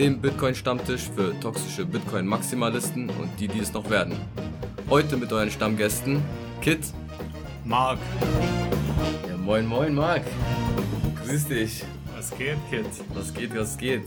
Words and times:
dem 0.00 0.18
Bitcoin-Stammtisch 0.18 1.10
für 1.14 1.38
toxische 1.40 1.84
Bitcoin-Maximalisten 1.84 3.10
und 3.10 3.28
die, 3.38 3.48
die 3.48 3.58
es 3.58 3.74
noch 3.74 3.90
werden. 3.90 4.16
Heute 4.88 5.18
mit 5.18 5.30
euren 5.30 5.50
Stammgästen 5.50 6.22
Kit, 6.62 6.80
Mark. 7.66 7.98
Ja, 9.28 9.36
moin, 9.36 9.66
moin, 9.66 9.94
Mark. 9.94 10.22
Grüß 11.26 11.48
dich. 11.48 11.84
Was 12.16 12.30
geht, 12.30 12.56
Kit? 12.70 12.86
Was 13.12 13.34
geht, 13.34 13.54
was 13.54 13.76
geht? 13.76 14.04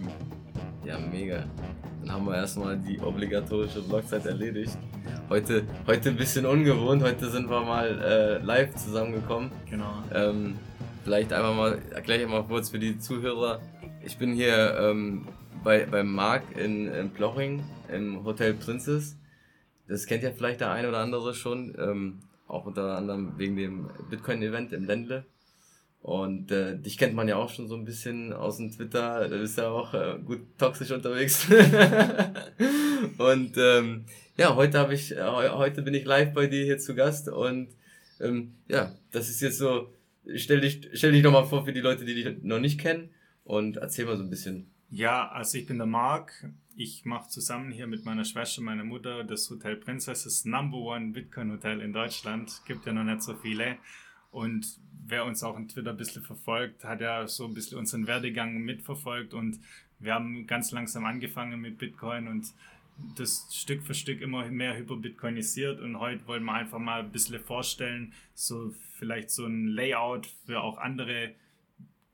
Ja, 0.86 1.00
mega. 1.00 1.46
Dann 2.02 2.12
haben 2.12 2.28
wir 2.28 2.36
erstmal 2.36 2.78
die 2.78 3.00
obligatorische 3.00 3.82
Blockzeit 3.82 4.28
erledigt. 4.28 4.78
Heute, 5.32 5.66
heute 5.88 6.10
ein 6.10 6.18
bisschen 6.18 6.46
ungewohnt. 6.46 7.02
Heute 7.04 7.30
sind 7.30 7.50
wir 7.50 7.62
mal 7.62 8.02
äh, 8.02 8.46
live 8.46 8.76
zusammengekommen. 8.76 9.50
Genau. 9.70 10.04
Ähm, 10.14 10.60
vielleicht 11.06 11.32
einfach 11.32 11.56
mal, 11.56 11.82
erkläre 11.92 12.24
ich 12.24 12.28
mal 12.28 12.44
kurz 12.44 12.70
für 12.70 12.80
die 12.80 13.00
Zuhörer. 13.00 13.62
Ich 14.04 14.18
bin 14.18 14.34
hier 14.34 14.78
ähm, 14.78 15.30
bei, 15.64 15.86
beim 15.86 16.14
Marc 16.14 16.44
in, 16.58 16.90
in 16.90 17.12
Ploching 17.12 17.64
im 17.90 18.26
Hotel 18.26 18.56
Princess. 18.56 19.16
Das 19.88 20.06
kennt 20.06 20.22
ja 20.22 20.32
vielleicht 20.32 20.60
der 20.60 20.72
eine 20.72 20.90
oder 20.90 20.98
andere 20.98 21.34
schon. 21.34 21.78
Ähm, 21.80 22.20
auch 22.50 22.66
unter 22.66 22.98
anderem 22.98 23.32
wegen 23.38 23.56
dem 23.56 23.90
Bitcoin-Event 24.10 24.74
im 24.74 24.84
Ländle. 24.84 25.24
Und 26.02 26.52
äh, 26.52 26.78
dich 26.78 26.98
kennt 26.98 27.14
man 27.14 27.28
ja 27.28 27.36
auch 27.36 27.50
schon 27.50 27.68
so 27.68 27.76
ein 27.76 27.86
bisschen 27.86 28.34
aus 28.34 28.58
dem 28.58 28.72
Twitter, 28.72 29.28
du 29.30 29.38
bist 29.38 29.58
ja 29.58 29.70
auch 29.70 29.94
äh, 29.94 30.18
gut 30.26 30.42
toxisch 30.58 30.90
unterwegs. 30.92 31.48
und 33.20 33.56
ähm, 33.58 34.06
ja, 34.36 34.56
heute 34.56 34.80
habe 34.80 34.96
ich, 34.96 35.16
äh, 35.16 35.22
heute 35.22 35.84
bin 35.84 35.94
ich 35.94 36.06
live 36.06 36.34
bei 36.34 36.48
dir 36.48 36.64
hier 36.64 36.80
zu 36.80 36.96
Gast 36.96 37.30
und 37.30 37.70
ähm, 38.20 38.54
ja, 38.68 38.96
das 39.12 39.30
ist 39.30 39.42
jetzt 39.42 39.60
so, 39.60 39.94
stell 40.36 40.62
dich, 40.62 40.90
stell 40.94 41.12
dich 41.12 41.22
nochmal 41.22 41.46
vor 41.46 41.66
für 41.66 41.74
die 41.74 41.82
Leute, 41.82 42.04
die 42.04 42.16
dich 42.16 42.42
noch 42.42 42.60
nicht 42.60 42.80
kennen 42.80 43.12
und 43.44 43.78
erzähl 43.78 44.06
mal 44.06 44.18
so 44.18 44.24
ein 44.24 44.30
bisschen. 44.32 44.72
Ja, 44.90 45.30
also 45.30 45.58
ich 45.58 45.68
bin 45.68 45.78
der 45.78 45.88
Marc. 45.88 46.50
Ich 46.76 47.06
mache 47.06 47.30
zusammen 47.30 47.72
hier 47.72 47.86
mit 47.86 48.06
meiner 48.06 48.26
Schwester, 48.26 48.62
meiner 48.62 48.84
Mutter 48.84 49.24
das 49.24 49.50
Hotel 49.50 49.76
Princess, 49.76 50.24
das 50.24 50.46
Number 50.46 50.78
One 50.78 51.12
Bitcoin 51.12 51.52
Hotel 51.52 51.80
in 51.80 51.94
Deutschland. 51.94 52.62
Gibt 52.66 52.86
ja 52.86 52.94
noch 52.94 53.04
nicht 53.04 53.22
so 53.22 53.36
viele. 53.36 53.78
Und 54.32 54.80
wer 55.06 55.26
uns 55.26 55.44
auch 55.44 55.58
in 55.58 55.68
Twitter 55.68 55.92
ein 55.92 55.98
bisschen 55.98 56.24
verfolgt, 56.24 56.84
hat 56.84 57.02
ja 57.02 57.28
so 57.28 57.46
ein 57.46 57.54
bisschen 57.54 57.78
unseren 57.78 58.08
Werdegang 58.08 58.58
mitverfolgt 58.60 59.34
und 59.34 59.60
wir 60.00 60.16
haben 60.16 60.48
ganz 60.48 60.72
langsam 60.72 61.06
angefangen 61.06 61.62
mit 61.62 61.78
Bitcoin 61.78 62.28
und 62.28 62.48
das 63.16 63.48
Stück 63.52 63.84
für 63.84 63.94
Stück 63.94 64.22
immer 64.22 64.46
mehr 64.50 64.78
hyperbitcoinisiert 64.78 65.80
und 65.80 66.00
heute 66.00 66.26
wollen 66.28 66.44
wir 66.44 66.54
einfach 66.54 66.80
mal 66.80 67.02
ein 67.02 67.12
bisschen 67.12 67.40
vorstellen, 67.40 68.14
so 68.34 68.74
vielleicht 68.98 69.32
so 69.32 69.46
ein 69.46 69.68
Layout 69.68 70.28
für 70.46 70.62
auch 70.62 70.78
andere 70.78 71.34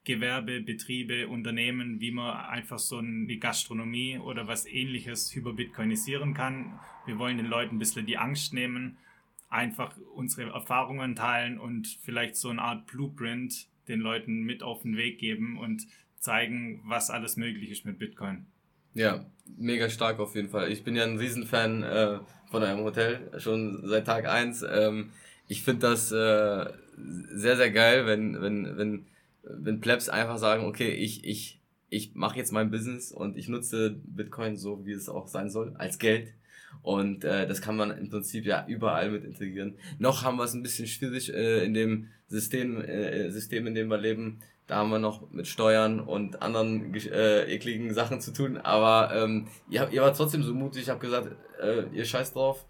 Gewerbe, 0.04 0.62
Betriebe, 0.62 1.28
Unternehmen, 1.28 2.00
wie 2.00 2.12
man 2.12 2.38
einfach 2.38 2.80
so 2.80 2.98
eine 2.98 3.38
Gastronomie 3.38 4.18
oder 4.18 4.48
was 4.48 4.66
ähnliches 4.66 5.36
hyperbitcoinisieren 5.36 6.34
kann. 6.34 6.80
Wir 7.06 7.20
wollen 7.20 7.38
den 7.38 7.48
Leuten 7.48 7.76
ein 7.76 7.80
bisschen 7.80 8.06
die 8.06 8.18
Angst 8.18 8.54
nehmen 8.54 8.98
einfach 9.50 9.96
unsere 10.14 10.52
Erfahrungen 10.52 11.16
teilen 11.16 11.58
und 11.60 11.88
vielleicht 12.02 12.36
so 12.36 12.50
eine 12.50 12.62
Art 12.62 12.88
Blueprint 12.88 13.68
den 13.88 14.02
Leuten 14.02 14.44
mit 14.44 14.64
auf 14.64 14.82
den 14.82 14.98
Weg 14.98 15.20
geben 15.20 15.58
und 15.58 15.88
zeigen, 16.20 16.82
was 16.86 17.10
alles 17.10 17.38
möglich 17.38 17.72
ist 17.72 17.86
mit 17.86 18.00
Bitcoin. 18.00 18.46
Ja, 18.94 19.26
mega 19.58 19.90
stark 19.90 20.20
auf 20.20 20.36
jeden 20.36 20.50
Fall. 20.50 20.72
Ich 20.72 20.84
bin 20.84 20.96
ja 20.96 21.04
ein 21.04 21.18
Riesenfan 21.18 21.84
äh, 21.84 22.20
von 22.50 22.64
eurem 22.64 22.84
Hotel, 22.84 23.32
schon 23.38 23.88
seit 23.88 24.06
Tag 24.06 24.26
eins. 24.26 24.66
Ähm, 24.68 25.12
ich 25.48 25.64
finde 25.64 25.88
das 25.88 26.12
äh, 26.12 26.66
sehr, 26.98 27.56
sehr 27.56 27.72
geil, 27.72 28.06
wenn, 28.06 28.42
wenn, 28.42 28.78
wenn, 28.78 29.06
wenn 29.44 29.80
Plebs 29.80 30.10
einfach 30.10 30.38
sagen, 30.38 30.66
okay, 30.66 30.90
ich, 30.90 31.24
ich, 31.24 31.62
ich 31.90 32.16
mache 32.16 32.38
jetzt 32.38 32.52
mein 32.52 32.72
Business 32.72 33.12
und 33.12 33.38
ich 33.38 33.48
nutze 33.48 34.02
Bitcoin 34.04 34.58
so, 34.58 34.86
wie 34.86 34.94
es 34.94 35.08
auch 35.08 35.28
sein 35.28 35.50
soll, 35.50 35.76
als 35.78 36.00
Geld 36.00 36.34
und 36.82 37.24
äh, 37.24 37.48
das 37.48 37.62
kann 37.62 37.76
man 37.76 37.92
im 37.92 38.10
Prinzip 38.10 38.46
ja 38.46 38.66
überall 38.68 39.10
mit 39.12 39.24
integrieren. 39.24 39.76
Noch 40.00 40.24
haben 40.24 40.38
wir 40.38 40.44
es 40.44 40.54
ein 40.54 40.64
bisschen 40.64 40.88
schwierig 40.88 41.34
äh, 41.34 41.64
in 41.64 41.74
dem 41.74 42.08
System, 42.28 42.82
äh, 42.82 43.30
System, 43.32 43.68
in 43.68 43.76
dem 43.76 43.90
wir 43.90 43.98
leben. 43.98 44.40
Da 44.68 44.78
haben 44.78 44.90
wir 44.90 45.00
noch 45.00 45.32
mit 45.32 45.48
Steuern 45.48 46.00
und 46.02 46.42
anderen 46.42 46.94
äh, 46.94 47.44
ekligen 47.54 47.94
Sachen 47.94 48.20
zu 48.20 48.34
tun. 48.34 48.58
Aber 48.58 49.16
ähm, 49.16 49.48
ihr, 49.70 49.90
ihr 49.92 50.02
wart 50.02 50.18
trotzdem 50.18 50.44
so 50.44 50.54
mutig. 50.54 50.84
Ich 50.84 50.90
habe 50.90 51.00
gesagt, 51.00 51.36
äh, 51.62 51.84
ihr 51.94 52.06
scheiß 52.06 52.34
drauf. 52.34 52.66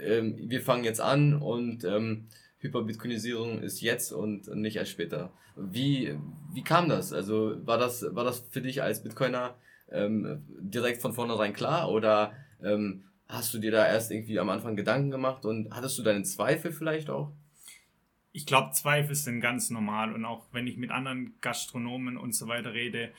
Ähm, 0.00 0.36
wir 0.38 0.62
fangen 0.62 0.84
jetzt 0.84 1.00
an 1.00 1.34
und 1.34 1.84
ähm, 1.84 2.28
Hyperbitcoinisierung 2.58 3.60
ist 3.60 3.82
jetzt 3.82 4.12
und 4.12 4.48
nicht 4.54 4.76
erst 4.76 4.92
später. 4.92 5.32
Wie, 5.56 6.16
wie 6.52 6.64
kam 6.64 6.88
das? 6.88 7.12
Also 7.12 7.54
war 7.66 7.76
das, 7.76 8.06
war 8.14 8.24
das 8.24 8.46
für 8.50 8.62
dich 8.62 8.82
als 8.82 9.02
Bitcoiner 9.02 9.54
ähm, 9.90 10.42
direkt 10.48 11.02
von 11.02 11.12
vornherein 11.12 11.52
klar 11.52 11.90
oder 11.90 12.32
ähm, 12.62 13.04
Hast 13.32 13.54
du 13.54 13.58
dir 13.58 13.70
da 13.70 13.86
erst 13.86 14.10
irgendwie 14.10 14.38
am 14.38 14.50
Anfang 14.50 14.76
Gedanken 14.76 15.10
gemacht 15.10 15.46
und 15.46 15.74
hattest 15.74 15.98
du 15.98 16.02
deine 16.02 16.22
Zweifel 16.22 16.70
vielleicht 16.70 17.08
auch? 17.08 17.32
Ich 18.30 18.44
glaube, 18.44 18.72
Zweifel 18.72 19.14
sind 19.14 19.40
ganz 19.40 19.70
normal 19.70 20.12
und 20.12 20.26
auch 20.26 20.44
wenn 20.52 20.66
ich 20.66 20.76
mit 20.76 20.90
anderen 20.90 21.34
Gastronomen 21.40 22.18
und 22.18 22.34
so 22.34 22.46
weiter 22.46 22.74
rede, 22.74 23.10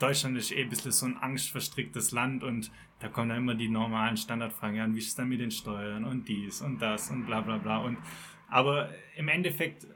Deutschland 0.00 0.36
ist 0.36 0.50
eh 0.50 0.62
ein 0.62 0.70
bisschen 0.70 0.90
so 0.90 1.06
ein 1.06 1.16
angstverstricktes 1.16 2.10
Land 2.10 2.42
und 2.42 2.72
da 2.98 3.08
kommen 3.08 3.28
dann 3.28 3.38
immer 3.38 3.54
die 3.54 3.68
normalen 3.68 4.16
Standardfragen 4.16 4.80
an, 4.80 4.94
wie 4.96 4.98
ist 4.98 5.08
es 5.08 5.14
dann 5.14 5.28
mit 5.28 5.38
den 5.38 5.52
Steuern 5.52 6.04
und 6.04 6.28
dies 6.28 6.60
und 6.60 6.82
das 6.82 7.10
und 7.10 7.24
bla 7.24 7.40
bla 7.40 7.58
bla. 7.58 7.78
Und, 7.78 7.98
aber 8.48 8.90
im 9.16 9.28
Endeffekt 9.28 9.86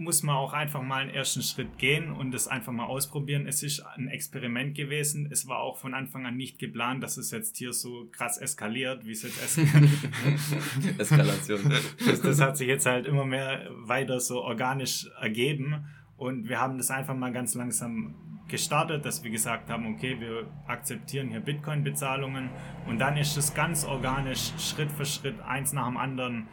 muss 0.00 0.22
man 0.22 0.34
auch 0.34 0.54
einfach 0.54 0.80
mal 0.80 1.02
einen 1.02 1.10
ersten 1.10 1.42
Schritt 1.42 1.76
gehen 1.76 2.10
und 2.10 2.32
das 2.32 2.48
einfach 2.48 2.72
mal 2.72 2.86
ausprobieren. 2.86 3.46
Es 3.46 3.62
ist 3.62 3.80
ein 3.80 4.08
Experiment 4.08 4.74
gewesen. 4.74 5.28
Es 5.30 5.46
war 5.46 5.58
auch 5.58 5.76
von 5.76 5.92
Anfang 5.92 6.24
an 6.24 6.38
nicht 6.38 6.58
geplant, 6.58 7.02
dass 7.02 7.18
es 7.18 7.30
jetzt 7.30 7.58
hier 7.58 7.74
so 7.74 8.08
krass 8.10 8.38
eskaliert, 8.38 9.04
wie 9.04 9.12
es 9.12 9.22
jetzt 9.22 9.42
eskaliert. 9.42 9.92
Eskalation. 10.98 11.74
Das, 12.06 12.22
das 12.22 12.40
hat 12.40 12.56
sich 12.56 12.66
jetzt 12.66 12.86
halt 12.86 13.06
immer 13.06 13.26
mehr 13.26 13.68
weiter 13.72 14.20
so 14.20 14.40
organisch 14.40 15.06
ergeben 15.20 15.84
und 16.16 16.48
wir 16.48 16.58
haben 16.58 16.78
das 16.78 16.90
einfach 16.90 17.14
mal 17.14 17.30
ganz 17.30 17.54
langsam 17.54 18.14
gestartet, 18.48 19.04
dass 19.04 19.22
wir 19.22 19.30
gesagt 19.30 19.68
haben, 19.68 19.94
okay, 19.94 20.18
wir 20.18 20.50
akzeptieren 20.66 21.28
hier 21.28 21.40
Bitcoin-Bezahlungen 21.40 22.48
und 22.88 22.98
dann 22.98 23.18
ist 23.18 23.36
es 23.36 23.52
ganz 23.52 23.84
organisch 23.84 24.52
Schritt 24.58 24.90
für 24.90 25.04
Schritt 25.04 25.40
eins 25.42 25.74
nach 25.74 25.86
dem 25.86 25.98
anderen 25.98 26.48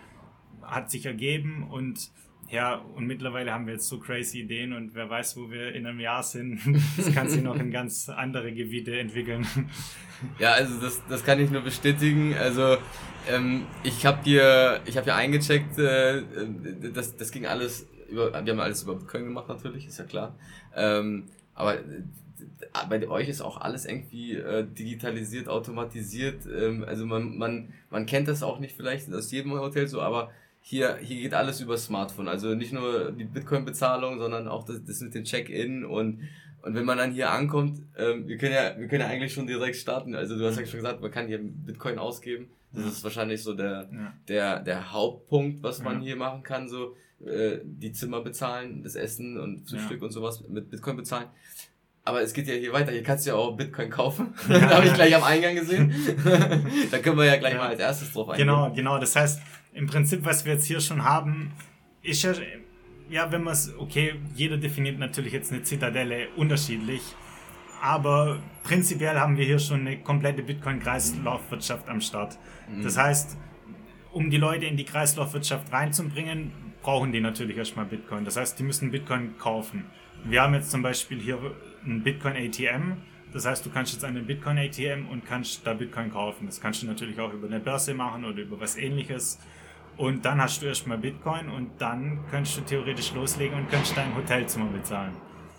hat 0.62 0.92
sich 0.92 1.06
ergeben 1.06 1.64
und 1.72 2.12
ja, 2.50 2.76
und 2.96 3.06
mittlerweile 3.06 3.52
haben 3.52 3.66
wir 3.66 3.74
jetzt 3.74 3.88
so 3.88 4.00
crazy 4.00 4.42
Ideen 4.42 4.74
und 4.74 4.96
wer 4.96 5.10
weiß, 5.10 5.36
wo 5.36 5.52
wir 5.52 5.74
in 5.74 5.86
einem 5.86 6.00
Jahr 6.00 6.24
sind. 6.24 6.60
Das 6.98 7.14
kann 7.14 7.30
sich 7.30 7.44
noch 7.44 7.60
in 7.60 7.72
ganz 7.72 8.10
andere 8.10 8.54
Gebiete 8.54 8.98
entwickeln. 9.00 9.46
Ja, 10.40 10.54
also 10.54 10.82
das, 10.82 11.00
das 11.08 11.24
kann 11.24 11.40
ich 11.40 11.52
nur 11.52 11.62
bestätigen. 11.62 12.34
Also 12.34 12.78
ähm, 13.30 13.68
ich 13.84 14.04
habe 14.04 14.24
dir, 14.24 14.82
ich 14.86 14.98
habe 14.98 15.04
hier 15.04 15.16
eingecheckt, 15.16 15.78
äh, 15.78 16.24
das, 16.92 17.16
das 17.16 17.32
ging 17.32 17.46
alles 17.46 17.88
über, 18.10 18.34
wir 18.34 18.52
haben 18.52 18.60
alles 18.60 18.82
über 18.82 18.96
Bitcoin 18.96 19.26
gemacht 19.26 19.48
natürlich, 19.48 19.86
ist 19.86 20.00
ja 20.00 20.06
klar. 20.06 20.36
Ähm, 20.76 21.26
aber 21.54 21.76
äh, 21.76 21.82
bei 22.90 23.08
euch 23.08 23.30
ist 23.30 23.42
auch 23.42 23.62
alles 23.62 23.86
irgendwie 23.86 24.34
äh, 24.34 24.66
digitalisiert, 24.66 25.48
automatisiert. 25.50 26.48
Ähm, 26.48 26.84
also 26.88 27.06
man, 27.06 27.38
man, 27.38 27.74
man 27.92 28.08
kennt 28.08 28.28
das 28.28 28.42
auch 28.44 28.60
nicht 28.60 28.76
vielleicht 28.76 29.14
aus 29.14 29.32
jedem 29.32 29.52
Hotel 29.52 29.88
so, 29.88 30.02
aber 30.02 30.32
hier, 30.70 30.98
hier 30.98 31.22
geht 31.22 31.34
alles 31.34 31.62
über 31.62 31.78
Smartphone. 31.78 32.28
Also 32.28 32.54
nicht 32.54 32.74
nur 32.74 33.14
die 33.14 33.24
Bitcoin-Bezahlung, 33.24 34.20
sondern 34.20 34.50
auch 34.50 34.66
das, 34.66 34.84
das 34.84 35.00
mit 35.00 35.16
dem 35.16 35.24
Check-in 35.24 35.86
und 35.86 36.24
und 36.64 36.74
wenn 36.76 36.84
man 36.84 36.98
dann 36.98 37.14
hier 37.14 37.32
ankommt, 37.32 37.82
ähm, 37.98 38.28
wir 38.28 38.38
können 38.38 38.54
ja, 38.54 38.78
wir 38.78 38.90
können 38.90 39.02
ja 39.02 39.08
eigentlich 39.08 39.32
schon 39.34 39.48
direkt 39.48 39.78
starten. 39.78 40.16
Also 40.16 40.38
du 40.38 40.46
hast 40.46 40.60
ja 40.60 40.66
schon 40.66 40.80
gesagt, 40.80 41.00
man 41.00 41.12
kann 41.12 41.28
hier 41.28 41.40
Bitcoin 41.42 41.98
ausgeben. 41.98 42.50
Das 42.74 42.84
ja. 42.84 42.90
ist 42.90 43.04
wahrscheinlich 43.06 43.42
so 43.42 43.54
der, 43.54 43.88
ja. 43.94 44.14
der, 44.28 44.60
der 44.64 44.92
Hauptpunkt, 44.92 45.64
was 45.64 45.82
man 45.82 46.00
ja. 46.00 46.08
hier 46.08 46.16
machen 46.18 46.44
kann. 46.44 46.68
So 46.68 46.98
äh, 47.26 47.60
die 47.64 47.94
Zimmer 47.94 48.22
bezahlen, 48.22 48.84
das 48.84 48.96
Essen 48.96 49.40
und 49.40 49.70
Frühstück 49.70 50.02
und 50.02 50.12
sowas 50.12 50.44
mit 50.50 50.70
Bitcoin 50.70 50.98
bezahlen. 50.98 51.28
Aber 52.08 52.22
es 52.22 52.32
geht 52.32 52.48
ja 52.48 52.54
hier 52.54 52.72
weiter. 52.72 52.94
Hier 52.94 53.04
kannst 53.04 53.26
du 53.26 53.32
ja 53.32 53.36
auch 53.36 53.58
Bitcoin 53.58 53.90
kaufen. 53.90 54.34
Ja. 54.50 54.70
habe 54.70 54.86
ich 54.88 54.94
gleich 54.94 55.14
am 55.14 55.24
Eingang 55.24 55.56
gesehen. 55.56 55.94
da 56.92 57.00
können 57.00 57.18
wir 57.18 57.26
ja 57.26 57.36
gleich 57.36 57.56
mal 57.56 57.68
als 57.68 57.82
erstes 57.82 58.14
drauf 58.14 58.30
eingehen. 58.30 58.48
Genau, 58.48 58.72
genau. 58.74 58.98
Das 58.98 59.14
heißt, 59.14 59.42
im 59.74 59.88
Prinzip, 59.88 60.24
was 60.24 60.46
wir 60.46 60.54
jetzt 60.54 60.66
hier 60.66 60.80
schon 60.80 61.04
haben, 61.04 61.52
ist 62.02 62.24
ja, 62.24 62.32
ja, 63.10 63.30
wenn 63.30 63.44
man 63.44 63.52
es, 63.52 63.74
okay, 63.78 64.16
jeder 64.34 64.56
definiert 64.56 64.98
natürlich 65.00 65.34
jetzt 65.34 65.52
eine 65.52 65.64
Zitadelle 65.64 66.30
unterschiedlich, 66.38 67.02
aber 67.82 68.40
prinzipiell 68.64 69.20
haben 69.20 69.36
wir 69.36 69.44
hier 69.44 69.60
schon 69.60 69.82
eine 69.82 69.98
komplette 69.98 70.44
Bitcoin-Kreislaufwirtschaft 70.44 71.90
am 71.90 72.00
Start. 72.00 72.38
Mhm. 72.70 72.84
Das 72.84 72.98
heißt, 72.98 73.38
um 74.14 74.30
die 74.30 74.38
Leute 74.38 74.66
in 74.66 74.78
die 74.78 74.86
Kreislaufwirtschaft 74.86 75.74
reinzubringen, 75.74 76.54
brauchen 76.82 77.12
die 77.12 77.20
natürlich 77.20 77.58
erstmal 77.58 77.86
Bitcoin. 77.86 78.24
Das 78.24 78.38
heißt, 78.38 78.58
die 78.58 78.64
müssen 78.64 78.92
Bitcoin 78.92 79.38
kaufen. 79.38 79.84
Wir 80.24 80.42
haben 80.42 80.54
jetzt 80.54 80.72
zum 80.72 80.82
Beispiel 80.82 81.20
hier 81.20 81.38
ein 81.88 82.04
Bitcoin 82.04 82.36
ATM. 82.36 82.98
Das 83.34 83.46
heißt, 83.46 83.66
du 83.66 83.70
kannst 83.70 83.94
jetzt 83.94 84.06
an 84.06 84.16
den 84.16 84.26
Bitcoin 84.26 84.58
ATM 84.58 85.08
und 85.10 85.26
kannst 85.26 85.66
da 85.66 85.74
Bitcoin 85.74 86.12
kaufen. 86.12 86.46
Das 86.46 86.62
kannst 86.62 86.82
du 86.82 86.88
natürlich 86.88 87.20
auch 87.20 87.34
über 87.34 87.48
eine 87.48 87.60
Börse 87.60 87.94
machen 87.94 88.26
oder 88.26 88.42
über 88.42 88.60
was 88.60 88.78
ähnliches. 88.78 89.40
Und 89.98 90.24
dann 90.26 90.40
hast 90.42 90.62
du 90.62 90.68
erstmal 90.68 90.98
Bitcoin 90.98 91.50
und 91.50 91.72
dann 91.80 92.20
kannst 92.30 92.56
du 92.58 92.62
theoretisch 92.62 93.14
loslegen 93.14 93.58
und 93.58 93.70
kannst 93.70 93.98
dein 93.98 94.16
Hotelzimmer 94.16 94.68
bezahlen. 94.68 95.14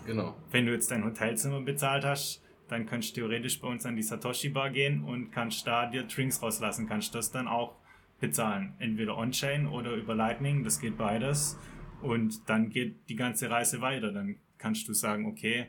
Genau. 0.05 0.35
Wenn 0.49 0.65
du 0.65 0.71
jetzt 0.71 0.89
dein 0.89 1.03
Hotelzimmer 1.03 1.61
bezahlt 1.61 2.05
hast, 2.05 2.41
dann 2.69 2.85
kannst 2.85 3.11
du 3.11 3.21
theoretisch 3.21 3.59
bei 3.59 3.67
uns 3.67 3.85
an 3.85 3.95
die 3.95 4.01
Satoshi 4.01 4.49
Bar 4.49 4.69
gehen 4.69 5.03
und 5.03 5.31
kannst 5.31 5.67
da 5.67 5.87
dir 5.87 6.03
Drinks 6.03 6.41
rauslassen. 6.41 6.87
Kannst 6.87 7.13
das 7.15 7.31
dann 7.31 7.47
auch 7.47 7.75
bezahlen. 8.19 8.73
Entweder 8.79 9.17
on-chain 9.17 9.67
oder 9.67 9.93
über 9.93 10.15
Lightning, 10.15 10.63
das 10.63 10.79
geht 10.79 10.97
beides. 10.97 11.57
Und 12.01 12.49
dann 12.49 12.69
geht 12.69 13.09
die 13.09 13.15
ganze 13.15 13.49
Reise 13.49 13.81
weiter. 13.81 14.11
Dann 14.11 14.37
kannst 14.57 14.87
du 14.87 14.93
sagen, 14.93 15.25
okay, 15.25 15.67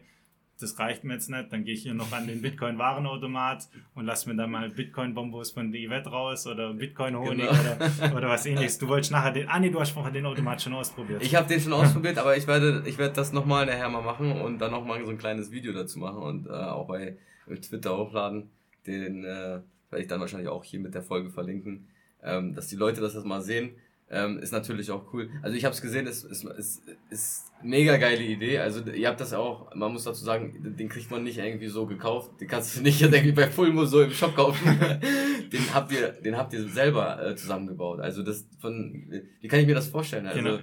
das 0.62 0.78
reicht 0.78 1.04
mir 1.04 1.14
jetzt 1.14 1.28
nicht, 1.30 1.52
dann 1.52 1.64
gehe 1.64 1.74
ich 1.74 1.82
hier 1.82 1.94
noch 1.94 2.12
an 2.12 2.26
den 2.26 2.42
Bitcoin-Warenautomat 2.42 3.68
und 3.94 4.04
lass 4.04 4.26
mir 4.26 4.34
da 4.36 4.46
mal 4.46 4.70
Bitcoin-Bombos 4.70 5.50
von 5.52 5.72
der 5.72 5.88
Yvette 5.88 6.10
raus 6.10 6.46
oder 6.46 6.72
Bitcoin-Honig 6.74 7.46
Genau. 7.48 7.50
oder, 7.52 8.16
oder 8.16 8.28
was 8.28 8.46
ähnliches. 8.46 8.78
Du 8.78 8.88
wolltest 8.88 9.12
nachher 9.12 9.32
den, 9.32 9.48
ah 9.48 9.58
nee, 9.58 9.70
du 9.70 9.80
hast 9.80 9.90
vorher 9.90 10.12
den 10.12 10.26
Automat 10.26 10.60
schon 10.62 10.72
ausprobiert. 10.74 11.22
Ich 11.22 11.34
habe 11.34 11.48
den 11.48 11.60
schon 11.60 11.72
ausprobiert, 11.72 12.18
aber 12.18 12.36
ich 12.36 12.46
werde, 12.46 12.82
ich 12.86 12.98
werde 12.98 13.14
das 13.14 13.32
nochmal 13.32 13.66
nachher 13.66 13.88
mal 13.88 14.02
machen 14.02 14.32
und 14.40 14.58
dann 14.58 14.70
nochmal 14.70 15.04
so 15.04 15.10
ein 15.10 15.18
kleines 15.18 15.50
Video 15.50 15.72
dazu 15.72 15.98
machen 15.98 16.22
und 16.22 16.46
äh, 16.46 16.50
auch 16.50 16.86
bei 16.86 17.16
Twitter 17.62 17.96
hochladen. 17.96 18.50
Den 18.86 19.24
äh, 19.24 19.60
werde 19.90 20.02
ich 20.02 20.06
dann 20.06 20.20
wahrscheinlich 20.20 20.48
auch 20.48 20.64
hier 20.64 20.80
mit 20.80 20.94
der 20.94 21.02
Folge 21.02 21.30
verlinken, 21.30 21.88
ähm, 22.22 22.54
dass 22.54 22.68
die 22.68 22.76
Leute 22.76 23.00
das 23.00 23.14
mal 23.24 23.42
sehen. 23.42 23.70
Ähm, 24.12 24.38
ist 24.38 24.52
natürlich 24.52 24.90
auch 24.90 25.12
cool. 25.12 25.30
Also 25.40 25.56
ich 25.56 25.64
habe 25.64 25.72
es 25.72 25.80
gesehen, 25.80 26.06
ist, 26.08 26.24
ist, 26.24 26.44
ist, 26.44 26.82
ist 27.10 27.52
mega 27.62 27.96
geile 27.96 28.22
Idee. 28.22 28.58
Also 28.58 28.80
ihr 28.90 29.06
habt 29.06 29.20
das 29.20 29.32
auch, 29.32 29.72
man 29.74 29.92
muss 29.92 30.02
dazu 30.02 30.24
sagen, 30.24 30.74
den 30.76 30.88
kriegt 30.88 31.10
man 31.12 31.22
nicht 31.22 31.38
irgendwie 31.38 31.68
so 31.68 31.86
gekauft. 31.86 32.40
Den 32.40 32.48
kannst 32.48 32.76
du 32.76 32.80
nicht 32.82 33.00
jetzt 33.00 33.14
irgendwie 33.14 33.32
bei 33.32 33.46
Fulmo 33.46 33.84
so 33.84 34.02
im 34.02 34.10
Shop 34.10 34.34
kaufen. 34.34 34.66
den 35.52 35.74
habt 35.74 35.92
ihr, 35.92 36.08
den 36.08 36.36
habt 36.36 36.52
ihr 36.52 36.68
selber 36.68 37.24
äh, 37.24 37.36
zusammengebaut. 37.36 38.00
Also 38.00 38.24
das 38.24 38.46
von, 38.58 39.04
wie 39.40 39.48
kann 39.48 39.60
ich 39.60 39.66
mir 39.66 39.74
das 39.74 39.86
vorstellen? 39.88 40.26
Also 40.26 40.40
Genau. 40.40 40.58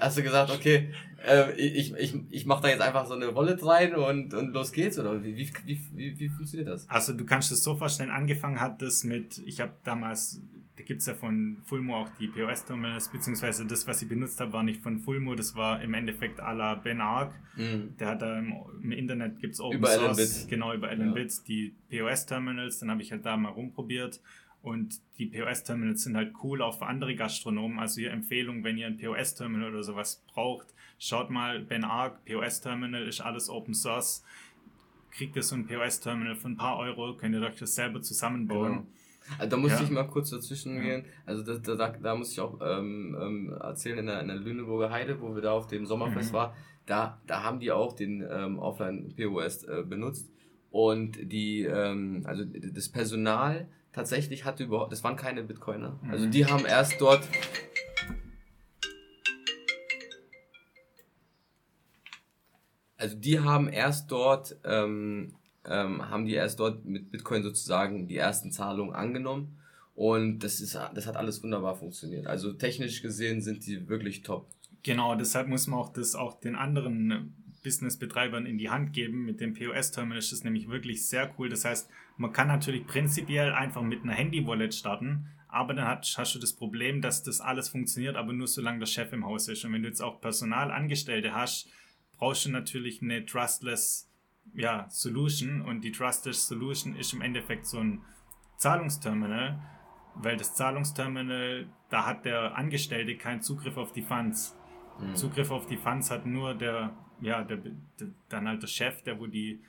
hast 0.00 0.16
du 0.16 0.22
gesagt, 0.22 0.50
okay, 0.50 0.88
äh, 1.26 1.52
ich, 1.52 1.94
ich, 1.94 2.14
ich 2.30 2.46
mache 2.46 2.62
da 2.62 2.68
jetzt 2.68 2.80
einfach 2.80 3.06
so 3.06 3.14
eine 3.14 3.34
Wallet 3.34 3.64
rein 3.64 3.94
und, 3.94 4.32
und 4.34 4.52
los 4.52 4.72
geht's? 4.72 4.98
Oder 4.98 5.22
wie, 5.22 5.36
wie, 5.36 5.50
wie, 5.66 5.80
wie, 5.94 6.18
wie 6.18 6.28
funktioniert 6.28 6.68
das? 6.68 6.88
Also 6.88 7.12
du 7.12 7.24
kannst 7.26 7.52
es 7.52 7.62
so 7.62 7.76
vorstellen, 7.76 8.10
angefangen 8.10 8.60
hat 8.60 8.80
das 8.80 9.04
mit, 9.04 9.38
ich 9.44 9.60
habe 9.60 9.72
damals, 9.84 10.40
da 10.78 10.84
gibt's 10.84 11.06
ja 11.06 11.14
von 11.14 11.56
Fulmo 11.64 11.96
auch 11.96 12.08
die 12.20 12.28
POS-Terminals, 12.28 13.08
beziehungsweise 13.08 13.66
das, 13.66 13.88
was 13.88 14.00
ich 14.00 14.08
benutzt 14.08 14.38
habe, 14.38 14.52
war 14.52 14.62
nicht 14.62 14.80
von 14.80 15.00
Fulmo, 15.00 15.34
das 15.34 15.56
war 15.56 15.82
im 15.82 15.92
Endeffekt 15.92 16.40
à 16.40 16.52
la 16.52 16.76
Ben 16.76 17.00
Arc. 17.00 17.34
Mhm. 17.56 17.96
Der 17.98 18.06
hat 18.06 18.22
da 18.22 18.38
im, 18.38 18.54
im 18.80 18.92
Internet 18.92 19.40
gibt's 19.40 19.60
Open 19.60 19.78
Über 19.78 19.88
Source, 19.88 20.46
genau 20.48 20.72
über 20.72 20.94
LNbit, 20.94 21.48
die 21.48 21.74
POS-Terminals, 21.90 22.78
dann 22.78 22.92
habe 22.92 23.02
ich 23.02 23.10
halt 23.10 23.26
da 23.26 23.36
mal 23.36 23.50
rumprobiert. 23.50 24.20
Und 24.62 25.00
die 25.18 25.26
POS-Terminals 25.26 26.04
sind 26.04 26.16
halt 26.16 26.32
cool 26.44 26.62
auch 26.62 26.78
für 26.78 26.86
andere 26.86 27.16
Gastronomen. 27.16 27.80
Also 27.80 28.00
hier 28.00 28.12
Empfehlung, 28.12 28.62
wenn 28.62 28.78
ihr 28.78 28.86
ein 28.86 28.98
POS-Terminal 28.98 29.70
oder 29.70 29.82
sowas 29.82 30.22
braucht, 30.32 30.68
schaut 31.00 31.30
mal 31.30 31.60
Ben 31.60 31.82
Arc, 31.82 32.24
POS-Terminal 32.24 33.06
ist 33.08 33.20
alles 33.20 33.50
Open 33.50 33.74
Source. 33.74 34.24
Kriegt 35.10 35.34
ihr 35.34 35.42
so 35.42 35.56
ein 35.56 35.66
POS-Terminal 35.66 36.36
für 36.36 36.48
ein 36.48 36.56
paar 36.56 36.78
Euro, 36.78 37.16
könnt 37.16 37.34
ihr 37.34 37.42
euch 37.42 37.56
das 37.56 37.74
selber 37.74 38.00
zusammenbauen. 38.00 38.72
Genau. 38.72 38.86
Also 39.36 39.50
da 39.50 39.56
muss 39.56 39.72
Ja. 39.72 39.82
ich 39.82 39.90
mal 39.90 40.04
kurz 40.06 40.30
dazwischen 40.30 40.76
Ja. 40.76 40.82
gehen. 40.82 41.04
Also 41.26 41.42
da, 41.42 41.54
da, 41.58 41.74
da, 41.74 41.88
da 41.98 42.14
muss 42.14 42.32
ich 42.32 42.40
auch 42.40 42.58
ähm, 42.62 43.16
ähm, 43.20 43.52
erzählen, 43.60 43.98
in 43.98 44.06
der, 44.06 44.20
in 44.20 44.28
der 44.28 44.36
Lüneburger 44.36 44.90
Heide, 44.90 45.20
wo 45.20 45.34
wir 45.34 45.42
da 45.42 45.52
auf 45.52 45.66
dem 45.66 45.84
Sommerfest 45.86 46.30
Mhm. 46.32 46.36
waren, 46.36 46.52
da, 46.86 47.20
da 47.26 47.42
haben 47.42 47.60
die 47.60 47.70
auch 47.70 47.92
den 47.92 48.26
ähm, 48.30 48.58
Offline-POS 48.58 49.64
äh, 49.64 49.82
benutzt. 49.82 50.30
Und 50.70 51.18
die, 51.32 51.62
ähm, 51.64 52.22
also 52.24 52.44
das 52.44 52.88
Personal 52.88 53.68
tatsächlich 53.92 54.44
hatte 54.44 54.64
überhaupt, 54.64 54.92
das 54.92 55.02
waren 55.04 55.16
keine 55.16 55.42
Bitcoiner. 55.42 55.98
Also 56.10 56.26
Mhm. 56.26 56.30
die 56.30 56.46
haben 56.46 56.64
erst 56.64 57.00
dort. 57.00 57.26
Also 62.96 63.16
die 63.16 63.38
haben 63.40 63.68
erst 63.68 64.10
dort, 64.10 64.56
ähm, 64.64 65.34
ähm, 65.68 66.08
haben 66.08 66.26
die 66.26 66.34
erst 66.34 66.60
dort 66.60 66.84
mit 66.84 67.10
Bitcoin 67.10 67.42
sozusagen 67.42 68.08
die 68.08 68.16
ersten 68.16 68.50
Zahlungen 68.50 68.94
angenommen. 68.94 69.58
Und 69.94 70.40
das 70.40 70.60
ist, 70.60 70.74
das 70.74 71.06
hat 71.06 71.16
alles 71.16 71.42
wunderbar 71.42 71.74
funktioniert. 71.74 72.26
Also 72.26 72.52
technisch 72.52 73.02
gesehen 73.02 73.40
sind 73.40 73.66
die 73.66 73.88
wirklich 73.88 74.22
top. 74.22 74.48
Genau, 74.84 75.16
deshalb 75.16 75.48
muss 75.48 75.66
man 75.66 75.80
auch 75.80 75.92
das 75.92 76.14
auch 76.14 76.40
den 76.40 76.54
anderen 76.54 77.10
äh, 77.10 77.20
Businessbetreibern 77.64 78.46
in 78.46 78.58
die 78.58 78.70
Hand 78.70 78.92
geben. 78.92 79.24
Mit 79.24 79.40
dem 79.40 79.54
POS-Terminal 79.54 80.18
ist 80.18 80.32
das 80.32 80.44
nämlich 80.44 80.68
wirklich 80.68 81.06
sehr 81.06 81.34
cool. 81.38 81.48
Das 81.48 81.64
heißt, 81.64 81.90
man 82.16 82.32
kann 82.32 82.48
natürlich 82.48 82.86
prinzipiell 82.86 83.52
einfach 83.52 83.82
mit 83.82 84.02
einer 84.02 84.12
Handy-Wallet 84.12 84.74
starten, 84.74 85.26
aber 85.48 85.74
dann 85.74 85.86
hast 85.86 86.34
du 86.34 86.38
das 86.38 86.52
Problem, 86.52 87.00
dass 87.00 87.22
das 87.22 87.40
alles 87.40 87.68
funktioniert, 87.68 88.16
aber 88.16 88.32
nur 88.32 88.46
solange 88.46 88.80
der 88.80 88.86
Chef 88.86 89.12
im 89.12 89.24
Haus 89.24 89.48
ist. 89.48 89.64
Und 89.64 89.72
wenn 89.72 89.82
du 89.82 89.88
jetzt 89.88 90.02
auch 90.02 90.20
Personalangestellte 90.20 91.34
hast, 91.34 91.68
brauchst 92.16 92.44
du 92.44 92.50
natürlich 92.50 93.02
eine 93.02 93.24
Trustless 93.24 94.07
ja, 94.54 94.86
Solution. 94.88 95.62
Und 95.62 95.82
die 95.82 95.92
Trustless 95.92 96.48
Solution 96.48 96.96
ist 96.96 97.12
im 97.12 97.22
Endeffekt 97.22 97.66
so 97.66 97.78
ein 97.78 98.02
Zahlungsterminal, 98.56 99.60
weil 100.14 100.36
das 100.36 100.54
Zahlungsterminal, 100.54 101.66
da 101.90 102.06
hat 102.06 102.24
der 102.24 102.56
Angestellte 102.56 103.16
keinen 103.16 103.40
Zugriff 103.42 103.76
auf 103.76 103.92
die 103.92 104.02
Funds. 104.02 104.56
Mhm. 105.00 105.14
Zugriff 105.14 105.50
auf 105.50 105.66
die 105.66 105.76
Funds 105.76 106.10
hat 106.10 106.26
nur 106.26 106.54
der, 106.54 106.96
ja, 107.20 107.42
der, 107.42 107.58
der 107.58 108.08
dann 108.28 108.48
halt 108.48 108.62
der 108.62 108.66
Chef, 108.66 109.02
der 109.02 109.18
wo 109.18 109.26
die 109.26 109.60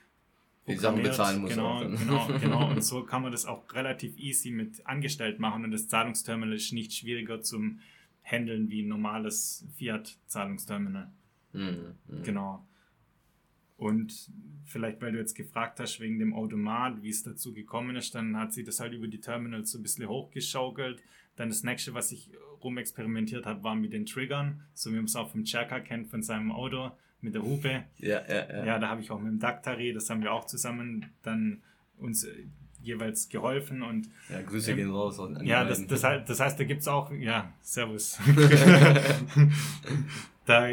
Die 0.68 0.76
Sachen 0.76 1.04
bezahlen 1.04 1.42
muss 1.42 1.52
Genau, 1.52 1.82
genau, 1.82 2.28
genau. 2.42 2.70
Und 2.70 2.84
so 2.84 3.04
kann 3.04 3.22
man 3.22 3.32
das 3.32 3.46
auch 3.46 3.64
relativ 3.74 4.18
easy 4.18 4.52
mit 4.52 4.86
angestellt 4.86 5.40
machen 5.40 5.64
und 5.64 5.72
das 5.72 5.88
Zahlungsterminal 5.88 6.56
ist 6.56 6.74
nicht 6.74 6.94
schwieriger 6.94 7.42
zum 7.42 7.80
Handeln 8.24 8.70
wie 8.70 8.82
ein 8.82 8.88
normales 8.88 9.66
Fiat-Zahlungsterminal. 9.76 11.12
Mhm. 11.54 11.96
Mhm. 12.08 12.24
Genau. 12.24 12.66
Und 13.80 14.30
vielleicht, 14.66 15.02
weil 15.02 15.14
du 15.14 15.20
jetzt 15.20 15.36
gefragt 15.36 15.80
hast 15.80 16.02
wegen 16.02 16.20
dem 16.20 16.34
Automat, 16.34 17.02
wie 17.02 17.10
es 17.10 17.24
dazu 17.24 17.54
gekommen 17.54 17.96
ist, 17.96 18.14
dann 18.14 18.38
hat 18.38 18.54
sie 18.54 18.66
das 18.66 18.82
halt 18.82 18.94
über 18.94 19.08
die 19.08 19.22
Terminals 19.22 19.72
so 19.72 19.80
ein 19.80 19.84
bisschen 19.84 20.08
hochgeschaukelt. 20.08 21.02
Dann 21.38 21.48
das 21.48 21.64
nächste, 21.64 21.94
was 21.94 22.12
ich 22.12 22.30
rumexperimentiert 22.62 23.46
habe, 23.46 23.64
war 23.64 23.76
mit 23.76 23.94
den 23.94 24.06
Triggern, 24.06 24.64
so 24.74 24.92
wie 24.92 24.98
man 24.98 25.06
es 25.06 25.16
auch 25.16 25.32
vom 25.32 25.46
Cherka 25.46 25.80
kennt, 25.80 26.10
von 26.10 26.22
seinem 26.22 26.52
Auto 26.52 26.92
mit 27.22 27.36
der 27.36 27.42
Hupe. 27.42 27.86
Ja, 28.00 28.22
ja, 28.28 28.50
ja. 28.50 28.66
Ja, 28.66 28.80
da 28.80 28.90
habe 28.90 29.00
ich 29.00 29.12
auch 29.12 29.22
mit 29.22 29.32
dem 29.32 29.40
Daktari, 29.40 29.94
das 29.94 30.10
haben 30.10 30.24
wir 30.24 30.34
auch 30.34 30.46
zusammen 30.46 31.06
dann 31.22 31.62
uns 31.98 32.26
äh, 32.26 32.34
jeweils 32.82 33.30
geholfen 33.30 33.82
und 33.82 34.10
Ja, 34.30 34.42
Grüße 34.42 34.76
gehen 34.76 34.92
raus. 34.92 35.22
Ja, 35.44 35.64
das, 35.64 35.88
das, 35.88 36.04
heißt, 36.04 36.30
das 36.30 36.40
heißt, 36.42 36.60
da 36.60 36.66
gibt 36.66 36.82
es 36.82 36.90
auch, 36.90 37.14
ja, 37.14 37.54
Servus. 37.62 38.20
da, 40.46 40.68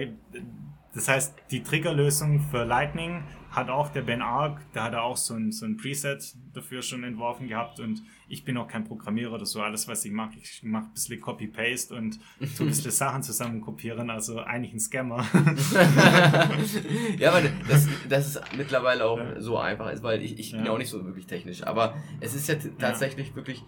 das 0.97 1.07
heißt, 1.09 1.35
die 1.53 1.63
Triggerlösung 1.63 2.41
für 2.51 2.65
Lightning 2.65 3.23
hat 3.53 3.71
auch 3.71 3.89
der 3.91 4.03
Ben 4.03 4.21
Ark, 4.21 4.61
der 4.75 4.83
hat 4.85 4.95
auch 4.95 5.17
so 5.17 5.33
ein, 5.35 5.51
so 5.53 5.65
ein 5.65 5.77
Preset 5.79 6.35
dafür 6.53 6.83
schon 6.83 7.05
entworfen 7.05 7.47
gehabt 7.49 7.81
und 7.81 8.03
ich 8.29 8.45
bin 8.45 8.57
auch 8.59 8.67
kein 8.69 8.85
Programmierer 8.85 9.33
oder 9.33 9.47
so. 9.47 9.63
Alles, 9.63 9.87
was 9.89 10.05
ich 10.05 10.13
mache, 10.13 10.33
ich 10.43 10.63
mache 10.63 10.87
ein 10.87 10.93
bisschen 10.93 11.21
Copy-Paste 11.21 11.95
und 11.95 12.19
tue 12.57 12.67
ein 12.67 12.69
bisschen 12.69 12.91
Sachen 12.91 13.23
zusammen 13.23 13.61
kopieren, 13.63 14.11
also 14.11 14.41
eigentlich 14.41 14.75
ein 14.75 14.81
Scammer. 14.81 15.25
ja, 17.19 17.31
aber 17.31 17.43
das, 17.69 17.89
das 18.09 18.27
ist 18.29 18.41
mittlerweile 18.57 19.05
auch 19.07 19.19
Ja. 19.19 19.41
so 19.41 19.59
einfach 19.59 19.91
ist, 19.93 20.03
weil 20.03 20.23
ich, 20.23 20.39
ich 20.39 20.51
bin 20.51 20.61
Ja. 20.61 20.67
ja 20.67 20.73
auch 20.73 20.79
nicht 20.79 20.91
so 20.91 21.05
wirklich 21.05 21.27
technisch. 21.27 21.63
Aber 21.67 21.95
es 22.21 22.35
ist 22.35 22.49
ja 22.49 22.57
tatsächlich 22.79 23.35
wirklich 23.35 23.63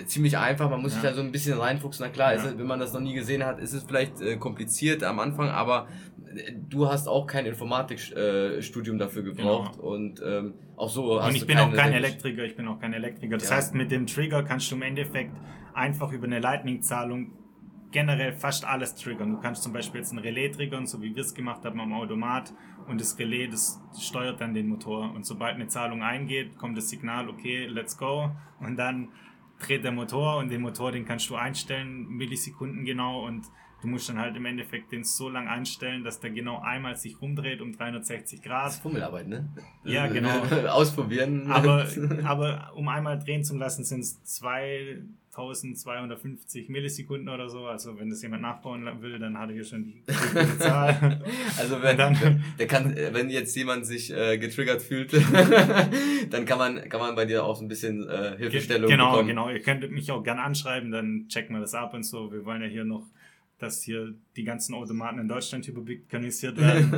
äh, 0.00 0.04
ziemlich 0.04 0.36
einfach. 0.36 0.68
Man 0.68 0.82
muss 0.82 0.94
sich 0.94 1.02
Ja. 1.02 1.10
da 1.10 1.16
so 1.16 1.22
ein 1.22 1.30
bisschen 1.32 1.58
reinfuchsen. 1.58 2.04
Na 2.06 2.12
klar, 2.12 2.34
Ja. 2.34 2.40
es- 2.44 2.58
wenn 2.58 2.66
man 2.66 2.80
das 2.80 2.92
noch 2.92 3.00
nie 3.00 3.14
gesehen 3.14 3.44
hat, 3.44 3.60
ist 3.60 3.72
es 3.72 3.84
vielleicht 3.84 4.20
äh, 4.20 4.36
kompliziert 4.36 5.04
am 5.04 5.20
Anfang, 5.20 5.48
aber 5.48 5.86
du 6.68 6.88
hast 6.88 7.08
auch 7.08 7.26
kein 7.26 7.46
Informatikstudium 7.46 8.62
Studium 8.62 8.98
dafür 8.98 9.22
gebraucht 9.22 9.78
und 9.78 10.20
ähm, 10.24 10.54
auch 10.76 10.88
so 10.88 11.20
hast 11.20 11.28
Und 11.28 11.34
ich 11.36 11.40
du 11.42 11.46
bin 11.46 11.58
auch 11.58 11.72
kein 11.72 11.92
Elektriker, 11.92 12.44
ich 12.44 12.56
bin 12.56 12.68
auch 12.68 12.78
kein 12.78 12.92
Elektriker. 12.92 13.38
Das 13.38 13.50
Ja. 13.50 13.56
heißt, 13.56 13.74
mit 13.74 13.90
dem 13.90 14.06
Trigger 14.06 14.42
kannst 14.42 14.70
du 14.70 14.76
im 14.76 14.82
Endeffekt 14.82 15.32
einfach 15.74 16.12
über 16.12 16.26
eine 16.26 16.40
Lightning-Zahlung 16.40 17.32
generell 17.92 18.32
fast 18.32 18.66
alles 18.66 18.94
triggern. 18.94 19.30
Du 19.32 19.40
kannst 19.40 19.62
zum 19.62 19.72
Beispiel 19.72 20.00
jetzt 20.00 20.12
ein 20.12 20.18
Relais 20.18 20.50
triggern, 20.50 20.86
so 20.86 21.00
wie 21.00 21.14
wir 21.14 21.22
es 21.22 21.34
gemacht 21.34 21.64
haben 21.64 21.80
am 21.80 21.92
Automat 21.92 22.52
und 22.88 23.00
das 23.00 23.18
Relais, 23.18 23.48
das 23.50 23.80
steuert 23.98 24.40
dann 24.40 24.54
den 24.54 24.68
Motor 24.68 25.12
und 25.14 25.24
sobald 25.24 25.54
eine 25.54 25.68
Zahlung 25.68 26.02
eingeht, 26.02 26.58
kommt 26.58 26.76
das 26.76 26.88
Signal, 26.90 27.28
okay, 27.28 27.66
let's 27.66 27.96
go 27.96 28.30
und 28.60 28.76
dann 28.76 29.08
dreht 29.58 29.84
der 29.84 29.92
Motor 29.92 30.36
und 30.38 30.50
den 30.50 30.60
Motor, 30.60 30.92
den 30.92 31.06
kannst 31.06 31.30
du 31.30 31.36
einstellen, 31.36 32.06
Millisekunden 32.08 32.84
genau 32.84 33.24
und 33.24 33.46
Du 33.82 33.88
musst 33.88 34.08
dann 34.08 34.18
halt 34.18 34.34
im 34.36 34.46
Endeffekt 34.46 34.90
den 34.90 35.04
so 35.04 35.28
lang 35.28 35.48
einstellen, 35.48 36.02
dass 36.02 36.18
der 36.18 36.30
genau 36.30 36.60
einmal 36.60 36.96
sich 36.96 37.20
rumdreht 37.20 37.60
um 37.60 37.76
360 37.76 38.40
Das 38.40 38.48
Grad. 38.48 38.70
ist 38.70 38.80
Fummelarbeit, 38.82 39.28
ne? 39.28 39.50
Ja, 39.84 40.06
genau. 40.06 40.30
Ausprobieren. 40.70 41.50
Aber, 41.52 41.86
aber 42.24 42.72
um 42.74 42.88
einmal 42.88 43.18
drehen 43.18 43.44
zu 43.44 43.54
lassen, 43.56 43.84
sind 43.84 44.00
es 44.00 44.24
2250 44.24 46.68
Millisekunden 46.70 47.28
oder 47.28 47.48
so. 47.50 47.66
Also 47.66 47.98
wenn 47.98 48.08
das 48.10 48.22
jemand 48.22 48.42
nachbauen 48.42 48.84
will, 49.02 49.18
dann 49.18 49.36
hat 49.38 49.48
er 49.50 49.54
hier 49.54 49.64
schon 49.64 49.84
die, 49.84 50.02
Zahl. 50.58 51.22
Also 51.58 51.82
wenn, 51.82 51.96
Dann- 51.98 52.42
der 52.58 52.66
kann, 52.66 52.94
wenn 53.12 53.28
jetzt 53.30 53.54
jemand 53.56 53.86
sich 53.86 54.12
äh, 54.12 54.38
getriggert 54.38 54.82
fühlt, 54.82 55.12
dann 56.30 56.44
kann 56.46 56.58
man, 56.58 56.88
kann 56.88 57.00
man 57.00 57.14
bei 57.14 57.24
dir 57.26 57.44
auch 57.44 57.56
so 57.56 57.64
ein 57.64 57.68
bisschen 57.68 58.08
äh, 58.08 58.36
Hilfestellung 58.38 58.90
genau, 58.90 59.10
bekommen. 59.12 59.28
genau. 59.28 59.50
Ihr 59.50 59.60
könntet 59.60 59.92
mich 59.92 60.10
auch 60.10 60.22
gerne 60.22 60.42
anschreiben, 60.42 60.90
dann 60.90 61.26
checken 61.28 61.54
wir 61.54 61.60
das 61.60 61.74
ab 61.74 61.92
und 61.94 62.02
so. 62.04 62.32
Wir 62.32 62.44
wollen 62.44 62.62
ja 62.62 62.68
hier 62.68 62.84
noch, 62.84 63.04
dass 63.58 63.82
hier 63.82 64.14
die 64.36 64.44
ganzen 64.44 64.74
Automaten 64.74 65.18
in 65.18 65.28
Deutschland 65.28 65.66
überbikanisiert 65.66 66.58
werden. 66.60 66.92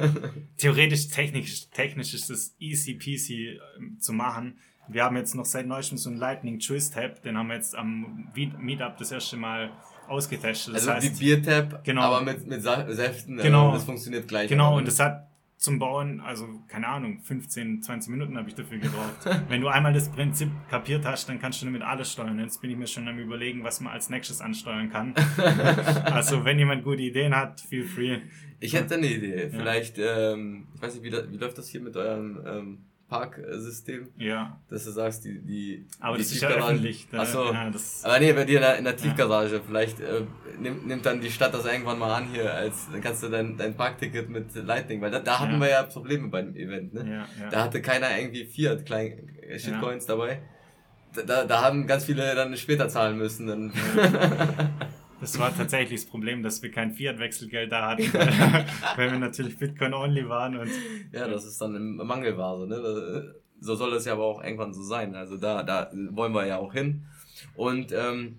Theoretisch, 0.57 1.09
technisch, 1.09 1.69
technisch 1.71 2.15
ist 2.15 2.31
es 2.31 2.55
easy 2.59 2.95
peasy 2.95 3.59
ähm, 3.79 3.97
zu 4.01 4.13
machen. 4.13 4.59
Wir 4.89 5.05
haben 5.05 5.17
jetzt 5.17 5.35
noch 5.35 5.45
seit 5.45 5.67
neuestem 5.67 5.99
so 5.99 6.09
einen 6.11 6.19
Lightning 6.19 6.59
Twist 6.59 6.95
Tab, 6.95 7.23
den 7.23 7.37
haben 7.37 7.49
wir 7.49 7.55
jetzt 7.57 7.77
am 7.77 8.29
Meet- 8.35 8.59
Meetup 8.59 8.97
das 8.97 9.13
erste 9.13 9.37
Mal 9.37 9.71
ausgetestet. 10.09 10.75
Das 10.75 10.89
Also 10.89 11.07
wie 11.07 11.11
heißt, 11.11 11.21
Biertap, 11.21 11.85
Genau. 11.85 12.03
aber 12.03 12.23
mit, 12.25 12.47
mit 12.47 12.63
Säften. 12.63 13.37
Genau. 13.37 13.71
Äh, 13.71 13.73
das 13.75 13.85
funktioniert 13.85 14.27
gleich. 14.27 14.49
Genau, 14.49 14.79
und 14.79 14.89
das 14.89 14.99
hat 14.99 15.28
zum 15.59 15.81
Bauen, 15.81 16.21
also 16.21 16.49
keine 16.69 16.87
Ahnung, 16.87 17.21
15, 17.21 17.83
20 17.83 18.13
Minuten 18.13 18.39
habe 18.39 18.49
ich 18.49 18.55
dafür 18.55 18.79
gebraucht. 18.79 19.17
Wenn 19.49 19.61
du 19.61 19.67
einmal 19.67 19.93
das 19.93 20.09
Prinzip 20.09 20.49
kapiert 20.71 21.05
hast, 21.05 21.29
dann 21.29 21.41
kannst 21.41 21.61
du 21.61 21.67
damit 21.67 21.83
alles 21.83 22.13
steuern. 22.13 22.39
Jetzt 22.39 22.63
bin 22.63 22.71
ich 22.71 22.77
mir 22.77 22.87
schon 22.87 23.09
am 23.09 23.19
überlegen, 23.19 23.65
was 23.65 23.81
man 23.81 23.93
als 23.93 24.09
nächstes 24.09 24.41
ansteuern 24.41 24.89
kann. 24.89 25.15
also 26.05 26.45
wenn 26.45 26.61
jemand 26.61 26.85
gute 26.85 27.03
Ideen 27.03 27.35
hat, 27.35 27.61
feel 27.61 27.85
free. 27.85 28.19
Ich 28.61 28.75
hätte 28.75 28.95
eine 28.95 29.09
Idee. 29.09 29.51
Vielleicht, 29.51 29.99
ähm, 29.99 30.69
ich 30.77 30.83
weiß 30.83 30.95
nicht, 30.95 31.03
wie, 31.03 31.11
da, 31.11 31.29
wie 31.31 31.37
läuft 31.37 31.59
das 31.59 31.69
hier 31.69 31.81
mit 31.81 31.97
eurem 31.97 32.41
ähm, 32.47 32.79
Parksystem? 33.09 34.09
Ja, 34.19 34.59
Dass 34.69 34.85
du 34.85 34.91
sagst, 34.91 35.25
die, 35.25 35.39
die 35.41 35.87
aber 36.01 36.17
die 36.17 36.23
das 36.25 36.33
ist 36.33 36.43
ja 36.43 36.49
öffentlich. 36.51 37.09
Da, 37.11 37.23
Ach 37.23 37.27
so. 37.27 37.53
ja, 37.53 37.71
Aber 38.03 38.19
nee, 38.21 38.33
bei 38.33 38.45
dir 38.45 38.57
in 38.57 38.63
der, 38.63 38.77
in 38.79 38.85
der 38.85 38.97
Tiefgarage, 38.97 39.61
vielleicht 39.67 40.01
äh, 40.01 40.23
nimmt, 40.61 40.87
nimmt 40.87 41.07
dann 41.07 41.21
die 41.21 41.31
Stadt 41.31 41.55
das 41.55 41.65
irgendwann 41.65 41.99
mal 41.99 42.15
an 42.15 42.29
hier, 42.33 42.53
als 42.53 42.89
dann 42.93 43.01
kannst 43.01 43.23
du 43.23 43.29
dein, 43.29 43.57
dein 43.57 43.75
Parkticket 43.75 44.29
mit 44.29 44.55
Lightning, 44.55 45.01
weil 45.01 45.11
da, 45.11 45.21
da 45.21 45.41
hatten 45.41 45.55
Ja. 45.55 45.61
wir 45.61 45.69
ja 45.71 45.83
Probleme 45.85 46.29
bei 46.29 46.43
dem 46.43 46.55
Event, 46.55 46.93
ne? 46.95 47.01
ja, 47.11 47.27
ja. 47.45 47.51
Da 47.51 47.63
hatte 47.65 47.81
keiner 47.81 48.17
irgendwie 48.19 48.45
Fiat 48.45 48.85
klein 48.85 49.31
äh, 49.41 49.59
Shitcoins 49.59 50.05
dabei. 50.07 50.43
Da, 51.15 51.23
da, 51.23 51.45
da 51.45 51.63
haben 51.63 51.87
ganz 51.87 52.05
viele 52.05 52.35
dann 52.35 52.55
später 52.59 52.89
zahlen 52.89 53.17
müssen. 53.17 53.47
Dann. 53.47 53.73
Das 55.21 55.39
war 55.39 55.55
tatsächlich 55.57 56.03
das 56.03 56.11
Problem, 56.11 56.43
dass 56.43 56.63
wir 56.63 56.71
kein 56.71 56.93
Fiat-Wechselgeld 56.93 57.73
da 57.73 57.91
hatten, 57.91 58.13
weil, 58.13 58.67
weil 58.97 59.11
wir 59.13 59.19
natürlich 59.19 59.59
Bitcoin-only 59.59 60.29
waren 60.29 60.57
und 60.57 60.71
ja, 61.13 61.27
das 61.27 61.45
ist 61.45 61.61
dann 61.61 61.75
im 61.75 61.97
Mangelware, 61.97 62.67
ne? 62.67 62.81
Da, 62.81 63.39
so 63.61 63.75
soll 63.75 63.93
es 63.95 64.05
ja 64.05 64.13
aber 64.13 64.25
auch 64.25 64.43
irgendwann 64.43 64.73
so 64.73 64.83
sein. 64.83 65.15
Also 65.15 65.37
da, 65.37 65.63
da 65.63 65.91
wollen 66.11 66.33
wir 66.33 66.47
ja 66.47 66.59
auch 66.59 66.73
hin. 66.73 67.07
Und 67.55 67.93
ähm, 67.93 68.39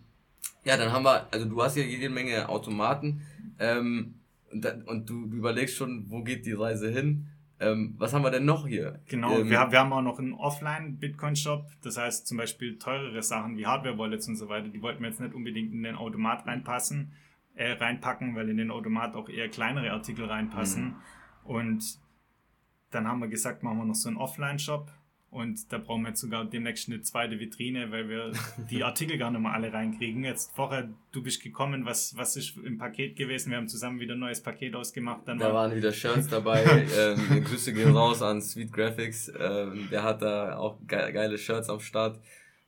ja, 0.63 0.77
dann 0.77 0.91
haben 0.91 1.03
wir, 1.03 1.27
also 1.31 1.45
du 1.45 1.61
hast 1.61 1.73
hier 1.73 1.85
jede 1.85 2.09
Menge 2.09 2.47
Automaten 2.49 3.21
ähm, 3.59 4.15
und, 4.51 4.63
da, 4.63 4.73
und 4.85 5.09
du, 5.09 5.25
du 5.25 5.37
überlegst 5.37 5.75
schon, 5.75 6.05
wo 6.09 6.23
geht 6.23 6.45
die 6.45 6.53
Reise 6.53 6.89
hin. 6.89 7.27
Ähm, 7.61 7.95
was 7.97 8.13
haben 8.13 8.23
wir 8.23 8.31
denn 8.31 8.45
noch 8.45 8.65
hier? 8.67 9.01
Genau, 9.07 9.39
Ähm, 9.39 9.49
wir, 9.49 9.59
haben- 9.59 9.71
wir 9.71 9.79
haben 9.79 9.91
auch 9.91 10.01
noch 10.01 10.17
einen 10.19 10.33
Offline-Bitcoin-Shop. 10.33 11.65
Das 11.81 11.97
heißt 11.97 12.25
zum 12.27 12.37
Beispiel 12.37 12.77
teurere 12.79 13.21
Sachen 13.21 13.57
wie 13.57 13.65
Hardware-Wallets 13.65 14.27
und 14.29 14.37
so 14.37 14.47
weiter, 14.49 14.69
die 14.69 14.81
wollten 14.81 15.01
wir 15.01 15.09
jetzt 15.09 15.19
nicht 15.19 15.33
unbedingt 15.33 15.73
in 15.73 15.83
den 15.83 15.95
Automat 15.95 16.45
reinpassen, 16.47 17.11
äh, 17.55 17.71
reinpacken, 17.73 18.35
weil 18.35 18.47
in 18.49 18.57
den 18.57 18.71
Automat 18.71 19.15
auch 19.15 19.27
eher 19.29 19.49
kleinere 19.49 19.91
Artikel 19.91 20.25
reinpassen. 20.25 20.85
Mhm. 20.85 20.95
Und 21.43 21.99
dann 22.91 23.07
haben 23.07 23.19
wir 23.19 23.27
gesagt, 23.27 23.61
machen 23.63 23.77
wir 23.79 23.85
noch 23.85 23.95
so 23.95 24.07
einen 24.09 24.17
Offline-Shop. 24.17 24.89
Und 25.31 25.71
da 25.71 25.77
brauchen 25.77 26.01
wir 26.01 26.09
jetzt 26.09 26.21
sogar 26.21 26.43
demnächst 26.43 26.87
eine 26.89 27.01
zweite 27.01 27.39
Vitrine, 27.39 27.91
weil 27.91 28.09
wir 28.09 28.31
die 28.71 28.83
Artikel 28.89 29.17
gar 29.19 29.29
nicht 29.29 29.41
mehr 29.41 29.53
alle 29.53 29.71
reinkriegen. 29.71 30.23
Jetzt 30.23 30.55
vorher, 30.55 30.89
du 31.11 31.21
bist 31.21 31.43
gekommen, 31.43 31.85
was, 31.85 32.17
was 32.17 32.35
ist 32.35 32.57
im 32.57 32.79
Paket 32.79 33.15
gewesen? 33.15 33.51
Wir 33.51 33.57
haben 33.57 33.67
zusammen 33.67 33.99
wieder 33.99 34.15
ein 34.15 34.19
neues 34.19 34.41
Paket 34.41 34.73
ausgemacht. 34.75 35.27
Dann 35.27 35.37
Da 35.37 35.45
war- 35.47 35.53
waren 35.53 35.75
wieder 35.75 35.91
Shirts 35.93 36.27
dabei. 36.29 36.63
ähm, 36.97 37.43
Grüße 37.43 37.73
gehen 37.73 37.95
raus 37.95 38.23
an 38.23 38.41
Sweet 38.41 38.73
Graphics. 38.73 39.31
Ähm, 39.39 39.87
der 39.91 40.01
hat 40.01 40.23
da 40.23 40.57
auch 40.57 40.77
ge 40.87 41.11
geile 41.11 41.37
Shirts 41.37 41.69
am 41.69 41.79
Start. 41.79 42.19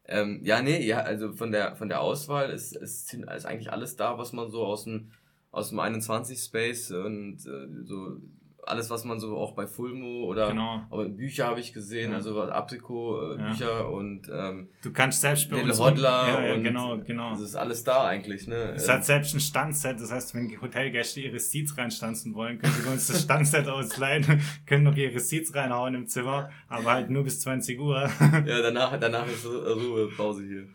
Ähm, 0.05 0.41
ja, 0.43 0.61
nee, 0.61 0.85
ja, 0.85 0.99
also 0.99 1.31
von 1.33 1.51
der 1.51 1.75
von 1.77 1.87
der 1.89 2.01
Auswahl 2.01 2.49
ist, 2.51 2.75
ist, 2.75 3.13
ist 3.13 3.45
eigentlich 3.45 3.71
alles 3.71 3.95
da, 3.95 4.17
was 4.19 4.33
man 4.33 4.51
so 4.51 4.63
aus 4.65 4.83
dem 4.83 5.11
aus 5.51 5.69
dem 5.69 5.79
21 5.79 6.39
Space 6.39 6.91
und 6.91 7.37
äh, 7.45 7.83
so 7.85 8.17
alles, 8.63 8.89
was 8.89 9.05
man 9.05 9.19
so 9.19 9.35
auch 9.37 9.53
bei 9.53 9.65
Fulmo 9.67 10.25
oder 10.25 10.49
Genau. 10.49 10.85
aber 10.89 11.05
Bücher 11.09 11.47
habe 11.47 11.59
ich 11.59 11.73
gesehen, 11.73 12.11
Ja. 12.11 12.17
also 12.17 12.41
Apriko 12.41 13.33
äh, 13.33 13.37
Ja. 13.39 13.49
Bücher 13.49 13.89
und 13.91 14.29
ähm, 14.31 14.69
Du 14.83 14.91
kannst 14.91 15.21
selbst 15.21 15.49
bei 15.49 15.61
uns... 15.61 15.79
Hodler 15.79 16.27
ja, 16.27 16.45
ja, 16.47 16.53
und 16.53 16.63
genau, 16.63 16.97
genau. 16.99 17.31
das 17.31 17.41
ist 17.41 17.55
alles 17.55 17.83
da 17.83 18.05
eigentlich, 18.05 18.47
ne? 18.47 18.73
Es 18.75 18.87
hat 18.87 19.03
selbst 19.05 19.33
ein 19.33 19.39
Standset, 19.39 19.99
das 19.99 20.11
heißt, 20.11 20.35
wenn 20.35 20.61
Hotelgäste 20.61 21.21
ihre 21.21 21.39
Seats 21.39 21.77
reinstanzen 21.77 22.33
wollen, 22.35 22.59
können 22.59 22.73
sie 22.73 22.87
uns 22.89 23.07
das 23.07 23.21
Standset 23.23 23.67
ausleihen, 23.67 24.41
können 24.65 24.83
noch 24.83 24.95
ihre 24.95 25.19
Seats 25.19 25.55
reinhauen 25.55 25.95
im 25.95 26.07
Zimmer, 26.07 26.49
aber 26.67 26.91
halt 26.91 27.09
nur 27.09 27.23
bis 27.23 27.41
20 27.41 27.79
Uhr. 27.79 28.09
Ja, 28.45 28.61
danach, 28.61 28.97
danach 28.99 29.27
ist 29.27 29.45
Ru- 29.45 29.73
Ruhepause 29.73 30.43
hier. 30.45 30.67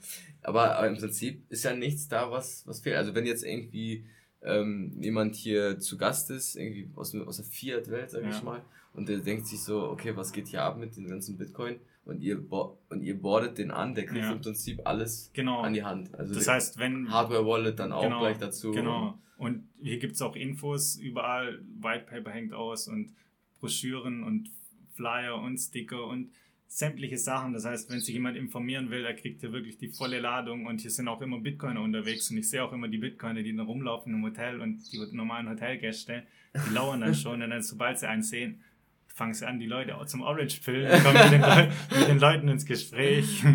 Aber, 0.43 0.77
aber 0.77 0.87
im 0.89 0.97
Prinzip 0.97 1.45
ist 1.51 1.65
ja 1.65 1.75
nichts 1.75 2.09
da, 2.09 2.31
was, 2.31 2.65
was 2.67 2.81
fehlt. 2.81 2.97
Also 2.97 3.15
wenn 3.15 3.27
jetzt 3.27 3.45
irgendwie 3.45 4.07
ähm, 4.47 4.93
jemand 5.01 5.35
hier 5.35 5.79
zu 5.79 5.99
Gast 5.99 6.31
ist, 6.31 6.57
irgendwie 6.57 6.89
aus, 6.95 7.15
aus 7.15 7.37
der 7.37 7.45
Fiat-Welt, 7.47 8.11
sag 8.11 8.23
Ja. 8.23 8.31
ich 8.31 8.43
mal, 8.43 8.63
und 8.95 9.09
der 9.09 9.19
denkt 9.19 9.47
sich 9.47 9.61
so, 9.61 9.91
okay, 9.91 10.17
was 10.17 10.33
geht 10.33 10.49
hier 10.49 10.63
ab 10.63 10.79
mit 10.79 10.97
den 10.97 11.09
ganzen 11.09 11.37
Bitcoin? 11.37 11.77
Und 12.05 12.23
ihr, 12.23 12.41
und 12.89 13.03
ihr 13.03 13.21
bordet 13.21 13.59
den 13.59 13.71
an, 13.73 13.95
der 13.95 14.07
kriegt 14.07 14.25
Ja. 14.25 14.33
im 14.33 14.41
Prinzip 14.41 14.81
alles 14.85 15.31
Genau. 15.35 15.61
an 15.61 15.73
die 15.75 15.83
Hand. 15.83 16.15
Also 16.15 16.35
Das 16.35 16.47
heißt, 16.47 16.79
wenn... 16.79 17.11
Hardware-Wallet 17.11 17.79
dann 17.79 17.91
auch 17.93 18.03
genau, 18.05 18.21
gleich 18.21 18.39
dazu. 18.39 18.71
Genau. 18.71 19.19
Und 19.37 19.69
hier 19.83 19.99
gibt's 19.99 20.23
auch 20.23 20.37
Infos 20.37 20.97
überall, 20.97 21.61
White 21.81 22.07
Paper 22.09 22.31
hängt 22.31 22.55
aus 22.55 22.87
und 22.89 23.13
Broschüren 23.61 24.23
und 24.23 24.51
Flyer 24.95 25.41
und 25.43 25.59
Sticker 25.59 26.07
und 26.07 26.31
sämtliche 26.69 27.17
Sachen. 27.19 27.53
Das 27.53 27.65
heißt, 27.65 27.91
wenn 27.91 28.01
sich 28.01 28.15
jemand 28.15 28.37
informieren 28.37 28.91
will, 28.91 29.03
der 29.03 29.15
kriegt 29.15 29.41
hier 29.41 29.53
wirklich 29.53 29.79
die 29.79 29.89
volle 29.89 30.19
Ladung 30.21 30.67
und 30.67 30.81
hier 30.81 30.91
sind 30.91 31.09
auch 31.09 31.21
immer 31.23 31.39
Bitcoiner 31.41 31.81
unterwegs 31.81 32.31
und 32.31 32.39
ich 32.39 32.49
sehe 32.51 32.63
auch 32.65 32.73
immer 32.73 32.89
die 32.89 32.99
Bitcoiner, 32.99 33.43
die 33.43 33.55
da 33.57 33.63
rumlaufen 33.63 34.13
im 34.13 34.23
Hotel 34.25 34.61
und 34.61 34.81
die 34.93 34.99
normalen 35.13 35.49
Hotelgäste, 35.49 36.25
die 36.69 36.75
lauern 36.75 37.01
dann 37.01 37.15
schon 37.23 37.41
und 37.43 37.51
dann, 37.51 37.63
sobald 37.63 37.99
sie 37.99 38.09
einen 38.09 38.23
sehen, 38.23 38.63
fangen 39.07 39.33
sie 39.33 39.47
an, 39.47 39.59
die 39.59 39.67
Leute 39.67 39.95
zum 40.07 40.21
Orange 40.23 40.61
pillen, 40.63 41.03
kommen 41.03 41.15
mit 41.23 41.33
den, 41.33 41.41
Leu 41.41 41.69
mit 41.99 42.09
den 42.09 42.19
Leuten 42.19 42.49
ins 42.49 42.67
Gespräch. 42.67 43.43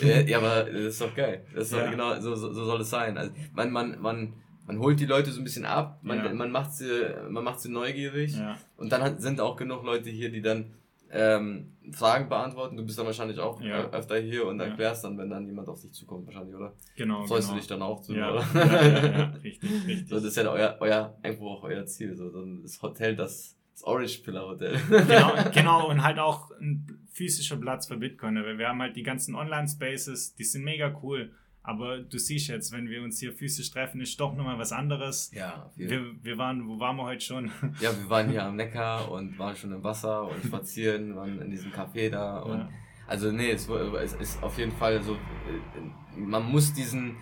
Ja, 0.00 0.20
ja, 0.20 0.38
aber 0.38 0.70
das 0.70 0.80
ist 0.94 1.00
doch 1.00 1.14
geil. 1.14 1.44
Das 1.52 1.64
ist 1.64 1.72
doch 1.72 1.78
Ja. 1.80 1.90
genau, 1.90 2.18
so, 2.20 2.34
so, 2.36 2.52
so 2.52 2.64
soll 2.64 2.80
es 2.80 2.88
sein. 2.90 3.18
Also 3.18 3.32
man, 3.52 3.70
man, 3.72 4.00
man, 4.00 4.32
man 4.66 4.78
holt 4.78 5.00
die 5.00 5.04
Leute 5.04 5.32
so 5.32 5.40
ein 5.40 5.44
bisschen 5.44 5.64
ab, 5.66 5.98
man, 6.02 6.18
Ja. 6.24 6.32
man 6.32 6.52
macht 6.52 6.72
sie, 6.72 6.88
man 7.28 7.42
macht 7.42 7.60
sie 7.60 7.70
neugierig 7.70 8.34
und 8.76 8.92
dann 8.92 9.02
hat, 9.02 9.20
sind 9.20 9.40
auch 9.40 9.56
genug 9.56 9.82
Leute 9.84 10.08
hier, 10.08 10.30
die 10.30 10.40
dann 10.42 10.66
ähm, 11.12 11.72
Fragen 11.92 12.28
beantworten. 12.28 12.76
Du 12.76 12.84
bist 12.84 12.98
dann 12.98 13.06
wahrscheinlich 13.06 13.38
auch 13.40 13.60
Ja. 13.60 13.84
äh, 13.84 13.90
öfter 13.96 14.18
hier 14.18 14.46
und 14.46 14.58
Ja. 14.60 14.66
erklärst 14.66 15.04
dann, 15.04 15.18
wenn 15.18 15.28
dann 15.30 15.44
jemand 15.46 15.68
auf 15.68 15.80
dich 15.80 15.92
zukommt, 15.92 16.26
wahrscheinlich, 16.26 16.54
oder? 16.54 16.72
Genau. 16.96 17.26
Freust 17.26 17.48
genau. 17.48 17.54
du 17.54 17.58
dich 17.60 17.66
dann 17.68 17.82
auch 17.82 18.00
zu, 18.00 18.14
Ja, 18.14 18.32
oder? 18.32 18.44
ja, 18.54 18.82
ja, 18.82 19.06
ja, 19.18 19.24
richtig, 19.42 19.70
richtig. 19.86 20.08
So, 20.08 20.14
das 20.16 20.24
ist 20.24 20.36
ja 20.36 20.50
euer, 20.50 20.76
euer, 20.80 21.18
irgendwo 21.22 21.48
auch 21.50 21.64
euer 21.64 21.84
Ziel, 21.86 22.14
so, 22.14 22.30
dann 22.30 22.62
das 22.62 22.80
Hotel, 22.80 23.16
das, 23.16 23.56
das 23.72 23.82
Orange 23.84 24.18
Pillar 24.22 24.46
Hotel. 24.46 24.78
genau, 24.88 25.32
genau, 25.52 25.88
und 25.90 26.02
halt 26.04 26.18
auch 26.18 26.50
ein 26.60 26.86
physischer 27.12 27.56
Platz 27.56 27.88
für 27.88 27.96
Bitcoiner, 27.96 28.44
weil 28.44 28.58
wir 28.58 28.68
haben 28.68 28.80
halt 28.80 28.94
die 28.94 29.02
ganzen 29.02 29.34
Online-Spaces, 29.34 30.36
die 30.36 30.44
sind 30.44 30.62
mega 30.64 30.96
cool, 31.02 31.32
aber 31.62 31.98
du 31.98 32.18
siehst 32.18 32.48
jetzt, 32.48 32.72
wenn 32.72 32.88
wir 32.88 33.02
uns 33.02 33.20
hier 33.20 33.32
physisch 33.32 33.70
treffen, 33.70 34.00
ist 34.00 34.18
doch 34.20 34.34
nochmal 34.34 34.58
was 34.58 34.72
anderes. 34.72 35.30
Ja, 35.34 35.70
jeden 35.76 35.90
Wir, 35.90 36.24
wir 36.24 36.38
waren, 36.38 36.66
wo 36.68 36.78
waren 36.80 36.96
wir 36.96 37.04
heute 37.04 37.20
schon? 37.24 37.50
Ja, 37.80 37.90
wir 37.96 38.08
waren 38.08 38.28
hier 38.30 38.44
am 38.46 38.56
Neckar 38.56 39.10
und 39.10 39.38
waren 39.38 39.54
schon 39.56 39.72
im 39.72 39.82
Wasser 39.84 40.22
und 40.28 40.42
spazieren, 40.44 41.14
waren 41.16 41.40
in 41.42 41.50
diesem 41.50 41.70
Café 41.72 42.08
da 42.10 42.38
und 42.40 42.58
Ja. 42.58 42.68
also 43.06 43.30
nee, 43.30 43.50
es, 43.50 43.68
es 43.68 44.12
ist 44.14 44.42
auf 44.42 44.56
jeden 44.58 44.72
Fall 44.72 45.02
so, 45.02 45.12
äh, 45.14 46.18
man 46.18 46.44
muss 46.50 46.72
diesen, 46.72 47.16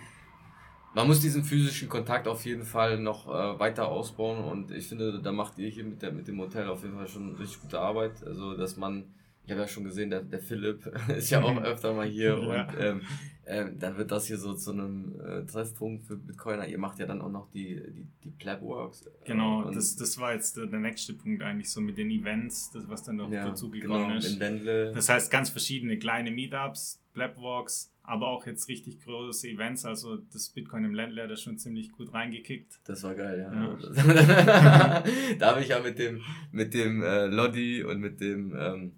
man 0.95 1.05
muss 1.05 1.19
diesen 1.19 1.43
physischen 1.43 1.87
Kontakt 1.89 2.27
auf 2.27 2.45
jeden 2.45 2.63
Fall 2.63 2.97
noch 2.99 3.27
äh, 3.27 3.59
weiter 3.59 3.87
ausbauen 3.89 4.43
und 4.43 4.71
ich 4.71 4.87
finde, 4.87 5.21
da 5.21 5.31
macht 5.31 5.57
ihr 5.59 5.69
hier 5.69 5.83
mit, 5.83 6.01
der, 6.01 6.11
mit 6.11 6.27
dem 6.27 6.39
Hotel 6.39 6.67
auf 6.67 6.81
jeden 6.83 6.95
Fall 6.95 7.07
schon 7.07 7.35
richtig 7.35 7.61
gute 7.61 7.79
Arbeit, 7.79 8.23
also 8.25 8.55
dass 8.57 8.75
man, 8.77 9.03
ich 9.45 9.51
habe 9.51 9.61
ja 9.61 9.67
schon 9.67 9.83
gesehen, 9.83 10.09
der, 10.09 10.21
der 10.23 10.39
Philipp 10.39 10.85
ist 11.15 11.29
ja 11.29 11.41
auch 11.43 11.61
öfter 11.61 11.93
mal 11.93 12.07
hier 12.07 12.37
Ja. 12.41 12.63
und 12.67 12.79
ähm, 12.79 13.01
ähm, 13.49 13.79
dann 13.79 13.97
wird 13.97 14.11
das 14.11 14.27
hier 14.27 14.37
so 14.37 14.53
zu 14.53 14.71
einem 14.71 15.19
äh, 15.21 15.43
Treffpunkt 15.43 16.05
für 16.05 16.15
Bitcoiner. 16.15 16.67
Ihr 16.67 16.77
macht 16.77 16.99
ja 16.99 17.07
dann 17.07 17.19
auch 17.19 17.31
noch 17.31 17.49
die, 17.49 17.81
die, 17.91 18.05
die 18.23 18.29
Plabworks. 18.29 19.07
äh, 19.07 19.09
Genau, 19.25 19.71
das, 19.71 19.95
das 19.95 20.19
war 20.19 20.33
jetzt 20.33 20.55
der, 20.57 20.67
der 20.67 20.79
nächste 20.79 21.13
Punkt 21.15 21.41
eigentlich 21.41 21.71
so 21.71 21.81
mit 21.81 21.97
den 21.97 22.11
Events, 22.11 22.69
das 22.71 22.87
was 22.87 23.03
dann 23.03 23.15
noch 23.15 23.31
ja, 23.31 23.45
dazu 23.45 23.71
gekommen 23.71 24.19
genau, 24.19 24.53
ist. 24.53 24.95
Das 24.95 25.09
heißt 25.09 25.31
ganz 25.31 25.49
verschiedene 25.49 25.97
kleine 25.97 26.29
Meetups, 26.29 27.01
Blabwalks, 27.13 27.91
aber 28.03 28.27
auch 28.27 28.45
jetzt 28.45 28.67
richtig 28.67 29.03
große 29.03 29.47
Events. 29.47 29.83
Also 29.83 30.17
das 30.31 30.49
Bitcoin 30.49 30.85
im 30.85 30.93
Ländler 30.93 31.23
hat 31.23 31.31
da 31.31 31.35
schon 31.35 31.57
ziemlich 31.57 31.91
gut 31.91 32.13
reingekickt. 32.13 32.79
Das 32.85 33.01
war 33.01 33.15
geil, 33.15 33.39
ja. 33.39 33.51
Ja. 33.51 35.03
da 35.39 35.47
habe 35.47 35.61
ich 35.61 35.69
ja 35.69 35.79
mit 35.79 35.97
dem, 35.97 36.21
mit 36.51 36.75
dem 36.75 37.01
äh, 37.01 37.25
Lodi 37.25 37.83
und 37.83 37.99
mit 37.99 38.21
dem, 38.21 38.55
ähm, 38.55 38.91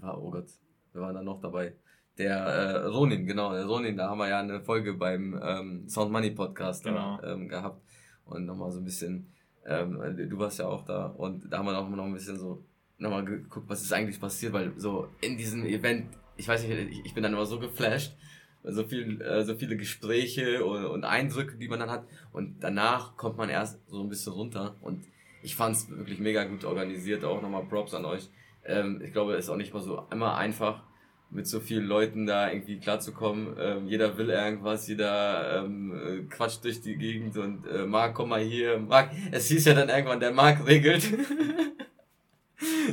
war, 0.00 0.22
oh 0.22 0.30
Gott, 0.30 0.48
wer 0.92 1.00
war 1.00 1.14
da 1.14 1.22
noch 1.22 1.40
dabei? 1.40 1.72
Der 2.18 2.36
äh, 2.36 2.86
Ronin, 2.86 3.26
genau, 3.26 3.52
der 3.52 3.66
Ronin, 3.66 3.96
da 3.96 4.08
haben 4.08 4.18
wir 4.18 4.28
ja 4.28 4.38
eine 4.38 4.60
Folge 4.60 4.94
beim 4.94 5.40
ähm, 5.42 5.88
Sound 5.88 6.12
Money 6.12 6.30
Podcast 6.30 6.84
Genau. 6.84 7.18
da, 7.20 7.32
ähm, 7.32 7.48
gehabt. 7.48 7.82
Und 8.24 8.46
nochmal 8.46 8.70
so 8.70 8.78
ein 8.78 8.84
bisschen, 8.84 9.32
ähm, 9.66 9.98
du 10.16 10.38
warst 10.38 10.58
ja 10.60 10.66
auch 10.66 10.84
da. 10.84 11.06
Und 11.06 11.52
da 11.52 11.58
haben 11.58 11.66
wir 11.66 11.72
noch, 11.72 11.88
noch 11.88 12.04
ein 12.04 12.14
bisschen 12.14 12.38
so 12.38 12.64
nochmal 12.98 13.24
geguckt, 13.24 13.68
was 13.68 13.82
ist 13.82 13.92
eigentlich 13.92 14.20
passiert, 14.20 14.52
weil 14.52 14.72
so 14.76 15.08
in 15.20 15.36
diesem 15.36 15.64
Event, 15.64 16.06
ich 16.36 16.46
weiß 16.46 16.66
nicht, 16.66 17.00
ich, 17.04 17.14
bin 17.14 17.22
dann 17.22 17.32
immer 17.32 17.46
so 17.46 17.58
geflasht, 17.58 18.16
so 18.62 18.84
viel, 18.84 19.20
äh, 19.20 19.44
so 19.44 19.56
viele 19.56 19.76
Gespräche 19.76 20.64
und, 20.64 20.84
und 20.86 21.04
Eindrücke, 21.04 21.56
die 21.56 21.68
man 21.68 21.80
dann 21.80 21.90
hat. 21.90 22.06
Und 22.32 22.60
danach 22.60 23.16
kommt 23.16 23.36
man 23.36 23.48
erst 23.48 23.80
so 23.88 24.00
ein 24.00 24.08
bisschen 24.08 24.32
runter. 24.32 24.76
Und 24.80 25.04
ich 25.42 25.56
fand 25.56 25.76
es 25.76 25.90
wirklich 25.90 26.20
mega 26.20 26.44
gut 26.44 26.64
organisiert, 26.64 27.24
auch 27.24 27.42
nochmal 27.42 27.64
Props 27.64 27.92
an 27.94 28.04
euch. 28.04 28.30
Ähm, 28.64 29.02
ich 29.04 29.12
glaube, 29.12 29.34
es 29.34 29.46
ist 29.46 29.50
auch 29.50 29.56
nicht 29.56 29.74
mal 29.74 29.82
so 29.82 30.06
immer 30.10 30.36
einfach, 30.36 30.82
mit 31.30 31.46
so 31.46 31.60
vielen 31.60 31.86
Leuten 31.86 32.26
da 32.26 32.50
irgendwie 32.50 32.78
klarzukommen. 32.78 33.56
Ähm, 33.58 33.88
jeder 33.88 34.16
will 34.16 34.30
irgendwas, 34.30 34.86
jeder 34.86 35.64
ähm, 35.64 35.92
äh, 35.92 36.22
quatscht 36.34 36.64
durch 36.64 36.80
die 36.80 36.96
Gegend 36.96 37.36
und 37.36 37.66
äh, 37.66 37.84
Marc, 37.86 38.14
komm 38.14 38.28
mal 38.28 38.40
hier, 38.40 38.78
Marc. 38.78 39.10
Es 39.32 39.48
hieß 39.48 39.64
ja 39.64 39.74
dann 39.74 39.88
irgendwann, 39.88 40.20
der 40.20 40.32
Marc 40.32 40.64
regelt. 40.66 41.02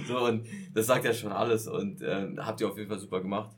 so, 0.08 0.26
und 0.26 0.48
das 0.74 0.88
sagt 0.88 1.06
ja 1.06 1.14
schon 1.14 1.32
alles 1.32 1.68
und 1.68 2.02
äh, 2.02 2.28
habt 2.38 2.62
ihr 2.62 2.68
auf 2.68 2.78
jeden 2.78 2.90
Fall 2.90 3.00
super 3.00 3.22
gemacht. 3.22 3.52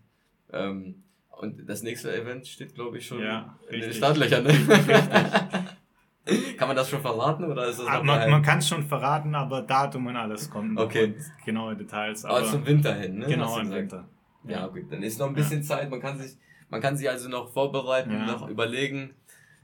Ähm, 0.52 1.04
und 1.30 1.68
das 1.68 1.84
nächste 1.84 2.14
Event 2.16 2.48
steht, 2.48 2.76
glaube 2.76 2.98
ich, 2.98 3.08
schon 3.08 3.22
Ja, 3.22 3.58
in 3.70 3.82
den. 3.82 3.94
Startlöchern. 3.94 4.44
Ne? 4.44 4.54
Kann 6.58 6.68
man 6.70 6.78
das 6.78 6.90
schon 6.90 7.02
verraten 7.02 7.44
oder 7.44 7.68
ist 7.68 7.80
das 7.80 7.88
Ah, 7.88 8.02
man 8.02 8.30
man 8.30 8.42
kann 8.42 8.60
es 8.60 8.68
schon 8.70 8.84
verraten, 8.84 9.36
aber 9.36 9.62
Datum 9.62 10.08
und 10.08 10.16
alles 10.16 10.50
kommt 10.50 10.80
Okay. 10.80 11.06
und 11.06 11.16
genaue 11.46 11.76
Details. 11.76 12.24
Aber 12.24 12.38
Aber 12.38 12.48
zum 12.48 12.66
Winter 12.66 12.94
hin, 12.96 13.18
ne? 13.18 13.26
genau 13.26 13.60
im. 13.60 13.72
Winter. 13.72 14.06
Ja, 14.46 14.68
gut, 14.68 14.92
dann 14.92 15.04
ist 15.04 15.20
noch 15.20 15.28
ein 15.28 15.34
bisschen 15.36 15.64
Zeit. 15.64 15.90
Man 15.90 16.00
kann 16.02 16.18
sich, 16.20 16.38
man 16.70 16.82
kann 16.82 16.98
sich 16.98 17.10
also 17.10 17.30
noch 17.30 17.52
vorbereiten, 17.52 18.12
Ja. 18.12 18.26
noch 18.26 18.50
überlegen, 18.50 19.14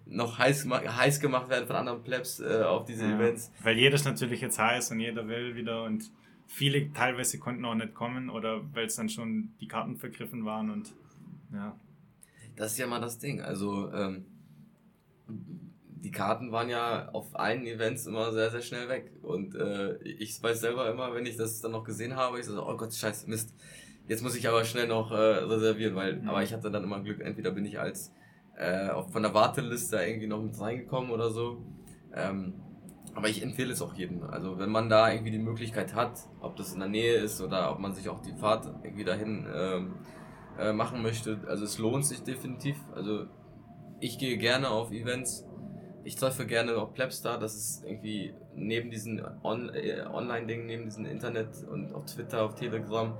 noch 0.05 0.37
heiß, 0.37 0.67
heiß 0.69 1.19
gemacht 1.19 1.49
werden 1.49 1.67
von 1.67 1.75
anderen 1.75 2.03
Plebs 2.03 2.39
äh, 2.39 2.63
auf 2.63 2.85
diese 2.85 3.05
Ja, 3.07 3.15
Events. 3.15 3.51
Weil 3.61 3.77
jeder 3.77 3.95
ist 3.95 4.05
natürlich 4.05 4.41
jetzt 4.41 4.57
heiß 4.57 4.91
und 4.91 4.99
jeder 4.99 5.27
will 5.27 5.55
wieder 5.55 5.83
und 5.83 6.11
viele 6.47 6.91
teilweise 6.93 7.37
konnten 7.37 7.63
auch 7.65 7.75
nicht 7.75 7.93
kommen 7.93 8.29
oder 8.29 8.61
weil 8.73 8.85
es 8.87 8.95
dann 8.95 9.09
schon 9.09 9.51
die 9.59 9.67
Karten 9.67 9.97
vergriffen 9.97 10.45
waren 10.45 10.69
und 10.71 10.93
ja. 11.53 11.75
Das 12.55 12.73
ist 12.73 12.77
ja 12.77 12.87
mal 12.87 12.99
das 12.99 13.19
Ding. 13.19 13.41
Also 13.41 13.91
ähm, 13.93 14.25
die 15.27 16.11
Karten 16.11 16.51
waren 16.51 16.69
ja 16.69 17.09
auf 17.09 17.35
allen 17.37 17.65
Events 17.65 18.05
immer 18.05 18.31
sehr, 18.31 18.49
sehr 18.51 18.61
schnell 18.61 18.89
weg. 18.89 19.11
Und 19.21 19.55
äh, 19.55 19.97
ich 20.03 20.41
weiß 20.41 20.59
selber 20.61 20.89
immer, 20.89 21.13
wenn 21.13 21.25
ich 21.25 21.37
das 21.37 21.61
dann 21.61 21.71
noch 21.71 21.83
gesehen 21.83 22.15
habe, 22.15 22.39
ich 22.39 22.45
so, 22.45 22.65
oh 22.65 22.75
Gott, 22.77 22.93
scheiße, 22.93 23.29
Mist. 23.29 23.53
Jetzt 24.09 24.23
muss 24.23 24.35
ich 24.35 24.47
aber 24.49 24.65
schnell 24.65 24.87
noch 24.87 25.11
äh, 25.11 25.15
reservieren, 25.15 25.95
weil, 25.95 26.17
Mhm. 26.17 26.29
aber 26.29 26.43
ich 26.43 26.51
hatte 26.51 26.69
dann 26.71 26.83
immer 26.83 26.99
Glück, 27.01 27.21
entweder 27.21 27.51
bin 27.51 27.63
ich 27.63 27.79
als 27.79 28.11
äh, 28.57 28.89
von 29.11 29.23
der 29.23 29.33
Warteliste 29.33 29.97
irgendwie 29.97 30.27
noch 30.27 30.41
mit 30.41 30.59
reingekommen 30.59 31.11
oder 31.11 31.29
so. 31.29 31.63
Ähm, 32.13 32.55
aber 33.15 33.29
ich 33.29 33.41
empfehle 33.43 33.71
es 33.71 33.81
auch 33.81 33.93
jedem. 33.93 34.23
Also 34.23 34.57
wenn 34.59 34.69
man 34.71 34.89
da 34.89 35.11
irgendwie 35.11 35.31
die 35.31 35.39
Möglichkeit 35.39 35.93
hat, 35.95 36.19
ob 36.41 36.55
das 36.57 36.73
in 36.73 36.79
der 36.79 36.89
Nähe 36.89 37.15
ist 37.15 37.39
oder 37.41 37.71
ob 37.71 37.79
man 37.79 37.93
sich 37.93 38.09
auch 38.09 38.19
die 38.19 38.33
Fahrt 38.33 38.65
irgendwie 38.83 39.03
dahin 39.03 39.47
ähm, 39.53 39.93
äh, 40.57 40.73
machen 40.73 41.01
möchte, 41.01 41.39
also 41.47 41.63
es 41.63 41.77
lohnt 41.77 42.05
sich 42.05 42.23
definitiv. 42.23 42.77
Also 42.95 43.25
ich 43.99 44.17
gehe 44.19 44.37
gerne 44.37 44.69
auf 44.69 44.91
Events. 44.91 45.45
Ich 46.03 46.15
treffe 46.15 46.45
gerne 46.45 46.75
auch 46.77 46.93
Plebstar. 46.93 47.39
Das 47.39 47.55
ist 47.55 47.83
irgendwie 47.85 48.33
neben 48.55 48.89
diesen 48.89 49.21
On 49.43 49.69
äh, 49.69 50.01
Online-Dingen, 50.11 50.65
neben 50.65 50.85
diesem 50.85 51.05
Internet 51.05 51.63
und 51.69 51.93
auf 51.93 52.05
Twitter, 52.05 52.43
auf 52.43 52.55
Telegram, 52.55 53.17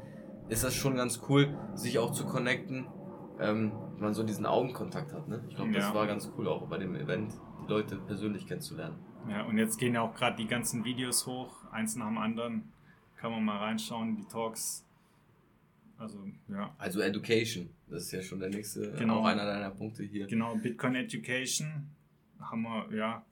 ist 0.49 0.63
das 0.63 0.75
schon 0.75 0.95
ganz 0.95 1.21
cool, 1.29 1.57
sich 1.75 1.97
auch 1.99 2.11
zu 2.11 2.25
connecten, 2.25 2.85
ähm, 3.39 3.71
wenn 3.95 4.01
man 4.03 4.13
so 4.13 4.23
diesen 4.23 4.45
Augenkontakt 4.45 5.13
hat. 5.13 5.27
Ne? 5.27 5.43
Ich 5.49 5.55
glaube, 5.55 5.71
das 5.71 5.85
Ja. 5.85 5.93
war 5.93 6.07
ganz 6.07 6.29
cool 6.37 6.47
auch 6.47 6.67
bei 6.67 6.77
dem 6.77 6.95
Event, 6.95 7.33
die 7.63 7.69
Leute 7.69 7.97
persönlich 7.97 8.47
kennenzulernen. 8.47 8.97
Ja, 9.29 9.43
und 9.45 9.57
jetzt 9.57 9.77
gehen 9.77 9.93
ja 9.93 10.01
auch 10.01 10.13
gerade 10.15 10.37
die 10.37 10.47
ganzen 10.47 10.83
Videos 10.85 11.25
hoch, 11.27 11.53
eins 11.71 11.95
nach 11.95 12.07
dem 12.07 12.17
anderen. 12.17 12.71
Kann 13.17 13.31
man 13.31 13.43
mal 13.43 13.57
reinschauen, 13.57 14.15
die 14.15 14.25
Talks. 14.25 14.85
Also, 15.97 16.17
ja. 16.47 16.73
Also 16.77 17.01
Education, 17.01 17.69
das 17.89 18.03
ist 18.03 18.11
ja 18.13 18.21
schon 18.21 18.39
der 18.39 18.49
nächste, 18.49 18.93
Genau. 18.93 19.19
auch 19.19 19.25
einer 19.25 19.45
deiner 19.45 19.69
Punkte 19.71 20.03
hier. 20.03 20.25
Genau, 20.27 20.55
Bitcoin 20.55 20.95
Education 20.95 21.89
haben 22.39 22.61
wir, 22.63 22.87
ja. 22.95 23.25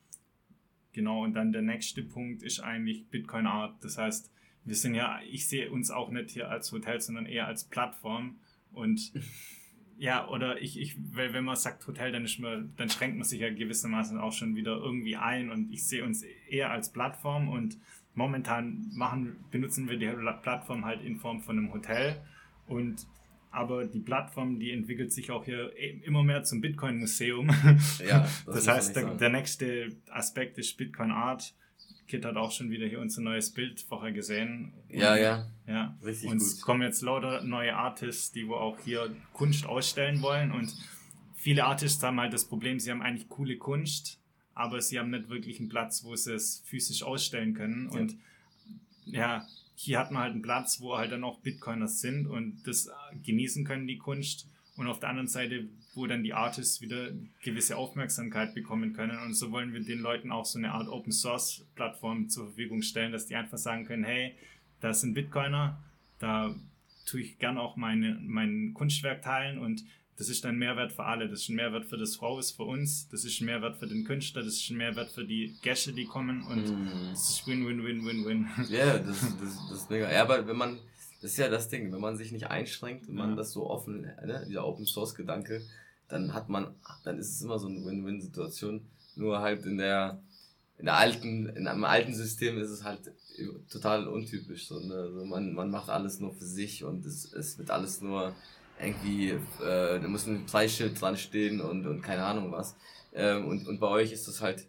Genau, 0.92 1.24
und 1.24 1.34
dann 1.36 1.54
der 1.54 1.62
nächste 1.62 2.04
Punkt 2.04 2.44
ist 2.44 2.60
eigentlich 2.60 3.08
Bitcoin 3.08 3.48
Art. 3.48 3.76
Das 3.82 3.98
heißt, 3.98 4.30
wir 4.68 4.76
sind 4.76 4.96
ja, 4.96 5.20
ich 5.32 5.48
sehe 5.48 5.72
uns 5.72 5.92
auch 5.92 6.12
nicht 6.12 6.32
hier 6.32 6.50
als 6.50 6.72
Hotel, 6.72 7.00
sondern 7.00 7.26
eher 7.26 7.48
als 7.48 7.64
Plattform. 7.64 8.36
Und 8.74 9.14
ja, 9.98 10.28
oder 10.28 10.62
ich, 10.62 10.80
ich, 10.80 10.96
weil 11.14 11.34
wenn 11.34 11.46
man 11.46 11.56
sagt 11.56 11.88
Hotel, 11.88 12.12
dann, 12.12 12.26
ist 12.26 12.40
man, 12.40 12.74
dann 12.76 12.90
schränkt 12.90 13.18
man 13.18 13.26
sich 13.26 13.40
ja 13.40 13.50
gewissermaßen 13.50 14.20
auch 14.20 14.34
schon 14.34 14.56
wieder 14.56 14.76
irgendwie 14.76 15.16
ein. 15.16 15.50
Und 15.50 15.72
ich 15.72 15.88
sehe 15.88 16.04
uns 16.04 16.24
eher 16.50 16.70
als 16.70 16.92
Plattform 16.92 17.48
und 17.48 17.78
momentan 18.14 18.92
machen, 18.94 19.38
benutzen 19.52 19.88
wir 19.90 19.98
die 19.98 20.08
Plattform 20.42 20.86
halt 20.86 21.02
in 21.02 21.18
Form 21.18 21.42
von 21.42 21.58
einem 21.58 21.74
Hotel. 21.74 22.22
Und 22.68 23.08
aber 23.52 23.86
die 23.86 24.00
Plattform, 24.00 24.60
die 24.60 24.72
entwickelt 24.72 25.12
sich 25.14 25.32
auch 25.32 25.46
hier 25.46 25.72
immer 26.04 26.24
mehr 26.24 26.44
zum 26.44 26.62
Bitcoin-Museum. 26.62 27.50
Ja, 28.06 28.20
das, 28.46 28.46
Das, 28.46 28.68
heißt, 28.68 28.96
der, 28.96 29.16
der 29.16 29.30
nächste 29.30 29.96
Aspekt 30.12 30.58
ist 30.58 30.78
Bitcoin 30.78 31.12
Art. 31.12 31.56
Kit 32.08 32.24
hat 32.26 32.36
auch 32.38 32.52
schon 32.52 32.70
wieder 32.70 32.88
hier 32.88 33.00
unser 33.02 33.22
neues 33.22 33.52
Bild 33.52 33.82
vorher 33.82 34.12
gesehen. 34.12 34.74
ja, 34.90 35.14
Und- 35.14 35.20
ja, 35.20 35.48
ja. 35.68 35.98
richtig 36.04 36.30
Und 36.30 36.38
es 36.42 36.62
kommen 36.62 36.82
jetzt 36.82 37.02
lauter 37.02 37.44
neue 37.44 37.76
Artists, 37.76 38.32
die 38.32 38.48
wo 38.48 38.56
auch 38.56 38.80
hier 38.80 39.14
Kunst 39.34 39.66
ausstellen 39.66 40.22
wollen. 40.22 40.52
Und 40.52 40.74
viele 41.36 41.66
Artists 41.66 42.02
haben 42.04 42.20
halt 42.20 42.34
das 42.34 42.46
Problem, 42.46 42.80
sie 42.80 42.92
haben 42.92 43.02
eigentlich 43.02 43.28
coole 43.30 43.58
Kunst, 43.58 44.20
aber 44.54 44.82
sie 44.82 44.98
haben 45.00 45.10
nicht 45.12 45.30
wirklich 45.30 45.60
einen 45.60 45.70
Platz, 45.70 46.04
wo 46.04 46.16
sie 46.16 46.34
es 46.34 46.62
physisch 46.66 47.04
ausstellen 47.04 47.54
können. 47.54 47.90
Ja. 47.94 48.00
Und 48.00 48.16
ja, 49.06 49.48
hier 49.76 50.00
hat 50.00 50.12
man 50.12 50.24
halt 50.24 50.34
einen 50.34 50.42
Platz, 50.42 50.80
wo 50.82 50.98
halt 50.98 51.12
dann 51.12 51.24
auch 51.24 51.40
Bitcoiners 51.42 52.00
sind 52.02 52.26
und 52.28 52.64
das 52.66 52.90
genießen 53.26 53.66
können, 53.66 53.86
die 53.88 53.98
Kunst. 53.98 54.48
Und 54.78 54.88
auf 54.88 55.00
der 55.00 55.10
anderen 55.10 55.28
Seite, 55.28 55.68
wo 55.96 56.06
dann 56.06 56.24
die 56.24 56.34
Artists 56.34 56.82
wieder 56.82 57.10
gewisse 57.44 57.78
Aufmerksamkeit 57.78 58.54
bekommen 58.54 58.94
können. 58.94 59.18
Und 59.20 59.34
so 59.34 59.52
wollen 59.52 59.74
wir 59.74 59.82
den 59.82 60.00
Leuten 60.00 60.32
auch 60.32 60.46
so 60.46 60.60
eine 60.60 60.72
Art 60.72 60.88
Open 60.88 61.12
Source 61.12 61.66
Plattform 61.76 62.30
zur 62.30 62.46
Verfügung 62.46 62.84
stellen, 62.84 63.12
dass 63.12 63.26
die 63.26 63.36
einfach 63.36 63.58
sagen 63.58 63.86
können, 63.86 64.04
hey, 64.04 64.36
da 64.80 64.94
sind 64.94 65.16
Bitcoiner, 65.16 65.82
da 66.20 66.56
tue 67.08 67.22
ich 67.22 67.40
gern 67.40 67.58
auch 67.58 67.76
meine, 67.76 68.20
mein 68.22 68.74
Kunstwerk 68.76 69.24
teilen 69.24 69.58
und 69.58 69.84
das 70.18 70.30
ist 70.30 70.46
ein 70.46 70.58
Mehrwert 70.58 70.92
für 70.94 71.06
alle. 71.06 71.30
Das 71.30 71.42
ist 71.42 71.50
ein 71.50 71.56
Mehrwert 71.56 71.86
für 71.86 71.98
das 71.98 72.20
Haus, 72.22 72.52
für 72.52 72.64
uns, 72.64 73.08
das 73.10 73.24
ist 73.24 73.40
ein 73.40 73.46
Mehrwert 73.46 73.78
für 73.78 73.88
den 73.88 74.04
Künstler, 74.04 74.44
das 74.44 74.54
ist 74.56 74.70
ein 74.70 74.78
Mehrwert 74.78 75.12
für 75.12 75.24
die 75.26 75.56
Gäste, 75.62 75.94
die 75.94 76.06
kommen 76.06 76.42
und 76.44 76.64
Mhm. 76.70 76.90
das 77.12 77.30
ist 77.30 77.48
Win-Win-Win-Win-Win. 77.48 78.48
Ja, 78.70 78.98
das, 79.00 79.22
das, 79.40 79.68
das 79.70 79.82
ist 79.82 79.90
mega. 79.90 80.12
Ja, 80.12 80.22
aber 80.24 80.46
wenn 80.48 80.58
man, 80.58 80.80
das 81.28 81.34
ist 81.34 81.40
ja 81.40 81.50
das 81.50 81.68
Ding, 81.68 81.92
wenn 81.92 82.00
man 82.00 82.16
sich 82.16 82.32
nicht 82.32 82.48
einschränkt, 82.48 83.10
wenn 83.10 83.16
man 83.16 83.36
das 83.36 83.52
so 83.52 83.70
offen, 83.70 84.04
ne, 84.04 84.46
dieser 84.48 84.66
Open 84.66 84.86
Source 84.86 85.14
Gedanke, 85.14 85.62
dann 86.08 86.34
hat 86.34 86.48
man, 86.48 86.74
dann 87.04 87.20
ist 87.20 87.30
es 87.30 87.42
immer 87.42 87.60
so 87.60 87.68
eine 87.68 87.84
Win-Win-Situation. 87.84 88.88
Nur 89.18 89.40
halt 89.40 89.66
in 89.66 89.78
der, 89.78 90.22
in 90.78 90.86
der 90.86 90.96
alten, 90.96 91.50
in 91.50 91.68
einem 91.68 91.84
alten 91.84 92.14
System 92.14 92.58
ist 92.60 92.70
es 92.70 92.86
halt 92.86 93.12
total 93.70 94.08
untypisch. 94.08 94.70
So, 94.70 94.80
ne? 94.80 94.94
also 94.94 95.26
man, 95.26 95.52
man 95.52 95.70
macht 95.70 95.90
alles 95.90 96.22
nur 96.22 96.34
für 96.34 96.46
sich 96.46 96.86
und 96.86 97.06
es, 97.06 97.34
es 97.34 97.58
wird 97.58 97.72
alles 97.72 98.00
nur 98.02 98.34
irgendwie, 98.80 99.32
äh, 99.32 100.00
da 100.00 100.08
muss 100.08 100.28
ein 100.28 100.46
Preisschild 100.46 101.02
dran 101.02 101.18
stehen 101.18 101.60
und, 101.60 101.86
und 101.86 102.04
keine 102.04 102.24
Ahnung 102.24 102.54
was. 102.54 102.78
Ähm, 103.14 103.48
und, 103.50 103.68
und 103.68 103.82
bei 103.82 103.90
euch 103.90 104.14
ist 104.14 104.30
das 104.30 104.40
halt, 104.40 104.66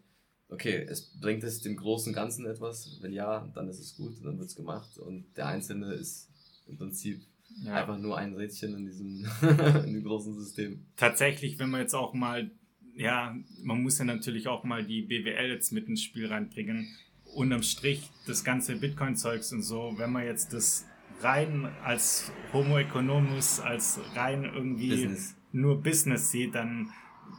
okay, 0.49 0.85
es 0.91 1.21
bringt 1.21 1.45
es 1.45 1.61
dem 1.61 1.77
großen 1.77 2.13
Ganzen 2.13 2.47
etwas? 2.47 2.99
Wenn 3.01 3.13
ja, 3.13 3.49
dann 3.55 3.69
ist 3.69 3.79
es 3.79 3.95
gut, 3.95 4.17
dann 4.25 4.41
wird 4.41 4.49
es 4.49 4.57
gemacht. 4.57 4.99
Und 4.99 5.37
der 5.37 5.47
Einzelne 5.47 5.93
ist 5.93 6.28
im 6.69 6.77
Prinzip 6.77 7.21
Ja. 7.65 7.75
einfach 7.75 7.99
nur 7.99 8.17
ein 8.19 8.35
Rädchen 8.35 8.75
in 8.75 8.87
diesem, 8.87 9.27
in 9.87 9.95
dem 9.95 10.05
großen 10.05 10.35
System. 10.39 10.87
Tatsächlich, 10.97 11.59
wenn 11.59 11.71
man 11.71 11.81
jetzt 11.81 11.95
auch 11.95 12.15
mal, 12.15 12.51
ja, 12.97 13.37
man 13.63 13.83
muss 13.83 13.99
ja 13.99 14.05
natürlich 14.05 14.49
auch 14.49 14.65
mal 14.65 14.85
die 14.85 15.03
BWL 15.03 15.51
jetzt 15.51 15.73
mit 15.73 15.89
ins 15.89 16.03
Spiel 16.03 16.27
reinbringen. 16.27 16.89
Unterm 17.35 17.63
Strich, 17.63 18.11
das 18.27 18.43
ganze 18.45 18.77
Bitcoin-Zeugs 18.77 19.53
und 19.53 19.63
so, 19.63 19.95
wenn 19.97 20.11
man 20.13 20.25
jetzt 20.25 20.53
das 20.53 20.87
rein 21.21 21.67
als 21.85 22.31
Homo 22.53 22.79
economus, 22.79 23.61
als 23.61 24.01
rein 24.15 24.45
irgendwie 24.45 24.91
Business. 24.91 25.37
nur 25.53 25.83
Business 25.83 26.31
sieht, 26.31 26.55
dann 26.55 26.91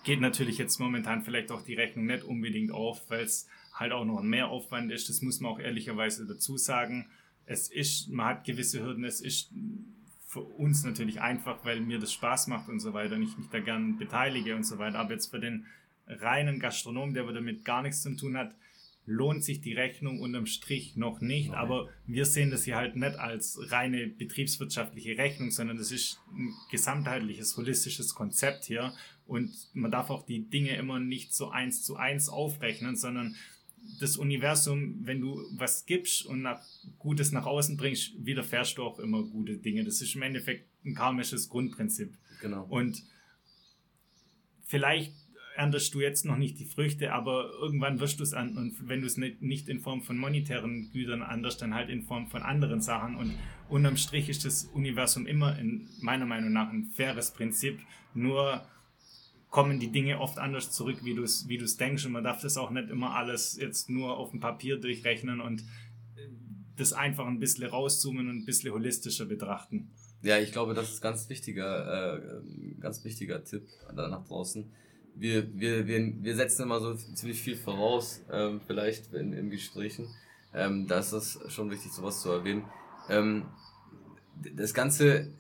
geht 0.04 0.22
natürlich 0.22 0.58
jetzt 0.58 0.80
momentan 0.80 1.24
vielleicht 1.24 1.52
auch 1.52 1.62
die 1.64 1.74
Rechnung 1.74 2.06
nicht 2.06 2.24
unbedingt 2.24 2.72
auf, 2.72 3.10
weil 3.10 3.24
es 3.24 3.48
halt 3.74 3.92
auch 3.92 4.06
noch 4.06 4.20
ein 4.20 4.28
Mehraufwand 4.30 4.92
ist. 4.92 5.10
Das 5.10 5.22
muss 5.22 5.40
man 5.40 5.52
auch 5.54 5.60
ehrlicherweise 5.60 6.26
dazu 6.28 6.58
sagen. 6.58 7.08
Es 7.50 7.68
ist, 7.70 8.10
man 8.10 8.28
hat 8.28 8.46
gewisse 8.46 8.84
Hürden, 8.84 9.04
es 9.04 9.22
ist 9.22 9.52
für 10.28 10.42
uns 10.42 10.84
natürlich 10.84 11.20
einfach, 11.20 11.66
weil 11.66 11.82
mir 11.82 11.98
das 11.98 12.14
Spaß 12.14 12.46
macht 12.46 12.70
und 12.70 12.80
so 12.80 12.94
weiter 12.94 13.16
und 13.16 13.24
ich 13.24 13.36
mich 13.38 13.48
da 13.50 13.60
gern 13.60 13.98
beteilige 13.98 14.56
und 14.56 14.64
so 14.64 14.78
weiter. 14.78 15.00
Aber 15.00 15.14
jetzt 15.14 15.32
für 15.32 15.40
den 15.40 15.66
reinen 16.06 16.60
Gastronom, 16.60 17.16
der 17.16 17.26
damit 17.32 17.66
gar 17.66 17.82
nichts 17.82 18.04
zu 18.04 18.16
tun 18.16 18.38
hat, 18.38 18.54
lohnt 19.08 19.44
sich 19.44 19.62
die 19.62 19.74
Rechnung 19.74 20.20
unterm 20.20 20.46
Strich 20.46 20.96
noch 20.96 21.22
nicht. 21.22 21.50
Nein. 21.50 21.58
Aber 21.58 21.90
wir 22.06 22.26
sehen 22.26 22.52
das 22.52 22.66
hier 22.66 22.76
halt 22.76 22.96
nicht 22.96 23.18
als 23.18 23.60
reine 23.72 24.06
betriebswirtschaftliche 24.06 25.18
Rechnung, 25.18 25.50
sondern 25.50 25.78
das 25.78 25.92
ist 25.92 26.20
ein 26.32 26.54
gesamtheitliches, 26.70 27.58
holistisches 27.58 28.14
Konzept 28.14 28.66
hier. 28.66 28.94
Und 29.26 29.52
man 29.74 29.90
darf 29.90 30.12
auch 30.12 30.28
die 30.28 30.48
Dinge 30.48 30.76
immer 30.76 31.00
nicht 31.00 31.34
so 31.34 31.50
eins 31.50 31.82
zu 31.82 31.96
eins 31.96 32.30
aufrechnen, 32.30 32.96
sondern 32.96 33.36
das 34.00 34.18
Universum, 34.18 35.00
wenn 35.02 35.22
du 35.22 35.42
was 35.52 35.86
gibst 35.86 36.26
und 36.26 36.42
nach, 36.42 36.62
Gutes 36.98 37.32
nach 37.32 37.46
außen 37.46 37.78
bringst, 37.78 38.14
widerfährst 38.26 38.78
du 38.78 38.84
auch 38.84 39.00
immer 39.00 39.24
gute 39.24 39.58
Dinge. 39.58 39.84
Das 39.84 40.02
ist 40.02 40.16
im 40.16 40.22
Endeffekt 40.22 40.68
ein 40.86 40.96
karmisches 40.96 41.50
Grundprinzip. 41.50 42.18
Genau. 42.42 42.66
Und 42.70 43.04
vielleicht 44.64 45.14
erntest 45.56 45.94
du 45.94 46.00
jetzt 46.00 46.26
noch 46.26 46.38
nicht 46.38 46.58
die 46.58 46.66
Früchte, 46.66 47.12
aber 47.12 47.52
irgendwann 47.62 48.00
wirst 48.00 48.20
du 48.20 48.24
es 48.24 48.34
an. 48.34 48.56
Und 48.56 48.88
wenn 48.88 49.02
du 49.02 49.08
es 49.08 49.18
nicht, 49.18 49.42
nicht 49.42 49.68
in 49.68 49.82
Form 49.82 50.02
von 50.02 50.18
monetären 50.18 50.90
Gütern 50.94 51.22
anderst, 51.22 51.62
dann 51.62 51.74
halt 51.74 51.90
in 51.90 52.04
Form 52.04 52.28
von 52.28 52.44
anderen 52.44 52.80
Sachen. 52.82 53.18
Und 53.18 53.34
unterm 53.68 53.98
Strich 53.98 54.30
ist 54.30 54.46
das 54.46 54.64
Universum 54.66 55.28
immer 55.28 55.60
in 55.60 55.90
meiner 56.00 56.26
Meinung 56.26 56.54
nach 56.54 56.72
ein 56.72 56.86
faires 56.86 57.34
Prinzip. 57.34 57.80
Nur 58.14 58.66
kommen 59.50 59.80
die 59.80 59.92
Dinge 59.92 60.20
oft 60.20 60.38
anders 60.38 60.72
zurück, 60.72 61.04
wie 61.04 61.16
du 61.16 61.24
es 61.24 61.48
wie 61.48 61.58
denkst. 61.58 62.06
Und 62.06 62.12
man 62.12 62.24
darf 62.24 62.42
das 62.42 62.58
auch 62.58 62.70
nicht 62.70 62.90
immer 62.90 63.16
alles 63.16 63.58
jetzt 63.58 63.90
nur 63.90 64.18
auf 64.18 64.32
dem 64.32 64.40
Papier 64.40 64.78
durchrechnen 64.78 65.42
und 65.42 65.64
das 66.80 66.94
einfach 66.94 67.28
ein 67.28 67.40
bisschen 67.40 67.66
rauszoomen 67.66 68.30
und 68.30 68.38
ein 68.38 68.46
bisschen 68.46 68.72
holistischer 68.72 69.26
betrachten. 69.26 69.92
Ja, 70.22 70.38
ich 70.38 70.52
glaube, 70.52 70.74
das 70.74 70.92
ist 70.92 71.02
ganz 71.02 71.30
wichtiger, 71.30 72.18
äh, 72.18 72.42
ganz 72.80 73.04
wichtiger 73.04 73.44
Tipp 73.44 73.68
da 73.96 74.08
nach 74.08 74.26
draußen. 74.26 74.70
Wir, 75.16 75.54
wir, 75.60 75.88
wir, 75.88 76.24
wir 76.24 76.36
setzen 76.36 76.64
immer 76.64 76.80
so 76.80 76.94
ziemlich 76.94 77.42
viel 77.42 77.56
voraus, 77.56 78.22
ähm, 78.32 78.62
vielleicht 78.66 79.14
in, 79.14 79.34
in 79.34 79.50
Gesprächen. 79.50 80.08
Ähm, 80.54 80.88
da 80.88 81.00
ist 81.00 81.12
es 81.12 81.40
schon 81.48 81.70
wichtig, 81.70 81.92
sowas 81.92 82.22
zu 82.22 82.32
erwähnen. 82.32 82.64
Ähm, 83.10 83.46
das 84.56 84.74
Ganze, 84.74 85.34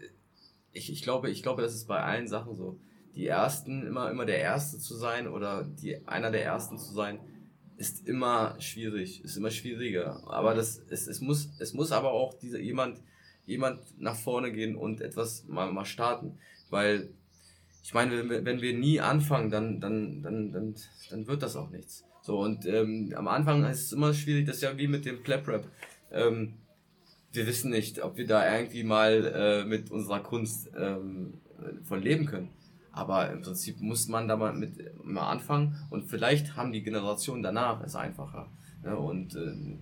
ich, 0.74 0.92
ich 0.92 1.02
glaube, 1.02 1.30
ich 1.30 1.44
glaube, 1.44 1.62
das 1.62 1.74
ist 1.74 1.88
bei 1.88 2.02
allen 2.02 2.28
Sachen 2.28 2.56
so 2.56 2.80
die 3.16 3.28
Ersten, 3.28 3.86
immer, 3.86 4.10
immer 4.12 4.26
der 4.26 4.40
Erste 4.40 4.78
zu 4.78 4.96
sein 4.96 5.28
oder 5.28 5.64
die, 5.64 6.08
einer 6.08 6.32
der 6.32 6.44
Ersten 6.44 6.78
zu 6.78 6.94
sein, 6.94 7.20
ist 7.78 8.08
immer 8.08 8.56
schwierig, 8.60 9.24
ist 9.24 9.38
immer 9.38 9.52
schwieriger. 9.52 10.22
Aber 10.28 10.54
das, 10.54 10.82
es, 10.90 11.08
es, 11.08 11.22
muss, 11.22 11.50
es 11.60 11.74
muss 11.74 11.92
aber 11.92 12.12
auch 12.12 12.34
diese, 12.34 12.60
jemand, 12.60 13.00
jemand 13.46 13.80
nach 14.00 14.16
vorne 14.16 14.52
gehen 14.52 14.76
und 14.76 15.02
etwas 15.02 15.46
mal, 15.48 15.72
mal 15.72 15.86
starten. 15.86 16.38
Weil, 16.70 17.10
ich 17.84 17.94
meine, 17.94 18.30
wenn, 18.30 18.46
wenn 18.46 18.62
wir 18.62 18.78
nie 18.78 19.00
anfangen, 19.00 19.50
dann, 19.50 19.80
dann, 19.80 20.22
dann, 20.22 20.52
dann, 20.52 20.76
dann 21.10 21.28
wird 21.28 21.42
das 21.42 21.56
auch 21.56 21.70
nichts. 21.70 22.04
So, 22.22 22.40
und 22.40 22.66
ähm, 22.66 23.14
am 23.16 23.28
Anfang 23.28 23.64
ist 23.66 23.86
es 23.86 23.94
immer 23.94 24.14
schwierig, 24.14 24.46
das 24.46 24.58
ist 24.58 24.64
ja 24.64 24.78
wie 24.78 24.88
mit 24.88 25.06
dem 25.06 25.24
Clap-Rap. 25.24 25.66
Ähm, 26.12 26.56
wir 27.32 27.48
wissen 27.48 27.72
nicht, 27.72 28.04
ob 28.04 28.18
wir 28.18 28.28
da 28.28 28.58
irgendwie 28.58 28.84
mal 28.84 29.26
äh, 29.26 29.66
mit 29.66 29.90
unserer 29.90 30.20
Kunst 30.20 30.70
ähm, 30.78 31.36
von 31.84 32.02
leben 32.02 32.26
können. 32.26 32.50
Aber 32.92 33.30
im 33.32 33.42
Prinzip 33.42 33.80
muss 33.82 34.08
man 34.08 34.28
da 34.28 34.36
mal 34.36 34.54
mit 34.54 34.72
mal 35.04 35.30
anfangen 35.30 35.76
und 35.90 36.10
vielleicht 36.10 36.56
haben 36.56 36.72
die 36.72 36.84
Generationen 36.84 37.44
danach 37.44 37.82
es 37.84 37.96
einfacher. 37.96 38.48
Ne? 38.84 38.98
Und 38.98 39.36
äh, 39.36 39.78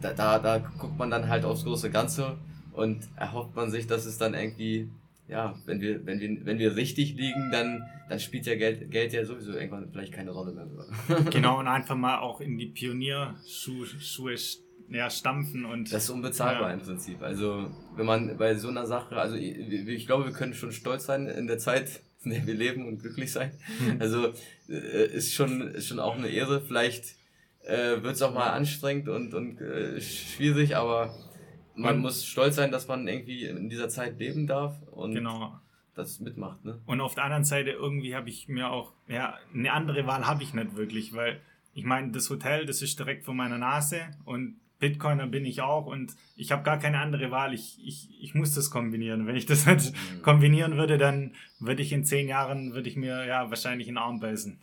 da, 0.00 0.12
da, 0.12 0.38
da 0.38 0.58
guckt 0.58 0.98
man 0.98 1.10
dann 1.10 1.28
halt 1.28 1.44
aufs 1.44 1.64
große 1.64 1.90
Ganze 1.90 2.36
und 2.72 3.08
erhofft 3.16 3.54
man 3.56 3.70
sich, 3.70 3.86
dass 3.86 4.06
es 4.06 4.18
dann 4.18 4.34
irgendwie, 4.34 4.88
ja, 5.28 5.54
wenn 5.66 5.80
wir, 5.80 6.04
wenn 6.06 6.20
wir, 6.20 6.44
wenn 6.44 6.58
wir 6.58 6.76
richtig 6.76 7.14
liegen, 7.14 7.50
dann, 7.50 7.82
dann 8.08 8.20
spielt 8.20 8.46
ja 8.46 8.54
Geld, 8.56 8.90
Geld 8.90 9.12
ja 9.12 9.24
sowieso 9.24 9.52
irgendwann 9.52 9.90
vielleicht 9.90 10.12
keine 10.12 10.30
Rolle 10.30 10.52
mehr. 10.52 10.66
genau, 11.30 11.58
und 11.58 11.66
einfach 11.66 11.96
mal 11.96 12.18
auch 12.18 12.40
in 12.40 12.58
die 12.58 12.66
Pionierschuhe 12.66 13.86
Schuhe 13.86 14.36
ja, 14.88 15.08
stampfen 15.08 15.64
und. 15.64 15.92
Das 15.92 16.04
ist 16.04 16.10
unbezahlbar 16.10 16.68
ja. 16.68 16.74
im 16.74 16.80
Prinzip. 16.80 17.22
Also, 17.22 17.70
wenn 17.96 18.06
man 18.06 18.36
bei 18.36 18.54
so 18.56 18.68
einer 18.68 18.86
Sache, 18.86 19.16
also 19.16 19.36
ich, 19.36 19.56
ich 19.56 20.06
glaube, 20.06 20.24
wir 20.24 20.32
können 20.32 20.54
schon 20.54 20.72
stolz 20.72 21.06
sein 21.06 21.26
in 21.26 21.46
der 21.46 21.58
Zeit, 21.58 22.02
in 22.24 22.30
der 22.30 22.46
wir 22.46 22.54
leben 22.54 22.86
und 22.86 23.00
glücklich 23.00 23.32
sein. 23.32 23.52
Mhm. 23.80 24.00
Also 24.00 24.32
äh, 24.68 25.06
ist 25.06 25.34
schon 25.34 25.62
ist 25.74 25.88
schon 25.88 26.00
auch 26.00 26.16
eine 26.16 26.28
Ehre. 26.28 26.60
Vielleicht 26.60 27.16
äh, 27.64 28.02
wird 28.02 28.16
es 28.16 28.22
auch 28.22 28.34
mal 28.34 28.50
anstrengend 28.50 29.08
und, 29.08 29.34
und 29.34 29.60
äh, 29.60 30.00
schwierig, 30.00 30.76
aber 30.76 31.14
man 31.74 31.96
und, 31.96 32.02
muss 32.02 32.24
stolz 32.24 32.56
sein, 32.56 32.70
dass 32.70 32.88
man 32.88 33.06
irgendwie 33.08 33.44
in 33.44 33.68
dieser 33.68 33.88
Zeit 33.88 34.18
leben 34.18 34.46
darf 34.46 34.76
und 34.90 35.14
genau. 35.14 35.58
das 35.94 36.20
mitmacht. 36.20 36.64
Ne? 36.64 36.80
Und 36.86 37.00
auf 37.00 37.14
der 37.14 37.24
anderen 37.24 37.44
Seite 37.44 37.70
irgendwie 37.70 38.14
habe 38.14 38.28
ich 38.28 38.48
mir 38.48 38.70
auch, 38.70 38.92
ja, 39.08 39.38
eine 39.54 39.72
andere 39.72 40.06
Wahl 40.06 40.26
habe 40.26 40.42
ich 40.42 40.54
nicht 40.54 40.76
wirklich, 40.76 41.12
weil 41.12 41.40
ich 41.72 41.84
meine, 41.84 42.10
das 42.10 42.28
Hotel, 42.30 42.66
das 42.66 42.82
ist 42.82 42.98
direkt 42.98 43.24
vor 43.24 43.34
meiner 43.34 43.58
Nase 43.58 44.00
und 44.24 44.56
Bitcoiner 44.80 45.26
bin 45.26 45.44
ich 45.44 45.60
auch 45.60 45.86
und 45.86 46.16
ich 46.36 46.50
habe 46.50 46.64
gar 46.64 46.78
keine 46.78 46.98
andere 46.98 47.30
Wahl. 47.30 47.54
Ich, 47.54 47.78
ich, 47.84 48.08
ich 48.20 48.34
muss 48.34 48.54
das 48.54 48.70
kombinieren. 48.70 49.26
Wenn 49.26 49.36
ich 49.36 49.46
das 49.46 49.66
nicht 49.66 49.92
mhm. 49.92 50.22
kombinieren 50.22 50.76
würde, 50.76 50.98
dann 50.98 51.34
würde 51.60 51.82
ich 51.82 51.92
in 51.92 52.04
zehn 52.04 52.28
Jahren, 52.28 52.72
würde 52.72 52.88
ich 52.88 52.96
mir 52.96 53.24
ja 53.26 53.50
wahrscheinlich 53.50 53.88
einen 53.88 53.98
Arm 53.98 54.18
beißen. 54.18 54.58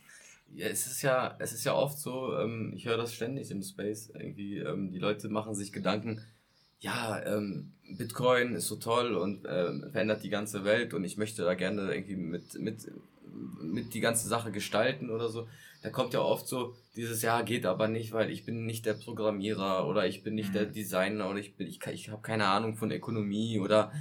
Ja, 0.54 0.66
es 0.66 0.86
ist 0.86 1.02
ja, 1.02 1.36
es 1.38 1.52
ist 1.52 1.64
ja 1.64 1.74
oft 1.74 1.98
so, 1.98 2.36
ähm, 2.38 2.72
ich 2.74 2.86
höre 2.86 2.96
das 2.96 3.14
ständig 3.14 3.50
im 3.50 3.62
Space, 3.62 4.10
irgendwie, 4.18 4.58
ähm, 4.58 4.90
die 4.90 4.98
Leute 4.98 5.28
machen 5.28 5.54
sich 5.54 5.72
Gedanken, 5.72 6.20
ja, 6.80 7.20
ähm, 7.24 7.72
Bitcoin 7.96 8.54
ist 8.54 8.68
so 8.68 8.76
toll 8.76 9.14
und 9.14 9.46
ähm, 9.48 9.84
verändert 9.90 10.22
die 10.22 10.30
ganze 10.30 10.64
Welt 10.64 10.94
und 10.94 11.04
ich 11.04 11.16
möchte 11.16 11.42
da 11.42 11.54
gerne 11.54 11.92
irgendwie 11.92 12.16
mit, 12.16 12.58
mit, 12.58 12.90
mit 13.60 13.94
die 13.94 14.00
ganze 14.00 14.28
Sache 14.28 14.52
gestalten 14.52 15.10
oder 15.10 15.28
so 15.28 15.46
da 15.82 15.90
kommt 15.90 16.14
ja 16.14 16.20
oft 16.20 16.48
so 16.48 16.74
dieses 16.96 17.22
Jahr 17.22 17.44
geht 17.44 17.64
aber 17.66 17.88
nicht, 17.88 18.12
weil 18.12 18.30
ich 18.30 18.44
bin 18.44 18.66
nicht 18.66 18.84
der 18.84 18.94
Programmierer 18.94 19.86
oder 19.86 20.06
ich 20.06 20.22
bin 20.22 20.34
nicht 20.34 20.50
mhm. 20.50 20.54
der 20.54 20.66
Designer 20.66 21.30
oder 21.30 21.38
ich 21.38 21.54
bin 21.54 21.68
ich, 21.68 21.80
ich 21.86 22.10
habe 22.10 22.22
keine 22.22 22.46
Ahnung 22.46 22.76
von 22.76 22.90
Ökonomie 22.90 23.60
oder 23.60 23.92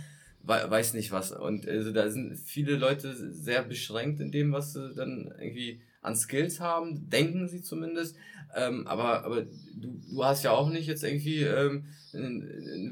weiß 0.43 0.93
nicht 0.93 1.11
was 1.11 1.33
und 1.33 1.67
also 1.67 1.91
da 1.91 2.09
sind 2.09 2.37
viele 2.37 2.77
Leute 2.77 3.13
sehr 3.13 3.63
beschränkt 3.63 4.21
in 4.21 4.31
dem, 4.31 4.53
was 4.53 4.73
sie 4.73 4.93
dann 4.95 5.33
irgendwie 5.39 5.81
an 6.01 6.15
Skills 6.15 6.61
haben, 6.61 7.09
denken 7.09 7.49
sie 7.49 7.61
zumindest. 7.61 8.15
Ähm, 8.55 8.87
aber 8.87 9.25
aber 9.25 9.41
du, 9.41 10.01
du 10.09 10.23
hast 10.23 10.43
ja 10.43 10.51
auch 10.51 10.69
nicht 10.69 10.87
jetzt 10.87 11.03
irgendwie 11.03 11.41
ähm, 11.41 11.85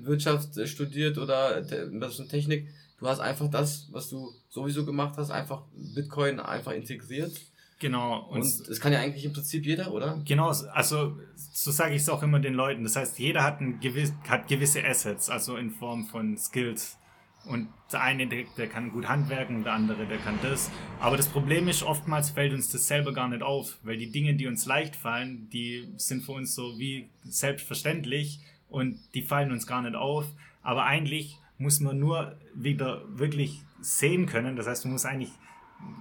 Wirtschaft 0.04 0.68
studiert 0.68 1.18
oder 1.18 1.66
Technik. 1.66 2.68
Du 3.00 3.08
hast 3.08 3.22
einfach 3.22 3.50
das, 3.50 3.88
was 3.92 4.10
du 4.10 4.34
sowieso 4.50 4.86
gemacht 4.86 5.16
hast, 5.18 5.32
einfach 5.32 5.64
Bitcoin 5.74 6.40
einfach 6.42 6.74
integriert 6.74 7.32
Genau. 7.80 8.26
Und, 8.30 8.42
und 8.42 8.70
das 8.70 8.80
kann 8.80 8.94
ja 8.94 9.00
eigentlich 9.00 9.26
im 9.26 9.34
Prinzip 9.34 9.66
jeder, 9.66 9.92
oder? 9.92 10.22
Genau, 10.26 10.48
also 10.48 11.18
so 11.36 11.72
sage 11.72 11.96
ich 11.96 12.02
es 12.02 12.10
auch 12.10 12.24
immer 12.24 12.40
den 12.40 12.54
Leuten. 12.54 12.84
Das 12.84 12.96
heißt, 12.96 13.20
jeder 13.20 13.44
hat, 13.44 13.60
ein 13.60 13.80
gewiss, 13.80 14.14
hat 14.28 14.48
gewisse 14.48 14.84
Assets, 14.84 15.30
also 15.30 15.58
in 15.58 15.72
Form 15.72 16.06
von 16.06 16.38
Skills. 16.38 16.98
Und 17.46 17.68
der 17.92 18.02
eine, 18.02 18.28
der, 18.28 18.46
der 18.58 18.68
kann 18.68 18.92
gut 18.92 19.08
handwerken, 19.08 19.64
der 19.64 19.74
andere, 19.74 20.06
der 20.08 20.18
kann 20.18 20.40
das. 20.42 20.72
Aber 21.00 21.16
das 21.16 21.28
Problem 21.28 21.68
ist, 21.68 21.84
oftmals 21.84 22.32
fällt 22.32 22.54
uns 22.54 22.72
das 22.72 22.88
selber 22.88 23.14
gar 23.14 23.28
nicht 23.28 23.44
auf, 23.44 23.78
weil 23.84 23.98
die 23.98 24.10
Dinge, 24.10 24.34
die 24.36 24.48
uns 24.48 24.66
leicht 24.66 24.96
fallen, 24.96 25.50
die 25.52 25.88
sind 25.98 26.24
für 26.24 26.32
uns 26.32 26.56
so 26.56 26.80
wie 26.80 27.10
selbstverständlich 27.24 28.40
und 28.70 29.00
die 29.14 29.22
fallen 29.22 29.52
uns 29.52 29.68
gar 29.68 29.84
nicht 29.84 29.96
auf. 29.96 30.26
Aber 30.64 30.86
eigentlich 30.86 31.38
muss 31.58 31.80
man 31.82 32.00
nur 32.00 32.36
wieder 32.56 33.04
wirklich 33.10 33.62
sehen 33.80 34.26
können. 34.26 34.56
Das 34.56 34.66
heißt, 34.66 34.86
man 34.86 34.94
muss 34.94 35.06
eigentlich 35.06 35.32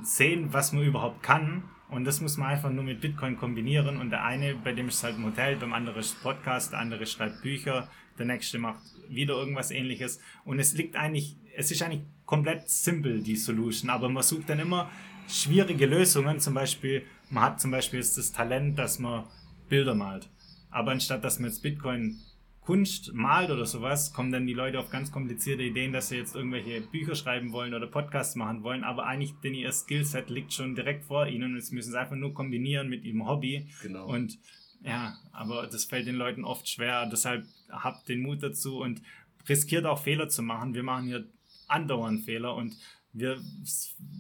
sehen, 0.03 0.53
was 0.53 0.73
man 0.73 0.85
überhaupt 0.85 1.23
kann. 1.23 1.65
Und 1.89 2.05
das 2.05 2.21
muss 2.21 2.37
man 2.37 2.49
einfach 2.49 2.71
nur 2.71 2.85
mit 2.85 3.01
Bitcoin 3.01 3.37
kombinieren. 3.37 3.99
Und 3.99 4.11
der 4.11 4.25
eine, 4.25 4.55
bei 4.55 4.73
dem 4.73 4.89
ist 4.89 4.97
es 4.97 5.05
halt 5.05 5.17
ein 5.17 5.25
Hotel, 5.25 5.57
beim 5.57 5.73
anderen 5.73 6.01
ist 6.01 6.21
Podcast, 6.23 6.73
der 6.73 6.81
andere 6.81 7.07
schreibt 7.07 7.43
Bücher, 7.43 7.89
der 8.19 8.27
nächste 8.27 8.59
macht 8.59 8.81
wieder 9.09 9.35
irgendwas 9.35 9.71
ähnliches. 9.71 10.21
Und 10.45 10.59
es 10.59 10.75
liegt 10.75 10.97
eigentlich, 10.97 11.37
es 11.57 11.71
ist 11.71 11.83
eigentlich 11.83 12.03
komplett 12.27 12.69
simpel, 12.69 13.23
die 13.23 13.37
Solution. 13.37 13.91
Aber 13.91 14.09
man 14.09 14.23
sucht 14.23 14.49
dann 14.49 14.59
immer 14.59 14.91
schwierige 15.29 15.87
Lösungen. 15.87 16.41
Zum 16.41 16.55
Beispiel, 16.55 17.03
man 17.31 17.45
hat 17.45 17.61
zum 17.61 17.71
Beispiel 17.71 18.01
das 18.01 18.33
Talent, 18.33 18.79
dass 18.79 18.99
man 18.99 19.25
Bilder 19.69 19.95
malt. 19.95 20.29
Aber 20.71 20.91
anstatt 20.91 21.23
dass 21.25 21.39
man 21.39 21.51
jetzt 21.51 21.63
Bitcoin 21.63 22.21
Kunst 22.65 23.13
malt 23.13 23.51
oder 23.51 23.67
sowas, 23.67 24.13
kommen 24.15 24.33
dann 24.33 24.47
die 24.47 24.55
Leute 24.55 24.79
auf 24.79 24.91
ganz 24.91 25.13
komplizierte 25.13 25.63
Ideen, 25.63 25.93
dass 25.93 26.09
sie 26.09 26.17
jetzt 26.17 26.35
irgendwelche 26.35 26.81
Bücher 26.81 27.15
schreiben 27.15 27.53
wollen 27.53 27.75
oder 27.75 27.87
Podcasts 27.87 28.37
machen 28.37 28.63
wollen, 28.63 28.85
aber 28.85 29.05
eigentlich 29.07 29.35
denn 29.43 29.55
ihr 29.55 29.71
Skillset 29.71 30.31
liegt 30.31 30.53
schon 30.55 30.75
direkt 30.75 31.05
vor 31.05 31.27
ihnen 31.27 31.55
und 31.55 31.61
sie 31.61 31.75
müssen 31.75 31.91
es 31.91 31.95
einfach 31.95 32.17
nur 32.17 32.33
kombinieren 32.33 32.89
mit 32.89 33.05
ihrem 33.05 33.27
Hobby. 33.27 33.67
Genau. 33.83 34.07
Und 34.07 34.39
ja, 34.83 35.17
aber 35.33 35.67
das 35.67 35.85
fällt 35.85 36.07
den 36.07 36.17
Leuten 36.17 36.45
oft 36.45 36.69
schwer. 36.69 37.07
Deshalb 37.07 37.47
habt 37.71 38.09
den 38.09 38.21
Mut 38.21 38.43
dazu 38.43 38.81
und 38.81 39.03
riskiert 39.49 39.85
auch 39.85 40.03
Fehler 40.03 40.29
zu 40.29 40.43
machen. 40.43 40.75
Wir 40.75 40.83
machen 40.83 41.07
hier 41.07 41.27
andauernd 41.69 42.23
Fehler 42.23 42.55
und 42.55 42.77
wir, 43.13 43.41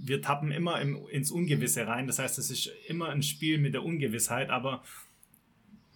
wir 0.02 0.22
tappen 0.22 0.52
immer 0.52 0.80
im, 0.80 1.06
ins 1.08 1.30
Ungewisse 1.30 1.86
rein. 1.86 2.06
Das 2.06 2.18
heißt, 2.18 2.38
es 2.38 2.50
ist 2.50 2.70
immer 2.88 3.08
ein 3.08 3.22
Spiel 3.22 3.58
mit 3.58 3.74
der 3.74 3.84
Ungewissheit, 3.84 4.50
aber 4.50 4.82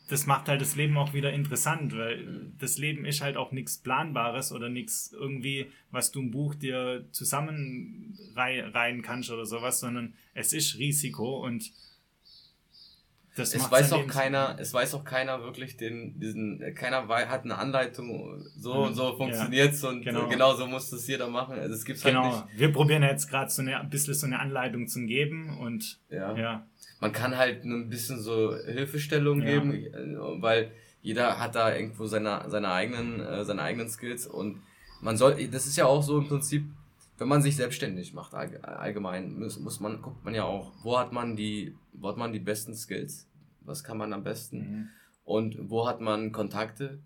das 0.09 0.27
macht 0.27 0.49
halt 0.49 0.61
das 0.61 0.75
Leben 0.75 0.97
auch 0.97 1.12
wieder 1.12 1.33
interessant, 1.33 1.97
weil 1.97 2.51
das 2.59 2.79
Leben 2.79 3.05
ist 3.05 3.21
halt 3.21 3.37
auch 3.37 3.53
nichts 3.53 3.79
Planbares 3.79 4.53
oder 4.53 4.68
nichts 4.68 5.12
irgendwie, 5.12 5.66
was 5.90 6.11
du 6.11 6.21
im 6.21 6.31
Buch 6.31 6.55
dir 6.55 7.07
zusammenreihen 7.12 9.03
kannst 9.03 9.31
oder 9.31 9.44
sowas, 9.44 9.81
sondern 9.81 10.14
es 10.35 10.53
ist 10.53 10.79
Risiko 10.79 11.44
und 11.44 11.71
das 13.38 13.55
es 13.55 13.70
weiß 13.70 13.92
auch 13.92 14.07
keiner, 14.07 14.57
es 14.59 14.74
weiß 14.74 14.94
auch 14.94 15.05
keiner 15.05 15.42
wirklich 15.42 15.77
den, 15.77 16.18
diesen, 16.18 16.62
keiner 16.74 17.09
hat 17.09 17.44
eine 17.44 17.57
Anleitung, 17.57 18.42
so 18.57 18.72
und 18.72 18.94
so 18.94 19.16
funktioniert's 19.16 19.83
ja, 19.83 19.88
und 19.90 20.03
genau. 20.03 20.29
genau. 20.29 20.55
so 20.55 20.66
muss 20.66 20.90
das 20.90 21.07
jeder 21.07 21.29
machen. 21.29 21.59
Also 21.59 21.74
es 21.74 21.85
gibt's 21.85 22.05
halt 22.05 22.14
genau. 22.14 22.33
halt 22.33 22.46
nicht. 22.46 22.59
Wir 22.59 22.72
probieren 22.72 23.03
jetzt 23.03 23.29
gerade 23.29 23.51
so 23.51 23.62
eine, 23.62 23.81
ein 23.81 23.90
bisschen 23.90 24.14
so 24.14 24.27
eine 24.27 24.40
Anleitung 24.40 24.88
zu 24.88 25.05
geben 25.07 25.59
und 25.59 25.98
ja. 26.11 26.37
ja. 26.37 26.66
Man 27.01 27.12
kann 27.12 27.37
halt 27.37 27.64
ein 27.64 27.88
bisschen 27.88 28.20
so 28.20 28.57
Hilfestellung 28.57 29.40
ja. 29.42 29.46
geben, 29.46 30.42
weil 30.42 30.72
jeder 31.01 31.38
hat 31.38 31.55
da 31.55 31.74
irgendwo 31.74 32.07
seine, 32.07 32.44
seine 32.48 32.72
eigenen, 32.72 33.20
äh, 33.20 33.44
seine 33.44 33.62
eigenen 33.62 33.88
Skills 33.88 34.27
und 34.27 34.61
man 35.01 35.16
soll, 35.16 35.46
das 35.48 35.66
ist 35.66 35.77
ja 35.77 35.87
auch 35.87 36.03
so 36.03 36.18
im 36.18 36.27
Prinzip, 36.27 36.64
wenn 37.18 37.29
man 37.29 37.42
sich 37.42 37.57
selbstständig 37.57 38.14
macht, 38.14 38.35
allgemein, 38.35 39.38
muss, 39.38 39.59
muss 39.59 39.81
man, 39.81 40.03
guckt 40.03 40.24
man 40.24 40.35
ja 40.35 40.44
auch, 40.44 40.72
wo 40.83 40.98
hat 40.98 41.12
man 41.12 41.37
die, 41.37 41.74
wo 41.92 42.09
hat 42.09 42.16
man 42.16 42.33
die 42.33 42.38
besten 42.38 42.74
Skills? 42.74 43.28
Was 43.69 43.85
kann 43.85 43.99
man 43.99 44.13
am 44.13 44.25
besten 44.25 44.59
mhm. 44.59 44.89
und 45.25 45.71
wo 45.71 45.87
hat 45.87 46.01
man 46.01 46.33
Kontakte, 46.33 46.99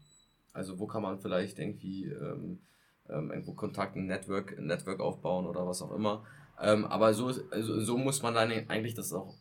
also 0.53 0.79
wo 0.79 0.87
kann 0.87 1.03
man 1.03 1.19
vielleicht 1.19 1.59
irgendwie 1.59 2.05
ähm, 2.05 2.61
ähm, 3.09 3.31
irgendwo 3.31 3.53
Kontakte, 3.53 3.99
ein 3.99 4.07
Network, 4.07 4.57
ein 4.59 4.67
Network 4.67 5.01
aufbauen 5.01 5.47
oder 5.47 5.67
was 5.67 5.83
auch 5.83 5.95
immer. 5.95 6.25
Ähm, 6.61 6.85
aber 6.85 7.15
so, 7.15 7.33
also, 7.51 7.81
so 7.81 7.99
muss 7.99 8.23
man 8.23 8.35
dann 8.35 8.51
eigentlich 8.69 8.95
das 8.95 9.13
auch 9.13 9.37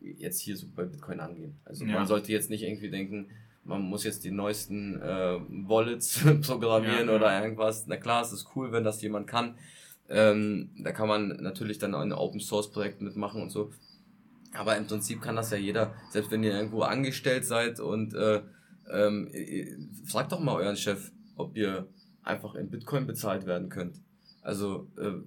jetzt 0.00 0.40
hier 0.40 0.56
so 0.56 0.66
bei 0.74 0.84
Bitcoin 0.84 1.20
angehen. 1.20 1.58
Also 1.64 1.84
ja. 1.84 1.94
man 1.94 2.06
sollte 2.06 2.32
jetzt 2.32 2.50
nicht 2.50 2.62
irgendwie 2.62 2.90
denken, 2.90 3.28
man 3.64 3.82
muss 3.82 4.04
jetzt 4.04 4.24
die 4.24 4.30
neuesten 4.30 5.00
äh, 5.00 5.38
Wallets 5.68 6.24
programmieren 6.42 7.08
ja, 7.08 7.14
oder 7.14 7.42
irgendwas. 7.42 7.86
Na 7.86 7.96
klar, 7.96 8.22
es 8.22 8.32
ist 8.32 8.48
cool, 8.56 8.72
wenn 8.72 8.84
das 8.84 9.02
jemand 9.02 9.26
kann. 9.26 9.56
Ähm, 10.08 10.70
da 10.78 10.90
kann 10.90 11.06
man 11.06 11.28
natürlich 11.42 11.78
dann 11.78 11.94
ein 11.94 12.12
Open 12.12 12.40
Source 12.40 12.70
Projekt 12.70 13.02
mitmachen 13.02 13.42
und 13.42 13.50
so. 13.50 13.70
Aber 14.54 14.76
im 14.76 14.86
Prinzip 14.86 15.20
kann 15.20 15.36
das 15.36 15.50
ja 15.50 15.58
jeder, 15.58 15.94
selbst 16.10 16.30
wenn 16.30 16.42
ihr 16.42 16.52
irgendwo 16.52 16.82
angestellt 16.82 17.44
seid 17.44 17.80
und 17.80 18.14
äh, 18.14 18.42
ähm, 18.90 19.30
fragt 20.06 20.32
doch 20.32 20.40
mal 20.40 20.54
euren 20.54 20.76
Chef, 20.76 21.10
ob 21.36 21.56
ihr 21.56 21.88
einfach 22.22 22.54
in 22.54 22.70
Bitcoin 22.70 23.06
bezahlt 23.06 23.46
werden 23.46 23.68
könnt. 23.68 24.00
Also 24.42 24.88
äh, 24.98 25.20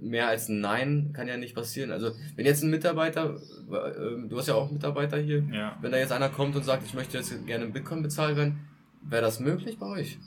mehr 0.00 0.28
als 0.28 0.48
ein 0.48 0.60
Nein 0.60 1.10
kann 1.12 1.28
ja 1.28 1.36
nicht 1.36 1.54
passieren. 1.54 1.90
Also 1.90 2.12
wenn 2.36 2.46
jetzt 2.46 2.62
ein 2.62 2.70
Mitarbeiter, 2.70 3.34
äh, 3.34 4.28
du 4.28 4.38
hast 4.38 4.48
ja 4.48 4.54
auch 4.54 4.70
Mitarbeiter 4.70 5.18
hier, 5.18 5.44
ja. 5.52 5.76
wenn 5.80 5.92
da 5.92 5.98
jetzt 5.98 6.12
einer 6.12 6.28
kommt 6.28 6.54
und 6.56 6.64
sagt, 6.64 6.84
ich 6.84 6.94
möchte 6.94 7.18
jetzt 7.18 7.46
gerne 7.46 7.64
in 7.64 7.72
Bitcoin 7.72 8.02
bezahlt 8.02 8.36
werden, 8.36 8.60
wäre 9.02 9.22
das 9.22 9.40
möglich 9.40 9.78
bei 9.78 9.86
euch? 9.86 10.18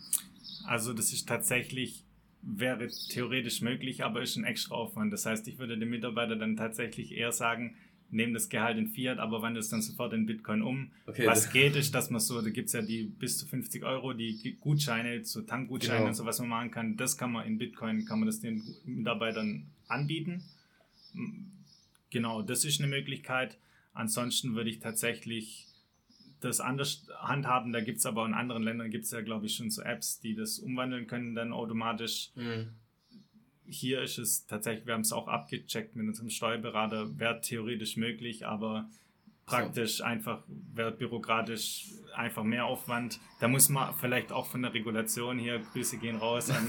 Also 0.65 0.93
das 0.93 1.13
ist 1.13 1.27
tatsächlich 1.27 2.05
wäre 2.41 2.88
theoretisch 2.88 3.62
möglich, 3.62 4.04
aber 4.04 4.21
ist 4.21 4.36
ein 4.36 4.43
extra 4.43 4.75
Aufwand. 4.75 5.13
Das 5.13 5.25
heißt, 5.25 5.47
ich 5.47 5.60
würde 5.60 5.77
dem 5.77 5.89
Mitarbeiter 5.89 6.36
dann 6.36 6.56
tatsächlich 6.56 7.12
eher 7.13 7.32
sagen, 7.32 7.75
nehmen 8.10 8.34
das 8.34 8.49
Gehalt 8.49 8.77
in 8.77 8.89
Fiat, 8.89 9.19
aber 9.19 9.41
wandelt 9.41 9.63
es 9.63 9.69
dann 9.69 9.82
sofort 9.82 10.13
in 10.13 10.25
Bitcoin 10.25 10.62
um. 10.62 10.91
Okay, 11.06 11.25
was 11.25 11.51
geht, 11.51 11.75
ist, 11.75 11.95
dass 11.95 12.10
man 12.10 12.19
so, 12.19 12.41
da 12.41 12.49
gibt 12.49 12.67
es 12.67 12.73
ja 12.73 12.82
die 12.82 13.04
bis 13.04 13.38
zu 13.38 13.47
50 13.47 13.84
Euro, 13.84 14.13
die 14.13 14.58
Gutscheine, 14.60 15.23
so 15.23 15.41
Tankgutscheine 15.41 15.99
genau. 15.99 16.10
und 16.10 16.15
so, 16.15 16.25
was 16.25 16.39
man 16.39 16.49
machen 16.49 16.71
kann. 16.71 16.97
Das 16.97 17.17
kann 17.17 17.32
man 17.32 17.45
in 17.45 17.58
Bitcoin, 17.58 18.06
kann 18.06 18.19
man 18.19 18.27
das 18.27 18.41
den 18.41 18.63
Mitarbeitern 18.86 19.67
anbieten. 19.88 20.43
Genau, 22.10 22.41
das 22.41 22.65
ist 22.65 22.82
eine 22.82 22.89
Möglichkeit. 22.89 23.58
Ansonsten 23.93 24.56
würde 24.56 24.69
ich 24.69 24.80
tatsächlich 24.80 25.67
das 26.43 26.60
anders 26.60 27.08
handhaben. 27.19 27.71
Da 27.71 27.82
gibt 27.82 27.99
es 27.99 28.06
aber 28.06 28.25
in 28.25 28.34
anderen 28.34 28.63
Ländern 28.63 28.89
gibt 28.89 29.06
es 29.06 29.12
ja, 29.12 29.21
glaube 29.21 29.45
ich, 29.45 29.56
schon 29.56 29.69
so 29.69 29.82
Apps, 29.82 30.19
die 30.19 30.36
das 30.36 30.60
umwandeln 30.60 31.08
können, 31.08 31.36
dann 31.36 31.54
automatisch. 31.54 32.32
Mhm. 32.36 32.69
Hier 33.65 34.01
ist 34.01 34.17
es 34.17 34.45
tatsächlich, 34.45 34.86
wir 34.86 34.93
haben 34.93 35.01
es 35.01 35.13
auch 35.13 35.27
abgecheckt 35.27 35.95
mit 35.95 36.08
unserem 36.08 36.30
Steuerberater, 36.30 37.17
wäre 37.17 37.39
theoretisch 37.39 37.95
möglich, 37.95 38.45
aber 38.45 38.89
praktisch 39.45 39.97
so. 39.97 40.04
einfach, 40.04 40.43
wäre 40.47 40.91
bürokratisch 40.91 41.88
einfach 42.13 42.43
mehr 42.43 42.65
Aufwand. 42.65 43.19
Da 43.39 43.47
muss 43.47 43.69
man 43.69 43.93
vielleicht 43.93 44.32
auch 44.32 44.45
von 44.45 44.62
der 44.62 44.74
Regulation 44.74 45.38
hier, 45.38 45.60
Grüße 45.60 45.97
gehen 45.97 46.17
raus 46.17 46.50
an, 46.50 46.67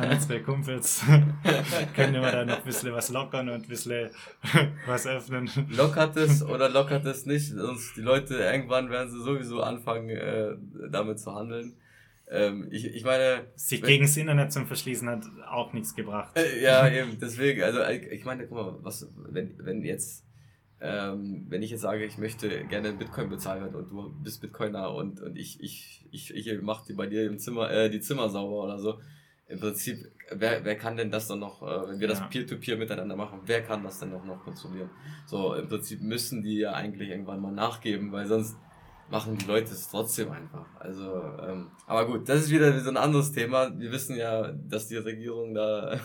an 0.00 0.10
unsere 0.12 0.42
Kumpels, 0.42 1.02
können 1.94 2.14
wir 2.14 2.32
da 2.32 2.44
noch 2.44 2.58
ein 2.58 2.64
bisschen 2.64 2.92
was 2.92 3.10
lockern 3.10 3.48
und 3.48 3.62
ein 3.62 3.68
bisschen 3.68 4.10
was 4.86 5.06
öffnen. 5.06 5.50
Lockert 5.68 6.16
es 6.16 6.42
oder 6.44 6.68
lockert 6.68 7.06
es 7.06 7.26
nicht? 7.26 7.48
Sonst 7.48 7.96
die 7.96 8.02
Leute, 8.02 8.36
irgendwann 8.36 8.90
werden 8.90 9.10
sie 9.10 9.22
sowieso 9.22 9.62
anfangen, 9.62 10.10
äh, 10.10 10.56
damit 10.90 11.20
zu 11.20 11.34
handeln. 11.34 11.74
Ähm, 12.30 12.68
ich, 12.70 12.86
ich 12.86 13.04
meine. 13.04 13.46
Sich 13.56 13.82
gegen 13.82 14.04
das 14.04 14.16
Internet 14.16 14.52
zum 14.52 14.66
Verschließen 14.66 15.08
hat 15.08 15.24
auch 15.50 15.72
nichts 15.72 15.96
gebracht. 15.96 16.36
Äh, 16.36 16.62
ja, 16.62 16.88
eben, 16.88 17.18
deswegen, 17.20 17.62
also 17.62 17.82
ich 17.82 18.24
meine, 18.24 18.46
guck 18.46 18.56
mal, 18.56 18.74
was, 18.82 19.08
wenn, 19.28 19.54
wenn 19.58 19.82
jetzt 19.82 20.24
ähm, 20.80 21.46
wenn 21.48 21.62
ich 21.62 21.70
jetzt 21.70 21.82
sage, 21.82 22.04
ich 22.04 22.16
möchte 22.16 22.64
gerne 22.64 22.88
in 22.88 22.98
Bitcoin 22.98 23.28
bezahlen 23.28 23.74
und 23.74 23.90
du 23.90 24.14
bist 24.22 24.40
Bitcoiner 24.40 24.94
und, 24.94 25.20
und 25.20 25.36
ich, 25.36 25.60
ich, 25.60 26.06
ich, 26.10 26.34
ich 26.34 26.62
mache 26.62 26.86
dir 26.86 26.96
bei 26.96 27.06
dir 27.06 27.26
im 27.26 27.38
Zimmer, 27.38 27.70
äh, 27.70 27.90
die 27.90 28.00
Zimmer 28.00 28.28
sauber 28.30 28.64
oder 28.64 28.78
so. 28.78 28.98
Im 29.46 29.58
Prinzip, 29.60 30.10
wer, 30.30 30.64
wer 30.64 30.76
kann 30.76 30.96
denn 30.96 31.10
das 31.10 31.26
dann 31.28 31.40
noch, 31.40 31.60
äh, 31.62 31.88
wenn 31.88 32.00
wir 32.00 32.08
das 32.08 32.26
Peer-to-Peer 32.28 32.76
-Peer 32.76 32.78
miteinander 32.78 33.16
machen, 33.16 33.40
wer 33.44 33.62
kann 33.62 33.82
das 33.82 33.98
denn 33.98 34.10
noch, 34.10 34.24
noch 34.24 34.42
kontrollieren? 34.42 34.88
So, 35.26 35.54
im 35.54 35.68
Prinzip 35.68 36.00
müssen 36.00 36.42
die 36.42 36.58
ja 36.58 36.72
eigentlich 36.72 37.10
irgendwann 37.10 37.40
mal 37.40 37.52
nachgeben, 37.52 38.12
weil 38.12 38.26
sonst 38.26 38.56
machen 39.10 39.36
die 39.36 39.46
Leute 39.46 39.72
es 39.72 39.88
trotzdem 39.88 40.30
einfach. 40.30 40.66
Also, 40.78 41.22
ähm, 41.46 41.70
aber 41.86 42.06
gut, 42.06 42.28
das 42.28 42.42
ist 42.42 42.50
wieder 42.50 42.78
so 42.80 42.90
ein 42.90 42.96
anderes 42.96 43.32
Thema. 43.32 43.78
Wir 43.78 43.90
wissen 43.90 44.16
ja, 44.16 44.52
dass 44.52 44.88
die 44.88 44.96
Regierung 44.96 45.54
da 45.54 46.00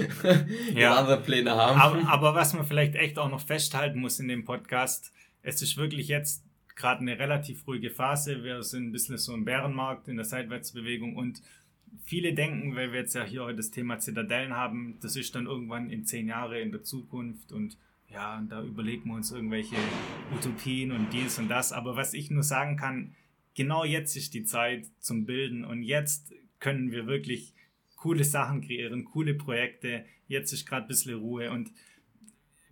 ja. 0.74 0.94
andere 0.94 1.20
Pläne 1.20 1.52
haben. 1.52 1.80
Aber, 1.80 2.08
aber 2.08 2.34
was 2.34 2.54
man 2.54 2.64
vielleicht 2.64 2.94
echt 2.94 3.18
auch 3.18 3.30
noch 3.30 3.40
festhalten 3.40 4.00
muss 4.00 4.20
in 4.20 4.28
dem 4.28 4.44
Podcast, 4.44 5.12
es 5.42 5.62
ist 5.62 5.76
wirklich 5.76 6.08
jetzt 6.08 6.44
gerade 6.76 7.00
eine 7.00 7.18
relativ 7.18 7.66
ruhige 7.66 7.90
Phase. 7.90 8.42
Wir 8.42 8.62
sind 8.62 8.88
ein 8.88 8.92
bisschen 8.92 9.18
so 9.18 9.34
im 9.34 9.44
Bärenmarkt 9.44 10.08
in 10.08 10.16
der 10.16 10.24
Seitwärtsbewegung 10.24 11.16
und 11.16 11.42
viele 12.04 12.34
denken, 12.34 12.74
weil 12.74 12.92
wir 12.92 13.00
jetzt 13.00 13.14
ja 13.14 13.24
hier 13.24 13.44
heute 13.44 13.58
das 13.58 13.70
Thema 13.70 13.98
Zitadellen 13.98 14.54
haben, 14.54 14.98
das 15.00 15.16
ist 15.16 15.34
dann 15.34 15.46
irgendwann 15.46 15.90
in 15.90 16.04
zehn 16.04 16.28
Jahre 16.28 16.60
in 16.60 16.72
der 16.72 16.82
Zukunft 16.82 17.52
und 17.52 17.76
ja, 18.14 18.38
und 18.38 18.48
da 18.48 18.62
überlegen 18.62 19.08
wir 19.10 19.16
uns 19.16 19.32
irgendwelche 19.32 19.76
Utopien 20.32 20.92
und 20.92 21.12
dies 21.12 21.38
und 21.38 21.48
das. 21.48 21.72
Aber 21.72 21.96
was 21.96 22.14
ich 22.14 22.30
nur 22.30 22.44
sagen 22.44 22.76
kann, 22.76 23.14
genau 23.54 23.84
jetzt 23.84 24.16
ist 24.16 24.34
die 24.34 24.44
Zeit 24.44 24.86
zum 25.00 25.26
Bilden 25.26 25.64
und 25.64 25.82
jetzt 25.82 26.32
können 26.60 26.92
wir 26.92 27.06
wirklich 27.06 27.54
coole 27.96 28.24
Sachen 28.24 28.60
kreieren, 28.60 29.04
coole 29.04 29.34
Projekte. 29.34 30.04
Jetzt 30.28 30.52
ist 30.52 30.66
gerade 30.66 30.86
ein 30.86 30.88
bisschen 30.88 31.18
Ruhe 31.18 31.50
und 31.50 31.72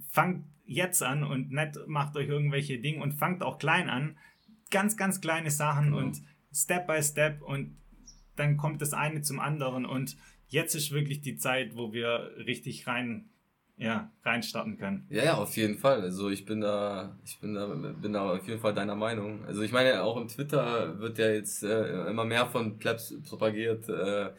fangt 0.09 0.45
jetzt 0.65 1.03
an 1.03 1.25
und 1.25 1.51
nicht 1.51 1.77
macht 1.87 2.17
euch 2.17 2.29
irgendwelche 2.29 2.79
Dinge 2.79 3.03
und 3.03 3.13
fangt 3.13 3.43
auch 3.43 3.59
klein 3.59 3.91
an. 3.91 4.17
Ganz, 4.71 4.97
ganz 4.97 5.21
kleine 5.21 5.51
Sachen 5.51 5.87
genau. 5.87 5.99
und 5.99 6.23
Step 6.55 6.87
by 6.87 7.03
Step 7.03 7.43
und 7.43 7.77
dann 8.37 8.57
kommt 8.57 8.81
das 8.81 8.93
eine 8.93 9.23
zum 9.23 9.41
anderen 9.41 9.85
und 9.85 10.17
jetzt 10.49 10.75
ist 10.75 10.93
wirklich 10.93 11.21
die 11.21 11.37
Zeit, 11.37 11.77
wo 11.77 11.93
wir 11.93 12.33
richtig 12.47 12.87
rein 12.87 13.31
ja, 13.77 14.11
reinstarten 14.25 14.79
können. 14.79 15.07
Ja, 15.11 15.25
ja, 15.25 15.35
auf 15.35 15.57
jeden 15.57 15.77
Fall. 15.77 16.03
Also 16.03 16.31
ich 16.31 16.45
bin 16.45 16.61
da, 16.61 17.17
ich 17.25 17.41
bin 17.41 17.55
da, 17.55 17.67
bin 17.67 18.13
da 18.13 18.33
auf 18.33 18.47
jeden 18.47 18.61
Fall 18.61 18.75
deiner 18.75 18.95
Meinung. 18.95 19.45
Also 19.47 19.63
ich 19.63 19.73
meine, 19.73 20.03
auch 20.03 20.17
im 20.17 20.29
Twitter 20.29 20.99
wird 21.01 21.19
ja 21.19 21.31
jetzt 21.31 21.63
äh, 21.63 22.09
immer 22.09 22.25
mehr 22.25 22.47
von 22.47 22.79
Plebs 22.79 23.15
propagiert, 23.29 23.89
äh, 23.89 24.31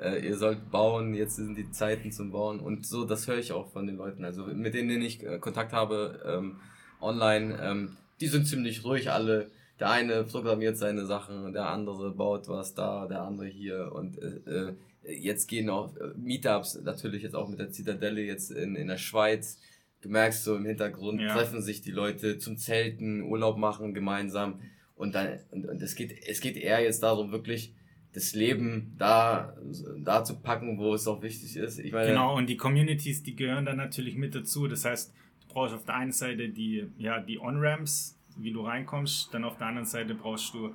äh, 0.00 0.26
ihr 0.26 0.36
sollt 0.36 0.70
bauen, 0.70 1.14
jetzt 1.14 1.36
sind 1.36 1.56
die 1.56 1.70
Zeiten 1.70 2.12
zum 2.12 2.32
Bauen 2.32 2.60
und 2.60 2.86
so, 2.86 3.04
das 3.04 3.28
höre 3.28 3.38
ich 3.38 3.52
auch 3.52 3.70
von 3.72 3.86
den 3.86 3.96
Leuten. 3.96 4.24
Also 4.24 4.44
mit 4.46 4.74
denen, 4.74 4.88
denen 4.88 5.02
ich 5.02 5.22
äh, 5.22 5.38
Kontakt 5.38 5.72
habe, 5.72 6.20
ähm, 6.26 6.60
online, 7.00 7.58
ähm, 7.62 7.96
die 8.20 8.26
sind 8.26 8.46
ziemlich 8.46 8.84
ruhig 8.84 9.10
alle. 9.10 9.50
Der 9.80 9.90
eine 9.90 10.24
programmiert 10.24 10.76
seine 10.76 11.06
Sachen, 11.06 11.52
der 11.52 11.68
andere 11.68 12.12
baut 12.12 12.48
was 12.48 12.74
da, 12.74 13.06
der 13.06 13.22
andere 13.22 13.46
hier 13.46 13.92
und 13.92 14.18
äh, 14.18 14.68
äh 14.68 14.74
Jetzt 15.04 15.48
gehen 15.48 15.68
auch 15.68 15.96
äh, 15.96 16.12
Meetups, 16.16 16.80
natürlich 16.82 17.22
jetzt 17.22 17.34
auch 17.34 17.48
mit 17.48 17.58
der 17.58 17.70
Zitadelle 17.70 18.22
jetzt 18.22 18.50
in, 18.50 18.76
in 18.76 18.86
der 18.88 18.98
Schweiz. 18.98 19.60
Du 20.00 20.08
merkst 20.08 20.44
so 20.44 20.56
im 20.56 20.64
Hintergrund, 20.64 21.20
ja. 21.20 21.32
treffen 21.32 21.62
sich 21.62 21.80
die 21.80 21.90
Leute 21.92 22.38
zum 22.38 22.56
Zelten, 22.56 23.22
Urlaub 23.22 23.56
machen 23.56 23.94
gemeinsam. 23.94 24.60
Und 24.96 25.14
dann, 25.14 25.38
und, 25.50 25.66
und 25.66 25.82
es 25.82 25.94
geht, 25.94 26.26
es 26.26 26.40
geht 26.40 26.56
eher 26.56 26.82
jetzt 26.82 27.02
darum, 27.02 27.32
wirklich 27.32 27.74
das 28.12 28.34
Leben 28.34 28.94
da, 28.98 29.56
da 29.98 30.22
zu 30.22 30.40
packen, 30.40 30.78
wo 30.78 30.94
es 30.94 31.06
auch 31.06 31.22
wichtig 31.22 31.56
ist. 31.56 31.78
Ich 31.78 31.92
meine, 31.92 32.08
genau, 32.08 32.36
und 32.36 32.46
die 32.46 32.56
Communities, 32.56 33.22
die 33.22 33.34
gehören 33.34 33.64
dann 33.64 33.78
natürlich 33.78 34.16
mit 34.16 34.34
dazu. 34.34 34.68
Das 34.68 34.84
heißt, 34.84 35.12
du 35.40 35.54
brauchst 35.54 35.74
auf 35.74 35.84
der 35.84 35.96
einen 35.96 36.12
Seite 36.12 36.50
die, 36.50 36.86
ja, 36.98 37.20
die 37.20 37.38
On-Ramps, 37.38 38.18
wie 38.36 38.52
du 38.52 38.62
reinkommst, 38.62 39.32
dann 39.32 39.44
auf 39.44 39.56
der 39.56 39.68
anderen 39.68 39.86
Seite 39.86 40.14
brauchst 40.14 40.52
du 40.52 40.74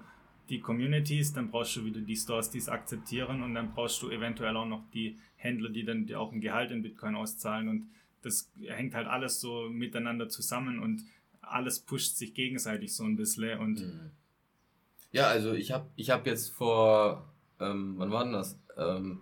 die 0.50 0.60
Communities, 0.60 1.34
dann 1.34 1.50
brauchst 1.52 1.76
du 1.76 1.86
wieder 1.86 2.02
die 2.02 2.16
Stores, 2.16 2.50
die 2.50 2.58
es 2.60 2.70
akzeptieren 2.70 3.42
und 3.44 3.54
dann 3.54 3.74
brauchst 3.74 4.02
du 4.02 4.10
eventuell 4.10 4.56
auch 4.56 4.66
noch 4.66 4.84
die 4.94 5.18
Händler, 5.36 5.70
die 5.70 5.84
dann 5.84 6.12
auch 6.16 6.32
ein 6.32 6.42
Gehalt 6.42 6.72
in 6.72 6.82
Bitcoin 6.82 7.16
auszahlen 7.16 7.68
und 7.70 7.90
das 8.22 8.52
hängt 8.66 8.96
halt 8.96 9.08
alles 9.08 9.40
so 9.40 9.70
miteinander 9.70 10.28
zusammen 10.30 10.80
und 10.80 11.04
alles 11.42 11.80
pusht 11.80 12.16
sich 12.18 12.34
gegenseitig 12.34 12.94
so 12.94 13.04
ein 13.04 13.16
bisschen 13.16 13.60
und 13.60 13.80
Mhm. 13.82 14.12
Ja, 15.12 15.28
also 15.28 15.54
ich 15.54 15.72
habe 15.72 15.90
ich 15.96 16.10
hab 16.10 16.28
jetzt 16.28 16.50
vor, 16.50 17.34
ähm, 17.62 17.94
wann 17.98 18.12
war 18.12 18.24
denn 18.26 18.34
das? 18.34 18.60
Ähm, 18.78 19.22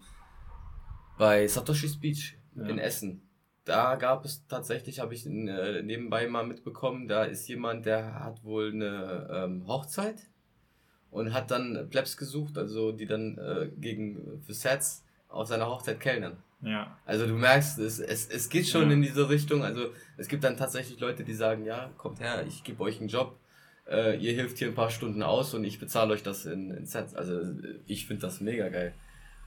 bei 1.17 1.47
Satoshi's 1.47 1.97
Beach 1.99 2.35
Ja. 2.55 2.63
in 2.67 2.79
Essen. 2.79 3.21
Da 3.65 3.95
gab 3.95 4.25
es 4.25 4.45
tatsächlich, 4.47 4.99
habe 4.99 5.13
ich 5.13 5.25
äh, 5.25 5.81
nebenbei 5.83 6.27
mal 6.27 6.45
mitbekommen, 6.45 7.07
da 7.07 7.23
ist 7.23 7.47
jemand, 7.47 7.85
der 7.85 8.19
hat 8.23 8.43
wohl 8.43 8.71
eine 8.73 9.27
ähm, 9.31 9.67
Hochzeit 9.67 10.27
und 11.15 11.33
hat 11.33 11.49
dann 11.51 11.87
Plebs 11.89 12.17
gesucht, 12.17 12.57
also 12.57 12.91
die 12.91 13.05
dann 13.05 13.37
äh, 13.37 13.67
gegen 13.79 14.41
für 14.45 14.53
Sets 14.53 15.03
auf 15.29 15.47
seiner 15.47 15.67
Hochzeit 15.67 15.99
kellnern. 15.99 16.37
ja, 16.61 16.95
Also 17.05 17.25
du 17.25 17.33
merkst, 17.33 17.79
es, 17.79 17.99
es, 17.99 18.27
es 18.27 18.49
geht 18.49 18.67
schon 18.67 18.87
Ja. 18.89 18.93
in 18.93 19.01
diese 19.01 19.27
Richtung. 19.29 19.63
Also 19.63 19.87
es 20.17 20.27
gibt 20.27 20.43
dann 20.43 20.55
tatsächlich 20.57 20.99
Leute, 20.99 21.23
die 21.23 21.33
sagen, 21.33 21.65
ja, 21.65 21.89
kommt 21.97 22.19
her, 22.19 22.45
ich 22.47 22.63
gebe 22.63 22.81
euch 22.83 22.99
einen 22.99 23.09
Job, 23.09 23.35
äh, 23.89 24.17
ihr 24.17 24.33
hilft 24.33 24.57
hier 24.59 24.67
ein 24.69 24.75
paar 24.75 24.89
Stunden 24.91 25.21
aus 25.23 25.53
und 25.53 25.63
ich 25.63 25.79
bezahle 25.79 26.13
euch 26.13 26.23
das 26.23 26.45
in, 26.45 26.71
in 26.71 26.85
Sets. 26.85 27.15
Also 27.15 27.39
äh, 27.39 27.79
ich 27.87 28.07
finde 28.07 28.21
das 28.27 28.41
mega 28.41 28.69
geil. 28.69 28.93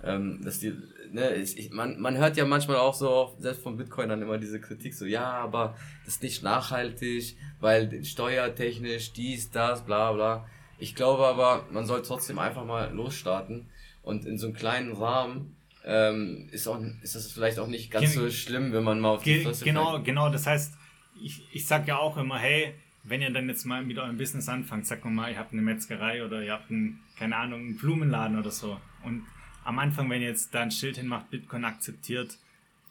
Ähm, 0.04 0.40
dass 0.44 0.60
die, 0.60 0.72
ne, 1.10 1.34
ich, 1.34 1.58
ich, 1.58 1.70
man, 1.72 1.98
man 2.00 2.16
hört 2.18 2.36
ja 2.36 2.44
manchmal 2.44 2.76
auch 2.76 2.94
so, 2.94 3.34
selbst 3.40 3.62
von 3.62 3.76
Bitcoin 3.76 4.08
dann 4.08 4.22
immer 4.22 4.38
diese 4.38 4.60
Kritik, 4.60 4.94
so, 4.94 5.04
ja, 5.04 5.28
aber 5.32 5.74
das 6.04 6.14
ist 6.14 6.22
nicht 6.22 6.44
nachhaltig, 6.44 7.36
weil 7.58 8.04
steuertechnisch 8.04 9.12
dies, 9.12 9.50
das, 9.50 9.84
bla 9.84 10.12
bla. 10.12 10.46
Ich 10.78 10.94
glaube 10.94 11.26
aber, 11.26 11.66
man 11.72 11.86
soll 11.86 12.02
trotzdem 12.02 12.38
einfach 12.38 12.64
mal 12.64 12.92
losstarten 12.92 13.66
und 14.02 14.24
in 14.26 14.38
so 14.38 14.46
einem 14.46 14.56
kleinen 14.56 14.92
Rahmen 14.92 15.56
ähm, 15.84 16.48
ist, 16.52 16.66
auch, 16.68 16.80
ist 17.02 17.14
das 17.14 17.32
vielleicht 17.32 17.58
auch 17.58 17.66
nicht 17.68 17.90
ganz 17.90 18.12
Gen- 18.12 18.22
so 18.22 18.30
schlimm, 18.30 18.72
wenn 18.72 18.84
man 18.84 19.00
mal 19.00 19.10
auf 19.10 19.22
die 19.22 19.40
Fresse 19.40 19.64
genau, 19.64 19.92
fällt. 19.92 20.04
genau. 20.04 20.28
Das 20.30 20.46
heißt, 20.46 20.74
ich, 21.22 21.42
ich 21.52 21.66
sag 21.66 21.88
ja 21.88 21.98
auch 21.98 22.16
immer, 22.16 22.38
hey, 22.38 22.74
wenn 23.04 23.22
ihr 23.22 23.30
dann 23.30 23.48
jetzt 23.48 23.64
mal 23.64 23.82
mit 23.84 23.98
eurem 23.98 24.18
Business 24.18 24.48
anfangt, 24.48 24.86
sagt 24.86 25.04
mal, 25.04 25.10
mal, 25.10 25.30
ihr 25.32 25.38
habt 25.38 25.52
eine 25.52 25.62
Metzgerei 25.62 26.24
oder 26.24 26.42
ihr 26.42 26.52
habt 26.52 26.70
einen, 26.70 27.00
keine 27.18 27.36
Ahnung, 27.36 27.60
einen 27.60 27.76
Blumenladen 27.76 28.38
oder 28.38 28.50
so. 28.50 28.78
Und 29.02 29.24
am 29.64 29.78
Anfang, 29.78 30.10
wenn 30.10 30.20
ihr 30.20 30.28
jetzt 30.28 30.54
da 30.54 30.60
ein 30.60 30.70
Schild 30.70 30.96
hinmacht, 30.96 31.30
Bitcoin 31.30 31.64
akzeptiert, 31.64 32.36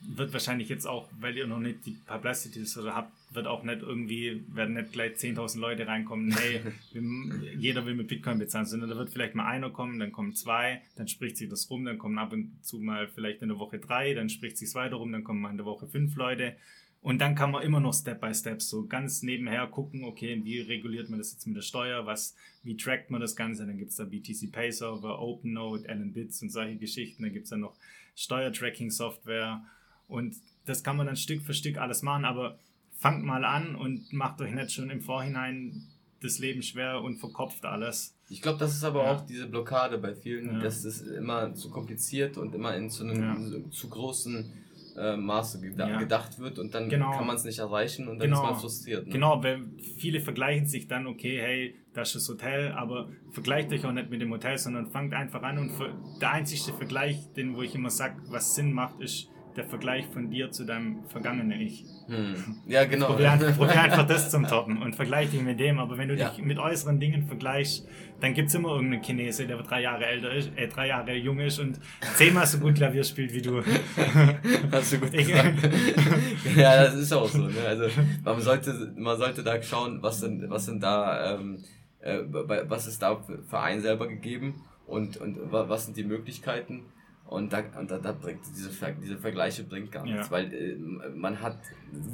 wird 0.02 0.34
wahrscheinlich 0.34 0.70
jetzt 0.70 0.86
auch, 0.88 1.08
weil 1.20 1.38
ihr 1.38 1.48
noch 1.48 1.60
nicht 1.60 1.86
die 1.86 1.98
Publicity 2.06 2.64
oder 2.80 2.96
habt, 2.96 3.12
wird 3.32 3.48
auch 3.48 3.64
nicht 3.64 3.82
irgendwie, 3.82 4.44
werden 4.48 4.76
nicht 4.76 4.94
gleich 4.94 5.14
10.000 5.14 5.60
Leute 5.60 5.88
reinkommen, 5.88 6.32
hey, 6.32 6.62
jeder 7.58 7.86
will 7.86 7.96
mit 7.96 8.08
Bitcoin 8.08 8.40
bezahlen, 8.40 8.66
sondern 8.66 8.90
da 8.90 8.96
wird 8.96 9.10
vielleicht 9.10 9.36
mal 9.36 9.46
einer 9.48 9.70
kommen, 9.70 10.00
dann 10.00 10.12
kommen 10.12 10.34
zwei, 10.34 10.82
dann 10.96 11.08
spricht 11.08 11.38
sich 11.38 11.50
das 11.50 11.70
rum, 11.70 11.86
dann 11.86 11.98
kommen 11.98 12.18
ab 12.18 12.32
und 12.34 12.64
zu 12.64 12.80
mal 12.80 13.08
vielleicht 13.08 13.42
in 13.42 13.50
der 13.50 13.60
Woche 13.60 13.80
drei, 13.80 14.14
dann 14.14 14.30
spricht 14.30 14.58
sich 14.58 14.74
weiter 14.76 14.96
rum, 14.96 15.12
dann 15.12 15.24
kommen 15.24 15.42
mal 15.42 15.52
in 15.52 15.58
der 15.58 15.66
Woche 15.66 15.88
fünf 15.88 16.16
Leute. 16.16 16.56
Und 17.02 17.20
dann 17.20 17.36
kann 17.36 17.52
man 17.52 17.64
immer 17.64 17.80
noch 17.80 17.94
Step 17.94 18.22
by 18.22 18.34
Step 18.34 18.62
so 18.62 18.88
ganz 18.88 19.22
nebenher 19.22 19.68
gucken, 19.68 20.04
okay, 20.04 20.42
wie 20.44 20.60
reguliert 20.62 21.10
man 21.10 21.20
das 21.20 21.32
jetzt 21.32 21.46
mit 21.46 21.56
der 21.56 21.62
Steuer, 21.62 22.06
was, 22.06 22.36
wie 22.64 22.76
trackt 22.76 23.12
man 23.12 23.22
das 23.22 23.36
Ganze, 23.36 23.66
dann 23.66 23.78
gibt 23.78 23.92
es 23.92 23.98
da 23.98 24.04
BTC 24.04 24.52
Pay 24.52 24.72
Server, 24.72 25.20
OpenNote, 25.20 25.88
Allen 25.88 26.14
Bits 26.14 26.42
und 26.42 26.50
solche 26.50 26.78
Geschichten, 26.78 27.24
dann 27.24 27.34
gibt 27.34 27.46
es 27.46 27.52
dann 27.52 27.62
noch 27.62 27.76
Steuertracking-Software. 28.16 29.64
Und 30.08 30.36
das 30.66 30.84
kann 30.84 30.98
man 30.98 31.06
dann 31.06 31.16
Stück 31.16 31.44
für 31.44 31.54
Stück 31.54 31.78
alles 31.78 32.02
machen, 32.02 32.26
aber 32.26 32.58
fangt 32.98 33.24
mal 33.24 33.46
an 33.46 33.76
und 33.76 34.12
macht 34.14 34.42
euch 34.42 34.54
nicht 34.54 34.72
schon 34.72 34.90
im 34.90 35.02
Vorhinein 35.02 35.84
das 36.22 36.40
Leben 36.40 36.64
schwer 36.64 37.02
und 37.02 37.18
verkopft 37.18 37.64
alles. 37.66 38.16
Ich 38.30 38.42
glaube, 38.42 38.58
das 38.58 38.76
ist 38.76 38.84
aber 38.84 39.04
Ja. 39.04 39.12
auch 39.14 39.22
diese 39.26 39.48
Blockade 39.48 39.98
bei 40.00 40.16
vielen, 40.16 40.54
Ja. 40.56 40.60
dass 40.60 40.84
es 40.84 41.02
immer 41.02 41.54
zu 41.54 41.70
kompliziert 41.70 42.38
und 42.38 42.56
immer 42.56 42.76
in 42.76 42.90
zu 42.90 43.04
einem 43.04 43.22
Ja. 43.64 43.70
zu 43.72 43.90
großen 43.90 44.52
äh, 45.00 45.16
Maße 45.16 45.62
gedacht 45.62 46.40
wird 46.40 46.58
und 46.58 46.74
dann 46.74 46.90
Genau. 46.90 47.12
kann 47.12 47.28
man 47.28 47.36
es 47.36 47.44
nicht 47.44 47.60
erreichen 47.60 48.08
und 48.08 48.18
dann 48.18 48.30
Genau. 48.30 48.42
ist 48.42 48.50
man 48.50 48.56
frustriert. 48.60 49.06
Ne? 49.06 49.14
Genau, 49.14 49.44
weil 49.44 49.62
viele 50.00 50.20
vergleichen 50.22 50.66
sich 50.66 50.88
dann, 50.88 51.06
okay, 51.06 51.40
hey, 51.40 51.76
das 51.94 52.16
ist 52.16 52.28
das 52.28 52.30
Hotel, 52.34 52.72
aber 52.72 53.08
vergleicht 53.30 53.72
euch 53.72 53.86
auch 53.86 53.92
nicht 53.92 54.10
mit 54.10 54.22
dem 54.22 54.32
Hotel, 54.32 54.58
sondern 54.58 54.90
fangt 54.90 55.14
einfach 55.14 55.44
an 55.44 55.60
und 55.60 55.72
der 56.20 56.32
einzige 56.32 56.74
Vergleich, 56.76 57.32
den 57.34 57.56
wo 57.56 57.62
ich 57.62 57.76
immer 57.76 57.92
sage, 57.92 58.16
was 58.30 58.56
Sinn 58.56 58.74
macht, 58.74 59.00
ist 59.00 59.30
der 59.58 59.66
Vergleich 59.66 60.06
von 60.14 60.30
dir 60.30 60.52
zu 60.52 60.66
deinem 60.66 61.04
vergangenen 61.10 61.60
Ich. 61.60 61.84
Hm. 62.08 62.36
Ja, 62.68 62.86
genau. 62.86 63.08
Probier, 63.08 63.32
probier 63.58 63.82
einfach 63.82 64.08
das 64.08 64.30
zum 64.30 64.48
Toppen 64.48 64.82
und 64.82 64.96
vergleich 64.96 65.32
dich 65.32 65.42
mit 65.42 65.60
dem. 65.60 65.80
Aber 65.80 65.98
wenn 65.98 66.08
du 66.10 66.16
Ja. 66.16 66.30
dich 66.30 66.44
mit 66.44 66.60
äußeren 66.60 67.00
Dingen 67.00 67.28
vergleichst, 67.28 67.88
dann 68.22 68.34
gibt 68.34 68.50
es 68.50 68.56
immer 68.56 68.70
irgendeinen 68.70 69.04
Chinese, 69.04 69.46
der 69.48 69.58
drei 69.58 69.82
Jahre 69.82 70.06
älter 70.06 70.32
ist, 70.32 70.52
äh, 70.56 70.68
drei 70.68 70.88
Jahre 70.88 71.14
jung 71.16 71.40
ist 71.40 71.60
und 71.60 71.80
zehnmal 72.16 72.46
so 72.48 72.60
gut 72.60 72.76
Klavier 72.76 73.04
spielt 73.04 73.34
wie 73.34 73.42
du. 73.42 73.62
Hast 74.72 74.94
du 74.94 75.00
gut 75.00 75.12
gesagt. 75.12 75.54
ja, 76.56 76.84
das 76.84 76.96
ist 76.96 77.12
auch 77.14 77.28
so. 77.28 77.40
Ne? 77.40 77.54
Also 77.68 77.86
man 78.24 78.40
sollte, 78.42 78.94
man 78.96 79.18
sollte 79.18 79.44
da 79.44 79.62
schauen, 79.62 80.02
was 80.02 80.20
sind, 80.20 80.50
was 80.50 80.66
sind 80.66 80.82
da, 80.82 81.36
ähm, 81.36 81.64
äh, 82.00 82.20
was 82.30 82.88
ist 82.88 83.02
da 83.02 83.18
für 83.50 83.60
einen 83.60 83.82
selber 83.82 84.08
gegeben 84.08 84.64
und, 84.86 85.18
und 85.18 85.52
wa- 85.52 85.68
was 85.68 85.86
sind 85.86 85.98
die 85.98 86.04
Möglichkeiten. 86.04 86.86
Und 87.28 87.52
da, 87.52 87.60
und 87.80 87.92
da, 87.92 87.98
da 87.98 88.14
bringt 88.14 88.40
diese, 88.56 88.70
Ver 88.70 88.94
diese 88.94 89.18
Vergleiche 89.18 89.64
bringt 89.64 89.92
gar 89.92 90.04
nichts, 90.04 90.28
Ja. 90.28 90.32
weil 90.32 90.54
äh, 90.54 90.76
man 91.14 91.42
hat 91.42 91.60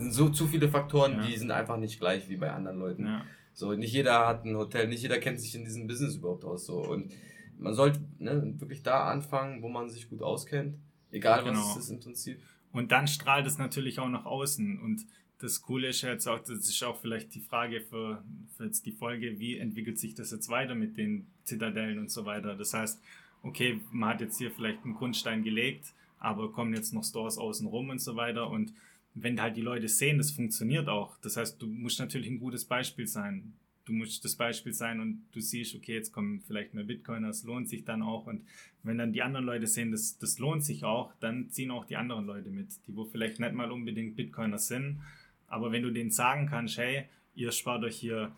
so 0.09 0.29
zu 0.29 0.47
viele 0.47 0.67
Faktoren, 0.69 1.13
Ja. 1.17 1.27
die 1.27 1.37
sind 1.37 1.51
einfach 1.51 1.77
nicht 1.77 1.99
gleich 1.99 2.27
wie 2.29 2.37
bei 2.37 2.51
anderen 2.51 2.79
Leuten. 2.79 3.05
Ja. 3.05 3.25
So, 3.53 3.73
nicht 3.73 3.93
jeder 3.93 4.27
hat 4.27 4.45
ein 4.45 4.55
Hotel, 4.57 4.87
nicht 4.87 5.03
jeder 5.03 5.19
kennt 5.19 5.39
sich 5.39 5.53
in 5.55 5.63
diesem 5.65 5.85
Business 5.85 6.15
überhaupt 6.15 6.43
aus. 6.45 6.65
So. 6.65 6.79
Und 6.83 7.11
man 7.59 7.73
sollte 7.75 8.01
ne, 8.17 8.55
wirklich 8.57 8.81
da 8.81 9.05
anfangen, 9.11 9.61
wo 9.61 9.69
man 9.69 9.89
sich 9.89 10.09
gut 10.09 10.23
auskennt. 10.23 10.77
Egal 11.11 11.39
was 11.45 11.49
Genau. 11.49 11.71
es 11.71 11.77
ist 11.85 11.89
im 11.91 11.99
Prinzip. 11.99 12.41
Und 12.71 12.91
dann 12.91 13.07
strahlt 13.07 13.45
es 13.45 13.59
natürlich 13.59 13.99
auch 13.99 14.09
nach 14.09 14.25
außen. 14.25 14.79
Und 14.81 15.05
das 15.37 15.61
Coole 15.61 15.89
ist 15.89 16.01
jetzt 16.01 16.25
auch, 16.27 16.39
das 16.39 16.49
ist 16.67 16.83
auch 16.83 16.99
vielleicht 16.99 17.35
die 17.35 17.41
Frage 17.41 17.81
für, 17.81 18.23
für 18.57 18.65
jetzt 18.65 18.83
die 18.87 18.91
Folge, 18.93 19.37
wie 19.37 19.59
entwickelt 19.59 19.99
sich 19.99 20.15
das 20.15 20.31
jetzt 20.31 20.49
weiter 20.49 20.73
mit 20.73 20.97
den 20.97 21.27
Zitadellen 21.43 21.99
und 21.99 22.09
so 22.09 22.25
weiter. 22.25 22.55
Das 22.55 22.73
heißt, 22.73 22.99
okay, 23.43 23.79
man 23.91 24.09
hat 24.09 24.21
jetzt 24.21 24.37
hier 24.37 24.51
vielleicht 24.51 24.83
einen 24.83 24.95
Grundstein 24.95 25.43
gelegt, 25.43 25.93
aber 26.17 26.51
kommen 26.51 26.73
jetzt 26.73 26.93
noch 26.93 27.03
Stores 27.03 27.37
außen 27.37 27.67
rum 27.67 27.89
und 27.89 27.99
so 27.99 28.15
weiter. 28.15 28.49
Und 28.49 28.73
wenn 29.13 29.39
halt 29.39 29.57
die 29.57 29.61
Leute 29.61 29.87
sehen, 29.87 30.17
das 30.17 30.31
funktioniert 30.31 30.87
auch. 30.87 31.17
Das 31.21 31.37
heißt, 31.37 31.61
du 31.61 31.67
musst 31.67 31.99
natürlich 31.99 32.29
ein 32.29 32.39
gutes 32.39 32.65
Beispiel 32.65 33.05
sein. 33.05 33.53
Du 33.85 33.91
musst 33.91 34.23
das 34.23 34.35
Beispiel 34.37 34.71
sein 34.71 35.01
und 35.01 35.25
du 35.33 35.41
siehst, 35.41 35.75
okay, 35.75 35.93
jetzt 35.95 36.13
kommen 36.13 36.41
vielleicht 36.47 36.73
mehr 36.73 36.85
Bitcoiner, 36.85 37.27
es 37.27 37.43
lohnt 37.43 37.67
sich 37.67 37.83
dann 37.83 38.01
auch. 38.01 38.27
Und 38.27 38.45
wenn 38.81 38.97
dann 38.97 39.11
die 39.11 39.21
anderen 39.21 39.45
Leute 39.45 39.67
sehen, 39.67 39.91
das, 39.91 40.17
das 40.17 40.39
lohnt 40.39 40.63
sich 40.63 40.85
auch, 40.85 41.11
dann 41.19 41.49
ziehen 41.49 41.69
auch 41.69 41.83
die 41.83 41.97
anderen 41.97 42.25
Leute 42.25 42.49
mit, 42.49 42.69
die 42.87 42.95
wo 42.95 43.03
vielleicht 43.03 43.41
nicht 43.41 43.53
mal 43.53 43.71
unbedingt 43.71 44.15
Bitcoiner 44.15 44.57
sind. 44.57 45.01
Aber 45.47 45.73
wenn 45.73 45.83
du 45.83 45.91
denen 45.91 46.11
sagen 46.11 46.47
kannst, 46.47 46.77
hey, 46.77 47.03
ihr 47.35 47.51
spart 47.51 47.83
euch 47.83 47.97
hier 47.97 48.31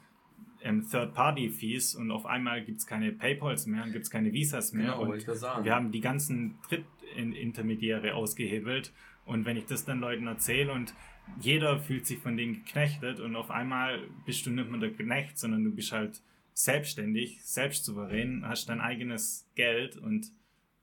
ähm, 0.65 0.87
Third-Party-Fees 0.89 1.95
und 1.95 2.11
auf 2.11 2.25
einmal 2.25 2.63
gibt 2.63 2.79
es 2.79 2.87
keine 2.87 3.11
Paypals 3.11 3.67
mehr, 3.67 3.85
gibt 3.85 4.03
es 4.03 4.09
keine 4.09 4.33
Visas 4.33 4.73
mehr. 4.73 4.87
Genau, 4.87 5.01
und 5.01 5.07
wollte 5.09 5.19
ich 5.19 5.25
das 5.25 5.39
sagen. 5.39 5.63
wir 5.63 5.73
haben 5.73 5.91
die 5.91 6.01
ganzen 6.01 6.57
Drittintermediäre 6.67 8.15
ausgehebelt. 8.15 8.91
Und 9.25 9.45
wenn 9.45 9.57
ich 9.57 9.65
das 9.65 9.85
dann 9.85 9.99
Leuten 9.99 10.27
erzähle 10.27 10.71
und 10.71 10.93
jeder 11.39 11.79
fühlt 11.79 12.05
sich 12.05 12.19
von 12.19 12.37
denen 12.37 12.65
geknechtet 12.65 13.19
und 13.19 13.35
auf 13.35 13.49
einmal 13.49 13.99
bist 14.25 14.45
du 14.45 14.51
nicht 14.51 14.69
mehr 14.69 14.79
der 14.79 14.93
Knecht, 14.93 15.37
sondern 15.39 15.63
du 15.63 15.71
bist 15.71 15.91
halt 15.91 16.21
selbstständig, 16.53 17.43
selbstsouverän, 17.43 18.47
hast 18.47 18.69
dein 18.69 18.81
eigenes 18.81 19.47
Geld 19.55 19.97
und 19.97 20.31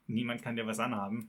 niemand 0.06 0.42
kann 0.42 0.56
dir 0.56 0.66
was 0.66 0.78
anhaben. 0.78 1.28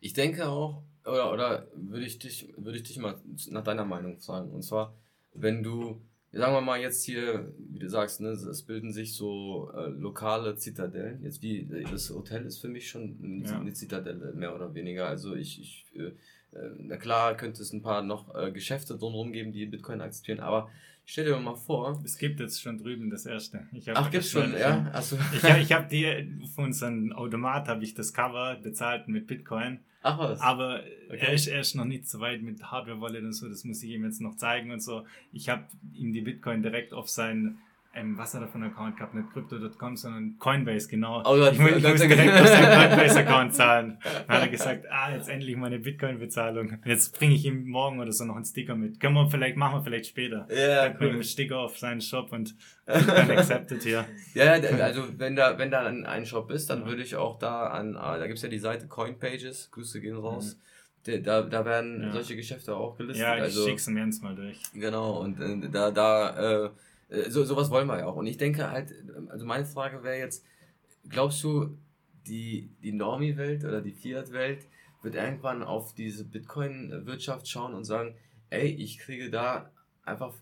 Ich 0.00 0.12
denke 0.12 0.48
auch, 0.48 0.82
oder, 1.04 1.32
oder 1.32 1.68
würde 1.74 2.04
ich 2.04 2.18
dich, 2.18 2.52
würde 2.56 2.78
ich 2.78 2.84
dich 2.84 2.98
mal 2.98 3.20
nach 3.50 3.64
deiner 3.64 3.84
Meinung 3.84 4.18
fragen. 4.20 4.50
Und 4.50 4.62
zwar, 4.62 4.94
wenn 5.34 5.62
du, 5.62 6.00
sagen 6.32 6.54
wir 6.54 6.60
mal 6.60 6.80
jetzt 6.80 7.04
hier, 7.04 7.52
wie 7.58 7.78
du 7.78 7.88
sagst, 7.88 8.20
ne, 8.20 8.28
es 8.30 8.62
bilden 8.62 8.92
sich 8.92 9.14
so 9.14 9.70
äh, 9.74 9.88
lokale 9.88 10.56
Zitadellen. 10.56 11.22
Jetzt 11.22 11.42
wie, 11.42 11.68
das 11.90 12.10
Hotel 12.10 12.44
ist 12.46 12.58
für 12.58 12.68
mich 12.68 12.88
schon 12.88 13.18
eine, 13.22 13.66
Ja. 13.68 13.74
Zitadelle, 13.74 14.32
mehr 14.34 14.54
oder 14.54 14.74
weniger. 14.74 15.06
Also 15.08 15.34
ich, 15.34 15.60
ich 15.60 15.86
äh, 15.96 16.12
äh, 16.52 16.70
na 16.78 16.96
klar 16.96 17.36
könnte 17.36 17.62
es 17.62 17.72
ein 17.72 17.82
paar 17.82 18.02
noch 18.02 18.34
äh, 18.34 18.50
Geschäfte 18.52 18.96
drumherum 18.96 19.32
geben, 19.32 19.52
die 19.52 19.66
Bitcoin 19.66 20.00
akzeptieren, 20.00 20.40
aber 20.40 20.70
stell 21.10 21.24
dir 21.24 21.36
mal 21.38 21.56
vor, 21.56 22.00
Es 22.04 22.16
gibt 22.16 22.38
jetzt 22.40 22.60
schon 22.62 22.78
drüben 22.78 23.10
das 23.10 23.26
erste. 23.26 23.66
Ach, 23.94 24.10
gibt's 24.10 24.30
schon, 24.30 24.56
ja? 24.56 24.90
Achso. 24.92 25.16
Ich 25.34 25.42
habe 25.44 25.60
ich 25.60 25.72
hab 25.72 25.88
dir 25.88 26.26
für 26.54 26.62
unseren 26.62 27.12
Automat 27.12 27.68
habe 27.68 27.82
ich 27.84 27.94
das 27.94 28.12
Cover 28.12 28.56
bezahlt 28.62 29.08
mit 29.08 29.26
Bitcoin. 29.26 29.80
Ach 30.02 30.18
was. 30.18 30.40
Aber 30.40 30.80
Okay. 31.08 31.18
er, 31.26 31.32
ist, 31.32 31.48
er 31.48 31.60
ist 31.60 31.74
noch 31.74 31.84
nicht 31.84 32.08
so 32.08 32.20
weit 32.20 32.40
mit 32.42 32.62
Hardware-Wallet 32.62 33.24
und 33.24 33.32
so, 33.32 33.48
das 33.48 33.64
muss 33.64 33.82
ich 33.82 33.90
ihm 33.90 34.04
jetzt 34.04 34.20
noch 34.20 34.36
zeigen 34.36 34.70
und 34.70 34.80
so. 34.80 35.04
Ich 35.32 35.48
habe 35.48 35.64
ihm 35.92 36.12
die 36.12 36.20
Bitcoin 36.20 36.62
direkt 36.62 36.92
auf 36.92 37.08
sein, 37.08 37.58
ähm, 37.92 38.16
was 38.16 38.34
hat 38.34 38.42
er 38.42 38.48
für 38.48 38.54
einen 38.54 38.70
Account 38.72 38.96
gehabt? 38.96 39.14
Nicht 39.14 39.32
Crypto.com, 39.32 39.96
sondern 39.96 40.36
Coinbase, 40.38 40.88
genau. 40.88 41.22
Oh, 41.24 41.36
ich, 41.36 41.52
ich 41.52 41.58
muss 41.58 42.00
direkt 42.00 42.40
auf 42.40 42.46
seinen 42.46 42.88
Coinbase-Account 42.90 43.54
zahlen. 43.54 43.98
Dann 44.02 44.36
hat 44.36 44.42
er 44.42 44.48
gesagt, 44.48 44.86
ah, 44.90 45.12
jetzt 45.12 45.28
endlich 45.28 45.56
meine 45.56 45.78
Bitcoin-Bezahlung. 45.80 46.78
Jetzt 46.84 47.18
bringe 47.18 47.34
ich 47.34 47.44
ihm 47.44 47.68
morgen 47.68 47.98
oder 48.00 48.12
so 48.12 48.24
noch 48.24 48.36
einen 48.36 48.44
Sticker 48.44 48.74
mit. 48.76 49.00
Können 49.00 49.14
wir 49.14 49.28
vielleicht, 49.28 49.56
machen 49.56 49.78
wir 49.78 49.82
vielleicht 49.84 50.06
später. 50.06 50.46
ja, 50.54 50.84
Dann 50.84 50.92
kriegen 50.98 51.10
wir 51.10 51.14
einen 51.14 51.22
Sticker 51.24 51.58
auf 51.58 51.78
seinen 51.78 52.00
Shop 52.00 52.30
und 52.32 52.54
dann 52.86 53.30
accepted 53.30 53.82
hier. 53.82 54.04
Ja, 54.34 54.52
also 54.52 55.04
wenn 55.18 55.34
da, 55.36 55.58
wenn 55.58 55.70
da 55.70 55.84
ein, 55.86 56.06
ein 56.06 56.24
Shop 56.26 56.50
ist, 56.50 56.70
dann 56.70 56.80
Ja. 56.82 56.86
würde 56.86 57.02
ich 57.02 57.16
auch 57.16 57.38
da 57.38 57.66
an, 57.68 57.96
ah, 57.96 58.18
da 58.18 58.26
gibt's 58.26 58.42
ja 58.42 58.48
die 58.48 58.58
Seite 58.58 58.86
Coinpages, 58.86 59.70
Grüße 59.72 60.00
gehen 60.00 60.16
raus. 60.16 60.56
Der, 61.06 61.18
da, 61.18 61.42
da 61.42 61.64
werden 61.64 62.02
Ja. 62.02 62.12
solche 62.12 62.36
Geschäfte 62.36 62.76
auch 62.76 62.96
gelistet. 62.98 63.26
Ja, 63.26 63.36
ich 63.36 63.42
also, 63.42 63.66
schick's 63.66 63.86
mir 63.88 64.04
jetzt 64.04 64.22
mal 64.22 64.34
durch. 64.34 64.60
Genau, 64.74 65.20
und 65.20 65.40
äh, 65.40 65.68
da, 65.70 65.90
da, 65.90 66.66
äh, 66.66 66.70
so, 67.28 67.44
sowas 67.44 67.70
wollen 67.70 67.88
wir 67.88 67.98
ja 67.98 68.06
auch. 68.06 68.16
Und 68.16 68.26
ich 68.26 68.36
denke 68.36 68.70
halt, 68.70 68.94
also 69.28 69.44
meine 69.44 69.66
Frage 69.66 70.02
wäre 70.02 70.18
jetzt, 70.18 70.44
glaubst 71.08 71.42
du, 71.42 71.76
die, 72.26 72.70
die 72.82 72.92
Normie-Welt 72.92 73.64
oder 73.64 73.80
die 73.80 73.92
Fiat-Welt 73.92 74.66
wird 75.02 75.14
irgendwann 75.14 75.62
auf 75.62 75.94
diese 75.94 76.24
Bitcoin-Wirtschaft 76.24 77.48
schauen 77.48 77.74
und 77.74 77.84
sagen, 77.84 78.14
ey, 78.50 78.68
ich 78.68 78.98
kriege 78.98 79.30
da 79.30 79.70
einfach 80.04 80.34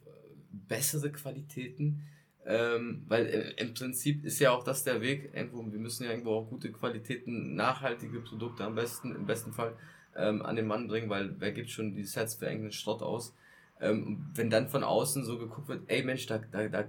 bessere 0.51 1.13
Qualitäten, 1.13 2.03
ähm, 2.45 3.05
weil 3.07 3.27
äh, 3.27 3.63
im 3.63 3.75
Prinzip 3.75 4.25
ist 4.25 4.41
ja 4.41 4.51
auch 4.51 4.65
das 4.65 4.83
der 4.83 5.01
Weg, 5.01 5.31
irgendwo, 5.35 5.71
wir 5.71 5.79
müssen 5.79 6.05
ja 6.05 6.11
irgendwo 6.11 6.33
auch 6.33 6.49
gute 6.49 6.73
Qualitäten, 6.73 7.55
nachhaltige 7.55 8.21
Produkte 8.21 8.65
am 8.65 8.75
besten, 8.75 9.15
im 9.15 9.27
besten 9.27 9.53
Fall 9.53 9.75
ähm, 10.17 10.43
an 10.43 10.57
den 10.57 10.67
Mann 10.67 10.89
bringen, 10.89 11.11
weil 11.11 11.35
wer 11.39 11.53
gibt 11.53 11.71
schon 11.71 11.95
die 11.95 12.05
Sets 12.05 12.37
für 12.37 12.47
irgendeinen 12.47 12.73
Schrott 12.73 13.03
aus? 13.03 13.35
Ähm, 13.81 14.27
wenn 14.35 14.51
dann 14.51 14.69
von 14.69 14.83
außen 14.83 15.25
so 15.25 15.39
geguckt 15.39 15.69
wird, 15.69 15.83
ey 15.87 16.03
Mensch, 16.03 16.27
da, 16.27 16.39
da, 16.39 16.69
da, 16.69 16.85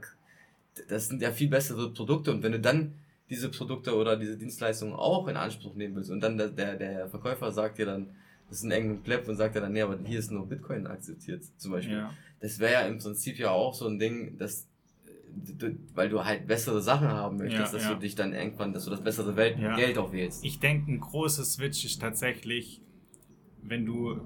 das 0.88 1.08
sind 1.08 1.22
ja 1.22 1.32
viel 1.32 1.50
bessere 1.50 1.92
Produkte 1.94 2.32
und 2.32 2.42
wenn 2.42 2.52
du 2.54 2.60
dann 2.60 2.96
diese 3.30 3.50
Produkte 3.50 3.96
oder 3.96 4.18
diese 4.18 4.38
Dienstleistungen 4.38 4.94
auch 4.96 5.28
in 5.28 5.38
Anspruch 5.38 5.76
nehmen 5.76 5.96
willst 5.96 6.10
und 6.10 6.20
dann 6.22 6.38
der, 6.38 6.50
der, 6.50 6.76
der 6.78 7.08
Verkäufer 7.10 7.52
sagt 7.52 7.78
dir 7.78 7.86
dann, 7.86 8.08
das 8.50 8.58
ist 8.60 8.64
ein 8.64 8.72
irgendein 8.72 9.04
Plepp 9.04 9.28
und 9.28 9.36
sagt 9.36 9.56
dir 9.56 9.62
dann, 9.62 9.74
nee, 9.74 9.82
aber 9.84 10.00
hier 10.04 10.18
ist 10.18 10.32
nur 10.32 10.48
Bitcoin 10.48 10.88
akzeptiert, 10.88 11.44
zum 11.58 11.72
Beispiel. 11.72 11.98
Ja. 11.98 12.14
Das 12.40 12.58
wäre 12.58 12.74
ja 12.74 12.82
im 12.88 12.98
Prinzip 12.98 13.38
ja 13.38 13.52
auch 13.52 13.76
so 13.76 13.88
ein 13.88 14.00
Ding, 14.00 14.38
dass 14.40 14.66
du, 15.60 15.76
weil 15.94 16.10
du 16.10 16.26
halt 16.26 16.48
bessere 16.48 16.82
Sachen 16.82 17.08
haben 17.08 17.38
möchtest, 17.38 17.74
Ja, 17.74 17.78
dass 17.78 17.84
ja. 17.84 17.94
du 17.94 18.00
dich 18.00 18.16
dann 18.16 18.34
irgendwann, 18.34 18.74
dass 18.74 18.86
du 18.86 18.90
das 18.90 19.04
bessere 19.04 19.36
Welt 19.36 19.60
Ja. 19.60 19.76
Geld 19.76 20.00
auch 20.00 20.12
wählst. 20.12 20.44
Ich 20.44 20.60
denke, 20.60 20.92
ein 20.92 21.00
großer 21.00 21.44
Switch 21.44 21.86
ist 21.86 22.02
tatsächlich, 22.02 22.82
wenn 23.62 23.86
du, 23.86 24.20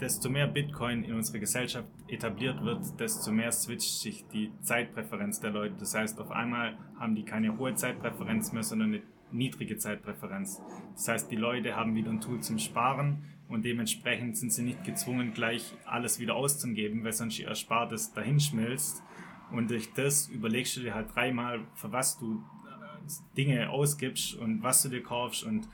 desto 0.00 0.28
mehr 0.28 0.46
Bitcoin 0.46 1.04
in 1.04 1.14
unserer 1.14 1.38
Gesellschaft 1.38 1.88
etabliert 2.06 2.62
wird, 2.62 2.98
desto 3.00 3.32
mehr 3.32 3.52
switcht 3.52 4.00
sich 4.00 4.26
die 4.28 4.52
Zeitpräferenz 4.62 5.40
der 5.40 5.50
Leute. 5.50 5.74
Das 5.78 5.94
heißt, 5.94 6.20
auf 6.20 6.30
einmal 6.30 6.78
haben 6.98 7.14
die 7.14 7.24
keine 7.24 7.58
hohe 7.58 7.74
Zeitpräferenz 7.74 8.52
mehr, 8.52 8.62
sondern 8.62 8.94
eine 8.94 9.02
niedrige 9.30 9.76
Zeitpräferenz. 9.76 10.60
Das 10.94 11.08
heißt, 11.08 11.30
die 11.30 11.36
Leute 11.36 11.76
haben 11.76 11.94
wieder 11.94 12.10
ein 12.10 12.20
Tool 12.20 12.40
zum 12.40 12.58
Sparen 12.58 13.24
und 13.48 13.64
dementsprechend 13.64 14.36
sind 14.36 14.52
sie 14.52 14.62
nicht 14.62 14.84
gezwungen, 14.84 15.32
gleich 15.32 15.74
alles 15.84 16.18
wieder 16.18 16.34
auszugeben, 16.34 17.04
weil 17.04 17.12
sonst 17.12 17.38
ihr 17.38 17.48
Erspartes 17.48 18.12
dahin 18.12 18.40
schmilzt. 18.40 19.02
Und 19.50 19.70
durch 19.70 19.92
das 19.94 20.28
überlegst 20.28 20.76
du 20.76 20.80
dir 20.80 20.94
halt 20.94 21.14
dreimal, 21.14 21.60
für 21.74 21.90
was 21.90 22.18
du 22.18 22.44
äh, 22.66 23.36
Dinge 23.36 23.70
ausgibst 23.70 24.34
und 24.34 24.62
was 24.62 24.82
du 24.82 24.90
dir 24.90 25.02
kaufst 25.02 25.44
und 25.44 25.68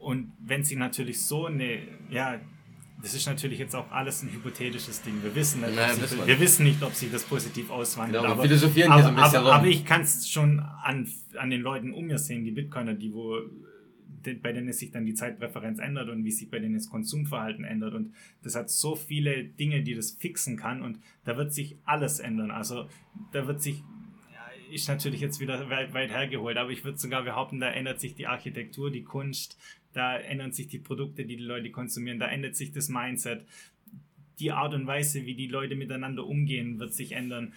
und 0.00 0.32
wenn 0.40 0.64
sie 0.64 0.76
natürlich 0.76 1.20
so 1.26 1.44
eine, 1.44 1.82
ja, 2.08 2.40
das 3.02 3.14
ist 3.14 3.26
natürlich 3.26 3.58
jetzt 3.58 3.74
auch 3.74 3.90
alles 3.90 4.22
ein 4.22 4.30
hypothetisches 4.32 5.02
Ding. 5.02 5.22
Wir 5.22 5.34
wissen 5.34 5.60
nicht, 5.60 5.76
wissen 5.76 6.18
sie, 6.20 6.26
wir 6.26 6.40
wissen 6.40 6.64
nicht, 6.64 6.82
ob 6.82 6.94
sich 6.94 7.10
das 7.10 7.24
positiv 7.24 7.70
auswandelt. 7.70 8.22
Genau, 8.22 8.34
aber, 8.34 8.42
philosophieren 8.42 8.92
aber, 8.92 9.00
hier 9.00 9.10
so 9.10 9.16
ein 9.16 9.22
bisschen 9.22 9.38
aber, 9.38 9.54
aber 9.54 9.66
ich 9.66 9.84
kann 9.84 10.02
es 10.02 10.28
schon 10.28 10.60
an, 10.60 11.08
an 11.36 11.50
den 11.50 11.62
Leuten 11.62 11.92
um 11.92 12.06
mir 12.06 12.18
sehen, 12.18 12.44
die 12.44 12.50
Bitcoiner, 12.50 12.94
die 12.94 13.12
wo 13.12 13.40
bei 14.42 14.52
denen 14.52 14.72
sich 14.72 14.90
dann 14.90 15.06
die 15.06 15.14
Zeitpräferenz 15.14 15.78
ändert 15.78 16.08
und 16.08 16.24
wie 16.24 16.30
sich 16.30 16.50
bei 16.50 16.58
denen 16.58 16.74
das 16.74 16.90
Konsumverhalten 16.90 17.64
ändert. 17.64 17.94
Und 17.94 18.12
das 18.42 18.54
hat 18.54 18.70
so 18.70 18.94
viele 18.94 19.44
Dinge, 19.44 19.82
die 19.82 19.94
das 19.94 20.10
fixen 20.10 20.56
kann 20.56 20.82
und 20.82 20.98
da 21.24 21.36
wird 21.36 21.52
sich 21.52 21.76
alles 21.84 22.18
ändern. 22.18 22.50
Also 22.50 22.86
da 23.32 23.46
wird 23.46 23.62
sich 23.62 23.82
ja, 24.32 24.74
ist 24.74 24.88
natürlich 24.88 25.20
jetzt 25.20 25.40
wieder 25.40 25.70
weit, 25.70 25.94
weit 25.94 26.10
hergeholt, 26.10 26.56
aber 26.56 26.70
ich 26.70 26.84
würde 26.84 26.98
sogar 26.98 27.22
behaupten, 27.22 27.60
da 27.60 27.70
ändert 27.70 28.00
sich 28.00 28.14
die 28.14 28.26
Architektur, 28.26 28.90
die 28.90 29.04
Kunst, 29.04 29.58
da 29.92 30.16
ändern 30.16 30.52
sich 30.52 30.68
die 30.68 30.78
Produkte, 30.78 31.24
die 31.24 31.36
die 31.36 31.44
Leute 31.44 31.70
konsumieren, 31.70 32.18
da 32.18 32.26
ändert 32.26 32.56
sich 32.56 32.72
das 32.72 32.88
Mindset. 32.88 33.44
Die 34.38 34.52
Art 34.52 34.72
und 34.74 34.86
Weise, 34.86 35.26
wie 35.26 35.34
die 35.34 35.48
Leute 35.48 35.76
miteinander 35.76 36.26
umgehen, 36.26 36.78
wird 36.78 36.94
sich 36.94 37.12
ändern. 37.12 37.52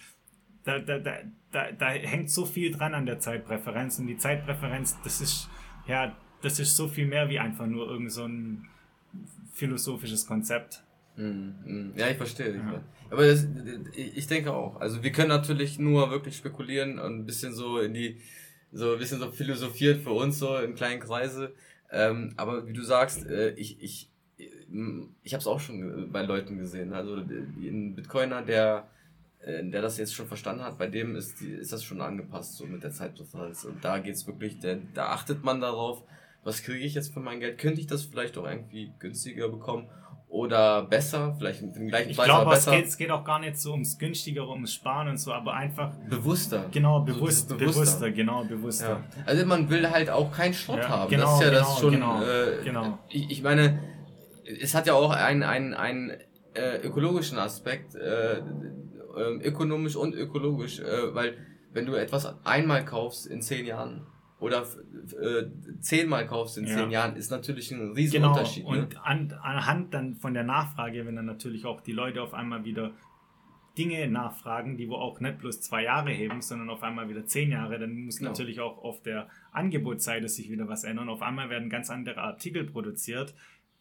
Da, 0.64 0.78
da, 0.78 0.98
da, 0.98 1.18
da, 1.52 1.72
da 1.72 1.88
hängt 1.88 2.30
so 2.30 2.46
viel 2.46 2.72
dran 2.72 2.94
an 2.94 3.06
der 3.06 3.20
Zeitpräferenz 3.20 3.98
und 3.98 4.06
die 4.06 4.16
Zeitpräferenz, 4.16 4.96
das 5.02 5.20
ist, 5.20 5.48
ja, 5.86 6.16
das 6.42 6.58
ist 6.58 6.76
so 6.76 6.88
viel 6.88 7.06
mehr 7.06 7.28
wie 7.28 7.38
einfach 7.38 7.66
nur 7.66 7.88
irgend 7.88 8.12
so 8.12 8.24
ein 8.24 8.66
philosophisches 9.52 10.26
Konzept. 10.26 10.82
Mhm, 11.16 11.54
mhm. 11.64 11.92
Ja, 11.96 12.08
ich 12.08 12.16
verstehe. 12.16 12.54
Ja. 12.54 12.82
Aber 13.10 13.26
das, 13.26 13.46
ich 13.94 14.26
denke 14.26 14.52
auch. 14.52 14.80
Also 14.80 15.02
wir 15.02 15.12
können 15.12 15.28
natürlich 15.28 15.78
nur 15.78 16.10
wirklich 16.10 16.36
spekulieren 16.36 16.98
und 16.98 17.20
ein 17.20 17.26
bisschen 17.26 17.54
so 17.54 17.78
in 17.78 17.94
die, 17.94 18.20
so 18.72 18.94
ein 18.94 18.98
bisschen 18.98 19.20
so 19.20 19.30
philosophiert 19.30 20.02
für 20.02 20.10
uns 20.10 20.38
so 20.38 20.56
in 20.58 20.74
kleinen 20.74 21.00
Kreise. 21.00 21.54
Ähm, 21.94 22.34
aber 22.36 22.66
wie 22.66 22.72
du 22.72 22.82
sagst, 22.82 23.24
äh, 23.26 23.50
ich, 23.50 23.80
ich, 23.80 24.10
ich 25.22 25.32
habe 25.32 25.40
es 25.40 25.46
auch 25.46 25.60
schon 25.60 26.10
bei 26.10 26.22
Leuten 26.22 26.58
gesehen. 26.58 26.92
Also 26.92 27.14
ein 27.14 27.94
Bitcoiner, 27.94 28.42
der, 28.42 28.88
äh, 29.40 29.62
der 29.64 29.80
das 29.80 29.96
jetzt 29.96 30.12
schon 30.12 30.26
verstanden 30.26 30.64
hat, 30.64 30.76
bei 30.76 30.88
dem 30.88 31.14
ist, 31.14 31.40
die, 31.40 31.52
ist 31.52 31.72
das 31.72 31.84
schon 31.84 32.00
angepasst 32.00 32.56
so 32.56 32.66
mit 32.66 32.82
der 32.82 32.90
Zeitpräferenz. 32.90 33.64
Und 33.64 33.84
da 33.84 33.98
geht's 33.98 34.26
wirklich, 34.26 34.58
der, 34.58 34.80
da 34.92 35.10
achtet 35.10 35.44
man 35.44 35.60
darauf, 35.60 36.02
was 36.42 36.62
kriege 36.62 36.84
ich 36.84 36.94
jetzt 36.94 37.14
für 37.14 37.20
mein 37.20 37.38
Geld? 37.38 37.58
Könnte 37.58 37.80
ich 37.80 37.86
das 37.86 38.02
vielleicht 38.02 38.36
auch 38.36 38.46
irgendwie 38.46 38.92
günstiger 38.98 39.48
bekommen? 39.48 39.88
Oder 40.34 40.82
besser, 40.82 41.36
vielleicht 41.38 41.60
dem 41.62 41.86
gleichen 41.86 42.10
Ich 42.10 42.16
Preis, 42.16 42.26
glaube, 42.26 42.46
aber 42.46 42.56
es 42.56 42.66
geht, 42.66 42.84
es 42.86 42.96
geht 42.96 43.10
auch 43.12 43.22
gar 43.22 43.38
nicht 43.38 43.56
so 43.56 43.70
ums 43.70 43.96
Günstigere, 43.98 44.48
ums 44.48 44.74
Sparen 44.74 45.06
und 45.06 45.16
so, 45.16 45.32
aber 45.32 45.54
einfach 45.54 45.92
bewusster. 46.10 46.64
Genau, 46.72 46.98
So 46.98 47.04
bewusst, 47.04 47.52
dieses 47.52 47.74
bewusster, 47.76 48.10
genau, 48.10 48.42
bewusster. 48.42 48.88
Ja. 48.88 49.22
Also 49.26 49.46
man 49.46 49.70
will 49.70 49.88
halt 49.88 50.10
auch 50.10 50.32
keinen 50.32 50.52
Schrott 50.52 50.80
Ja, 50.80 50.88
haben. 50.88 51.08
genau, 51.10 51.24
das 51.24 51.34
ist 51.34 51.44
ja 51.44 51.50
das 51.52 51.68
genau, 51.68 51.80
schon. 51.80 51.90
genau, 51.92 52.22
äh, 52.24 52.64
genau. 52.64 52.98
Ich, 53.10 53.30
ich 53.30 53.42
meine, 53.44 53.78
es 54.60 54.74
hat 54.74 54.88
ja 54.88 54.94
auch 54.94 55.12
einen, 55.12 55.44
einen, 55.44 55.72
einen 55.72 56.10
äh, 56.54 56.78
ökologischen 56.82 57.38
Aspekt, 57.38 57.94
äh, 57.94 58.38
äh, 58.38 58.40
ökonomisch 59.44 59.94
und 59.94 60.16
ökologisch, 60.16 60.80
äh, 60.80 61.14
weil 61.14 61.34
wenn 61.72 61.86
du 61.86 61.94
etwas 61.94 62.34
einmal 62.44 62.84
kaufst 62.84 63.28
in 63.28 63.40
zehn 63.40 63.66
Jahren 63.66 64.04
oder 64.44 64.62
äh, 65.20 65.44
zehnmal 65.80 66.26
kaufst 66.26 66.58
in 66.58 66.66
Ja. 66.66 66.76
zehn 66.76 66.90
Jahren, 66.90 67.16
ist 67.16 67.30
natürlich 67.30 67.70
ein 67.72 67.92
riesen 67.92 68.14
Genau, 68.16 68.30
Unterschied. 68.32 68.64
Ne? 68.64 68.70
und 68.82 69.04
an, 69.06 69.32
anhand 69.42 69.94
dann 69.94 70.14
von 70.16 70.34
der 70.34 70.44
Nachfrage, 70.44 71.06
wenn 71.06 71.16
dann 71.16 71.26
natürlich 71.26 71.64
auch 71.64 71.80
die 71.80 71.92
Leute 71.92 72.22
auf 72.22 72.34
einmal 72.34 72.64
wieder 72.64 72.92
Dinge 73.76 74.06
nachfragen, 74.06 74.76
die 74.76 74.88
wo 74.88 74.94
auch 74.94 75.18
nicht 75.18 75.38
bloß 75.38 75.60
zwei 75.60 75.82
Jahre 75.82 76.10
heben, 76.12 76.40
sondern 76.42 76.70
auf 76.70 76.84
einmal 76.84 77.08
wieder 77.08 77.26
zehn 77.26 77.50
Jahre, 77.50 77.78
dann 77.80 78.04
muss 78.04 78.18
Genau. 78.18 78.30
natürlich 78.30 78.60
auch 78.60 78.78
auf 78.84 79.02
der 79.02 79.26
Angebotsseite 79.50 80.28
sich 80.28 80.48
wieder 80.48 80.68
was 80.68 80.84
ändern. 80.84 81.08
Auf 81.08 81.22
einmal 81.22 81.50
werden 81.50 81.68
ganz 81.70 81.90
andere 81.90 82.18
Artikel 82.18 82.64
produziert. 82.64 83.34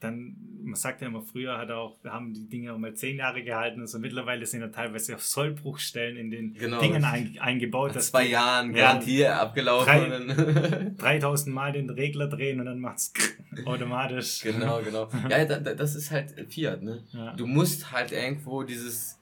Dann, 0.03 0.35
man 0.63 0.75
sagt 0.75 1.01
ja 1.01 1.07
immer, 1.07 1.21
früher 1.21 1.57
hat 1.57 1.71
auch, 1.71 1.97
haben 2.05 2.33
die 2.33 2.47
Dinge 2.49 2.73
auch 2.73 2.77
mal 2.77 2.93
zehn 2.93 3.17
Jahre 3.17 3.43
gehalten 3.43 3.81
und 3.81 3.87
so. 3.87 3.99
Mittlerweile 3.99 4.45
sind 4.45 4.61
ja 4.61 4.67
teilweise 4.67 5.15
auch 5.15 5.19
Sollbruchstellen 5.19 6.17
in 6.17 6.29
den 6.31 6.53
Genau. 6.53 6.79
Dingen 6.79 7.03
ein, 7.05 7.37
eingebaut. 7.39 7.95
Nach 7.95 8.01
zwei 8.01 8.25
Jahren 8.27 8.75
Ja. 8.75 8.87
Garantie 8.93 9.25
abgelaufen. 9.25 10.95
3000 10.97 11.53
Mal 11.55 11.71
den 11.73 11.89
Regler 11.89 12.27
drehen 12.27 12.59
und 12.59 12.65
dann 12.65 12.79
macht's 12.79 13.13
automatisch. 13.65 14.41
Genau, 14.41 14.81
genau. 14.81 15.07
Ja, 15.29 15.45
da, 15.45 15.59
da, 15.59 15.73
das 15.73 15.95
ist 15.95 16.11
halt 16.11 16.33
Fiat, 16.49 16.81
ne? 16.83 17.03
Ja. 17.11 17.33
Du 17.35 17.47
musst 17.47 17.91
halt 17.91 18.11
irgendwo 18.11 18.63
dieses 18.63 19.19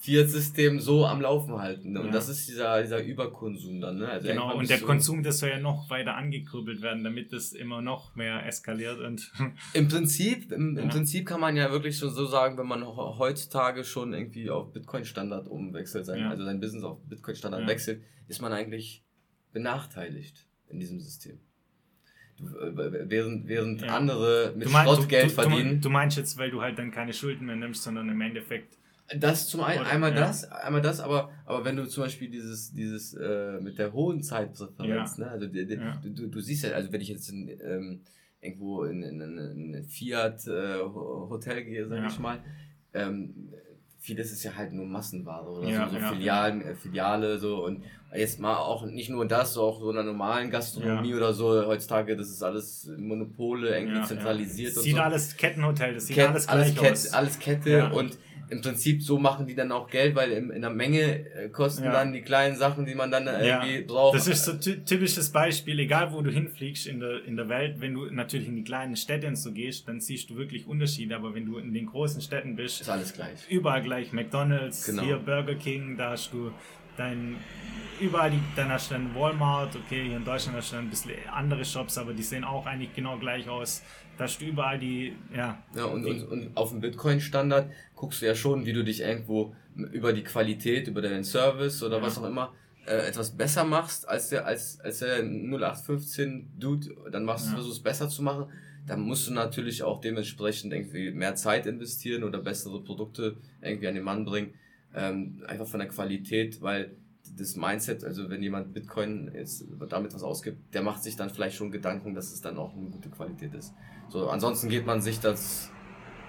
Fiat-System 0.00 0.78
so 0.78 1.04
am 1.06 1.20
Laufen 1.20 1.58
halten. 1.58 1.96
Und 1.96 2.06
Ja. 2.06 2.12
das 2.12 2.28
ist 2.28 2.48
dieser, 2.48 2.80
dieser 2.82 3.02
Überkonsum 3.02 3.80
dann, 3.80 3.98
ne? 3.98 4.08
Also 4.08 4.28
Genau, 4.28 4.56
und 4.56 4.70
der 4.70 4.78
du- 4.78 4.86
Konsum, 4.86 5.22
das 5.24 5.40
soll 5.40 5.48
ja 5.50 5.58
noch 5.58 5.90
weiter 5.90 6.14
angekurbelt 6.16 6.82
werden, 6.82 7.02
damit 7.02 7.32
das 7.32 7.52
immer 7.52 7.82
noch 7.82 8.14
mehr 8.14 8.46
eskaliert 8.46 9.00
und 9.00 9.32
Im 9.74 9.88
Prinzip, 9.88 10.52
im, 10.52 10.76
im 10.78 10.84
Ja. 10.84 10.88
Prinzip 10.88 11.26
kann 11.26 11.40
man 11.40 11.56
ja 11.56 11.70
wirklich 11.72 11.98
schon 11.98 12.10
so 12.10 12.26
sagen, 12.26 12.56
wenn 12.58 12.66
man 12.68 12.86
heutzutage 12.86 13.82
schon 13.82 14.12
irgendwie 14.14 14.50
auf 14.50 14.72
Bitcoin-Standard 14.72 15.48
umwechselt, 15.48 16.06
sein, 16.06 16.20
Ja. 16.20 16.30
also 16.30 16.44
sein 16.44 16.60
Business 16.60 16.84
auf 16.84 16.98
Bitcoin-Standard 17.08 17.66
wechselt, 17.66 18.02
ist 18.28 18.40
man 18.40 18.52
eigentlich 18.52 19.02
benachteiligt 19.52 20.46
in 20.68 20.78
diesem 20.78 21.00
System. 21.00 21.40
Du, 22.36 22.44
äh, 22.56 23.10
während 23.10 23.48
während 23.48 23.82
andere 23.82 24.52
mit 24.56 24.68
du, 24.68 24.70
mein- 24.70 24.84
Schrott 24.86 25.02
du, 25.02 25.06
Geld 25.08 25.24
du, 25.26 25.30
verdienen. 25.30 25.70
Du, 25.80 25.88
du 25.88 25.90
meinst 25.90 26.16
jetzt, 26.16 26.38
weil 26.38 26.52
du 26.52 26.62
halt 26.62 26.78
dann 26.78 26.92
keine 26.92 27.12
Schulden 27.12 27.46
mehr 27.46 27.56
nimmst, 27.56 27.82
sondern 27.82 28.08
im 28.08 28.20
Endeffekt. 28.20 28.77
Das 29.16 29.48
zum 29.48 29.62
einen, 29.62 29.84
einmal 29.84 30.12
ja. 30.12 30.20
das, 30.20 30.44
einmal 30.50 30.82
das, 30.82 31.00
aber, 31.00 31.30
aber 31.46 31.64
wenn 31.64 31.76
du 31.76 31.86
zum 31.88 32.04
Beispiel 32.04 32.28
dieses, 32.28 32.72
dieses 32.74 33.14
äh, 33.14 33.58
mit 33.60 33.78
der 33.78 33.92
hohen 33.94 34.22
Zeitpräferenz, 34.22 35.16
Ja. 35.16 35.24
ne, 35.24 35.30
also 35.30 35.46
die, 35.46 35.66
die, 35.66 35.74
Ja. 35.74 35.98
du, 36.04 36.26
du, 36.28 36.40
siehst 36.40 36.64
ja, 36.64 36.72
also 36.72 36.92
wenn 36.92 37.00
ich 37.00 37.08
jetzt 37.08 37.30
in, 37.30 37.48
ähm, 37.64 38.00
irgendwo 38.40 38.84
in, 38.84 39.02
in, 39.02 39.20
in, 39.20 39.38
in 39.38 39.74
ein 39.76 39.84
Fiat 39.84 40.46
äh, 40.46 41.64
gehe, 41.64 41.88
sag 41.88 41.98
Ja. 41.98 42.06
ich 42.06 42.18
mal, 42.18 42.38
ähm, 42.92 43.48
vieles 44.00 44.30
ist 44.30 44.44
ja 44.44 44.54
halt 44.54 44.72
nur 44.72 44.86
Massenware 44.86 45.48
oder 45.48 45.68
Ja, 45.68 45.86
so, 45.88 45.94
so 45.94 45.98
ja. 46.00 46.12
Filialen, 46.12 46.62
äh, 46.62 46.74
Filiale 46.74 47.38
so 47.38 47.64
und 47.64 47.82
jetzt 48.14 48.38
mal 48.40 48.56
auch 48.56 48.84
nicht 48.86 49.10
nur 49.10 49.26
das, 49.26 49.54
so 49.54 49.62
auch 49.62 49.80
so 49.80 49.88
in 49.90 49.96
der 49.96 50.04
normalen 50.04 50.50
Gastronomie 50.50 51.10
Ja. 51.10 51.16
oder 51.16 51.32
so 51.32 51.66
heutzutage, 51.66 52.16
das 52.16 52.28
ist 52.28 52.42
alles 52.42 52.90
Monopole 52.96 53.74
irgendwie 53.76 53.96
Ja, 53.98 54.04
zentralisiert 54.04 54.72
ja. 54.72 54.78
und 54.78 54.84
Sieht 54.84 54.96
so. 54.96 55.00
alles 55.02 55.36
Kettenhotel, 55.36 55.94
das 55.94 56.06
sieht 56.06 56.16
Kett- 56.16 56.28
alles 56.28 56.48
alles, 56.48 56.74
gleich 56.74 56.78
Kett, 56.84 56.92
aus. 56.92 57.12
alles 57.14 57.38
Kette 57.38 57.70
Ja. 57.70 57.88
und 57.90 58.18
im 58.50 58.60
Prinzip 58.60 59.02
so 59.02 59.18
machen 59.18 59.46
die 59.46 59.54
dann 59.54 59.70
auch 59.72 59.88
Geld, 59.88 60.14
weil 60.14 60.32
in, 60.32 60.50
in 60.50 60.62
der 60.62 60.70
Menge 60.70 61.00
äh, 61.34 61.48
kosten 61.50 61.84
Ja. 61.84 61.92
dann 61.92 62.12
die 62.12 62.22
kleinen 62.22 62.56
Sachen, 62.56 62.84
die 62.86 62.94
man 62.94 63.10
dann 63.10 63.26
äh, 63.26 63.46
Ja, 63.46 63.64
irgendwie 63.64 63.82
braucht. 63.86 64.16
Das 64.16 64.26
ist 64.26 64.44
so 64.44 64.54
ty 64.54 64.84
typisches 64.84 65.30
Beispiel, 65.30 65.78
egal 65.80 66.12
wo 66.12 66.22
du 66.22 66.30
hinfliegst 66.30 66.86
in 66.86 67.00
der, 67.00 67.24
in 67.24 67.36
der 67.36 67.48
Welt, 67.48 67.80
wenn 67.80 67.94
du 67.94 68.06
natürlich 68.06 68.48
in 68.48 68.56
die 68.56 68.64
kleinen 68.64 68.96
Städte 68.96 69.26
und 69.26 69.36
so 69.36 69.52
gehst, 69.52 69.86
dann 69.88 70.00
siehst 70.00 70.30
du 70.30 70.36
wirklich 70.36 70.66
Unterschiede, 70.66 71.14
aber 71.16 71.34
wenn 71.34 71.46
du 71.46 71.58
in 71.58 71.72
den 71.72 71.86
großen 71.86 72.20
Städten 72.20 72.56
bist, 72.56 72.80
ist 72.80 72.88
alles 72.88 73.12
gleich. 73.12 73.38
überall 73.48 73.82
gleich 73.82 74.12
McDonalds, 74.12 74.86
Genau. 74.86 75.02
hier 75.02 75.16
Burger 75.18 75.54
King, 75.54 75.96
da 75.96 76.10
hast 76.10 76.32
du 76.32 76.50
dein, 76.96 77.36
überall, 78.00 78.30
die, 78.30 78.40
dann 78.56 78.70
hast 78.70 78.90
du 78.90 78.94
dann 78.94 79.14
Walmart, 79.14 79.76
okay, 79.76 80.04
hier 80.08 80.16
in 80.16 80.24
Deutschland 80.24 80.56
hast 80.56 80.72
du 80.72 80.76
dann 80.76 80.86
ein 80.86 80.90
bisschen 80.90 81.14
andere 81.32 81.64
Shops, 81.64 81.96
aber 81.98 82.12
die 82.12 82.22
sehen 82.22 82.44
auch 82.44 82.66
eigentlich 82.66 82.94
genau 82.94 83.18
gleich 83.18 83.48
aus. 83.48 83.82
Da 84.18 84.24
hast 84.24 84.40
du 84.40 84.46
überall 84.46 84.78
die, 84.78 85.14
ja, 85.34 85.62
Ja, 85.74 85.84
und, 85.84 86.04
und, 86.04 86.22
und 86.24 86.56
auf 86.56 86.70
dem 86.70 86.80
Bitcoin-Standard 86.80 87.70
guckst 87.94 88.20
du 88.20 88.26
ja 88.26 88.34
schon, 88.34 88.66
wie 88.66 88.72
du 88.72 88.82
dich 88.84 89.00
irgendwo 89.00 89.54
über 89.92 90.12
die 90.12 90.24
Qualität, 90.24 90.88
über 90.88 91.00
deinen 91.00 91.22
Service 91.24 91.82
oder 91.82 91.98
Ja. 91.98 92.02
was 92.02 92.18
auch 92.18 92.26
immer 92.26 92.52
äh, 92.86 93.06
etwas 93.06 93.36
besser 93.36 93.64
machst 93.64 94.08
als 94.08 94.30
der, 94.30 94.44
als, 94.46 94.80
als 94.80 94.98
der 95.00 95.22
0815 95.22 96.50
Dude, 96.58 96.88
dann 97.12 97.24
machst 97.24 97.46
du 97.46 97.50
Ja. 97.50 97.54
versuchst 97.56 97.78
es 97.78 97.82
besser 97.82 98.08
zu 98.08 98.22
machen. 98.22 98.46
Dann 98.86 99.00
musst 99.02 99.28
du 99.28 99.32
natürlich 99.34 99.82
auch 99.82 100.00
dementsprechend 100.00 100.72
irgendwie 100.72 101.10
mehr 101.10 101.34
Zeit 101.34 101.66
investieren 101.66 102.24
oder 102.24 102.38
bessere 102.40 102.82
Produkte 102.82 103.36
irgendwie 103.60 103.86
an 103.88 103.94
den 103.94 104.04
Mann 104.04 104.24
bringen. 104.24 104.54
Ähm, 104.94 105.44
einfach 105.46 105.66
von 105.66 105.80
der 105.80 105.88
Qualität, 105.90 106.62
weil 106.62 106.96
das 107.36 107.54
Mindset, 107.56 108.02
also 108.04 108.30
wenn 108.30 108.42
jemand 108.42 108.72
Bitcoin 108.72 109.30
jetzt 109.34 109.64
damit 109.90 110.14
was 110.14 110.22
ausgibt, 110.22 110.72
der 110.74 110.82
macht 110.82 111.02
sich 111.02 111.14
dann 111.14 111.28
vielleicht 111.28 111.56
schon 111.56 111.70
Gedanken, 111.70 112.14
dass 112.14 112.32
es 112.32 112.40
dann 112.40 112.56
auch 112.56 112.74
eine 112.74 112.88
gute 112.88 113.10
Qualität 113.10 113.52
ist. 113.54 113.74
So, 114.08 114.28
ansonsten 114.28 114.68
geht 114.68 114.86
man 114.86 115.00
sich 115.00 115.20
das, 115.20 115.70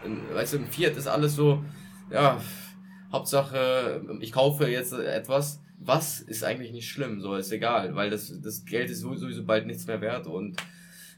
in, 0.03 0.21
weißt 0.33 0.53
du, 0.53 0.57
im 0.57 0.67
Fiat 0.67 0.97
ist 0.97 1.07
alles 1.07 1.35
so, 1.35 1.63
ja, 2.11 2.41
Hauptsache, 3.11 4.01
ich 4.19 4.31
kaufe 4.31 4.67
jetzt 4.67 4.93
etwas, 4.93 5.61
was 5.79 6.19
ist 6.19 6.43
eigentlich 6.43 6.71
nicht 6.71 6.89
schlimm, 6.89 7.21
so 7.21 7.35
ist 7.35 7.51
egal, 7.51 7.95
weil 7.95 8.09
das, 8.09 8.33
das 8.41 8.65
Geld 8.65 8.89
ist 8.89 8.99
sowieso 8.99 9.43
bald 9.45 9.65
nichts 9.65 9.87
mehr 9.87 10.01
wert 10.01 10.27
und 10.27 10.61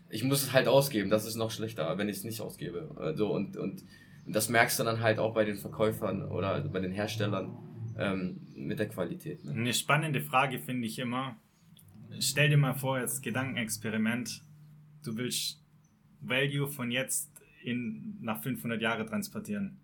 ich 0.10 0.24
muss 0.24 0.44
es 0.44 0.54
halt 0.54 0.68
ausgeben, 0.68 1.10
das 1.10 1.26
ist 1.26 1.36
noch 1.36 1.52
schlechter, 1.52 1.98
wenn 1.98 2.10
ich 2.10 2.18
es 2.18 2.24
nicht 2.24 2.42
ausgebe. 2.42 2.92
Also 2.98 3.34
und, 3.34 3.58
und 3.58 3.84
das 4.28 4.50
merkst 4.50 4.80
du 4.80 4.84
dann 4.84 5.02
halt 5.02 5.20
auch 5.20 5.34
bei 5.34 5.46
den 5.46 5.58
Verkäufern 5.58 6.24
oder 6.24 6.62
bei 6.62 6.80
den 6.80 6.92
Herstellern 6.92 7.58
ähm, 7.98 8.42
mit 8.56 8.80
der 8.80 8.90
Qualität. 8.90 9.44
Ne? 9.44 9.54
Eine 9.54 9.74
spannende 9.74 10.22
Frage 10.22 10.60
finde 10.60 10.88
ich 10.88 11.00
immer. 11.00 11.38
Stell 12.20 12.50
dir 12.50 12.58
mal 12.58 12.74
vor, 12.74 13.00
jetzt 13.00 13.24
Gedankenexperiment. 13.24 14.44
Du 15.04 15.16
willst 15.18 15.61
Value 16.22 16.68
von 16.68 16.92
jetzt 16.92 17.30
in, 17.64 18.18
nach 18.22 18.42
500 18.42 18.82
Jahre 18.82 19.06
transportieren. 19.06 19.81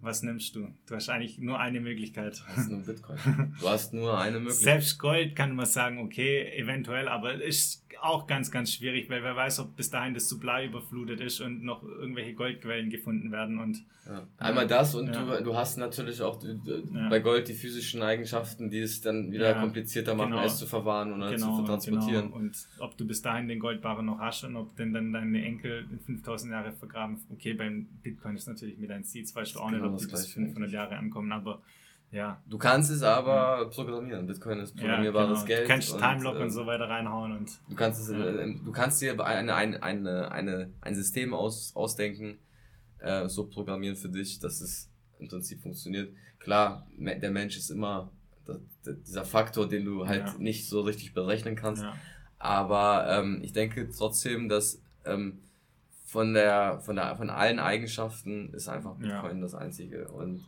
Was 0.00 0.22
nimmst 0.22 0.54
du? 0.54 0.68
Du 0.86 0.94
hast 0.94 1.08
eigentlich 1.08 1.38
nur 1.38 1.58
eine 1.58 1.80
Möglichkeit. 1.80 2.42
Das 2.48 2.58
ist 2.58 2.70
nur 2.70 2.80
Bitcoin. 2.80 3.18
Du 3.60 3.68
hast 3.68 3.92
nur 3.94 4.16
eine 4.18 4.38
Möglichkeit. 4.38 4.62
Selbst 4.64 4.98
Gold 4.98 5.34
kann 5.34 5.56
man 5.56 5.66
sagen, 5.66 5.98
okay, 5.98 6.52
eventuell, 6.56 7.08
aber 7.08 7.34
ist 7.42 7.84
auch 8.00 8.28
ganz, 8.28 8.52
ganz 8.52 8.72
schwierig, 8.72 9.10
weil 9.10 9.24
wer 9.24 9.34
weiß, 9.34 9.58
ob 9.58 9.74
bis 9.74 9.90
dahin 9.90 10.14
das 10.14 10.28
Supply 10.28 10.66
überflutet 10.66 11.20
ist 11.20 11.40
und 11.40 11.64
noch 11.64 11.82
irgendwelche 11.82 12.32
Goldquellen 12.34 12.90
gefunden 12.90 13.32
werden 13.32 13.58
und 13.58 13.84
Ja. 14.06 14.26
Einmal 14.38 14.66
das 14.68 14.94
und 14.94 15.08
Ja. 15.12 15.38
du, 15.38 15.42
du 15.44 15.56
hast 15.56 15.76
natürlich 15.78 16.22
auch 16.22 16.40
Ja. 16.42 17.08
bei 17.10 17.18
Gold 17.18 17.48
die 17.48 17.54
physischen 17.54 18.00
Eigenschaften, 18.02 18.70
die 18.70 18.78
es 18.78 19.00
dann 19.00 19.32
wieder 19.32 19.52
komplizierter 19.54 20.14
machen, 20.14 20.30
genau. 20.30 20.44
es 20.44 20.58
zu 20.58 20.66
verwahren 20.66 21.12
oder 21.12 21.30
genau, 21.30 21.58
zu 21.58 21.64
transportieren. 21.64 22.26
genau. 22.26 22.36
Und 22.36 22.68
ob 22.78 22.96
du 22.96 23.04
bis 23.06 23.20
dahin 23.20 23.48
den 23.48 23.58
Goldbarren 23.58 24.06
noch 24.06 24.18
hast 24.20 24.44
und 24.44 24.54
ob 24.56 24.76
denn 24.76 24.92
dann 24.94 25.12
deine 25.12 25.44
Enkel 25.44 25.84
in 25.90 25.98
5000 25.98 26.52
Jahre 26.52 26.72
vergraben. 26.72 27.18
Okay, 27.32 27.52
beim 27.52 27.86
Bitcoin 28.02 28.36
ist 28.36 28.46
natürlich 28.46 28.78
mit 28.78 28.88
deinen 28.90 29.04
Seeds, 29.04 29.34
weißt 29.34 29.56
du 29.56 29.60
auch 29.60 29.70
nicht, 29.72 29.82
Genau 29.88 29.96
ob 29.96 30.00
das 30.00 30.06
die 30.08 30.12
bis 30.12 30.34
Gleiche 30.34 30.40
500 30.46 30.70
Jahre 30.72 30.96
ankommen, 30.96 31.32
aber 31.32 31.62
ja. 32.10 32.42
Du 32.48 32.56
kannst 32.56 32.90
es 32.90 33.02
aber 33.02 33.68
programmieren. 33.68 34.26
Bitcoin 34.26 34.60
ist 34.60 34.74
Ja, 34.76 34.80
programmierbares 34.80 35.44
genau. 35.44 35.46
Geld. 35.46 35.64
Du 35.64 35.68
kannst 35.68 35.92
und, 35.92 36.00
Timelock 36.00 36.36
ähm, 36.36 36.42
und 36.42 36.50
so 36.50 36.66
weiter 36.66 36.88
reinhauen 36.88 37.32
und 37.36 37.50
Du 37.68 37.74
kannst 37.74 38.00
es, 38.00 38.10
Ja. 38.10 38.24
äh, 38.24 38.54
du 38.64 38.72
kannst 38.72 39.02
dir 39.02 39.12
eine, 39.24 39.54
eine, 39.54 39.82
eine, 39.82 40.32
eine, 40.32 40.72
ein 40.80 40.94
System 40.94 41.34
aus, 41.34 41.72
ausdenken, 41.76 42.38
äh, 43.00 43.28
so 43.28 43.46
programmieren 43.46 43.94
für 43.96 44.08
dich, 44.08 44.38
dass 44.38 44.60
es 44.62 44.90
im 45.18 45.28
Prinzip 45.28 45.60
funktioniert. 45.60 46.14
Klar, 46.38 46.86
der 46.96 47.30
Mensch 47.30 47.56
ist 47.58 47.70
immer 47.70 48.10
dieser 48.86 49.24
Faktor, 49.26 49.68
den 49.68 49.84
du 49.84 50.06
halt 50.06 50.26
Ja. 50.28 50.34
nicht 50.38 50.66
so 50.68 50.80
richtig 50.80 51.12
berechnen 51.12 51.56
kannst. 51.56 51.82
ja. 51.82 51.94
Aber 52.38 53.06
ähm, 53.10 53.40
ich 53.42 53.52
denke 53.52 53.90
trotzdem, 53.90 54.48
dass 54.48 54.80
ähm, 55.04 55.40
von 56.08 56.32
der 56.34 56.80
von 56.80 56.96
der 56.96 57.16
von 57.16 57.28
allen 57.30 57.58
Eigenschaften 57.58 58.52
ist 58.54 58.68
einfach 58.68 58.94
Ja. 59.00 59.20
Bitcoin 59.20 59.40
das 59.42 59.54
einzige. 59.54 60.08
Und 60.08 60.40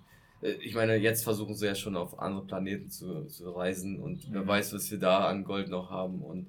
äh, 0.42 0.52
ich 0.52 0.74
meine, 0.74 0.96
jetzt 0.96 1.22
versuchen 1.24 1.54
sie 1.54 1.66
ja 1.66 1.74
schon 1.74 1.96
auf 1.96 2.18
andere 2.18 2.44
Planeten 2.46 2.88
zu, 2.88 3.24
zu 3.26 3.50
reisen 3.50 4.00
und 4.00 4.26
wer 4.32 4.42
Mhm. 4.42 4.46
weiß, 4.48 4.72
was 4.74 4.90
wir 4.90 4.98
da 4.98 5.28
an 5.28 5.44
Gold 5.44 5.68
noch 5.68 5.90
haben 5.90 6.22
und 6.22 6.46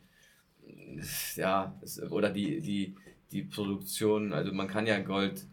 ja, 1.35 1.75
es, 1.81 2.01
oder 2.11 2.29
die 2.29 2.61
die 2.61 2.95
die 3.31 3.43
Produktion, 3.43 4.33
also 4.33 4.51
man 4.51 4.67
kann 4.67 4.85
ja 4.87 4.99
Gold 4.99 5.45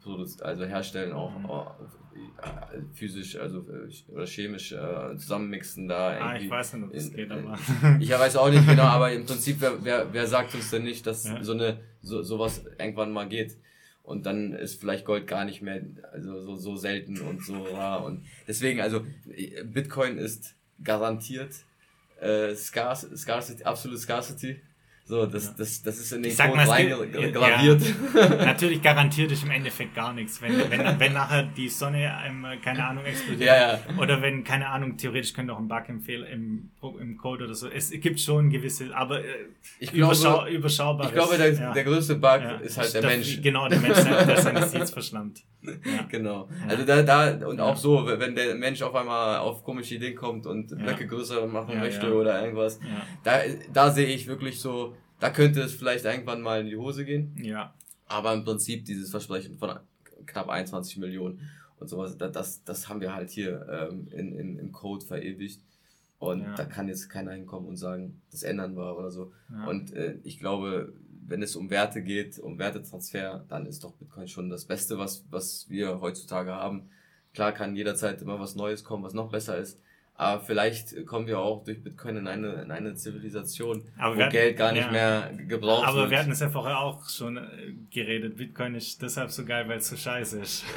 also 0.42 0.64
herstellen 0.64 1.12
auch, 1.12 1.38
Mhm. 1.38 1.46
auch 1.46 1.74
äh, 1.80 2.80
physisch, 2.92 3.36
also 3.38 3.60
äh, 3.60 3.88
oder 4.12 4.26
chemisch 4.26 4.72
äh, 4.72 5.16
zusammenmixen 5.16 5.86
da 5.86 6.08
Ah, 6.08 6.34
ich 6.34 6.42
irgendwie. 6.42 6.50
weiß 6.50 6.72
nicht, 6.74 6.84
ob 6.84 6.92
das 6.92 7.04
in- 7.08 7.14
geht, 7.14 7.30
aber. 7.30 7.56
Ich 8.00 8.10
weiß 8.10 8.36
auch 8.36 8.50
nicht 8.50 8.66
genau, 8.66 8.82
aber 8.98 9.12
im 9.12 9.24
Prinzip, 9.26 9.56
wer, 9.60 9.72
wer, 9.84 10.12
wer 10.12 10.26
sagt 10.26 10.54
uns 10.56 10.70
denn 10.70 10.82
nicht, 10.82 11.06
dass 11.06 11.24
Ja. 11.24 11.40
so 11.42 11.52
eine 11.52 11.78
so 12.08 12.22
sowas 12.22 12.64
irgendwann 12.78 13.12
mal 13.12 13.28
geht? 13.28 13.56
Und 14.02 14.24
dann 14.24 14.54
ist 14.54 14.80
vielleicht 14.80 15.04
Gold 15.04 15.26
gar 15.26 15.44
nicht 15.44 15.60
mehr 15.60 15.82
also 16.12 16.40
so, 16.40 16.56
so 16.56 16.76
selten 16.76 17.20
und 17.20 17.44
so 17.44 17.62
rar. 17.62 18.04
Und 18.04 18.24
deswegen, 18.46 18.80
also 18.80 19.04
Bitcoin 19.64 20.16
ist 20.16 20.54
garantiert 20.82 21.52
äh, 22.20 22.54
Scarce, 22.54 23.16
Scarcity, 23.16 23.64
absolute 23.64 24.00
Scarcity. 24.00 24.60
So, 25.08 25.24
das, 25.24 25.46
Ja. 25.46 25.54
das, 25.56 25.82
das 25.82 25.98
ist 26.00 26.12
in 26.12 26.22
den 26.22 26.36
Code 26.36 26.68
reingraviert. 26.68 27.82
Natürlich 28.44 28.82
garantiert 28.82 29.32
ist 29.32 29.42
im 29.42 29.50
Endeffekt 29.50 29.94
gar 29.94 30.12
nichts. 30.12 30.40
Wenn, 30.42 30.58
wenn, 30.70 31.00
wenn 31.00 31.12
nachher 31.14 31.44
die 31.44 31.68
Sonne, 31.70 32.14
einem, 32.14 32.44
äh, 32.44 32.58
keine 32.58 32.86
Ahnung, 32.86 33.04
explodiert. 33.06 33.48
Ja, 33.48 33.56
ja. 33.72 33.78
Oder 33.98 34.20
wenn, 34.20 34.44
keine 34.44 34.68
Ahnung, 34.68 34.98
theoretisch 34.98 35.32
könnte 35.32 35.54
auch 35.54 35.58
ein 35.58 35.66
Bug 35.68 35.84
im, 35.88 36.02
Fehl, 36.02 36.24
im, 36.24 36.70
im 37.00 37.16
Code 37.16 37.44
oder 37.44 37.54
so. 37.54 37.68
Es 37.68 37.90
gibt 37.90 38.20
schon 38.20 38.50
gewisse, 38.50 38.94
aber 38.94 39.20
äh, 39.24 39.46
Ich 39.78 39.92
überschau, 39.94 40.34
glaube, 40.40 40.50
überschaubar. 40.50 41.06
ich 41.06 41.12
glaube 41.14 41.38
der, 41.38 41.72
der 41.72 41.84
größte 41.84 42.16
Bug 42.16 42.40
Ja. 42.42 42.56
ist 42.56 42.76
halt 42.76 42.92
der 42.92 43.02
Mensch. 43.04 43.40
Genau, 43.40 43.66
der 43.66 43.78
Mensch, 43.80 43.96
der 44.04 44.36
seine 44.36 44.66
Seeds 44.68 44.90
verschlammt. 44.90 45.40
Ja. 45.60 45.74
Genau. 46.08 46.48
Ja. 46.62 46.68
Also 46.70 46.84
da, 46.84 47.02
da, 47.02 47.46
und 47.48 47.58
Ja. 47.58 47.64
auch 47.64 47.76
so, 47.76 48.06
wenn 48.06 48.36
der 48.36 48.54
Mensch 48.54 48.80
auf 48.80 48.94
einmal 48.94 49.38
auf 49.38 49.64
komische 49.64 49.96
Ideen 49.96 50.14
kommt 50.14 50.46
und 50.46 50.70
Ja. 50.70 50.76
Blöcke 50.76 51.06
größer 51.08 51.46
machen 51.48 51.74
Ja, 51.74 51.80
möchte 51.80 52.06
ja. 52.06 52.12
oder 52.12 52.40
irgendwas, 52.42 52.78
Ja. 52.82 53.02
da, 53.24 53.40
da 53.72 53.90
sehe 53.90 54.06
ich 54.06 54.28
wirklich 54.28 54.60
so, 54.60 54.94
da 55.20 55.30
könnte 55.30 55.60
es 55.62 55.74
vielleicht 55.74 56.04
irgendwann 56.04 56.40
mal 56.42 56.60
in 56.60 56.66
die 56.68 56.76
Hose 56.76 57.04
gehen. 57.04 57.34
ja. 57.42 57.74
Aber 58.10 58.32
im 58.32 58.42
Prinzip 58.44 58.86
dieses 58.86 59.10
Versprechen 59.10 59.58
von 59.58 59.78
knapp 60.24 60.48
21 60.48 60.96
Millionen 60.96 61.40
und 61.78 61.88
sowas, 61.88 62.16
da- 62.16 62.28
das, 62.28 62.64
das 62.64 62.88
haben 62.88 63.02
wir 63.02 63.12
halt 63.14 63.28
hier 63.30 63.66
ähm, 63.70 64.08
in, 64.10 64.32
in, 64.38 64.58
im 64.58 64.72
Code 64.72 65.04
verewigt. 65.04 65.60
Und 66.18 66.40
Ja. 66.40 66.54
da 66.54 66.64
kann 66.64 66.88
jetzt 66.88 67.10
keiner 67.10 67.32
hinkommen 67.32 67.68
und 67.68 67.76
sagen, 67.76 68.20
das 68.30 68.42
ändern 68.44 68.76
wir 68.76 68.96
oder 68.96 69.10
so. 69.10 69.32
Ja. 69.50 69.66
Und 69.66 69.92
äh, 69.92 70.16
ich 70.24 70.38
glaube, 70.40 70.94
wenn 71.26 71.42
es 71.42 71.54
um 71.54 71.68
Werte 71.68 72.02
geht, 72.02 72.38
um 72.38 72.58
Wertetransfer, 72.58 73.44
dann 73.48 73.66
ist 73.66 73.84
doch 73.84 73.92
Bitcoin 73.92 74.26
schon 74.26 74.48
das 74.48 74.64
Beste, 74.64 74.96
was, 74.98 75.24
was 75.30 75.66
wir 75.68 76.00
heutzutage 76.00 76.52
haben. 76.54 76.88
Klar 77.34 77.52
kann 77.52 77.76
jederzeit 77.76 78.22
immer 78.22 78.40
was 78.40 78.56
Neues 78.56 78.82
kommen, 78.84 79.04
was 79.04 79.12
noch 79.12 79.30
besser 79.30 79.58
ist. 79.58 79.78
Aber 80.20 80.42
vielleicht 80.42 81.06
kommen 81.06 81.28
wir 81.28 81.38
auch 81.38 81.62
durch 81.62 81.80
Bitcoin 81.80 82.16
in 82.16 82.26
eine, 82.26 82.54
in 82.62 82.72
eine 82.72 82.94
Zivilisation, 82.96 83.84
Aber 83.96 84.16
wo 84.16 84.20
hatten- 84.20 84.32
Geld 84.32 84.56
gar 84.56 84.72
nicht 84.72 84.86
ja. 84.86 84.90
mehr 84.90 85.30
gebraucht 85.46 85.86
Aber 85.86 85.98
wird. 86.00 86.10
wir 86.10 86.18
hatten 86.18 86.32
es 86.32 86.40
ja 86.40 86.50
vorher 86.50 86.80
auch 86.80 87.08
schon 87.08 87.36
äh, 87.36 87.40
geredet. 87.88 88.36
Bitcoin 88.36 88.74
ist 88.74 89.00
deshalb 89.00 89.30
so 89.30 89.44
geil, 89.44 89.68
weil 89.68 89.78
es 89.78 89.86
so 89.88 89.94
scheiße 89.96 90.40
ist. 90.40 90.64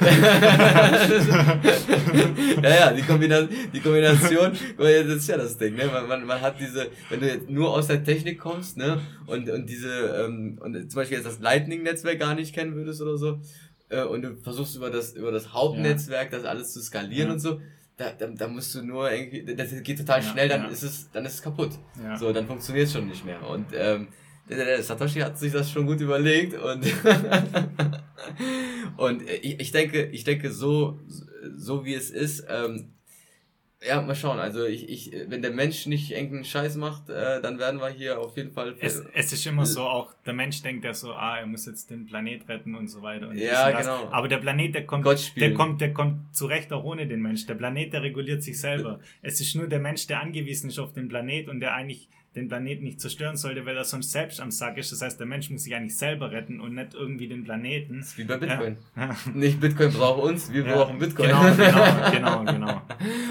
ja, 2.62 2.70
ja, 2.70 2.92
die, 2.92 3.02
Kombina 3.02 3.42
die 3.72 3.80
Kombination, 3.80 4.52
das 4.78 4.88
ist 5.06 5.28
ja 5.28 5.36
das 5.36 5.58
Ding, 5.58 5.74
ne? 5.74 5.86
Man, 5.86 6.06
man, 6.06 6.24
man 6.24 6.40
hat 6.40 6.60
diese, 6.60 6.86
wenn 7.10 7.18
du 7.20 7.26
jetzt 7.26 7.50
nur 7.50 7.72
aus 7.74 7.88
der 7.88 8.04
Technik 8.04 8.38
kommst, 8.38 8.76
ne, 8.76 9.00
und, 9.26 9.48
und 9.50 9.66
diese, 9.68 10.24
ähm, 10.24 10.58
und 10.60 10.74
zum 10.90 11.00
Beispiel 11.00 11.16
jetzt 11.18 11.26
das 11.26 11.40
Lightning-Netzwerk 11.40 12.18
gar 12.20 12.34
nicht 12.34 12.54
kennen 12.54 12.74
würdest 12.74 13.02
oder 13.02 13.16
so, 13.16 13.40
äh, 13.88 14.02
und 14.04 14.22
du 14.22 14.36
versuchst 14.36 14.76
über 14.76 14.90
das, 14.90 15.14
über 15.14 15.32
das 15.32 15.52
Hauptnetzwerk 15.52 16.30
das 16.30 16.44
alles 16.44 16.72
zu 16.72 16.80
skalieren 16.80 17.28
Ja. 17.28 17.32
und 17.34 17.40
so, 17.40 17.60
da, 18.02 18.12
da, 18.12 18.26
da 18.26 18.48
musst 18.48 18.74
du 18.74 18.82
nur 18.82 19.10
irgendwie, 19.10 19.54
das 19.54 19.70
geht 19.82 19.98
total 19.98 20.22
schnell, 20.22 20.48
dann 20.48 20.70
ist 20.70 20.82
es, 20.82 21.10
dann 21.10 21.24
ist 21.24 21.34
es 21.34 21.42
kaputt. 21.42 21.72
So, 22.16 22.32
dann 22.32 22.46
funktioniert 22.46 22.86
es 22.86 22.92
schon 22.92 23.06
nicht 23.06 23.24
mehr. 23.24 23.46
Und 23.48 23.66
ähm, 23.74 24.08
Satoshi 24.80 25.20
hat 25.20 25.38
sich 25.38 25.52
das 25.52 25.70
schon 25.70 25.86
gut 25.86 26.00
überlegt 26.00 26.54
und 26.54 26.84
und 28.96 29.22
ich, 29.28 29.60
ich 29.60 29.70
denke, 29.70 30.06
ich 30.06 30.24
denke 30.24 30.50
so 30.50 30.98
so 31.56 31.84
wie 31.84 31.94
es 31.94 32.10
ist, 32.10 32.44
ähm, 32.48 32.92
Ja, 33.84 34.00
mal 34.00 34.14
schauen. 34.14 34.38
Also 34.38 34.64
ich, 34.64 34.88
ich, 34.88 35.12
wenn 35.26 35.42
der 35.42 35.50
Mensch 35.50 35.86
nicht 35.86 36.10
irgendeinen 36.12 36.44
Scheiß 36.44 36.76
macht, 36.76 37.10
äh, 37.10 37.40
dann 37.40 37.58
werden 37.58 37.80
wir 37.80 37.88
hier 37.88 38.20
auf 38.20 38.36
jeden 38.36 38.52
Fall. 38.52 38.76
Es, 38.78 39.02
es 39.12 39.32
ist 39.32 39.46
immer 39.46 39.66
so, 39.66 39.82
auch 39.82 40.14
der 40.24 40.34
Mensch 40.34 40.62
denkt 40.62 40.84
ja 40.84 40.94
so, 40.94 41.12
ah, 41.12 41.38
er 41.38 41.46
muss 41.46 41.66
jetzt 41.66 41.90
den 41.90 42.06
Planet 42.06 42.48
retten 42.48 42.76
und 42.76 42.88
so 42.88 43.02
weiter. 43.02 43.28
Und 43.28 43.38
Ja, 43.38 43.68
und 43.68 43.78
genau. 43.78 44.08
Aber 44.10 44.28
der 44.28 44.38
Planet, 44.38 44.74
der 44.74 44.86
kommt, 44.86 45.06
der 45.36 45.54
kommt, 45.54 45.80
der 45.80 45.92
kommt 45.92 46.34
zurecht 46.34 46.72
auch 46.72 46.84
ohne 46.84 47.06
den 47.06 47.20
Mensch. 47.20 47.46
Der 47.46 47.54
Planet, 47.54 47.92
der 47.92 48.02
reguliert 48.02 48.42
sich 48.42 48.58
selber. 48.60 49.00
Es 49.22 49.40
ist 49.40 49.54
nur 49.54 49.66
der 49.66 49.78
Mensch, 49.78 50.06
der 50.06 50.20
angewiesen 50.20 50.68
ist 50.68 50.78
auf 50.78 50.92
den 50.92 51.08
Planet 51.08 51.48
und 51.48 51.60
der 51.60 51.74
eigentlich 51.74 52.08
den 52.34 52.48
Planeten 52.48 52.84
nicht 52.84 53.00
zerstören 53.00 53.36
sollte, 53.36 53.66
weil 53.66 53.76
er 53.76 53.84
sonst 53.84 54.10
selbst 54.10 54.40
am 54.40 54.50
Sack 54.50 54.78
ist. 54.78 54.90
Das 54.90 55.02
heißt, 55.02 55.20
der 55.20 55.26
Mensch 55.26 55.50
muss 55.50 55.64
sich 55.64 55.74
eigentlich 55.74 55.96
selber 55.96 56.30
retten 56.30 56.60
und 56.60 56.74
nicht 56.74 56.94
irgendwie 56.94 57.28
den 57.28 57.44
Planeten. 57.44 57.98
Das 57.98 58.08
ist 58.08 58.18
wie 58.18 58.24
bei 58.24 58.38
Bitcoin. 58.38 58.78
Ja. 58.96 59.14
Nicht 59.34 59.60
Bitcoin 59.60 59.92
braucht 59.92 60.22
uns, 60.22 60.50
wir 60.50 60.64
Ja, 60.64 60.76
brauchen 60.76 60.98
Bitcoin. 60.98 61.28
Genau, 61.28 61.54
genau, 61.54 62.10
genau, 62.10 62.44
genau. 62.52 62.82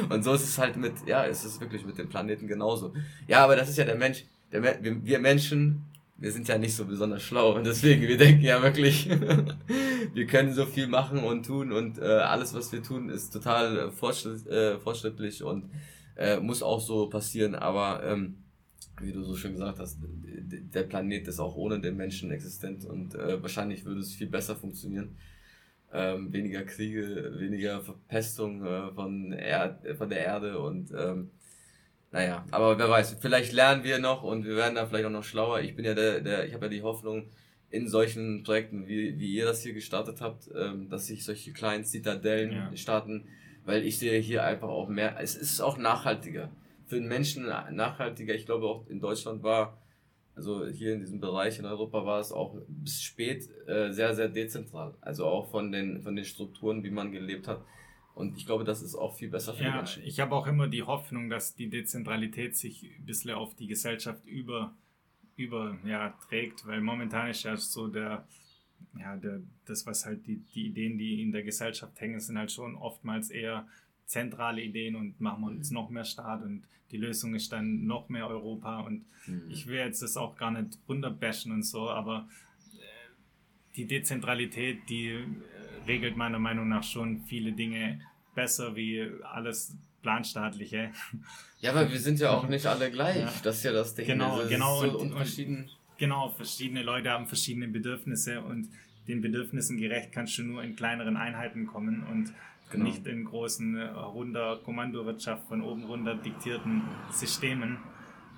Und 0.09 0.23
so 0.23 0.33
ist 0.33 0.43
es 0.43 0.57
halt 0.59 0.77
mit, 0.77 0.93
ja, 1.07 1.25
es 1.25 1.43
ist 1.43 1.59
wirklich 1.59 1.83
mit 1.83 1.97
dem 1.97 2.09
Planeten 2.09 2.47
genauso. 2.47 2.93
Ja, 3.27 3.43
aber 3.43 3.55
das 3.55 3.69
ist 3.69 3.77
ja 3.77 3.85
der 3.85 3.95
Mensch. 3.95 4.23
Der, 4.51 4.61
wir, 4.61 5.03
wir 5.03 5.19
Menschen, 5.19 5.85
wir 6.17 6.31
sind 6.31 6.47
ja 6.47 6.59
nicht 6.59 6.75
so 6.75 6.85
besonders 6.85 7.23
schlau 7.23 7.55
und 7.55 7.65
deswegen, 7.65 8.03
wir 8.03 8.17
denken 8.17 8.43
ja 8.43 8.61
wirklich, 8.61 9.09
wir 10.13 10.27
können 10.27 10.53
so 10.53 10.67
viel 10.67 10.85
machen 10.85 11.23
und 11.23 11.47
tun 11.47 11.71
und 11.71 11.97
äh, 11.97 12.03
alles, 12.03 12.53
was 12.53 12.71
wir 12.71 12.83
tun, 12.83 13.09
ist 13.09 13.31
total 13.33 13.77
äh, 13.77 13.91
fortschritt, 13.91 14.45
äh, 14.45 14.77
fortschrittlich 14.77 15.41
und 15.41 15.71
äh, 16.17 16.39
muss 16.39 16.61
auch 16.61 16.79
so 16.79 17.09
passieren, 17.09 17.55
aber 17.55 18.03
ähm, 18.03 18.35
wie 18.99 19.11
du 19.11 19.23
so 19.23 19.35
schön 19.35 19.53
gesagt 19.53 19.79
hast, 19.79 19.99
der 20.03 20.83
Planet 20.83 21.27
ist 21.27 21.39
auch 21.39 21.55
ohne 21.55 21.79
den 21.79 21.97
Menschen 21.97 22.31
existent 22.31 22.85
und 22.85 23.15
äh, 23.15 23.41
wahrscheinlich 23.41 23.85
würde 23.85 24.01
es 24.01 24.13
viel 24.13 24.27
besser 24.27 24.55
funktionieren. 24.55 25.15
Ähm, 25.93 26.31
weniger 26.31 26.63
Kriege, 26.63 27.33
weniger 27.37 27.81
Verpestung 27.81 28.65
äh, 28.65 28.91
von, 28.93 29.33
Erd 29.33 29.85
von 29.97 30.09
der 30.09 30.19
Erde 30.19 30.59
und 30.59 30.91
ähm, 30.97 31.31
naja, 32.11 32.45
aber 32.51 32.77
wer 32.77 32.89
weiß, 32.89 33.17
vielleicht 33.19 33.53
lernen 33.53 33.83
wir 33.83 33.99
noch 33.99 34.23
und 34.23 34.45
wir 34.45 34.55
werden 34.55 34.75
da 34.75 34.85
vielleicht 34.85 35.05
auch 35.05 35.11
noch 35.11 35.23
schlauer. 35.23 35.61
Ich 35.61 35.75
bin 35.75 35.85
ja 35.85 35.93
der, 35.93 36.21
der 36.21 36.45
ich 36.45 36.53
habe 36.53 36.65
ja 36.65 36.69
die 36.69 36.81
Hoffnung 36.81 37.29
in 37.69 37.87
solchen 37.87 38.43
Projekten, 38.43 38.87
wie, 38.87 39.17
wie 39.17 39.33
ihr 39.33 39.45
das 39.45 39.63
hier 39.63 39.73
gestartet 39.73 40.19
habt, 40.21 40.49
ähm, 40.55 40.89
dass 40.89 41.07
sich 41.07 41.23
solche 41.23 41.53
kleinen 41.53 41.85
Zitadellen 41.85 42.51
Ja. 42.51 42.75
starten, 42.75 43.27
weil 43.65 43.85
ich 43.85 43.97
sehe 43.97 44.19
hier 44.19 44.43
einfach 44.43 44.67
auch 44.67 44.89
mehr, 44.89 45.17
es 45.21 45.35
ist 45.35 45.61
auch 45.61 45.77
nachhaltiger. 45.77 46.49
Für 46.91 46.99
den 46.99 47.07
Menschen 47.07 47.45
nachhaltiger, 47.45 48.35
ich 48.35 48.45
glaube 48.45 48.65
auch 48.65 48.85
in 48.89 48.99
Deutschland 48.99 49.43
war, 49.43 49.81
also 50.35 50.67
hier 50.67 50.93
in 50.93 50.99
diesem 50.99 51.21
Bereich 51.21 51.57
in 51.57 51.63
Europa 51.63 52.05
war 52.05 52.19
es 52.19 52.33
auch 52.33 52.53
bis 52.67 53.01
spät 53.01 53.49
äh, 53.65 53.93
sehr, 53.93 54.13
sehr 54.13 54.27
dezentral. 54.27 54.93
Also 54.99 55.25
auch 55.25 55.49
von 55.49 55.71
den, 55.71 56.01
von 56.01 56.17
den 56.17 56.25
Strukturen, 56.25 56.83
wie 56.83 56.89
man 56.89 57.13
gelebt 57.13 57.47
hat. 57.47 57.63
Und 58.13 58.35
ich 58.35 58.45
glaube, 58.45 58.65
das 58.65 58.81
ist 58.81 58.95
auch 58.95 59.15
viel 59.15 59.29
besser 59.29 59.53
für 59.53 59.63
die 59.63 59.69
Ja, 59.69 59.77
Menschen. 59.77 60.03
ich 60.03 60.19
habe 60.19 60.35
auch 60.35 60.47
immer 60.47 60.67
die 60.67 60.83
Hoffnung, 60.83 61.29
dass 61.29 61.55
die 61.55 61.69
Dezentralität 61.69 62.57
sich 62.57 62.83
ein 62.83 63.05
bisschen 63.05 63.31
auf 63.31 63.55
die 63.55 63.67
Gesellschaft 63.67 64.25
über, 64.25 64.75
über 65.37 65.77
ja, 65.85 66.09
trägt, 66.27 66.67
weil 66.67 66.81
momentan 66.81 67.29
ist 67.29 67.43
ja 67.43 67.55
so 67.55 67.87
der, 67.87 68.27
ja, 68.99 69.15
der, 69.15 69.39
das, 69.63 69.85
was 69.85 70.05
halt 70.05 70.27
die, 70.27 70.43
die 70.53 70.67
Ideen, 70.67 70.97
die 70.97 71.21
in 71.21 71.31
der 71.31 71.43
Gesellschaft 71.43 72.01
hängen, 72.01 72.19
sind 72.19 72.37
halt 72.37 72.51
schon 72.51 72.75
oftmals 72.75 73.29
eher 73.29 73.65
zentrale 74.11 74.61
Ideen 74.61 74.95
und 74.95 75.19
machen 75.21 75.41
wir 75.43 75.47
uns 75.51 75.71
noch 75.71 75.89
mehr 75.89 76.03
Staat 76.05 76.43
und 76.43 76.63
die 76.91 76.97
Lösung 76.97 77.33
ist 77.35 77.51
dann 77.53 77.85
noch 77.85 78.09
mehr 78.09 78.27
Europa 78.27 78.81
und 78.81 79.05
Mhm. 79.27 79.51
ich 79.51 79.67
will 79.67 79.77
jetzt 79.77 80.01
das 80.01 80.17
auch 80.17 80.35
gar 80.35 80.49
nicht 80.51 80.79
runterbashen 80.89 81.51
und 81.51 81.61
so, 81.63 81.89
aber 81.89 82.27
äh, 82.73 83.75
die 83.75 83.85
Dezentralität, 83.85 84.79
die 84.89 85.09
äh, 85.09 85.23
regelt 85.87 86.17
meiner 86.17 86.39
Meinung 86.39 86.67
nach 86.67 86.83
schon 86.83 87.21
viele 87.27 87.51
Dinge 87.53 88.01
besser 88.35 88.75
wie 88.75 89.07
alles 89.23 89.75
planstaatliche. 90.01 90.91
Ja, 91.59 91.69
aber 91.71 91.91
wir 91.91 91.99
sind 91.99 92.19
ja 92.19 92.31
auch 92.31 92.47
nicht 92.49 92.65
alle 92.65 92.89
gleich. 92.89 93.17
Ja. 93.17 93.31
Das 93.43 93.57
ist 93.57 93.63
ja 93.63 93.71
das 93.73 93.93
Ding. 93.93 94.07
Genau, 94.07 94.41
es 94.41 94.49
genau, 94.49 94.81
So 94.81 94.97
und- 94.99 95.13
und-. 95.13 95.69
Genau, 95.99 96.29
verschiedene 96.29 96.81
Leute 96.81 97.11
haben 97.11 97.27
verschiedene 97.27 97.67
Bedürfnisse 97.67 98.41
und 98.41 98.69
den 99.07 99.21
Bedürfnissen 99.21 99.77
gerecht 99.77 100.11
kannst 100.11 100.35
du 100.39 100.43
nur 100.43 100.63
in 100.63 100.75
kleineren 100.75 101.15
Einheiten 101.15 101.67
kommen 101.67 102.01
und 102.11 102.33
Genau. 102.71 102.85
nicht 102.85 103.05
in 103.07 103.25
großen 103.25 103.75
äh, 103.77 103.83
runter 103.89 104.59
Kommandowirtschaft 104.63 105.47
von 105.47 105.61
oben 105.61 105.83
runter 105.85 106.15
diktierten 106.15 106.81
Systemen. 107.11 107.77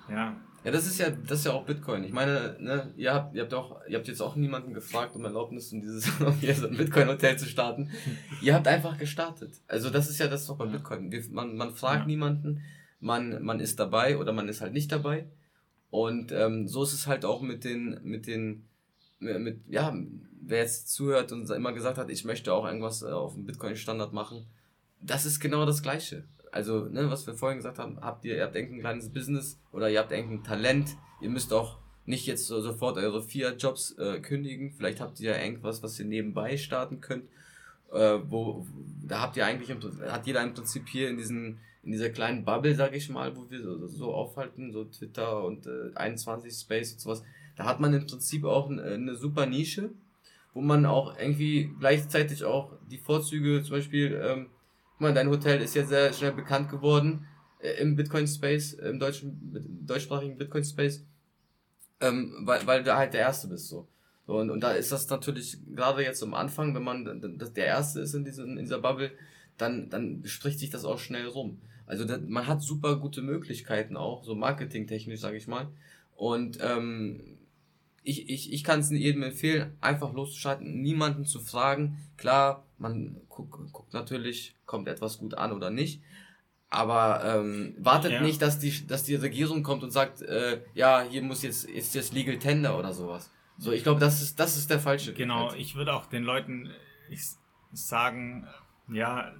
Ja, 0.08 0.36
Ja, 0.64 0.70
das 0.70 0.86
ist 0.86 0.98
ja, 0.98 1.10
das 1.10 1.40
ist 1.40 1.46
ja 1.46 1.52
auch 1.52 1.64
Bitcoin. 1.64 2.04
Ich 2.04 2.12
meine, 2.12 2.56
ne, 2.58 2.92
ihr 2.96 3.12
habt, 3.14 3.34
ihr 3.34 3.42
habt 3.42 3.54
auch, 3.54 3.80
ihr 3.88 3.96
habt 3.98 4.08
jetzt 4.08 4.20
auch 4.20 4.34
niemanden 4.36 4.74
gefragt 4.74 5.14
um 5.16 5.24
Erlaubnis, 5.24 5.72
um 5.72 5.80
dieses, 5.80 6.10
Bitcoin-Hotel 6.76 7.38
zu 7.38 7.46
starten. 7.46 7.90
ihr 8.42 8.54
habt 8.54 8.66
einfach 8.68 8.98
gestartet. 8.98 9.60
Also 9.66 9.90
das 9.90 10.08
ist 10.10 10.18
ja 10.18 10.26
das 10.26 10.46
doch 10.46 10.56
bei 10.56 10.66
Bitcoin. 10.66 11.10
Wir, 11.12 11.22
man, 11.30 11.56
man 11.56 11.70
fragt 11.74 12.00
Ja. 12.02 12.06
niemanden, 12.06 12.62
man, 13.00 13.42
man 13.42 13.60
ist 13.60 13.78
dabei 13.78 14.16
oder 14.18 14.32
man 14.32 14.48
ist 14.48 14.60
halt 14.62 14.72
nicht 14.72 14.90
dabei. 14.90 15.28
Und 15.90 16.32
ähm, 16.32 16.66
so 16.66 16.82
ist 16.82 16.92
es 16.92 17.06
halt 17.06 17.24
auch 17.24 17.40
mit 17.42 17.64
den, 17.64 18.00
mit 18.02 18.26
den, 18.26 18.66
mit, 19.24 19.60
ja, 19.68 19.94
wer 20.40 20.58
jetzt 20.58 20.92
zuhört 20.92 21.32
und 21.32 21.48
immer 21.50 21.72
gesagt 21.72 21.98
hat, 21.98 22.10
ich 22.10 22.24
möchte 22.24 22.52
auch 22.52 22.66
irgendwas 22.66 23.02
äh, 23.02 23.06
auf 23.06 23.34
dem 23.34 23.46
Bitcoin-Standard 23.46 24.12
machen, 24.12 24.46
das 25.00 25.26
ist 25.26 25.40
genau 25.40 25.66
das 25.66 25.82
Gleiche. 25.82 26.24
Also, 26.52 26.84
ne, 26.84 27.10
was 27.10 27.26
wir 27.26 27.34
vorhin 27.34 27.58
gesagt 27.58 27.78
haben, 27.78 27.98
habt 28.00 28.24
ihr, 28.24 28.36
ihr 28.36 28.44
habt 28.44 28.54
irgendein 28.54 28.80
kleines 28.80 29.08
Business 29.12 29.58
oder 29.72 29.90
ihr 29.90 29.98
habt 29.98 30.12
irgendein 30.12 30.44
Talent, 30.44 30.96
ihr 31.20 31.28
müsst 31.28 31.52
auch 31.52 31.78
nicht 32.06 32.26
jetzt 32.26 32.46
so 32.46 32.60
sofort 32.60 32.96
eure 32.96 33.22
vier 33.22 33.56
Jobs 33.56 33.92
äh, 33.98 34.20
kündigen, 34.20 34.70
vielleicht 34.70 35.00
habt 35.00 35.18
ihr 35.20 35.32
ja 35.32 35.42
irgendwas, 35.42 35.82
was 35.82 35.98
ihr 35.98 36.04
nebenbei 36.04 36.56
starten 36.56 37.00
könnt, 37.00 37.24
äh, 37.92 38.18
wo, 38.28 38.66
da 39.02 39.20
habt 39.20 39.36
ihr 39.36 39.46
eigentlich, 39.46 39.76
hat 40.06 40.26
jeder 40.26 40.42
im 40.42 40.54
Prinzip 40.54 40.88
hier 40.88 41.08
in 41.08 41.16
diesen, 41.16 41.58
in 41.82 41.92
dieser 41.92 42.10
kleinen 42.10 42.44
Bubble, 42.44 42.74
sag 42.74 42.94
ich 42.94 43.08
mal, 43.08 43.36
wo 43.36 43.50
wir 43.50 43.62
so, 43.62 43.86
so 43.86 44.14
aufhalten, 44.14 44.72
so 44.72 44.84
Twitter 44.84 45.44
und 45.44 45.66
äh, 45.66 45.94
21 45.94 46.52
Space 46.52 46.92
und 46.92 47.00
sowas, 47.00 47.22
da 47.56 47.64
hat 47.64 47.80
man 47.80 47.94
im 47.94 48.06
Prinzip 48.06 48.44
auch 48.44 48.70
eine, 48.70 48.82
eine 48.82 49.16
super 49.16 49.46
Nische, 49.46 49.90
wo 50.52 50.60
man 50.60 50.86
auch 50.86 51.18
irgendwie 51.18 51.70
gleichzeitig 51.78 52.44
auch 52.44 52.72
die 52.90 52.98
Vorzüge, 52.98 53.62
zum 53.62 53.76
Beispiel, 53.76 54.20
ähm, 54.22 54.46
guck 54.92 55.00
mal, 55.00 55.14
dein 55.14 55.28
Hotel 55.28 55.60
ist 55.60 55.74
jetzt 55.74 55.88
sehr 55.88 56.12
schnell 56.12 56.32
bekannt 56.32 56.70
geworden 56.70 57.26
äh, 57.60 57.80
im 57.80 57.96
Bitcoin-Space, 57.96 58.74
im 58.74 58.98
deutschen, 58.98 59.82
deutschsprachigen 59.86 60.38
Bitcoin-Space, 60.38 61.04
ähm, 62.00 62.42
weil, 62.44 62.66
weil 62.66 62.84
du 62.84 62.94
halt 62.96 63.14
der 63.14 63.20
Erste 63.20 63.48
bist, 63.48 63.68
so. 63.68 63.88
und, 64.26 64.50
und 64.50 64.60
da 64.60 64.72
ist 64.72 64.92
das 64.92 65.08
natürlich, 65.08 65.58
gerade 65.74 66.02
jetzt 66.02 66.22
am 66.22 66.34
Anfang, 66.34 66.74
wenn 66.74 66.84
man 66.84 67.04
der 67.04 67.66
Erste 67.66 68.00
ist 68.00 68.14
in, 68.14 68.24
diesen, 68.24 68.56
in 68.56 68.64
dieser 68.64 68.80
Bubble, 68.80 69.10
dann, 69.56 69.88
dann 69.90 70.22
spricht 70.24 70.58
sich 70.58 70.70
das 70.70 70.84
auch 70.84 70.98
schnell 70.98 71.26
rum. 71.26 71.60
Also 71.86 72.04
da, 72.04 72.18
man 72.18 72.46
hat 72.46 72.62
super 72.62 72.96
gute 72.96 73.22
Möglichkeiten 73.22 73.96
auch, 73.96 74.24
so 74.24 74.34
marketingtechnisch, 74.34 75.20
sage 75.20 75.36
ich 75.36 75.46
mal. 75.46 75.68
Und 76.16 76.58
ähm, 76.62 77.38
ich, 78.04 78.28
ich, 78.28 78.52
ich 78.52 78.62
kann 78.62 78.80
es 78.80 78.90
jedem 78.90 79.22
empfehlen, 79.22 79.76
einfach 79.80 80.12
loszuschalten, 80.12 80.82
niemanden 80.82 81.24
zu 81.24 81.40
fragen. 81.40 81.98
Klar, 82.18 82.64
man 82.78 83.16
guckt, 83.28 83.72
guckt 83.72 83.94
natürlich, 83.94 84.54
kommt 84.66 84.88
etwas 84.88 85.18
gut 85.18 85.34
an 85.34 85.52
oder 85.52 85.70
nicht. 85.70 86.02
Aber 86.68 87.22
ähm, 87.24 87.74
wartet 87.78 88.12
Ja. 88.12 88.20
nicht, 88.20 88.42
dass 88.42 88.58
die, 88.58 88.86
dass 88.86 89.04
die 89.04 89.14
Regierung 89.14 89.62
kommt 89.62 89.82
und 89.82 89.90
sagt, 89.90 90.22
äh, 90.22 90.60
ja, 90.74 91.02
hier 91.08 91.22
muss 91.22 91.42
jetzt, 91.42 91.64
ist 91.64 91.94
jetzt 91.94 92.12
Legal 92.12 92.38
Tender 92.38 92.78
oder 92.78 92.92
sowas. 92.92 93.30
So, 93.56 93.72
ich 93.72 93.84
glaube, 93.84 94.00
das 94.00 94.20
ist, 94.20 94.38
das 94.38 94.56
ist 94.56 94.68
der 94.68 94.80
falsche. 94.80 95.14
Genau, 95.14 95.54
ich 95.54 95.76
würde 95.76 95.94
auch 95.94 96.06
den 96.06 96.24
Leuten 96.24 96.70
ich, 97.08 97.22
sagen, 97.72 98.46
ja, 98.88 99.32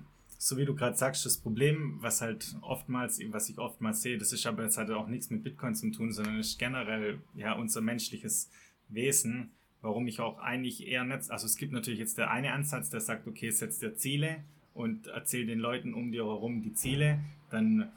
so 0.45 0.59
wie 0.59 0.67
du 0.67 0.75
gerade 0.75 0.95
sagst, 0.95 1.25
das 1.25 1.39
Problem, 1.39 1.97
was 2.03 2.21
halt 2.21 2.55
oftmals, 2.61 3.19
was 3.31 3.49
ich 3.49 3.57
oftmals 3.57 4.03
sehe, 4.03 4.19
das 4.19 4.31
ist 4.31 4.45
aber 4.45 4.65
jetzt 4.65 4.77
halt 4.77 4.91
auch 4.91 5.09
nichts 5.09 5.31
mit 5.31 5.43
Bitcoin 5.43 5.75
zu 5.75 5.91
tun, 5.91 6.13
sondern 6.13 6.39
ist 6.39 6.59
generell 6.59 7.19
ja 7.35 7.55
unser 7.55 7.81
menschliches 7.81 8.51
Wesen, 8.91 9.53
warum 9.81 10.07
ich 10.07 10.21
auch 10.21 10.39
eigentlich 10.41 10.87
eher 10.87 11.05
nicht, 11.05 11.31
also 11.31 11.47
es 11.47 11.57
gibt 11.57 11.73
natürlich 11.73 11.99
jetzt 11.99 12.19
der 12.19 12.31
eine 12.31 12.53
Ansatz, 12.53 12.91
der 12.91 13.01
sagt, 13.01 13.27
okay, 13.27 13.49
setz 13.49 13.79
dir 13.79 13.97
Ziele 13.97 14.45
und 14.75 15.07
erzähl 15.07 15.47
den 15.47 15.61
Leuten 15.61 15.95
um 15.95 16.13
dir 16.13 16.27
herum 16.27 16.61
die 16.61 16.75
Ziele, 16.75 17.21
dann 17.49 17.91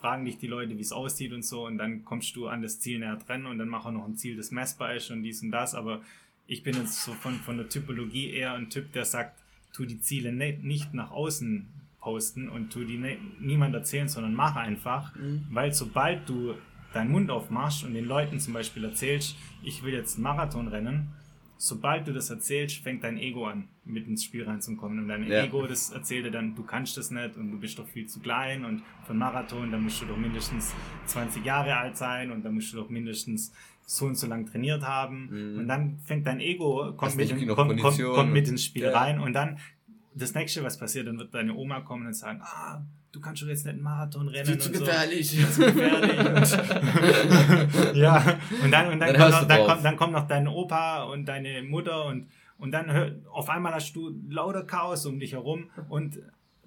fragen 0.00 0.24
dich 0.24 0.38
die 0.38 0.48
Leute, 0.48 0.76
wie 0.76 0.82
es 0.82 0.90
aussieht 0.90 1.32
und 1.32 1.44
so 1.44 1.68
und 1.68 1.78
dann 1.78 2.04
kommst 2.04 2.34
du 2.34 2.48
an 2.48 2.62
das 2.62 2.80
Ziel 2.80 2.98
näher 2.98 3.14
dran 3.14 3.46
und 3.46 3.58
dann 3.58 3.68
mach 3.68 3.86
auch 3.86 3.92
noch 3.92 4.06
ein 4.06 4.16
Ziel, 4.16 4.36
das 4.36 4.50
messbar 4.50 4.96
ist 4.96 5.12
und 5.12 5.22
dies 5.22 5.40
und 5.40 5.52
das, 5.52 5.76
aber 5.76 6.02
ich 6.48 6.64
bin 6.64 6.74
jetzt 6.74 7.04
so 7.04 7.12
von, 7.12 7.34
von 7.34 7.58
der 7.58 7.68
Typologie 7.68 8.32
eher 8.32 8.54
ein 8.54 8.70
Typ, 8.70 8.92
der 8.92 9.04
sagt, 9.04 9.40
tu 9.72 9.84
die 9.86 10.00
Ziele 10.00 10.32
ne, 10.32 10.58
nicht 10.62 10.94
nach 10.94 11.10
außen 11.10 11.66
posten 12.00 12.48
und 12.48 12.72
tu 12.72 12.84
die 12.84 12.96
ne, 12.98 13.16
niemand 13.40 13.74
erzählen, 13.74 14.08
sondern 14.08 14.34
mach 14.34 14.56
einfach, 14.56 15.12
weil 15.50 15.72
sobald 15.72 16.28
du 16.28 16.54
deinen 16.92 17.10
Mund 17.12 17.30
aufmachst 17.30 17.84
und 17.84 17.94
den 17.94 18.04
Leuten 18.06 18.40
zum 18.40 18.52
Beispiel 18.54 18.84
erzählst, 18.84 19.36
ich 19.62 19.82
will 19.84 19.92
jetzt 19.92 20.14
einen 20.16 20.24
Marathon 20.24 20.66
rennen, 20.68 21.08
sobald 21.56 22.08
du 22.08 22.12
das 22.14 22.30
erzählst, 22.30 22.78
fängt 22.78 23.04
dein 23.04 23.18
Ego 23.18 23.46
an, 23.46 23.68
mit 23.84 24.08
ins 24.08 24.24
Spiel 24.24 24.44
reinzukommen. 24.44 24.98
Und 24.98 25.08
dein 25.08 25.24
Ja. 25.28 25.44
Ego, 25.44 25.66
das 25.66 25.90
erzählt 25.90 26.24
dir 26.24 26.30
dann, 26.30 26.54
du 26.54 26.62
kannst 26.64 26.96
das 26.96 27.10
nicht 27.10 27.36
und 27.36 27.52
du 27.52 27.60
bist 27.60 27.78
doch 27.78 27.86
viel 27.86 28.06
zu 28.06 28.18
klein 28.20 28.64
und 28.64 28.82
für 29.04 29.10
einen 29.10 29.18
Marathon, 29.18 29.70
da 29.70 29.76
musst 29.78 30.00
du 30.00 30.06
doch 30.06 30.16
mindestens 30.16 30.74
20 31.06 31.44
Jahre 31.44 31.76
alt 31.76 31.96
sein 31.98 32.30
und 32.32 32.42
da 32.44 32.50
musst 32.50 32.72
du 32.72 32.78
doch 32.78 32.88
mindestens 32.88 33.52
so 33.90 34.06
und 34.06 34.14
so 34.14 34.28
lang 34.28 34.46
trainiert 34.46 34.84
haben. 34.84 35.28
Mhm. 35.30 35.58
Und 35.58 35.68
dann 35.68 35.98
fängt 35.98 36.24
dein 36.24 36.38
Ego, 36.38 36.92
kommt, 36.96 37.16
mit, 37.16 37.28
in, 37.30 37.48
kommt, 37.48 37.80
kommt, 37.80 38.00
kommt 38.00 38.32
mit 38.32 38.48
ins 38.48 38.64
Spiel 38.64 38.84
Ja. 38.84 38.96
rein 38.96 39.18
und 39.18 39.32
dann 39.32 39.58
das 40.14 40.32
nächste, 40.34 40.62
was 40.62 40.78
passiert, 40.78 41.08
dann 41.08 41.18
wird 41.18 41.34
deine 41.34 41.54
Oma 41.54 41.80
kommen 41.80 42.06
und 42.06 42.14
sagen, 42.14 42.40
ah, 42.40 42.82
du 43.10 43.20
kannst 43.20 43.42
doch 43.42 43.48
jetzt 43.48 43.64
nicht 43.64 43.74
einen 43.74 43.82
Marathon 43.82 44.28
rennen. 44.28 44.60
Zu 44.60 44.72
so. 44.72 44.78
gefährlich. 44.78 45.30
Viel 45.30 45.48
zu 45.48 45.60
gefährlich. 45.62 46.18
Und, 46.18 47.96
ja, 47.96 48.38
und 48.62 48.70
dann, 48.70 48.92
und 48.92 49.00
dann, 49.00 49.12
Dann 49.12 49.16
kommt 49.16 49.30
noch, 49.32 49.48
dann, 49.48 49.66
kommt, 49.66 49.84
dann 49.84 49.96
kommt 49.96 50.12
noch 50.12 50.28
dein 50.28 50.46
Opa 50.46 51.02
und 51.04 51.24
deine 51.26 51.62
Mutter 51.64 52.06
und, 52.06 52.28
und 52.58 52.70
dann 52.70 52.92
hör, 52.92 53.16
auf 53.32 53.48
einmal 53.50 53.74
hast 53.74 53.94
du 53.94 54.14
lauter 54.28 54.62
Chaos 54.62 55.04
um 55.04 55.18
dich 55.18 55.32
herum 55.32 55.68
und 55.88 56.20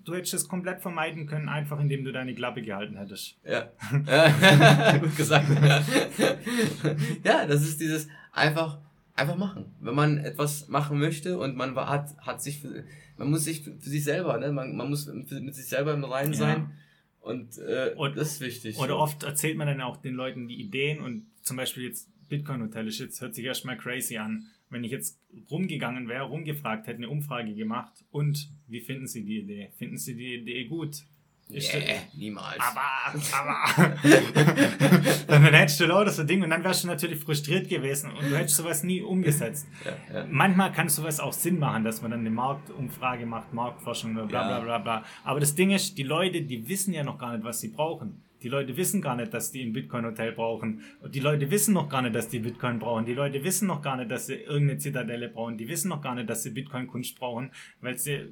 du 0.06 0.14
hättest 0.16 0.34
es 0.34 0.48
komplett 0.48 0.82
vermeiden 0.82 1.26
können, 1.28 1.50
einfach 1.50 1.80
indem 1.80 2.04
du 2.04 2.12
deine 2.12 2.34
Klappe 2.36 2.62
gehalten 2.62 2.98
hättest. 2.98 3.38
Ja. 3.46 3.72
Gut 5.00 5.16
gesagt. 5.16 5.48
Ja. 5.50 5.82
ja, 7.24 7.46
das 7.48 7.62
ist 7.64 7.80
dieses 7.80 8.08
einfach, 8.32 8.80
einfach 9.16 9.36
machen. 9.38 9.66
Wenn 9.80 9.96
man 9.96 10.18
etwas 10.18 10.68
machen 10.68 11.00
möchte 11.00 11.38
und 11.38 11.56
man 11.56 11.76
hat, 11.76 12.16
hat 12.20 12.42
sich, 12.42 12.62
für, 12.62 12.84
man 13.18 13.30
muss 13.30 13.44
sich 13.46 13.64
für, 13.64 13.74
sich 13.80 14.04
selber, 14.04 14.38
ne, 14.38 14.52
man, 14.52 14.76
man 14.76 14.90
muss 14.90 15.08
mit 15.08 15.56
sich 15.56 15.66
selber 15.68 15.94
im 15.94 16.04
Reinen 16.04 16.34
Ja. 16.34 16.40
sein. 16.40 16.72
Und, 17.22 17.58
äh, 17.60 17.94
Und- 17.96 18.18
das 18.18 18.34
ist 18.34 18.42
wichtig. 18.42 18.78
Oder 18.80 18.98
oft 18.98 19.24
erzählt 19.24 19.58
man 19.58 19.68
dann 19.68 19.82
auch 19.82 19.98
den 19.98 20.14
Leuten 20.16 20.48
die 20.48 20.60
Ideen 20.62 21.00
und 21.02 21.26
zum 21.42 21.58
Beispiel 21.58 21.84
jetzt 21.84 22.10
Bitcoin 22.28 22.62
Hotel 22.62 22.88
ist 22.88 23.00
jetzt, 23.00 23.22
hört 23.22 23.36
sich 23.36 23.46
erstmal 23.46 23.78
crazy 23.78 24.18
an. 24.18 24.48
Wenn 24.74 24.84
ich 24.84 24.92
jetzt 24.92 25.20
rumgegangen 25.50 26.08
wäre, 26.08 26.24
rumgefragt 26.26 26.88
hätte, 26.88 26.98
eine 26.98 27.10
Umfrage 27.10 27.54
gemacht 27.54 27.94
und 28.12 28.50
wie 28.68 28.82
finden 28.82 29.08
Sie 29.08 29.24
die 29.24 29.40
Idee? 29.40 29.70
Finden 29.78 29.98
Sie 29.98 30.16
die 30.16 30.36
Idee 30.36 30.66
gut? 30.66 31.04
Nee, 31.50 31.62
niemals. 32.16 32.58
Aber, 32.58 33.20
aber. 33.34 33.96
dann 35.28 35.44
hättest 35.54 35.80
du 35.80 35.86
lauter 35.86 36.10
so 36.10 36.24
Ding 36.24 36.42
und 36.42 36.50
dann 36.50 36.64
wärst 36.64 36.84
du 36.84 36.88
natürlich 36.88 37.20
frustriert 37.20 37.70
gewesen 37.70 38.12
und 38.12 38.32
du 38.32 38.38
hättest 38.38 38.56
sowas 38.56 38.84
nie 38.84 39.02
umgesetzt. 39.02 39.68
ja, 39.86 40.22
ja. 40.22 40.28
Manchmal 40.30 40.72
kann 40.72 40.90
sowas 40.90 41.20
auch 41.20 41.34
Sinn 41.34 41.60
machen, 41.60 41.84
dass 41.84 42.02
man 42.02 42.12
dann 42.12 42.22
eine 42.22 42.32
Marktumfrage 42.32 43.26
macht, 43.26 43.54
Marktforschung 43.54 44.16
oder 44.16 44.26
bla 44.26 44.42
Ja. 44.50 44.60
bla 44.60 44.64
bla 44.64 44.78
bla. 44.80 45.06
Aber 45.24 45.40
das 45.40 45.54
Ding 45.54 45.72
ist, 45.72 45.98
die 45.98 46.04
Leute, 46.04 46.42
die 46.42 46.68
wissen 46.68 46.94
ja 46.94 47.04
noch 47.04 47.18
gar 47.18 47.34
nicht, 47.34 47.44
was 47.44 47.60
sie 47.60 47.70
brauchen. 47.70 48.24
Die 48.44 48.50
Leute 48.50 48.76
wissen 48.78 49.02
gar 49.02 49.16
nicht, 49.16 49.34
dass 49.34 49.52
die 49.52 49.64
ein 49.64 49.74
Bitcoin-Hotel 49.74 50.34
brauchen. 50.34 50.82
Die 51.10 51.20
Leute 51.22 51.50
wissen 51.50 51.74
noch 51.74 51.90
gar 51.90 52.02
nicht, 52.02 52.14
dass 52.14 52.28
die 52.28 52.40
Bitcoin 52.40 52.78
brauchen. 52.80 53.06
Die 53.06 53.14
Leute 53.14 53.44
wissen 53.44 53.68
noch 53.68 53.82
gar 53.82 53.96
nicht, 53.98 54.12
dass 54.12 54.28
sie 54.28 54.36
irgendeine 54.36 54.78
Zitadelle 54.80 55.30
brauchen. 55.30 55.58
Die 55.58 55.68
wissen 55.70 55.90
noch 55.90 56.02
gar 56.02 56.14
nicht, 56.16 56.30
dass 56.30 56.44
sie 56.44 56.50
Bitcoin-Kunst 56.52 57.18
brauchen, 57.18 57.52
weil 57.82 57.98
sie 57.98 58.28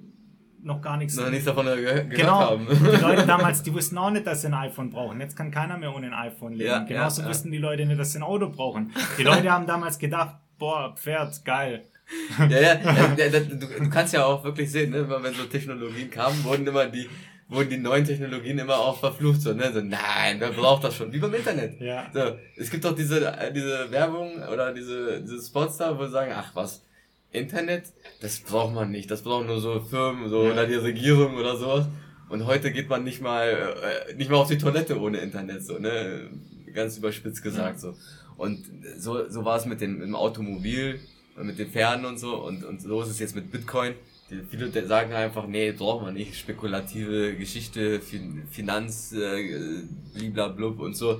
noch 0.63 0.81
gar 0.81 0.97
nichts 0.97 1.15
Noch 1.15 1.29
nichts 1.29 1.45
davon 1.45 1.65
ge 1.65 1.81
gehört 1.81 2.09
Genau. 2.11 2.39
haben. 2.39 2.67
Die 2.69 3.01
Leute 3.01 3.25
damals, 3.27 3.63
die 3.63 3.73
wussten 3.73 3.97
auch 3.97 4.11
nicht, 4.11 4.27
dass 4.27 4.41
sie 4.41 4.47
ein 4.47 4.53
iPhone 4.53 4.89
brauchen. 4.89 5.19
Jetzt 5.19 5.35
kann 5.35 5.49
keiner 5.49 5.77
mehr 5.77 5.95
ohne 5.95 6.07
ein 6.07 6.13
iPhone 6.13 6.53
leben. 6.53 6.69
Ja, 6.69 6.79
Genauso 6.83 7.21
ja, 7.21 7.27
ja. 7.27 7.29
wussten 7.33 7.51
die 7.51 7.57
Leute 7.57 7.85
nicht, 7.85 7.99
dass 7.99 8.11
sie 8.11 8.19
ein 8.19 8.23
Auto 8.23 8.49
brauchen. 8.49 8.91
Die 9.17 9.23
Leute 9.23 9.49
haben 9.49 9.65
damals 9.65 9.97
gedacht, 9.97 10.35
boah, 10.59 10.93
Pferd, 10.95 11.43
geil. 11.45 11.85
Ja, 12.49 12.59
ja, 12.59 13.39
du, 13.39 13.89
kannst 13.89 14.13
ja 14.13 14.25
auch 14.25 14.43
wirklich 14.43 14.69
sehen, 14.69 14.91
ne, 14.91 15.07
wenn 15.09 15.33
so 15.33 15.45
Technologien 15.45 16.11
kamen, 16.11 16.43
wurden 16.43 16.67
immer 16.67 16.85
die, 16.87 17.07
wurden 17.51 17.69
die 17.69 17.77
neuen 17.77 18.05
Technologien 18.05 18.57
immer 18.57 18.77
auch 18.77 18.97
verflucht, 18.97 19.41
so, 19.41 19.53
ne, 19.53 19.71
so, 19.73 19.81
nein, 19.81 20.39
wer 20.39 20.51
braucht 20.51 20.85
das 20.85 20.95
schon? 20.95 21.11
Wie 21.11 21.19
beim 21.19 21.33
Internet. 21.33 21.79
Ja. 21.81 22.09
So, 22.13 22.37
es 22.55 22.71
gibt 22.71 22.85
doch 22.85 22.95
diese, 22.95 23.25
äh, 23.25 23.51
diese 23.51 23.91
Werbung 23.91 24.41
oder 24.51 24.73
diese, 24.73 25.21
diese 25.21 25.41
Spots 25.41 25.77
da, 25.77 25.97
wo 25.97 26.05
sie 26.05 26.11
sagen, 26.11 26.31
ach 26.33 26.55
was, 26.55 26.81
Internet, 27.33 27.83
das 28.21 28.39
braucht 28.39 28.73
man 28.73 28.89
nicht, 28.89 29.11
das 29.11 29.21
brauchen 29.21 29.47
nur 29.47 29.59
so 29.59 29.81
Firmen, 29.81 30.29
so, 30.29 30.39
oder 30.39 30.65
die 30.65 30.75
Regierung 30.75 31.35
oder 31.35 31.57
sowas. 31.57 31.87
Und 32.29 32.45
heute 32.45 32.71
geht 32.71 32.87
man 32.87 33.03
nicht 33.03 33.21
mal, 33.21 33.49
äh, 34.09 34.13
nicht 34.15 34.31
mal 34.31 34.37
auf 34.37 34.47
die 34.47 34.57
Toilette 34.57 34.99
ohne 34.99 35.17
Internet, 35.17 35.65
so, 35.65 35.77
ne, 35.77 36.29
ganz 36.73 36.97
überspitzt 36.97 37.43
gesagt, 37.43 37.81
so. 37.81 37.95
Und 38.37 38.65
so, 38.97 39.29
so 39.29 39.43
war 39.43 39.57
es 39.57 39.65
mit 39.65 39.81
dem, 39.81 39.97
mit 39.97 40.07
dem 40.07 40.15
Automobil, 40.15 41.01
mit 41.35 41.59
den 41.59 41.69
Pferden 41.69 42.05
und 42.05 42.17
so, 42.17 42.35
und, 42.45 42.63
und 42.63 42.81
so 42.81 43.01
ist 43.01 43.09
es 43.09 43.19
jetzt 43.19 43.35
mit 43.35 43.51
Bitcoin. 43.51 43.93
Viele 44.49 44.87
sagen 44.87 45.13
einfach, 45.13 45.45
nee, 45.45 45.71
braucht 45.71 46.03
man 46.03 46.13
nicht, 46.13 46.35
spekulative 46.35 47.35
Geschichte, 47.35 47.99
fin 47.99 48.43
Finanz, 48.49 49.11
äh, 49.11 49.83
bliblablub 50.13 50.79
und 50.79 50.95
so 50.95 51.19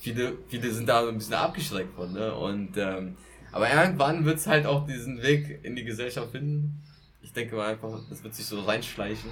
viele, 0.00 0.38
viele 0.48 0.70
sind 0.70 0.88
da 0.88 1.02
so 1.02 1.08
ein 1.08 1.18
bisschen 1.18 1.34
abgeschreckt 1.34 1.94
von, 1.94 2.12
ne? 2.12 2.34
Und 2.34 2.76
ähm, 2.76 3.16
aber 3.52 3.72
irgendwann 3.72 4.24
wird's 4.24 4.46
halt 4.46 4.66
auch 4.66 4.86
diesen 4.86 5.22
Weg 5.22 5.60
in 5.62 5.74
die 5.74 5.84
Gesellschaft 5.84 6.32
finden. 6.32 6.82
Ich 7.22 7.32
denke 7.32 7.56
mal 7.56 7.68
einfach, 7.68 8.00
das 8.08 8.22
wird 8.22 8.34
sich 8.34 8.46
so 8.46 8.60
reinschleichen. 8.60 9.30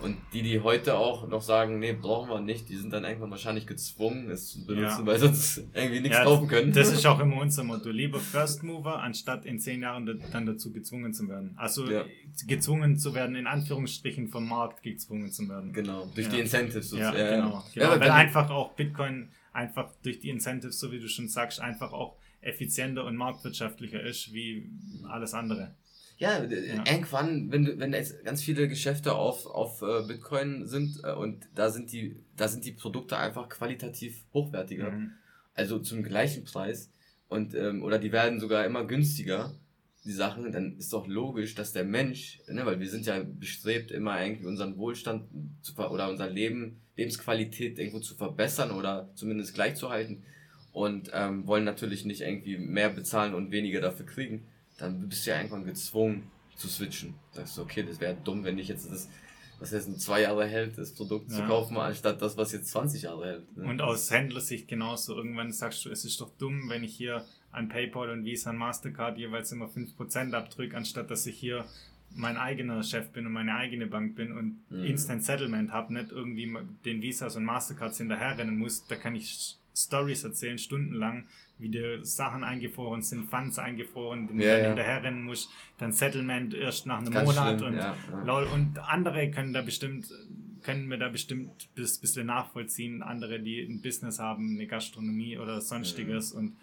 Und 0.00 0.16
die, 0.34 0.42
die 0.42 0.60
heute 0.60 0.96
auch 0.98 1.28
noch 1.28 1.40
sagen, 1.40 1.78
nee, 1.78 1.92
brauchen 1.92 2.28
wir 2.28 2.40
nicht, 2.40 2.68
die 2.68 2.76
sind 2.76 2.92
dann 2.92 3.04
irgendwann 3.04 3.30
wahrscheinlich 3.30 3.66
gezwungen, 3.66 4.28
es 4.28 4.48
zu 4.50 4.66
benutzen, 4.66 5.00
Ja. 5.00 5.06
weil 5.06 5.18
sonst 5.18 5.58
irgendwie 5.72 6.00
nichts 6.00 6.18
Ja, 6.18 6.24
kaufen 6.24 6.48
können. 6.48 6.72
Das 6.72 6.92
ist 6.92 7.06
auch 7.06 7.20
immer 7.20 7.40
unser 7.40 7.62
Motto. 7.64 7.90
Lieber 7.90 8.18
First 8.18 8.64
Mover, 8.64 9.00
anstatt 9.02 9.46
in 9.46 9.60
zehn 9.60 9.80
Jahren 9.82 10.04
da- 10.04 10.14
dann 10.32 10.46
dazu 10.46 10.72
gezwungen 10.72 11.14
zu 11.14 11.28
werden. 11.28 11.54
Also 11.56 11.88
Ja. 11.90 12.04
gezwungen 12.46 12.98
zu 12.98 13.14
werden, 13.14 13.36
in 13.36 13.46
Anführungsstrichen 13.46 14.28
vom 14.28 14.48
Markt 14.48 14.82
gezwungen 14.82 15.30
zu 15.30 15.48
werden. 15.48 15.72
genau, 15.72 16.06
durch 16.14 16.28
die 16.28 16.40
Incentives. 16.40 16.92
Ja, 16.92 17.12
genau. 17.12 17.64
genau 17.72 17.90
weil 17.90 18.10
einfach 18.10 18.50
auch 18.50 18.72
Bitcoin 18.72 19.30
einfach 19.52 19.90
durch 20.02 20.18
die 20.18 20.28
Incentives, 20.28 20.80
so 20.80 20.90
wie 20.92 20.98
du 20.98 21.08
schon 21.08 21.28
sagst, 21.28 21.60
einfach 21.60 21.92
auch 21.92 22.16
effizienter 22.40 23.04
und 23.06 23.16
marktwirtschaftlicher 23.16 24.02
ist 24.02 24.32
wie 24.34 24.68
alles 25.08 25.32
andere. 25.32 25.74
Ja, 26.16 26.40
d- 26.40 26.68
Ja. 26.68 26.84
irgendwann, 26.86 27.50
wenn 27.50 27.78
wenn 27.80 27.92
jetzt 27.92 28.24
ganz 28.24 28.42
viele 28.42 28.68
Geschäfte 28.68 29.14
auf, 29.14 29.46
auf 29.46 29.82
äh, 29.82 30.06
Bitcoin 30.06 30.66
sind 30.66 31.00
äh, 31.02 31.12
und 31.12 31.48
da 31.54 31.70
sind 31.70 31.92
die, 31.92 32.16
da 32.36 32.46
sind 32.48 32.64
die 32.64 32.72
Produkte 32.72 33.16
einfach 33.16 33.48
qualitativ 33.48 34.24
hochwertiger. 34.32 34.90
Mhm. 34.92 35.12
also 35.54 35.78
zum 35.78 36.02
gleichen 36.02 36.44
Preis 36.44 36.90
und 37.28 37.54
ähm, 37.54 37.82
oder 37.82 37.98
die 37.98 38.12
werden 38.12 38.40
sogar 38.40 38.64
immer 38.64 38.84
günstiger 38.84 39.54
die 40.04 40.12
Sachen 40.12 40.52
dann 40.52 40.76
ist 40.78 40.92
doch 40.92 41.06
logisch 41.06 41.54
dass 41.54 41.72
der 41.72 41.84
Mensch 41.84 42.40
ne, 42.48 42.64
weil 42.66 42.78
wir 42.80 42.88
sind 42.90 43.06
ja 43.06 43.22
bestrebt 43.24 43.90
immer 43.90 44.20
irgendwie 44.22 44.46
unseren 44.46 44.76
Wohlstand 44.78 45.24
zu 45.62 45.74
oder 45.76 46.08
unser 46.10 46.28
Leben 46.28 46.80
Lebensqualität 46.96 47.78
irgendwo 47.78 48.00
zu 48.00 48.14
verbessern 48.14 48.70
oder 48.72 49.10
zumindest 49.14 49.54
gleichzuhalten 49.54 50.22
und 50.72 51.10
ähm, 51.12 51.46
wollen 51.46 51.64
natürlich 51.64 52.04
nicht 52.04 52.20
irgendwie 52.22 52.58
mehr 52.58 52.90
bezahlen 52.90 53.34
und 53.34 53.50
weniger 53.52 53.80
dafür 53.80 54.06
kriegen 54.06 54.46
dann 54.78 55.08
bist 55.08 55.26
du 55.26 55.30
ja 55.30 55.36
irgendwann 55.36 55.64
gezwungen 55.64 56.30
zu 56.56 56.68
switchen 56.68 57.14
sagst 57.32 57.56
du 57.56 57.62
okay 57.62 57.82
das 57.82 58.00
wäre 58.00 58.16
dumm 58.24 58.44
wenn 58.44 58.58
ich 58.58 58.68
jetzt 58.68 58.90
das 58.90 59.08
was 59.60 59.70
jetzt 59.70 59.86
ein 59.88 59.98
zwei 59.98 60.22
Jahre 60.22 60.46
hält, 60.46 60.76
das 60.78 60.92
Produkt 60.92 61.30
zu 61.30 61.38
Ja. 61.38 61.46
kaufen, 61.46 61.76
anstatt 61.76 62.20
das, 62.20 62.36
was 62.36 62.50
jetzt 62.52 62.70
20 62.70 63.02
Jahre 63.02 63.24
hält. 63.24 63.56
ne? 63.56 63.64
Und 63.66 63.80
aus 63.80 64.10
Händlersicht 64.10 64.66
genauso. 64.66 65.14
Irgendwann 65.14 65.52
sagst 65.52 65.84
du, 65.84 65.90
es 65.90 66.04
ist 66.04 66.20
doch 66.20 66.30
dumm, 66.38 66.68
wenn 66.68 66.82
ich 66.82 66.96
hier 66.96 67.24
an 67.52 67.68
PayPal 67.68 68.10
und 68.10 68.24
Visa 68.24 68.50
und 68.50 68.56
Mastercard 68.56 69.16
jeweils 69.16 69.52
immer 69.52 69.66
5% 69.68 70.32
abdrücke, 70.34 70.76
anstatt 70.76 71.08
dass 71.08 71.24
ich 71.26 71.38
hier 71.38 71.64
mein 72.16 72.36
eigener 72.36 72.82
Chef 72.82 73.10
bin 73.10 73.26
und 73.26 73.32
meine 73.32 73.54
eigene 73.54 73.86
Bank 73.86 74.16
bin 74.16 74.32
und 74.32 74.58
Mhm. 74.70 74.84
Instant 74.84 75.22
Settlement 75.22 75.70
habe, 75.70 75.94
nicht 75.94 76.10
irgendwie 76.10 76.52
den 76.84 77.00
Visas 77.00 77.36
und 77.36 77.44
Mastercards 77.44 77.98
hinterherrennen 77.98 78.58
muss. 78.58 78.84
Da 78.88 78.96
kann 78.96 79.14
ich 79.14 79.56
Stories 79.74 80.24
erzählen, 80.24 80.58
stundenlang, 80.58 81.26
wie 81.58 81.68
dir 81.68 82.04
Sachen 82.04 82.42
eingefroren 82.42 83.02
sind, 83.02 83.30
Funds 83.30 83.58
eingefroren, 83.58 84.26
den 84.26 84.40
Ja, 84.40 84.58
ja. 84.58 84.66
hinterherrennen 84.68 85.22
musst, 85.22 85.50
dann 85.78 85.92
Settlement 85.92 86.54
erst 86.54 86.86
nach 86.86 86.98
einem 86.98 87.12
Ganz 87.12 87.28
Monat 87.28 87.58
schlimm, 87.58 87.72
und 87.72 87.78
ja, 87.78 87.96
ja. 88.10 88.24
lol. 88.24 88.44
Und 88.44 88.78
andere 88.78 89.30
können 89.30 89.52
da 89.52 89.62
bestimmt, 89.62 90.08
können 90.62 90.88
wir 90.90 90.98
da 90.98 91.08
bestimmt 91.08 91.68
bis 91.74 91.98
bisschen 91.98 92.26
nachvollziehen. 92.26 93.02
Andere, 93.02 93.40
die 93.40 93.60
ein 93.60 93.80
Business 93.82 94.18
haben, 94.18 94.56
eine 94.56 94.66
Gastronomie 94.66 95.38
oder 95.38 95.60
sonstiges. 95.60 96.32
Und 96.32 96.56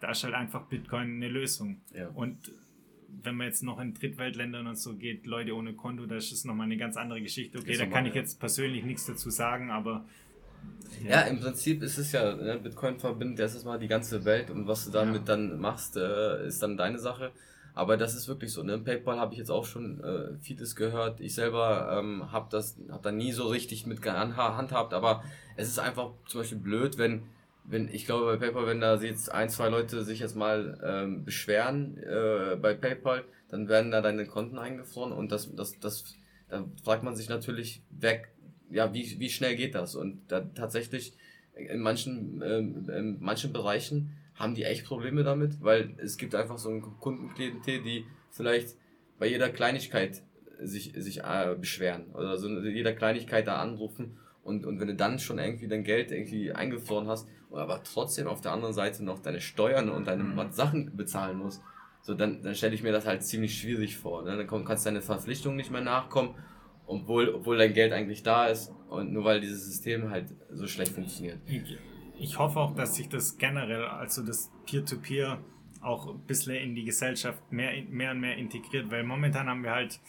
da 0.00 0.10
ist 0.10 0.24
halt 0.24 0.34
einfach 0.34 0.64
Bitcoin 0.66 1.16
eine 1.16 1.28
Lösung. 1.28 1.80
Ja. 1.94 2.08
Und 2.08 2.52
wenn 3.22 3.36
man 3.36 3.46
jetzt 3.46 3.62
noch 3.62 3.80
in 3.80 3.94
Drittweltländern 3.94 4.66
und 4.66 4.76
so 4.76 4.94
geht, 4.94 5.24
Leute 5.24 5.54
ohne 5.54 5.72
Konto, 5.72 6.04
da 6.06 6.16
ist 6.16 6.32
es 6.32 6.44
nochmal 6.44 6.66
eine 6.66 6.76
ganz 6.76 6.96
andere 6.96 7.22
Geschichte. 7.22 7.58
Okay, 7.58 7.72
Ist 7.72 7.80
da 7.80 7.86
kann 7.86 8.06
ich 8.06 8.14
ja. 8.14 8.20
jetzt 8.20 8.40
persönlich 8.40 8.84
nichts 8.84 9.06
dazu 9.06 9.30
sagen, 9.30 9.70
aber 9.70 10.04
Ja, 11.06 11.22
im 11.22 11.40
Prinzip 11.40 11.82
ist 11.82 11.98
es 11.98 12.12
ja, 12.12 12.34
ne, 12.34 12.58
Bitcoin 12.58 12.98
verbindet 12.98 13.40
erstens 13.40 13.64
mal 13.64 13.78
die 13.78 13.88
ganze 13.88 14.24
Welt 14.24 14.50
und 14.50 14.66
was 14.66 14.86
du 14.86 14.90
damit 14.90 15.28
Ja. 15.28 15.36
dann 15.36 15.58
machst, 15.58 15.96
äh, 15.96 16.46
ist 16.46 16.62
dann 16.62 16.76
deine 16.76 16.98
Sache. 16.98 17.32
Aber 17.74 17.96
das 17.96 18.14
ist 18.14 18.28
wirklich 18.28 18.52
so, 18.52 18.62
ne? 18.62 18.78
PayPal 18.78 19.18
habe 19.18 19.32
ich 19.32 19.38
jetzt 19.38 19.50
auch 19.50 19.64
schon 19.64 20.02
äh, 20.02 20.38
vieles 20.40 20.76
gehört. 20.76 21.20
Ich 21.20 21.34
selber 21.34 21.98
ähm, 21.98 22.30
habe 22.30 22.46
das, 22.50 22.78
hab 22.88 23.02
da 23.02 23.10
nie 23.10 23.32
so 23.32 23.48
richtig 23.48 23.84
mit 23.84 24.00
gehandhabt, 24.00 24.94
aber 24.94 25.24
es 25.56 25.66
ist 25.68 25.80
einfach 25.80 26.12
zum 26.26 26.40
Beispiel 26.40 26.58
blöd, 26.58 26.98
wenn, 26.98 27.24
wenn, 27.64 27.88
ich 27.88 28.06
glaube 28.06 28.26
bei 28.26 28.36
PayPal, 28.46 28.66
wenn 28.68 28.80
da 28.80 28.94
jetzt 28.96 29.30
ein, 29.32 29.50
zwei 29.50 29.68
Leute 29.70 30.04
sich 30.04 30.20
jetzt 30.20 30.36
mal 30.36 30.80
ähm, 30.84 31.24
beschweren 31.24 31.98
äh, 31.98 32.56
bei 32.62 32.74
PayPal, 32.74 33.24
dann 33.50 33.68
werden 33.68 33.90
da 33.90 34.00
deine 34.00 34.24
Konten 34.26 34.56
eingefroren 34.58 35.12
und 35.12 35.32
das, 35.32 35.52
das, 35.54 35.78
das, 35.80 36.14
da 36.48 36.64
fragt 36.84 37.02
man 37.02 37.16
sich 37.16 37.28
natürlich 37.28 37.82
weg, 37.90 38.30
ja, 38.70 38.92
wie, 38.92 39.18
wie 39.18 39.30
schnell 39.30 39.56
geht 39.56 39.74
das? 39.74 39.94
Und 39.94 40.20
da 40.28 40.40
tatsächlich 40.40 41.14
in 41.54 41.80
manchen, 41.80 42.42
ähm, 42.44 42.88
in 42.88 43.16
manchen 43.20 43.52
Bereichen 43.52 44.10
haben 44.34 44.54
die 44.54 44.64
echt 44.64 44.84
Probleme 44.84 45.22
damit, 45.22 45.62
weil 45.62 45.94
es 45.98 46.16
gibt 46.16 46.34
einfach 46.34 46.58
so 46.58 46.70
ein 46.70 46.82
Kundenklientel, 47.00 47.82
die 47.82 48.04
vielleicht 48.30 48.76
bei 49.18 49.26
jeder 49.26 49.48
Kleinigkeit 49.48 50.22
sich, 50.60 50.92
sich 50.96 51.22
äh, 51.22 51.54
beschweren 51.58 52.06
oder 52.14 52.36
so 52.36 52.48
jeder 52.48 52.92
Kleinigkeit 52.92 53.46
da 53.46 53.56
anrufen 53.56 54.18
und, 54.42 54.66
und 54.66 54.80
wenn 54.80 54.88
du 54.88 54.94
dann 54.94 55.18
schon 55.18 55.38
irgendwie 55.38 55.68
dein 55.68 55.84
Geld 55.84 56.10
irgendwie 56.10 56.52
eingefroren 56.52 57.08
hast, 57.08 57.28
aber 57.50 57.82
trotzdem 57.84 58.26
auf 58.26 58.40
der 58.40 58.52
anderen 58.52 58.74
Seite 58.74 59.04
noch 59.04 59.20
deine 59.20 59.40
Steuern 59.40 59.88
und 59.88 60.06
deine 60.06 60.52
Sachen 60.52 60.96
bezahlen 60.96 61.38
musst, 61.38 61.62
so 62.02 62.14
dann, 62.14 62.42
dann 62.42 62.54
stelle 62.54 62.74
ich 62.74 62.82
mir 62.82 62.92
das 62.92 63.06
halt 63.06 63.22
ziemlich 63.22 63.58
schwierig 63.58 63.96
vor. 63.96 64.22
Ne? 64.24 64.36
Dann 64.36 64.46
komm, 64.46 64.64
kannst 64.64 64.84
deine 64.84 65.00
Verpflichtungen 65.00 65.56
nicht 65.56 65.70
mehr 65.70 65.80
nachkommen 65.80 66.34
obwohl, 66.86 67.28
obwohl 67.30 67.58
dein 67.58 67.72
Geld 67.72 67.92
eigentlich 67.92 68.22
da 68.22 68.46
ist 68.46 68.72
und 68.88 69.12
nur 69.12 69.24
weil 69.24 69.40
dieses 69.40 69.64
System 69.66 70.10
halt 70.10 70.26
so 70.50 70.66
schlecht 70.66 70.92
funktioniert. 70.92 71.38
Ich, 71.46 71.78
ich 72.18 72.38
hoffe 72.38 72.60
auch, 72.60 72.74
dass 72.74 72.94
sich 72.96 73.08
das 73.08 73.38
generell, 73.38 73.84
also 73.84 74.22
das 74.22 74.50
Peer-to-Peer, 74.66 75.38
auch 75.80 76.08
ein 76.14 76.20
bisschen 76.20 76.54
in 76.54 76.74
die 76.74 76.84
Gesellschaft 76.84 77.40
mehr, 77.52 77.70
mehr 77.90 78.12
und 78.12 78.20
mehr 78.20 78.36
integriert, 78.38 78.90
weil 78.90 79.04
momentan 79.04 79.48
haben 79.48 79.62
wir 79.62 79.72
halt 79.72 80.00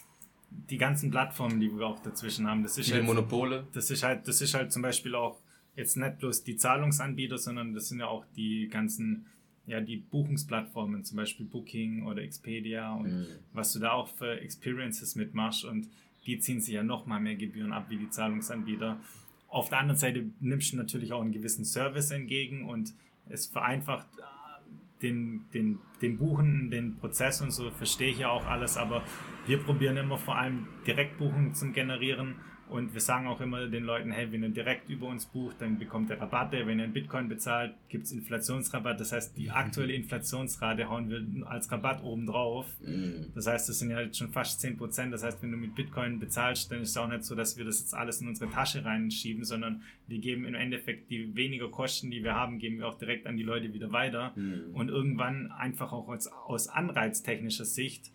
die 0.50 0.78
ganzen 0.78 1.12
Plattformen, 1.12 1.60
die 1.60 1.70
wir 1.76 1.86
auch 1.86 2.00
dazwischen 2.00 2.48
haben. 2.50 2.64
Das 2.64 2.78
ist 2.78 2.94
halt, 2.94 3.04
Monopole. 3.04 3.68
Das 3.74 3.92
ist 3.92 4.04
halt, 4.04 4.26
das 4.28 4.40
ist 4.42 4.54
halt 4.54 4.72
zum 4.72 4.82
Beispiel 4.82 5.16
auch 5.16 5.42
jetzt 5.76 5.98
nicht 5.98 6.20
bloß 6.20 6.44
die 6.44 6.56
Zahlungsanbieter, 6.56 7.38
sondern 7.38 7.74
das 7.74 7.90
sind 7.90 8.00
ja 8.00 8.08
auch 8.08 8.24
die 8.38 8.70
ganzen, 8.70 9.26
ja, 9.66 9.82
die 9.82 9.98
Buchungsplattformen, 9.98 11.04
zum 11.04 11.18
Beispiel 11.18 11.46
Booking 11.46 12.06
oder 12.06 12.22
Expedia 12.22 12.94
und 12.94 13.08
Mhm. 13.12 13.26
was 13.52 13.74
du 13.74 13.80
da 13.80 13.92
auch 13.92 14.08
für 14.08 14.40
Experiences 14.40 15.16
mitmachst 15.16 15.66
und 15.66 15.90
die 16.26 16.40
ziehen 16.40 16.62
sich 16.62 16.74
ja 16.74 16.84
noch 16.84 17.06
mal 17.06 17.20
mehr 17.20 17.36
Gebühren 17.36 17.74
ab 17.74 17.86
wie 17.90 17.98
die 17.98 18.10
Zahlungsanbieter. 18.10 19.00
Auf 19.48 19.70
der 19.70 19.80
anderen 19.80 20.00
Seite 20.00 20.26
nimmst 20.40 20.74
du 20.74 20.78
natürlich 20.78 21.14
auch 21.14 21.22
einen 21.22 21.32
gewissen 21.32 21.66
Service 21.66 22.12
entgegen 22.12 22.68
und 22.68 22.94
es 23.30 23.46
vereinfacht 23.46 24.08
äh, 24.18 25.02
den, 25.02 25.46
den, 25.54 25.80
den 26.02 26.18
Buchen, 26.18 26.72
den 26.72 26.98
Prozess 26.98 27.42
und 27.42 27.52
so, 27.52 27.70
verstehe 27.72 28.12
ich 28.12 28.20
ja 28.20 28.30
auch 28.30 28.46
alles, 28.46 28.78
aber 28.78 29.04
wir 29.46 29.58
probieren 29.60 29.98
immer 29.98 30.18
vor 30.18 30.38
allem 30.38 30.68
Direktbuchungen 30.88 31.54
zu 31.54 31.72
generieren 31.72 32.36
und 32.68 32.94
wir 32.94 33.02
sagen 33.02 33.28
auch 33.28 33.42
immer 33.42 33.68
den 33.68 33.84
Leuten, 33.84 34.12
hey, 34.12 34.32
wenn 34.32 34.42
ihr 34.42 34.50
direkt 34.50 34.90
über 34.90 35.08
uns 35.08 35.26
bucht, 35.26 35.58
dann 35.60 35.78
bekommt 35.78 36.10
ihr 36.10 36.20
Rabatte. 36.20 36.66
Wenn 36.66 36.80
ihr 36.80 36.86
in 36.86 36.94
Bitcoin 36.94 37.30
bezahlt, 37.30 37.76
gibt 37.90 38.06
es 38.06 38.12
Inflationsrabatt. 38.12 39.00
Das 39.00 39.12
heißt, 39.12 39.38
die 39.38 39.52
aktuelle 39.52 39.94
Inflationsrate 39.94 40.90
hauen 40.90 41.10
wir 41.10 41.48
als 41.48 41.72
Rabatt 41.72 42.04
oben 42.04 42.26
drauf. 42.26 42.66
Mhm. 42.82 43.28
Das 43.36 43.46
heißt, 43.46 43.70
das 43.70 43.80
sind 43.80 43.92
ja 43.92 44.02
jetzt 44.02 44.18
schon 44.18 44.32
fast 44.32 44.66
10%. 44.66 45.12
Das 45.12 45.24
heißt, 45.24 45.44
wenn 45.44 45.52
du 45.52 45.58
mit 45.58 45.76
Bitcoin 45.76 46.18
bezahlst, 46.18 46.72
dann 46.72 46.82
ist 46.82 46.90
es 46.90 46.98
auch 46.98 47.08
nicht 47.08 47.24
so, 47.24 47.36
dass 47.36 47.56
wir 47.56 47.66
das 47.66 47.82
jetzt 47.82 47.94
alles 47.94 48.22
in 48.22 48.28
unsere 48.28 48.50
Tasche 48.50 48.84
reinschieben, 48.84 49.44
sondern 49.44 49.84
wir 50.08 50.18
geben 50.18 50.46
im 50.46 50.56
Endeffekt 50.56 51.12
die 51.12 51.36
weniger 51.36 51.70
Kosten, 51.70 52.10
die 52.10 52.24
wir 52.24 52.34
haben, 52.34 52.58
geben 52.58 52.80
wir 52.80 52.88
auch 52.88 52.98
direkt 52.98 53.28
an 53.28 53.38
die 53.38 53.44
Leute 53.44 53.74
wieder 53.74 53.92
weiter. 53.92 54.34
Mhm. 54.36 54.74
Und 54.74 54.90
irgendwann 54.90 55.52
einfach 55.52 55.92
auch 55.92 56.08
aus, 56.08 56.28
aus 56.28 56.68
anreiztechnischer 56.68 57.66
Sicht 57.66 58.12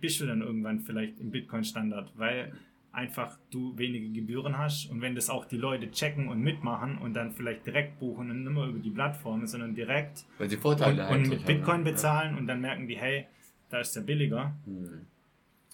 bist 0.00 0.20
du 0.20 0.26
dann 0.26 0.42
irgendwann 0.42 0.80
vielleicht 0.80 1.20
im 1.20 1.30
Bitcoin-Standard, 1.30 2.12
weil 2.16 2.52
einfach 2.92 3.38
du 3.50 3.76
wenige 3.76 4.08
Gebühren 4.10 4.58
hast 4.58 4.90
und 4.90 5.00
wenn 5.00 5.14
das 5.14 5.30
auch 5.30 5.44
die 5.44 5.56
Leute 5.56 5.90
checken 5.90 6.28
und 6.28 6.40
mitmachen 6.40 6.98
und 6.98 7.14
dann 7.14 7.32
vielleicht 7.32 7.66
direkt 7.66 8.00
buchen 8.00 8.30
und 8.30 8.44
nicht 8.44 8.52
mehr 8.52 8.66
über 8.66 8.78
die 8.78 8.90
Plattform, 8.90 9.46
sondern 9.46 9.74
direkt 9.74 10.24
Weil 10.38 10.48
sie 10.48 10.56
und, 10.56 10.62
Vorteile 10.62 11.06
und 11.06 11.14
eigentlich 11.14 11.28
mit 11.28 11.38
haben, 11.40 11.46
Bitcoin 11.46 11.82
ne? 11.84 11.90
bezahlen 11.90 12.38
und 12.38 12.46
dann 12.46 12.60
merken 12.60 12.88
die, 12.88 12.96
hey, 12.96 13.26
da 13.68 13.80
ist 13.80 13.94
der 13.94 14.00
billiger. 14.00 14.36
Ja. 14.36 14.54
Mhm. 14.66 15.06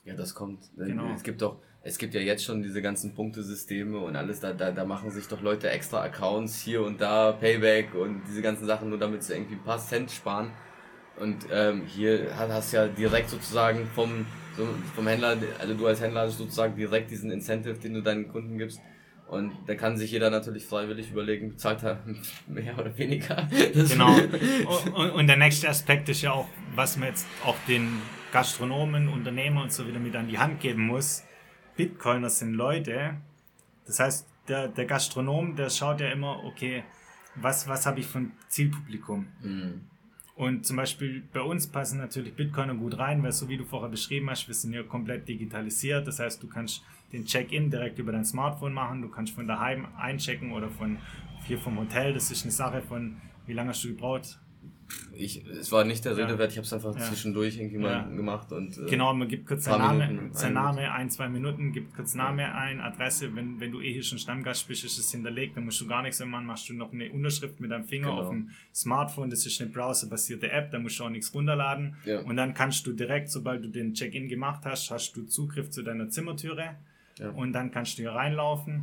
ja, 0.04 0.14
das 0.14 0.34
kommt. 0.34 0.70
Genau. 0.76 1.14
Es 1.14 1.22
gibt 1.22 1.40
doch, 1.40 1.60
es 1.82 1.98
gibt 1.98 2.14
ja 2.14 2.20
jetzt 2.20 2.44
schon 2.44 2.62
diese 2.62 2.82
ganzen 2.82 3.14
Punktesysteme 3.14 3.98
und 3.98 4.16
alles, 4.16 4.40
da, 4.40 4.52
da, 4.52 4.72
da 4.72 4.84
machen 4.84 5.10
sich 5.10 5.28
doch 5.28 5.40
Leute 5.40 5.70
extra 5.70 6.02
Accounts 6.02 6.60
hier 6.60 6.82
und 6.82 7.00
da, 7.00 7.32
Payback 7.32 7.94
und 7.94 8.22
diese 8.28 8.42
ganzen 8.42 8.66
Sachen, 8.66 8.88
nur 8.88 8.98
damit 8.98 9.22
sie 9.22 9.34
irgendwie 9.34 9.54
ein 9.54 9.62
paar 9.62 9.78
Cent 9.78 10.10
sparen. 10.10 10.50
Und 11.18 11.46
ähm, 11.52 11.82
hier 11.86 12.28
hast 12.36 12.50
hast 12.52 12.72
ja 12.72 12.86
direkt 12.88 13.30
sozusagen 13.30 13.86
vom, 13.94 14.26
vom 14.94 15.06
Händler, 15.06 15.36
also 15.60 15.74
du 15.74 15.86
als 15.86 16.00
Händler 16.00 16.22
hast 16.22 16.38
sozusagen 16.38 16.74
direkt 16.76 17.10
diesen 17.10 17.30
Incentive, 17.30 17.74
den 17.74 17.94
du 17.94 18.02
deinen 18.02 18.28
Kunden 18.28 18.58
gibst. 18.58 18.80
Und 19.28 19.52
da 19.66 19.74
kann 19.74 19.96
sich 19.96 20.10
jeder 20.10 20.28
natürlich 20.30 20.66
freiwillig 20.66 21.10
überlegen, 21.10 21.50
bezahlt 21.50 21.82
er 21.82 22.00
mehr 22.46 22.78
oder 22.78 22.96
weniger. 22.98 23.48
Das- 23.74 23.90
Genau. 23.90 24.14
Und, 24.94 25.10
und, 25.12 25.26
der 25.26 25.36
nächste 25.36 25.68
Aspekt 25.68 26.08
ist 26.08 26.22
ja 26.22 26.32
auch, 26.32 26.48
was 26.74 26.96
man 26.96 27.08
jetzt 27.08 27.26
auch 27.44 27.56
den 27.68 27.88
Gastronomen, 28.32 29.08
Unternehmern 29.08 29.64
und 29.64 29.72
so 29.72 29.86
wieder 29.86 29.98
mit 30.00 30.14
an 30.16 30.28
die 30.28 30.38
Hand 30.38 30.60
geben 30.60 30.86
muss. 30.86 31.22
Bitcoiner 31.76 32.28
sind 32.30 32.54
Leute. 32.54 33.14
Das 33.86 34.00
heißt, 34.00 34.26
der, 34.48 34.68
der 34.68 34.84
Gastronom, 34.84 35.56
der 35.56 35.70
schaut 35.70 36.00
ja 36.00 36.08
immer, 36.10 36.42
okay, 36.44 36.84
was, 37.36 37.66
was 37.68 37.86
habe 37.86 38.00
ich 38.00 38.14
ein 38.14 38.32
Zielpublikum? 38.48 39.26
Mhm. 39.42 39.80
Und 40.36 40.66
zum 40.66 40.76
Beispiel 40.76 41.22
bei 41.32 41.40
uns 41.40 41.68
passen 41.68 41.98
natürlich 41.98 42.34
Bitcoiner 42.34 42.74
gut 42.74 42.98
rein, 42.98 43.22
weil 43.22 43.30
so 43.30 43.48
wie 43.48 43.56
du 43.56 43.64
vorher 43.64 43.88
beschrieben 43.88 44.28
hast, 44.30 44.48
wir 44.48 44.54
sind 44.54 44.72
ja 44.72 44.82
komplett 44.82 45.28
digitalisiert. 45.28 46.08
Das 46.08 46.18
heißt, 46.18 46.42
du 46.42 46.48
kannst 46.48 46.82
den 47.12 47.24
Check-in 47.24 47.70
direkt 47.70 48.00
über 48.00 48.10
dein 48.10 48.24
Smartphone 48.24 48.72
machen, 48.72 49.00
du 49.00 49.08
kannst 49.08 49.32
von 49.32 49.46
daheim 49.46 49.86
einchecken 49.96 50.50
oder 50.52 50.68
von 50.68 50.98
hier 51.46 51.58
vom 51.58 51.78
Hotel. 51.78 52.12
Das 52.14 52.32
ist 52.32 52.42
eine 52.42 52.50
Sache 52.50 52.82
von, 52.82 53.16
wie 53.46 53.52
lange 53.52 53.68
hast 53.68 53.84
du 53.84 53.88
gebraucht? 53.88 54.40
Ich, 55.16 55.44
es 55.46 55.70
war 55.70 55.84
nicht 55.84 56.04
der. 56.04 56.16
Rede 56.16 56.38
wert, 56.38 56.50
ich 56.50 56.56
habe 56.58 56.64
es 56.66 56.72
einfach 56.72 56.94
zwischendurch 56.96 57.56
irgendwie 57.56 57.78
mal 57.78 58.04
gemacht 58.16 58.50
und 58.52 58.76
äh, 58.78 58.86
Genau, 58.90 59.14
man 59.14 59.28
gibt 59.28 59.46
kurz 59.46 59.64
seinen 59.64 59.78
Name, 59.78 60.06
Minuten, 60.08 60.34
sein 60.34 60.52
Name, 60.54 60.90
ein, 60.92 61.08
zwei 61.08 61.28
Minuten, 61.28 61.72
gibt 61.72 61.94
kurz 61.94 62.14
Name 62.14 62.52
ein, 62.54 62.80
Adresse. 62.80 63.34
Wenn, 63.36 63.60
wenn 63.60 63.70
du 63.70 63.80
eh 63.80 63.92
hier 63.92 64.02
schon 64.02 64.18
Stammgast 64.18 64.66
bist, 64.66 64.84
ist 64.84 64.98
es 64.98 65.10
hinterlegt, 65.12 65.56
dann 65.56 65.64
musst 65.66 65.80
du 65.80 65.86
gar 65.86 66.02
nichts 66.02 66.18
mehr 66.18 66.26
machen, 66.28 66.46
machst 66.46 66.68
du 66.68 66.74
noch 66.74 66.92
eine 66.92 67.10
Unterschrift 67.12 67.60
mit 67.60 67.70
deinem 67.70 67.84
Finger 67.84 68.08
Genau. 68.08 68.20
auf 68.22 68.30
dem 68.30 68.50
Smartphone. 68.74 69.30
Das 69.30 69.46
ist 69.46 69.60
eine 69.60 69.70
browserbasierte 69.70 70.50
App, 70.50 70.72
da 70.72 70.78
musst 70.80 70.98
du 70.98 71.04
auch 71.04 71.10
nichts 71.10 71.32
runterladen. 71.32 71.94
Und 72.24 72.36
dann 72.36 72.52
kannst 72.54 72.84
du 72.86 72.92
direkt, 72.92 73.30
sobald 73.30 73.62
du 73.64 73.68
den 73.68 73.94
Check-in 73.94 74.28
gemacht 74.28 74.62
hast, 74.64 74.90
hast 74.90 75.12
du 75.16 75.22
Zugriff 75.26 75.70
zu 75.70 75.82
deiner 75.82 76.08
Zimmertüre 76.08 76.74
Ja. 77.18 77.30
und 77.30 77.52
dann 77.52 77.70
kannst 77.70 77.98
du 77.98 78.02
hier 78.02 78.10
reinlaufen. 78.12 78.82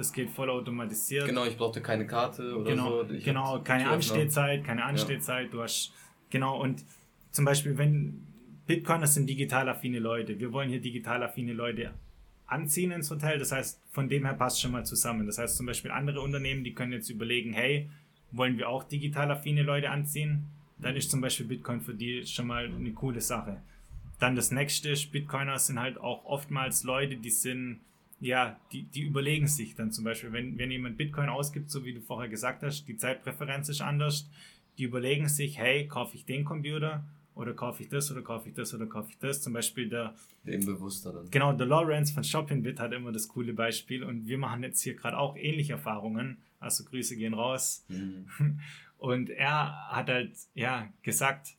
Das 0.00 0.14
geht 0.14 0.30
voll 0.30 0.48
automatisiert. 0.48 1.26
genau, 1.26 1.44
ich 1.44 1.58
brauchte 1.58 1.82
keine 1.82 2.06
Karte 2.06 2.56
oder 2.56 2.70
Genau, 2.70 3.04
so. 3.04 3.12
Ich 3.12 3.22
genau 3.22 3.60
keine. 3.60 3.86
Anstehzeit, 3.90 4.64
keine 4.64 4.82
Anstehzeit. 4.82 5.52
Du 5.52 5.60
hast, 5.62 5.92
genau, 6.30 6.58
und 6.58 6.82
zum 7.32 7.44
Beispiel, 7.44 7.76
wenn 7.76 8.26
Bitcoiner 8.66 9.06
sind 9.06 9.28
digital 9.28 9.68
affine 9.68 9.98
Leute, 9.98 10.40
wir 10.40 10.54
wollen 10.54 10.70
hier 10.70 10.80
digital 10.80 11.22
affine 11.22 11.52
Leute 11.52 11.92
anziehen 12.46 12.92
ins 12.92 13.10
Hotel, 13.10 13.38
das 13.38 13.52
heißt, 13.52 13.78
von 13.90 14.08
dem 14.08 14.24
her 14.24 14.32
passt 14.32 14.62
schon 14.62 14.72
mal 14.72 14.86
zusammen. 14.86 15.26
Das 15.26 15.36
heißt, 15.36 15.54
zum 15.58 15.66
Beispiel 15.66 15.90
andere 15.90 16.22
Unternehmen, 16.22 16.64
die 16.64 16.72
können 16.72 16.92
jetzt 16.92 17.10
überlegen, 17.10 17.52
hey, 17.52 17.90
wollen 18.32 18.56
wir 18.56 18.70
auch 18.70 18.84
digital 18.84 19.30
affine 19.30 19.62
Leute 19.62 19.90
anziehen? 19.90 20.46
Dann 20.78 20.96
ist 20.96 21.10
zum 21.10 21.20
Beispiel 21.20 21.44
Bitcoin 21.44 21.82
für 21.82 21.92
die 21.92 22.26
schon 22.26 22.46
mal 22.46 22.64
eine 22.64 22.92
coole 22.92 23.20
Sache. 23.20 23.60
Dann 24.18 24.34
das 24.34 24.50
nächste 24.50 24.88
ist, 24.88 25.12
Bitcoiner 25.12 25.58
sind 25.58 25.78
halt 25.78 25.98
auch 25.98 26.24
oftmals 26.24 26.84
Leute, 26.84 27.16
die 27.16 27.30
sind, 27.30 27.80
ja, 28.20 28.60
die, 28.72 28.82
die 28.84 29.02
überlegen 29.02 29.46
sich 29.46 29.74
dann 29.74 29.92
zum 29.92 30.04
Beispiel, 30.04 30.32
wenn, 30.32 30.58
wenn 30.58 30.70
jemand 30.70 30.96
Bitcoin 30.96 31.28
ausgibt, 31.28 31.70
so 31.70 31.84
wie 31.84 31.94
du 31.94 32.00
vorher 32.00 32.28
gesagt 32.28 32.62
hast, 32.62 32.84
die 32.86 32.96
Zeitpräferenz 32.96 33.68
ist 33.68 33.80
anders, 33.80 34.28
die 34.78 34.84
überlegen 34.84 35.28
sich, 35.28 35.58
hey, 35.58 35.86
kaufe 35.88 36.16
ich 36.16 36.26
den 36.26 36.44
Computer 36.44 37.04
oder 37.34 37.54
kaufe 37.54 37.82
ich 37.82 37.88
das 37.88 38.10
oder 38.10 38.22
kaufe 38.22 38.48
ich 38.48 38.54
das 38.54 38.74
oder 38.74 38.86
kaufe 38.86 39.10
ich 39.10 39.18
das. 39.18 39.40
Zum 39.40 39.52
Beispiel 39.52 39.88
der, 39.88 40.14
Eben 40.44 40.66
bewusster 40.66 41.12
dann. 41.12 41.30
genau, 41.30 41.52
der 41.52 41.66
Lawrence 41.66 42.12
von 42.12 42.22
Shoppingbit 42.24 42.78
hat 42.78 42.92
immer 42.92 43.12
das 43.12 43.28
coole 43.28 43.54
Beispiel 43.54 44.04
und 44.04 44.26
wir 44.26 44.36
machen 44.36 44.62
jetzt 44.62 44.82
hier 44.82 44.94
gerade 44.94 45.16
auch 45.18 45.36
ähnliche 45.36 45.72
Erfahrungen. 45.72 46.38
Also 46.58 46.84
Grüße 46.84 47.16
gehen 47.16 47.32
raus. 47.34 47.84
Mhm. 47.88 48.26
Und 48.98 49.30
er 49.30 49.88
hat 49.88 50.10
halt, 50.10 50.32
ja, 50.52 50.92
gesagt, 51.02 51.54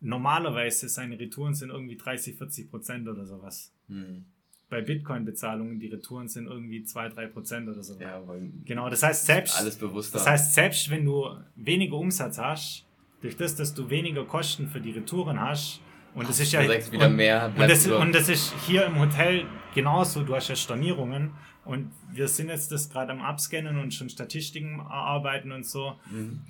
normalerweise 0.00 0.88
seine 0.88 1.18
Retouren 1.18 1.54
sind 1.54 1.70
irgendwie 1.70 1.96
30, 1.96 2.36
40 2.36 2.70
Prozent 2.70 3.08
oder 3.08 3.26
sowas. 3.26 3.72
Mhm. 3.88 4.26
Bei 4.68 4.80
Bitcoin-Bezahlungen, 4.80 5.78
die 5.78 5.86
Retouren 5.86 6.28
sind 6.28 6.46
irgendwie 6.46 6.82
2, 6.82 7.10
3 7.10 7.26
Prozent 7.28 7.68
oder 7.68 7.82
so. 7.82 7.98
Ja, 8.00 8.20
Genau, 8.64 8.88
das 8.90 9.02
heißt, 9.02 9.26
selbst, 9.26 9.58
alles 9.58 9.76
bewusster. 9.76 10.18
das 10.18 10.26
heißt, 10.26 10.54
selbst 10.54 10.90
wenn 10.90 11.04
du 11.04 11.36
weniger 11.54 11.96
Umsatz 11.96 12.38
hast, 12.38 12.84
durch 13.20 13.36
das, 13.36 13.54
dass 13.54 13.74
du 13.74 13.88
weniger 13.88 14.24
Kosten 14.24 14.68
für 14.68 14.80
die 14.80 14.90
Retouren 14.90 15.40
hast, 15.40 15.80
und 16.16 16.26
das 16.28 16.40
ist 16.40 16.50
ja 16.50 16.62
direkt 16.62 16.90
wieder 16.90 17.08
und, 17.08 17.16
mehr 17.16 17.52
und 17.54 17.68
das, 17.70 17.86
und 17.86 18.14
das 18.14 18.30
ist 18.30 18.54
hier 18.66 18.86
im 18.86 18.98
Hotel 18.98 19.44
genauso, 19.74 20.22
du 20.22 20.34
hast 20.34 20.48
ja 20.48 20.56
Stornierungen 20.56 21.32
und 21.66 21.92
wir 22.10 22.26
sind 22.26 22.48
jetzt 22.48 22.72
das 22.72 22.88
gerade 22.88 23.12
am 23.12 23.20
Abscannen 23.20 23.78
und 23.78 23.92
schon 23.92 24.08
Statistiken 24.08 24.78
erarbeiten 24.78 25.52
und 25.52 25.66
so. 25.66 25.94
Mhm. 26.10 26.40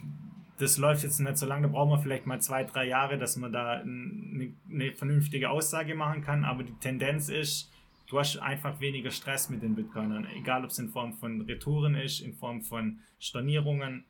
Das 0.59 0.79
läuft 0.79 1.03
jetzt 1.03 1.19
nicht 1.19 1.37
so 1.37 1.47
lange, 1.47 1.67
da 1.67 1.73
brauchen 1.73 1.91
wir 1.91 1.99
vielleicht 1.99 2.27
mal 2.27 2.41
zwei, 2.41 2.63
drei 2.63 2.87
Jahre, 2.87 3.19
dass 3.19 3.37
man 3.37 3.53
da 3.53 3.73
eine, 3.73 4.53
eine 4.71 4.93
vernünftige 4.93 5.51
Aussage 5.51 5.97
machen 5.97 6.23
kann, 6.23 6.45
aber 6.45 6.63
die 6.63 6.75
Tendenz 6.75 7.29
ist, 7.29 7.73
du 8.07 8.19
hast 8.19 8.37
einfach 8.39 8.81
weniger 8.81 9.11
Stress 9.11 9.49
mit 9.51 9.63
den 9.63 9.75
Bitcoinern, 9.75 10.27
egal 10.37 10.65
ob 10.65 10.71
es 10.71 10.79
in 10.79 10.89
Form 10.89 11.13
von 11.15 11.41
Retouren 11.43 11.95
ist, 11.95 12.21
in 12.21 12.35
Form 12.35 12.63
von 12.63 13.01
Stornierungen, 13.19 14.05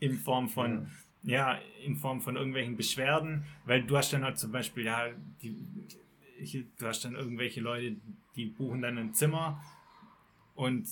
in 0.00 0.18
Form 0.18 0.48
von, 0.48 0.88
ja, 1.22 1.58
in 1.84 1.96
Form 1.96 2.20
von 2.20 2.36
irgendwelchen 2.36 2.76
Beschwerden, 2.76 3.44
weil 3.64 3.82
du 3.84 3.96
hast 3.96 4.12
dann 4.12 4.24
halt 4.24 4.38
zum 4.38 4.50
Beispiel, 4.50 4.84
ja, 4.84 5.08
die, 5.42 5.56
hier, 6.40 6.64
du 6.78 6.86
hast 6.86 7.04
dann 7.04 7.14
irgendwelche 7.14 7.60
Leute, 7.60 7.96
die 8.34 8.46
buchen 8.46 8.82
dann 8.82 8.98
ein 8.98 9.14
Zimmer 9.14 9.62
und 10.54 10.88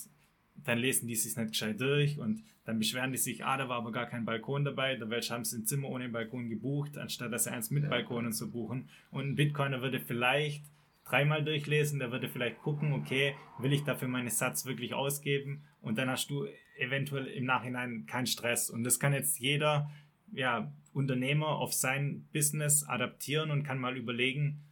dann 0.65 0.79
lesen 0.79 1.09
die 1.09 1.17
sich 1.17 1.37
nicht 1.37 1.51
gescheit 1.51 1.81
durch 1.81 2.19
und 2.19 2.45
dann 2.65 2.79
beschweren 2.79 3.11
die 3.11 3.19
sich, 3.19 3.45
ah, 3.45 3.57
da 3.57 3.69
war 3.69 3.79
aber 3.79 3.91
gar 3.91 4.07
kein 4.07 4.25
Balkon 4.25 4.65
dabei, 4.65 4.95
da 4.95 5.09
welche 5.11 5.35
haben 5.35 5.45
sie 5.45 5.59
ein 5.59 5.65
Zimmer 5.65 5.89
ohne 5.89 6.09
Balkon 6.09 6.49
gebucht, 6.51 6.99
anstatt 6.99 7.33
dass 7.33 7.45
sie 7.45 7.51
eins 7.51 7.71
mit 7.71 7.85
Ja. 7.85 7.89
Balkon 7.89 8.27
und 8.27 8.33
so 8.33 8.49
buchen. 8.49 8.89
Und 9.11 9.31
ein 9.31 9.35
Bitcoiner 9.35 9.83
würde 9.83 9.99
vielleicht 9.99 10.63
dreimal 11.11 11.45
durchlesen, 11.45 11.99
der 11.99 12.13
würde 12.13 12.29
vielleicht 12.29 12.59
gucken, 12.59 12.93
okay, 12.93 13.35
will 13.59 13.73
ich 13.73 13.85
dafür 13.85 14.09
meinen 14.09 14.31
Satz 14.31 14.67
wirklich 14.67 14.95
ausgeben? 14.95 15.65
Und 15.81 15.99
dann 15.99 16.09
hast 16.11 16.31
du 16.31 16.47
eventuell 16.79 17.27
im 17.27 17.45
Nachhinein 17.45 18.07
keinen 18.07 18.27
Stress. 18.27 18.71
Und 18.71 18.85
das 18.85 18.99
kann 18.99 19.13
jetzt 19.13 19.39
jeder 19.39 19.91
ja, 20.33 20.73
Unternehmer 20.93 21.49
auf 21.49 21.73
sein 21.73 22.27
Business 22.33 22.85
adaptieren 22.85 23.51
und 23.51 23.65
kann 23.65 23.79
mal 23.79 23.97
überlegen, 23.97 24.63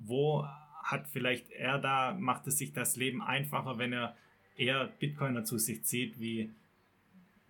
wo 0.00 0.44
hat 0.84 1.08
vielleicht 1.08 1.50
er 1.50 1.78
da, 1.78 2.16
macht 2.18 2.46
es 2.46 2.58
sich 2.58 2.72
das 2.72 2.96
Leben 2.96 3.22
einfacher, 3.22 3.78
wenn 3.78 3.92
er 3.92 4.16
eher 4.56 4.86
Bitcoiner 4.98 5.44
zu 5.44 5.58
sich 5.58 5.84
zieht, 5.84 6.18
wie 6.18 6.50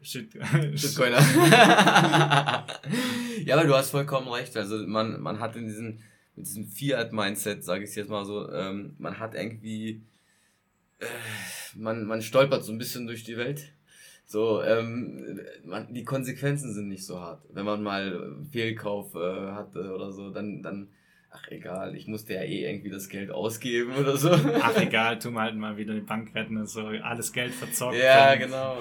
Shit, 0.00 0.30
Bitcoiner. 0.52 1.18
ja, 3.44 3.56
aber 3.56 3.64
du 3.66 3.74
hast 3.74 3.90
vollkommen 3.90 4.28
recht. 4.28 4.56
Also 4.56 4.86
man, 4.86 5.20
man 5.20 5.40
hat 5.40 5.56
in 5.56 5.66
diesem, 5.66 5.98
mit 6.38 6.46
diesem 6.46 6.66
Fiat-Mindset, 6.66 7.64
sage 7.64 7.84
ich 7.84 7.94
jetzt 7.94 8.10
mal 8.10 8.24
so, 8.24 8.50
ähm, 8.52 8.94
man 8.98 9.18
hat 9.18 9.34
irgendwie, 9.34 10.02
äh, 11.00 11.06
man, 11.74 12.04
man 12.04 12.22
stolpert 12.22 12.64
so 12.64 12.72
ein 12.72 12.78
bisschen 12.78 13.06
durch 13.06 13.24
die 13.24 13.36
Welt. 13.36 13.72
So, 14.24 14.62
ähm, 14.62 15.40
man, 15.64 15.92
die 15.92 16.04
Konsequenzen 16.04 16.72
sind 16.72 16.88
nicht 16.88 17.04
so 17.04 17.18
hart. 17.20 17.42
Wenn 17.50 17.64
man 17.64 17.82
mal 17.82 18.36
Fehlkauf 18.52 19.14
äh, 19.14 19.52
hatte 19.52 19.92
oder 19.94 20.12
so, 20.12 20.30
dann, 20.30 20.62
dann 20.62 20.88
ach 21.38 21.50
egal, 21.50 21.94
ich 21.94 22.06
musste 22.06 22.34
ja 22.34 22.42
eh 22.42 22.68
irgendwie 22.68 22.90
das 22.90 23.08
Geld 23.08 23.30
ausgeben 23.30 23.94
oder 23.94 24.16
so. 24.16 24.30
Ach 24.30 24.76
egal, 24.80 25.18
tu 25.18 25.30
mal 25.30 25.44
halt 25.44 25.56
mal 25.56 25.76
wieder 25.76 25.94
die 25.94 26.00
Bank 26.00 26.34
retten 26.34 26.56
und 26.56 26.68
so, 26.68 26.86
alles 26.86 27.32
Geld 27.32 27.54
verzockt. 27.54 27.96
Ja, 27.96 28.34
genau. 28.34 28.76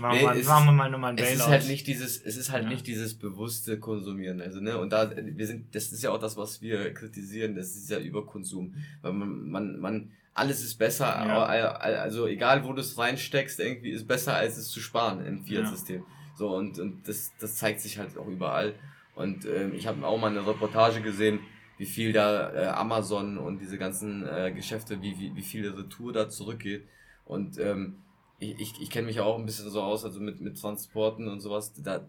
Machen, 0.00 0.18
nee, 0.18 0.22
wir, 0.22 0.44
machen 0.44 0.66
wir 0.66 0.72
mal 0.72 0.90
nochmal 0.90 1.10
ein 1.10 1.16
Bailout. 1.16 1.32
Es 1.32 1.40
ist 1.40 1.48
halt 1.48 1.68
nicht 1.68 1.86
dieses, 1.86 2.22
es 2.22 2.36
ist 2.36 2.50
halt 2.50 2.64
ja. 2.64 2.70
nicht 2.70 2.86
dieses 2.86 3.14
bewusste 3.14 3.78
Konsumieren, 3.78 4.40
also 4.40 4.60
ne, 4.60 4.78
und 4.78 4.92
da, 4.92 5.10
wir 5.16 5.46
sind, 5.46 5.74
das 5.74 5.92
ist 5.92 6.02
ja 6.02 6.10
auch 6.10 6.20
das, 6.20 6.36
was 6.36 6.62
wir 6.62 6.92
kritisieren, 6.94 7.54
das 7.54 7.76
ist 7.76 7.90
ja 7.90 7.98
Überkonsum, 7.98 8.74
weil 9.02 9.12
man, 9.12 9.50
man, 9.50 9.80
man 9.80 10.10
alles 10.34 10.62
ist 10.62 10.76
besser, 10.76 11.06
ja. 11.06 11.42
also 11.44 12.26
egal 12.26 12.64
wo 12.64 12.72
du 12.72 12.80
es 12.80 12.96
reinsteckst, 12.96 13.58
irgendwie 13.58 13.90
ist 13.90 14.06
besser, 14.06 14.34
als 14.34 14.56
es 14.56 14.68
zu 14.68 14.80
sparen 14.80 15.24
im 15.26 15.44
Fiat-System. 15.44 15.96
Ja. 15.96 16.06
So, 16.36 16.54
und, 16.54 16.78
und 16.78 17.08
das, 17.08 17.32
das 17.40 17.56
zeigt 17.56 17.80
sich 17.80 17.98
halt 17.98 18.16
auch 18.16 18.28
überall. 18.28 18.74
Und 19.16 19.44
ähm, 19.46 19.72
ich 19.74 19.88
habe 19.88 20.06
auch 20.06 20.16
mal 20.16 20.30
eine 20.30 20.46
Reportage 20.46 21.00
gesehen, 21.00 21.40
wie 21.78 21.86
viel 21.86 22.12
da 22.12 22.52
äh, 22.52 22.66
Amazon 22.66 23.38
und 23.38 23.60
diese 23.60 23.78
ganzen 23.78 24.26
äh, 24.26 24.52
Geschäfte, 24.52 25.00
wie, 25.00 25.18
wie, 25.18 25.34
wie 25.34 25.42
viel 25.42 25.68
Retour 25.70 26.12
da 26.12 26.28
zurückgeht. 26.28 26.86
Und 27.24 27.58
ähm, 27.58 27.98
ich, 28.40 28.58
ich, 28.58 28.82
ich 28.82 28.90
kenne 28.90 29.06
mich 29.06 29.20
auch 29.20 29.38
ein 29.38 29.46
bisschen 29.46 29.70
so 29.70 29.80
aus, 29.80 30.04
also 30.04 30.20
mit, 30.20 30.40
mit 30.40 30.60
Transporten 30.60 31.28
und 31.28 31.40
sowas. 31.40 31.72
Da, 31.74 32.04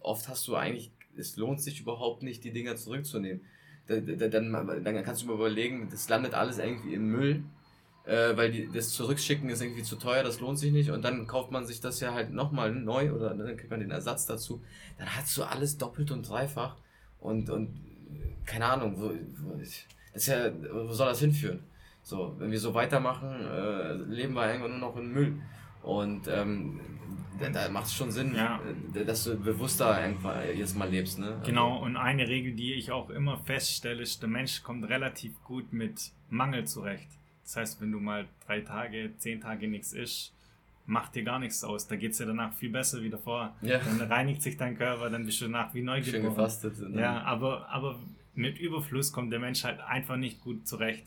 oft 0.00 0.28
hast 0.28 0.46
du 0.46 0.54
eigentlich, 0.54 0.92
es 1.16 1.36
lohnt 1.36 1.60
sich 1.60 1.80
überhaupt 1.80 2.22
nicht, 2.22 2.44
die 2.44 2.52
Dinger 2.52 2.76
zurückzunehmen. 2.76 3.42
Da, 3.88 3.98
da, 3.98 4.28
dann, 4.28 4.52
dann 4.84 5.04
kannst 5.04 5.22
du 5.22 5.26
mal 5.26 5.34
überlegen, 5.34 5.88
das 5.90 6.08
landet 6.08 6.34
alles 6.34 6.58
irgendwie 6.58 6.94
im 6.94 7.08
Müll, 7.08 7.42
äh, 8.04 8.36
weil 8.36 8.52
die, 8.52 8.68
das 8.72 8.90
Zurückschicken 8.90 9.48
ist 9.50 9.60
irgendwie 9.60 9.82
zu 9.82 9.96
teuer, 9.96 10.22
das 10.22 10.38
lohnt 10.38 10.60
sich 10.60 10.72
nicht. 10.72 10.90
Und 10.90 11.02
dann 11.02 11.26
kauft 11.26 11.50
man 11.50 11.66
sich 11.66 11.80
das 11.80 11.98
ja 11.98 12.14
halt 12.14 12.32
nochmal 12.32 12.72
neu 12.72 13.12
oder 13.12 13.34
dann 13.34 13.56
kriegt 13.56 13.70
man 13.70 13.80
den 13.80 13.90
Ersatz 13.90 14.26
dazu. 14.26 14.62
Dann 14.98 15.08
hast 15.16 15.36
du 15.36 15.42
alles 15.42 15.76
doppelt 15.76 16.12
und 16.12 16.28
dreifach. 16.28 16.76
Und, 17.18 17.50
und 17.50 17.80
keine 18.44 18.66
Ahnung, 18.66 18.94
wo, 18.96 19.10
wo, 19.44 19.60
das 20.12 20.26
ja, 20.26 20.50
wo 20.72 20.92
soll 20.92 21.08
das 21.08 21.20
hinführen? 21.20 21.60
So, 22.02 22.34
wenn 22.38 22.50
wir 22.50 22.58
so 22.58 22.74
weitermachen, 22.74 23.28
äh, 23.30 23.92
leben 23.92 24.34
wir 24.34 24.46
irgendwann 24.48 24.72
nur 24.72 24.90
noch 24.90 24.96
in 24.96 25.12
Müll. 25.12 25.34
Und 25.82 26.28
ähm, 26.28 26.80
da, 27.38 27.48
da 27.48 27.68
macht 27.68 27.86
es 27.86 27.94
schon 27.94 28.10
Sinn, 28.10 28.34
ja. 28.34 28.60
Äh, 28.94 29.04
dass 29.04 29.24
du 29.24 29.36
bewusster 29.36 29.98
jetzt 30.54 30.76
mal 30.76 30.90
lebst. 30.90 31.18
Ne? 31.18 31.40
Genau, 31.44 31.78
und 31.78 31.96
eine 31.96 32.28
Regel, 32.28 32.52
die 32.52 32.74
ich 32.74 32.90
auch 32.90 33.10
immer 33.10 33.38
feststelle, 33.38 34.02
ist, 34.02 34.22
der 34.22 34.28
Mensch 34.28 34.62
kommt 34.62 34.88
relativ 34.88 35.42
gut 35.44 35.72
mit 35.72 36.10
Mangel 36.28 36.66
zurecht. 36.66 37.08
Das 37.44 37.56
heißt, 37.56 37.80
wenn 37.80 37.92
du 37.92 37.98
mal 37.98 38.26
drei 38.46 38.60
Tage, 38.60 39.10
zehn 39.18 39.40
Tage 39.40 39.68
nichts 39.68 39.92
isst, 39.92 40.32
macht 40.92 41.14
dir 41.14 41.24
gar 41.24 41.38
nichts 41.38 41.64
aus. 41.64 41.88
Da 41.88 41.96
geht 41.96 42.12
es 42.12 42.18
ja 42.18 42.26
danach 42.26 42.52
viel 42.52 42.70
besser 42.70 43.02
wie 43.02 43.10
davor. 43.10 43.56
Ja. 43.62 43.78
Dann 43.78 44.00
reinigt 44.00 44.42
sich 44.42 44.56
dein 44.56 44.76
Körper, 44.76 45.10
dann 45.10 45.24
bist 45.24 45.40
du 45.40 45.46
danach 45.46 45.74
wie 45.74 45.82
neu. 45.82 46.02
Schön 46.02 46.22
gefastet. 46.22 46.74
Ja, 46.94 47.22
aber, 47.22 47.68
aber 47.70 47.98
mit 48.34 48.58
Überfluss 48.58 49.12
kommt 49.12 49.32
der 49.32 49.40
Mensch 49.40 49.64
halt 49.64 49.80
einfach 49.80 50.16
nicht 50.16 50.42
gut 50.42 50.68
zurecht. 50.68 51.06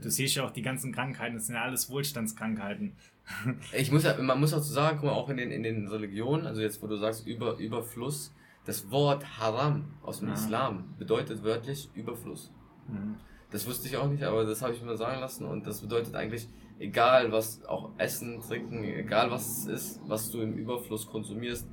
Du 0.00 0.10
siehst 0.10 0.36
ja 0.36 0.44
auch 0.44 0.50
die 0.50 0.62
ganzen 0.62 0.92
Krankheiten, 0.92 1.34
das 1.36 1.46
sind 1.46 1.56
ja 1.56 1.62
alles 1.62 1.90
Wohlstandskrankheiten. 1.90 2.92
Ich 3.72 3.90
muss 3.90 4.04
ja, 4.04 4.20
man 4.20 4.38
muss 4.38 4.52
auch 4.52 4.60
zu 4.60 4.72
sagen, 4.72 4.98
guck 5.00 5.06
mal, 5.06 5.14
auch 5.14 5.30
in 5.30 5.38
den, 5.38 5.50
in 5.50 5.62
den 5.62 5.88
Religionen, 5.88 6.46
also 6.46 6.60
jetzt 6.60 6.82
wo 6.82 6.86
du 6.86 6.98
sagst 6.98 7.26
Über, 7.26 7.56
Überfluss, 7.56 8.34
das 8.66 8.90
Wort 8.90 9.38
Haram 9.38 9.84
aus 10.02 10.18
dem 10.18 10.28
ja. 10.28 10.34
Islam 10.34 10.84
bedeutet 10.98 11.42
wörtlich 11.42 11.88
Überfluss. 11.94 12.50
Mhm. 12.86 13.14
Das 13.50 13.66
wusste 13.66 13.88
ich 13.88 13.96
auch 13.96 14.10
nicht, 14.10 14.24
aber 14.24 14.44
das 14.44 14.60
habe 14.60 14.74
ich 14.74 14.82
mir 14.82 14.98
sagen 14.98 15.20
lassen 15.20 15.46
und 15.46 15.66
das 15.66 15.80
bedeutet 15.80 16.14
eigentlich, 16.14 16.48
egal 16.78 17.32
was, 17.32 17.64
auch 17.64 17.90
Essen, 17.98 18.40
Trinken, 18.40 18.84
egal 18.84 19.30
was 19.30 19.58
es 19.58 19.66
ist, 19.66 20.00
was 20.06 20.30
du 20.30 20.40
im 20.40 20.54
Überfluss 20.54 21.06
konsumierst, 21.06 21.66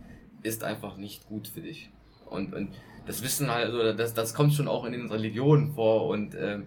ist 0.44 0.64
einfach 0.64 0.98
nicht 0.98 1.28
gut 1.28 1.48
für 1.48 1.62
dich. 1.62 1.90
Und, 2.30 2.54
und 2.54 2.70
das 3.06 3.24
Wissen 3.24 3.52
halt, 3.52 3.66
also 3.66 3.94
das, 3.94 4.14
das 4.14 4.34
kommt 4.34 4.54
schon 4.54 4.68
auch 4.68 4.86
in 4.86 4.94
den 4.94 5.10
Religionen 5.10 5.74
vor 5.74 6.08
und, 6.08 6.36
ähm, 6.36 6.66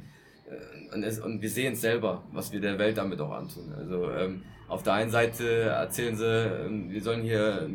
äh, 0.48 0.94
und, 0.94 1.02
es, 1.02 1.18
und 1.20 1.40
wir 1.42 1.50
sehen 1.50 1.74
es 1.74 1.80
selber, 1.80 2.22
was 2.32 2.52
wir 2.52 2.60
der 2.60 2.78
Welt 2.78 2.98
damit 2.98 3.20
auch 3.20 3.32
antun. 3.32 3.72
Also 3.72 4.10
ähm, 4.10 4.42
auf 4.68 4.82
der 4.82 4.94
einen 4.94 5.10
Seite 5.10 5.62
erzählen 5.62 6.16
sie, 6.16 6.26
ähm, 6.26 6.90
wir 6.90 7.02
sollen 7.02 7.22
hier 7.22 7.68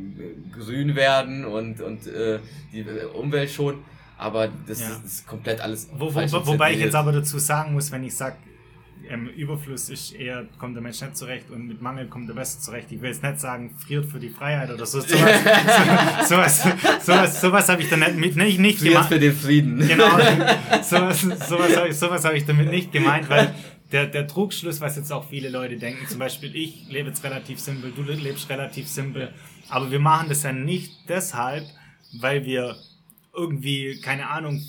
grün 0.51 0.95
werden 0.95 1.45
und, 1.45 1.81
und 1.81 2.07
äh, 2.07 2.39
die 2.73 2.85
Umwelt 3.13 3.49
schon, 3.49 3.83
aber 4.17 4.49
das, 4.67 4.81
ja. 4.81 4.89
ist, 4.89 5.05
ist, 5.05 5.27
komplett 5.27 5.61
alles. 5.61 5.89
Wo, 5.93 6.13
wo, 6.13 6.47
wobei 6.47 6.73
ich 6.73 6.79
jetzt 6.79 6.95
aber 6.95 7.11
dazu 7.11 7.39
sagen 7.39 7.73
muss, 7.73 7.91
wenn 7.91 8.03
ich 8.03 8.15
sage, 8.15 8.35
ähm, 9.09 9.27
Überfluss 9.27 9.89
ist 9.89 10.13
eher, 10.13 10.45
kommt 10.57 10.75
der 10.75 10.83
Mensch 10.83 11.01
nicht 11.01 11.17
zurecht 11.17 11.49
und 11.49 11.67
mit 11.67 11.81
Mangel 11.81 12.07
kommt 12.07 12.29
der 12.29 12.35
Beste 12.35 12.61
zurecht. 12.61 12.91
Ich 12.91 13.01
will 13.01 13.09
jetzt 13.09 13.23
nicht 13.23 13.39
sagen, 13.39 13.75
friert 13.75 14.05
für 14.05 14.19
die 14.19 14.29
Freiheit 14.29 14.69
oder 14.69 14.85
so. 14.85 14.99
Sowas, 15.01 15.43
so, 16.27 16.35
sowas, 16.35 16.63
sowas, 17.05 17.41
sowas 17.41 17.69
habe 17.69 17.81
ich 17.81 17.89
damit 17.89 18.17
nicht, 18.17 18.35
nicht, 18.35 18.59
nicht 18.59 18.83
gemeint. 18.83 19.07
für 19.07 19.19
den 19.19 19.35
Frieden. 19.35 19.87
Genau, 19.87 20.09
sowas, 20.81 21.21
sowas 21.21 21.75
habe 21.75 21.89
ich, 21.89 21.97
sowas 21.97 22.23
hab 22.23 22.33
ich 22.33 22.45
damit 22.45 22.69
nicht 22.69 22.91
gemeint, 22.91 23.29
weil 23.29 23.53
der, 23.91 24.05
der 24.05 24.27
Trugschluss, 24.27 24.79
was 24.81 24.95
jetzt 24.95 25.11
auch 25.11 25.27
viele 25.27 25.49
Leute 25.49 25.77
denken, 25.77 26.07
zum 26.07 26.19
Beispiel 26.19 26.55
ich 26.55 26.87
lebe 26.89 27.09
jetzt 27.09 27.23
relativ 27.23 27.59
simpel, 27.59 27.91
du 27.91 28.03
lebst 28.03 28.49
relativ 28.49 28.87
simpel, 28.87 29.33
aber 29.69 29.89
wir 29.91 29.99
machen 29.99 30.29
das 30.29 30.43
ja 30.43 30.53
nicht 30.53 30.91
deshalb, 31.07 31.65
weil 32.19 32.45
wir 32.45 32.75
irgendwie, 33.33 33.99
keine 34.01 34.29
Ahnung, 34.29 34.61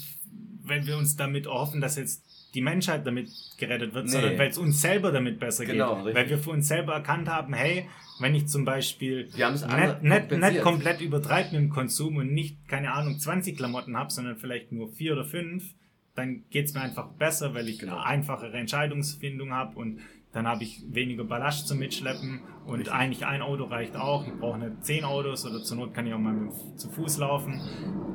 wenn 0.65 0.87
wir 0.87 0.97
uns 0.97 1.17
damit 1.17 1.47
erhoffen, 1.47 1.81
dass 1.81 1.97
jetzt 1.97 2.23
die 2.55 2.61
Menschheit 2.61 3.07
damit 3.07 3.31
gerettet 3.59 3.95
wird, 3.95 4.07
nee. 4.07 4.11
sondern 4.11 4.39
weil 4.39 4.49
es 4.49 4.59
uns 4.59 4.81
selber 4.81 5.13
damit 5.13 5.39
besser 5.39 5.65
genau, 5.65 5.97
geht. 5.97 6.07
Richtig. 6.07 6.15
Weil 6.15 6.31
wir 6.31 6.39
für 6.39 6.51
uns 6.51 6.69
selber 6.69 6.95
erkannt 6.95 7.29
haben, 7.29 7.55
hey, 7.55 7.89
wenn 8.19 8.35
ich 8.35 8.49
zum 8.49 8.65
Beispiel 8.65 9.29
nicht, 9.35 10.03
nicht, 10.03 10.31
nicht 10.31 10.63
komplett 10.63 11.01
übertreibe 11.01 11.53
mit 11.53 11.61
dem 11.61 11.71
Konsum 11.71 12.17
und 12.17 12.33
nicht, 12.33 12.69
keine 12.69 12.93
Ahnung, 12.93 13.19
20 13.19 13.57
Klamotten 13.57 13.97
habe, 13.97 14.11
sondern 14.11 14.37
vielleicht 14.37 14.73
nur 14.73 14.93
vier 14.93 15.13
oder 15.13 15.25
fünf, 15.25 15.75
dann 16.15 16.45
geht 16.51 16.67
es 16.67 16.75
mir 16.75 16.83
einfach 16.83 17.09
besser, 17.13 17.55
weil 17.55 17.69
ich 17.69 17.79
genau. 17.79 17.97
eine 17.97 18.05
einfachere 18.05 18.57
Entscheidungsfindung 18.57 19.53
habe 19.53 19.79
und 19.79 20.01
dann 20.33 20.47
habe 20.47 20.63
ich 20.63 20.83
weniger 20.89 21.25
Ballast 21.25 21.67
zum 21.67 21.79
Mitschleppen 21.79 22.41
und 22.65 22.79
Richtig. 22.79 22.95
eigentlich 22.95 23.27
ein 23.27 23.43
Auto 23.43 23.65
reicht 23.65 23.97
auch. 23.97 24.27
Ich 24.27 24.33
brauche 24.35 24.59
nicht 24.59 24.85
zehn 24.85 25.05
Autos 25.05 25.45
oder 25.45 25.63
zur 25.63 25.79
Not 25.79 25.93
kann 25.93 26.07
ich 26.07 26.15
auch 26.15 26.19
mal 26.19 26.51
zu 26.77 26.89
Fuß 26.89 27.19
laufen. 27.19 27.61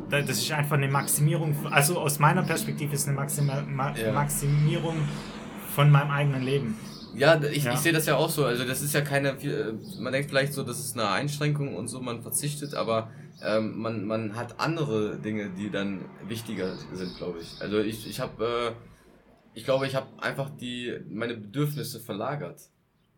Das 0.10 0.30
ist 0.30 0.52
einfach 0.52 0.78
eine 0.78 0.88
Maximierung, 0.88 1.56
also 1.70 2.00
aus 2.00 2.20
meiner 2.20 2.44
Perspektive 2.44 2.94
ist 2.94 3.08
eine 3.08 3.18
Maxima, 3.18 3.62
Ma 3.64 3.94
ja. 3.96 4.14
Maximierung 4.14 4.96
von 5.74 5.92
meinem 5.92 6.12
eigenen 6.12 6.44
Leben. 6.44 6.78
Ja, 7.16 7.42
ich, 7.42 7.64
ja. 7.64 7.74
ich 7.74 7.80
sehe 7.80 7.94
das 7.94 8.06
ja 8.06 8.16
auch 8.16 8.30
so. 8.30 8.46
Also 8.46 8.66
das 8.66 8.82
ist 8.82 8.94
ja 8.94 9.02
keine, 9.02 9.36
man 10.00 10.14
denkt 10.14 10.30
vielleicht 10.30 10.54
so, 10.54 10.64
das 10.64 10.80
ist 10.80 10.98
eine 10.98 11.10
Einschränkung 11.10 11.76
und 11.76 11.88
so, 11.88 12.02
man 12.02 12.22
verzichtet, 12.22 12.76
aber 12.76 13.10
ähm, 13.44 13.78
man, 13.78 14.06
man 14.06 14.36
hat 14.36 14.60
andere 14.60 15.18
Dinge, 15.18 15.50
die 15.50 15.70
dann 15.70 16.06
wichtiger 16.28 16.76
sind, 16.94 17.18
glaube 17.18 17.40
ich. 17.42 17.62
Also 17.62 17.80
ich, 17.80 18.10
ich 18.10 18.20
habe... 18.22 18.74
Äh, 18.74 18.95
ich 19.56 19.64
glaube, 19.64 19.88
ich 19.88 19.96
habe 19.96 20.08
einfach 20.22 20.50
die 20.50 21.00
meine 21.10 21.36
Bedürfnisse 21.36 22.00
verlagert. 22.00 22.70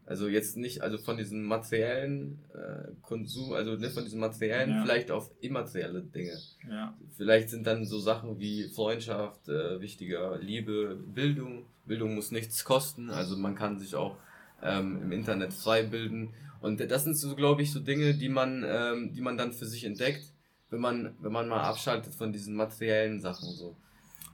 Also 0.06 0.30
jetzt 0.30 0.56
nicht, 0.56 0.82
also 0.82 0.98
von 0.98 1.18
diesem 1.18 1.44
materiellen 1.44 2.40
äh, 2.54 2.92
Konsum, 3.02 3.52
also 3.52 3.76
nicht 3.76 3.92
von 3.92 4.06
diesem 4.06 4.22
materiellen, 4.22 4.70
ja. 4.70 4.82
vielleicht 4.82 5.12
auf 5.12 5.30
immaterielle 5.42 6.02
Dinge. 6.02 6.40
Ja. 6.70 6.98
Vielleicht 7.18 7.50
sind 7.50 7.68
dann 7.68 7.84
so 7.84 8.00
Sachen 8.00 8.40
wie 8.40 8.70
Freundschaft 8.70 9.50
äh, 9.50 9.82
wichtiger, 9.82 10.38
Liebe, 10.38 10.96
Bildung. 11.14 11.66
Bildung 11.86 12.16
muss 12.16 12.32
nichts 12.32 12.64
kosten, 12.64 13.10
also 13.10 13.36
man 13.36 13.56
kann 13.56 13.80
sich 13.80 13.96
auch 13.96 14.16
ähm, 14.64 15.02
im 15.02 15.12
Internet 15.12 15.52
frei 15.52 15.84
bilden. 15.84 16.34
Und 16.62 16.80
das 16.80 17.04
sind 17.04 17.18
so, 17.18 17.36
glaube 17.36 17.62
ich, 17.62 17.74
so 17.74 17.82
Dinge, 17.82 18.14
die 18.14 18.30
man, 18.30 18.64
ähm, 18.66 19.14
die 19.14 19.22
man 19.22 19.38
dann 19.38 19.52
für 19.52 19.66
sich 19.66 19.84
entdeckt, 19.84 20.32
wenn 20.70 20.80
man, 20.80 21.16
wenn 21.20 21.34
man 21.34 21.50
mal 21.50 21.62
abschaltet 21.62 22.16
von 22.16 22.32
diesen 22.32 22.56
materiellen 22.56 23.20
Sachen 23.20 23.50
so. 23.50 23.76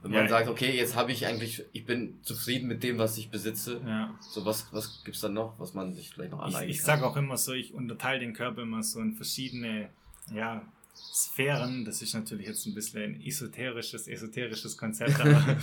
Wenn 0.04 0.12
ja, 0.12 0.20
man 0.20 0.28
sagt, 0.28 0.48
okay, 0.48 0.76
jetzt 0.76 0.96
habe 0.96 1.12
ich 1.12 1.26
eigentlich, 1.26 1.64
ich 1.72 1.86
bin 1.86 2.18
zufrieden 2.22 2.68
mit 2.68 2.82
dem, 2.82 2.98
was 2.98 3.16
ich 3.16 3.30
besitze. 3.30 3.80
Ja. 3.86 4.14
So, 4.20 4.44
was, 4.44 4.66
was 4.70 5.02
gibt's 5.02 5.22
dann 5.22 5.32
noch, 5.32 5.58
was 5.58 5.72
man 5.72 5.94
sich 5.94 6.10
vielleicht 6.10 6.32
noch 6.32 6.40
aneignen 6.40 6.68
Ich, 6.68 6.76
ich 6.76 6.82
sage 6.82 7.06
auch 7.06 7.16
immer 7.16 7.38
so, 7.38 7.54
ich 7.54 7.72
unterteile 7.72 8.20
den 8.20 8.34
Körper 8.34 8.60
immer 8.62 8.82
so 8.82 9.00
in 9.00 9.14
verschiedene, 9.14 9.88
ja, 10.30 10.62
Sphären. 10.94 11.86
Das 11.86 12.02
ist 12.02 12.12
natürlich 12.12 12.46
jetzt 12.46 12.66
ein 12.66 12.74
bisschen 12.74 13.02
ein 13.02 13.20
esoterisches, 13.22 14.06
esoterisches 14.06 14.76
Konzept, 14.76 15.18
aber 15.18 15.42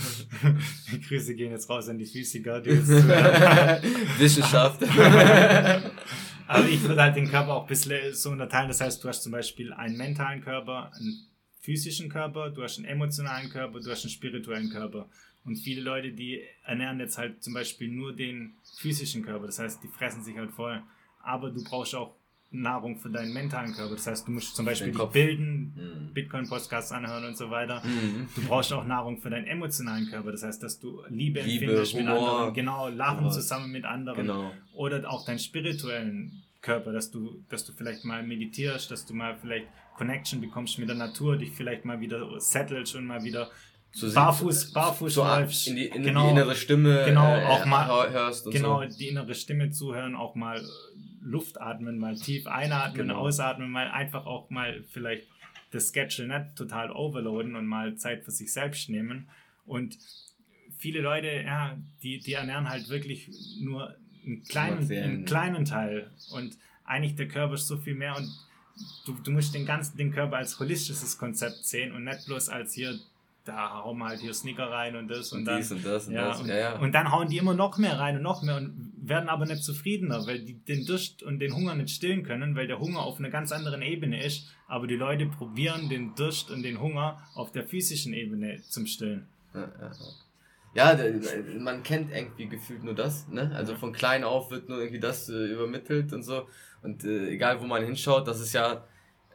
die 0.92 1.00
Grüße 1.00 1.36
gehen 1.36 1.52
jetzt 1.52 1.70
raus 1.70 1.88
an 1.88 1.98
die 1.98 2.06
Physiker, 2.06 2.60
die 2.60 2.70
jetzt 2.70 2.88
Wissenschaft. 4.18 4.82
aber 6.48 6.68
ich 6.68 6.82
würde 6.82 7.00
halt 7.00 7.14
den 7.14 7.30
Körper 7.30 7.54
auch 7.54 7.62
ein 7.62 7.68
bisschen 7.68 8.12
so 8.12 8.30
unterteilen. 8.30 8.66
Das 8.66 8.80
heißt, 8.80 9.04
du 9.04 9.08
hast 9.08 9.22
zum 9.22 9.30
Beispiel 9.30 9.72
einen 9.72 9.96
mentalen 9.96 10.42
Körper, 10.42 10.90
einen 10.98 11.28
physischen 11.62 12.08
Körper, 12.08 12.50
du 12.50 12.62
hast 12.62 12.76
einen 12.78 12.86
emotionalen 12.86 13.48
Körper, 13.48 13.80
du 13.80 13.90
hast 13.90 14.04
einen 14.04 14.10
spirituellen 14.10 14.68
Körper. 14.70 15.08
Und 15.44 15.56
viele 15.56 15.80
Leute, 15.80 16.12
die 16.12 16.40
ernähren 16.64 17.00
jetzt 17.00 17.18
halt 17.18 17.42
zum 17.42 17.54
Beispiel 17.54 17.88
nur 17.88 18.14
den 18.14 18.54
physischen 18.78 19.24
Körper, 19.24 19.46
das 19.46 19.58
heißt, 19.58 19.82
die 19.82 19.88
fressen 19.88 20.22
sich 20.22 20.36
halt 20.36 20.50
voll. 20.52 20.82
Aber 21.22 21.50
du 21.50 21.62
brauchst 21.64 21.94
auch 21.94 22.14
Nahrung 22.54 22.98
für 22.98 23.08
deinen 23.08 23.32
mentalen 23.32 23.72
Körper. 23.72 23.94
Das 23.94 24.06
heißt, 24.06 24.28
du 24.28 24.32
musst 24.32 24.54
zum 24.54 24.66
Beispiel 24.66 24.92
dich 24.92 25.02
bilden, 25.06 25.72
Mhm. 25.74 26.12
Bitcoin-Podcasts 26.12 26.92
anhören 26.92 27.24
und 27.24 27.36
so 27.36 27.48
weiter. 27.50 27.82
Mhm. 27.82 28.28
Du 28.36 28.42
brauchst 28.42 28.70
auch 28.74 28.84
Nahrung 28.84 29.16
für 29.18 29.30
deinen 29.30 29.46
emotionalen 29.46 30.06
Körper. 30.06 30.32
Das 30.32 30.42
heißt, 30.42 30.62
dass 30.62 30.78
du 30.78 31.02
Liebe, 31.08 31.40
Liebe, 31.40 31.64
empfindest 31.64 31.94
mit 31.94 32.06
Humor, 32.06 32.30
anderen. 32.30 32.54
Genau, 32.54 32.88
lachen 32.88 33.20
sowas. 33.20 33.34
zusammen 33.36 33.72
mit 33.72 33.84
anderen. 33.86 34.18
Genau. 34.26 34.52
Oder 34.74 35.08
auch 35.10 35.24
deinen 35.24 35.38
spirituellen 35.38 36.42
Körper, 36.60 36.92
dass 36.92 37.10
du, 37.10 37.42
dass 37.48 37.64
du 37.64 37.72
vielleicht 37.72 38.04
mal 38.04 38.22
meditierst, 38.22 38.90
dass 38.90 39.06
du 39.06 39.14
mal 39.14 39.34
vielleicht 39.40 39.66
Connection 39.96 40.40
bekommst 40.40 40.78
mit 40.78 40.88
der 40.88 40.96
Natur, 40.96 41.36
dich 41.36 41.50
vielleicht 41.52 41.84
mal 41.84 42.00
wieder 42.00 42.40
settelst 42.40 42.94
und 42.96 43.06
mal 43.06 43.22
wieder 43.24 43.50
So 43.92 44.12
barfuß, 44.12 44.72
barfuß 44.72 45.14
so 45.14 45.24
läufst. 45.24 45.68
in 45.68 45.76
die, 45.76 45.86
in 45.86 46.02
genau, 46.02 46.24
die 46.24 46.30
innere 46.32 46.54
Stimme 46.54 47.04
genau, 47.04 47.34
äh, 47.36 47.44
auch 47.44 47.64
mal- 47.66 47.86
hör- 47.86 48.10
hörst 48.10 48.46
und 48.46 48.52
genau, 48.52 48.82
so. 48.88 48.96
die 48.98 49.08
innere 49.08 49.34
Stimme 49.34 49.70
zuhören, 49.70 50.14
auch 50.16 50.34
mal 50.34 50.58
äh, 50.58 50.64
Luft 51.24 51.60
atmen, 51.60 51.98
mal 51.98 52.16
tief 52.16 52.46
einatmen, 52.46 53.08
Genau. 53.08 53.20
ausatmen, 53.20 53.70
mal 53.70 53.88
einfach 53.90 54.26
auch 54.26 54.50
mal 54.50 54.82
vielleicht 54.90 55.28
das 55.70 55.92
Schedule 55.92 56.26
nicht 56.28 56.56
total 56.56 56.90
overloaden 56.90 57.54
und 57.56 57.66
mal 57.66 57.94
Zeit 57.96 58.24
für 58.24 58.30
sich 58.30 58.52
selbst 58.52 58.88
nehmen. 58.90 59.28
Und 59.64 59.96
viele 60.78 61.00
Leute, 61.00 61.28
ja, 61.28 61.76
die, 62.02 62.18
die 62.18 62.32
ernähren 62.32 62.68
halt 62.68 62.88
wirklich 62.88 63.30
nur 63.60 63.94
einen 64.24 64.42
kleinen, 64.42 64.90
einen 64.90 65.24
kleinen 65.24 65.64
Teil. 65.64 66.10
Und 66.32 66.56
eigentlich 66.84 67.14
der 67.14 67.28
Körper 67.28 67.54
ist 67.54 67.68
so 67.68 67.76
viel 67.78 67.94
mehr 67.94 68.16
und 68.16 68.28
du, 69.06 69.12
du 69.24 69.30
musst 69.30 69.54
den 69.54 69.66
ganzen 69.66 69.96
den 69.96 70.12
Körper 70.12 70.36
als 70.36 70.58
holistisches 70.58 71.18
Konzept 71.18 71.64
sehen 71.64 71.92
und 71.94 72.04
nicht 72.04 72.26
bloß 72.26 72.48
als 72.48 72.74
hier, 72.74 72.98
da 73.44 73.82
hauen 73.82 73.98
wir 73.98 74.06
halt 74.06 74.20
hier 74.20 74.32
Sneaker 74.34 74.70
rein 74.70 74.94
und 74.96 75.08
das 75.08 75.32
und, 75.32 75.40
Und 75.40 75.44
dann. 75.46 75.56
dies 75.58 75.72
und 75.72 75.84
das 75.84 76.06
und 76.08 76.14
Ja, 76.14 76.28
das. 76.28 76.40
und, 76.40 76.48
ja, 76.48 76.56
ja. 76.56 76.78
und 76.78 76.92
dann 76.92 77.10
hauen 77.10 77.28
die 77.28 77.38
immer 77.38 77.54
noch 77.54 77.76
mehr 77.78 77.98
rein 77.98 78.16
und 78.16 78.22
noch 78.22 78.42
mehr 78.42 78.56
und 78.56 78.92
werden 79.04 79.28
aber 79.28 79.46
nicht 79.46 79.64
zufriedener, 79.64 80.26
weil 80.26 80.40
die 80.40 80.54
den 80.54 80.86
Durst 80.86 81.22
und 81.22 81.40
den 81.40 81.54
Hunger 81.54 81.74
nicht 81.74 81.90
stillen 81.90 82.22
können, 82.22 82.54
weil 82.54 82.68
der 82.68 82.78
Hunger 82.78 83.00
auf 83.00 83.18
einer 83.18 83.30
ganz 83.30 83.50
anderen 83.50 83.82
Ebene 83.82 84.24
ist. 84.24 84.48
Aber 84.68 84.86
die 84.86 84.94
Leute 84.96 85.26
probieren 85.26 85.88
den 85.88 86.14
Durst 86.14 86.50
und 86.50 86.62
den 86.62 86.80
Hunger 86.80 87.20
auf 87.34 87.50
der 87.52 87.64
physischen 87.66 88.12
Ebene 88.14 88.62
zum 88.68 88.86
Stillen. 88.86 89.26
Ja, 89.54 89.60
ja, 89.62 89.68
ja. 89.80 89.92
Ja, 90.74 90.96
man 91.58 91.82
kennt 91.82 92.10
irgendwie 92.12 92.48
gefühlt 92.48 92.82
nur 92.82 92.94
das, 92.94 93.28
ne? 93.28 93.52
Also 93.54 93.74
von 93.74 93.92
klein 93.92 94.24
auf 94.24 94.50
wird 94.50 94.68
nur 94.68 94.78
irgendwie 94.78 95.00
das 95.00 95.28
äh, 95.28 95.32
übermittelt 95.52 96.12
und 96.12 96.22
so. 96.22 96.46
Und 96.82 97.04
äh, 97.04 97.28
egal 97.30 97.60
wo 97.60 97.66
man 97.66 97.84
hinschaut, 97.84 98.26
das 98.26 98.40
ist 98.40 98.54
ja 98.54 98.82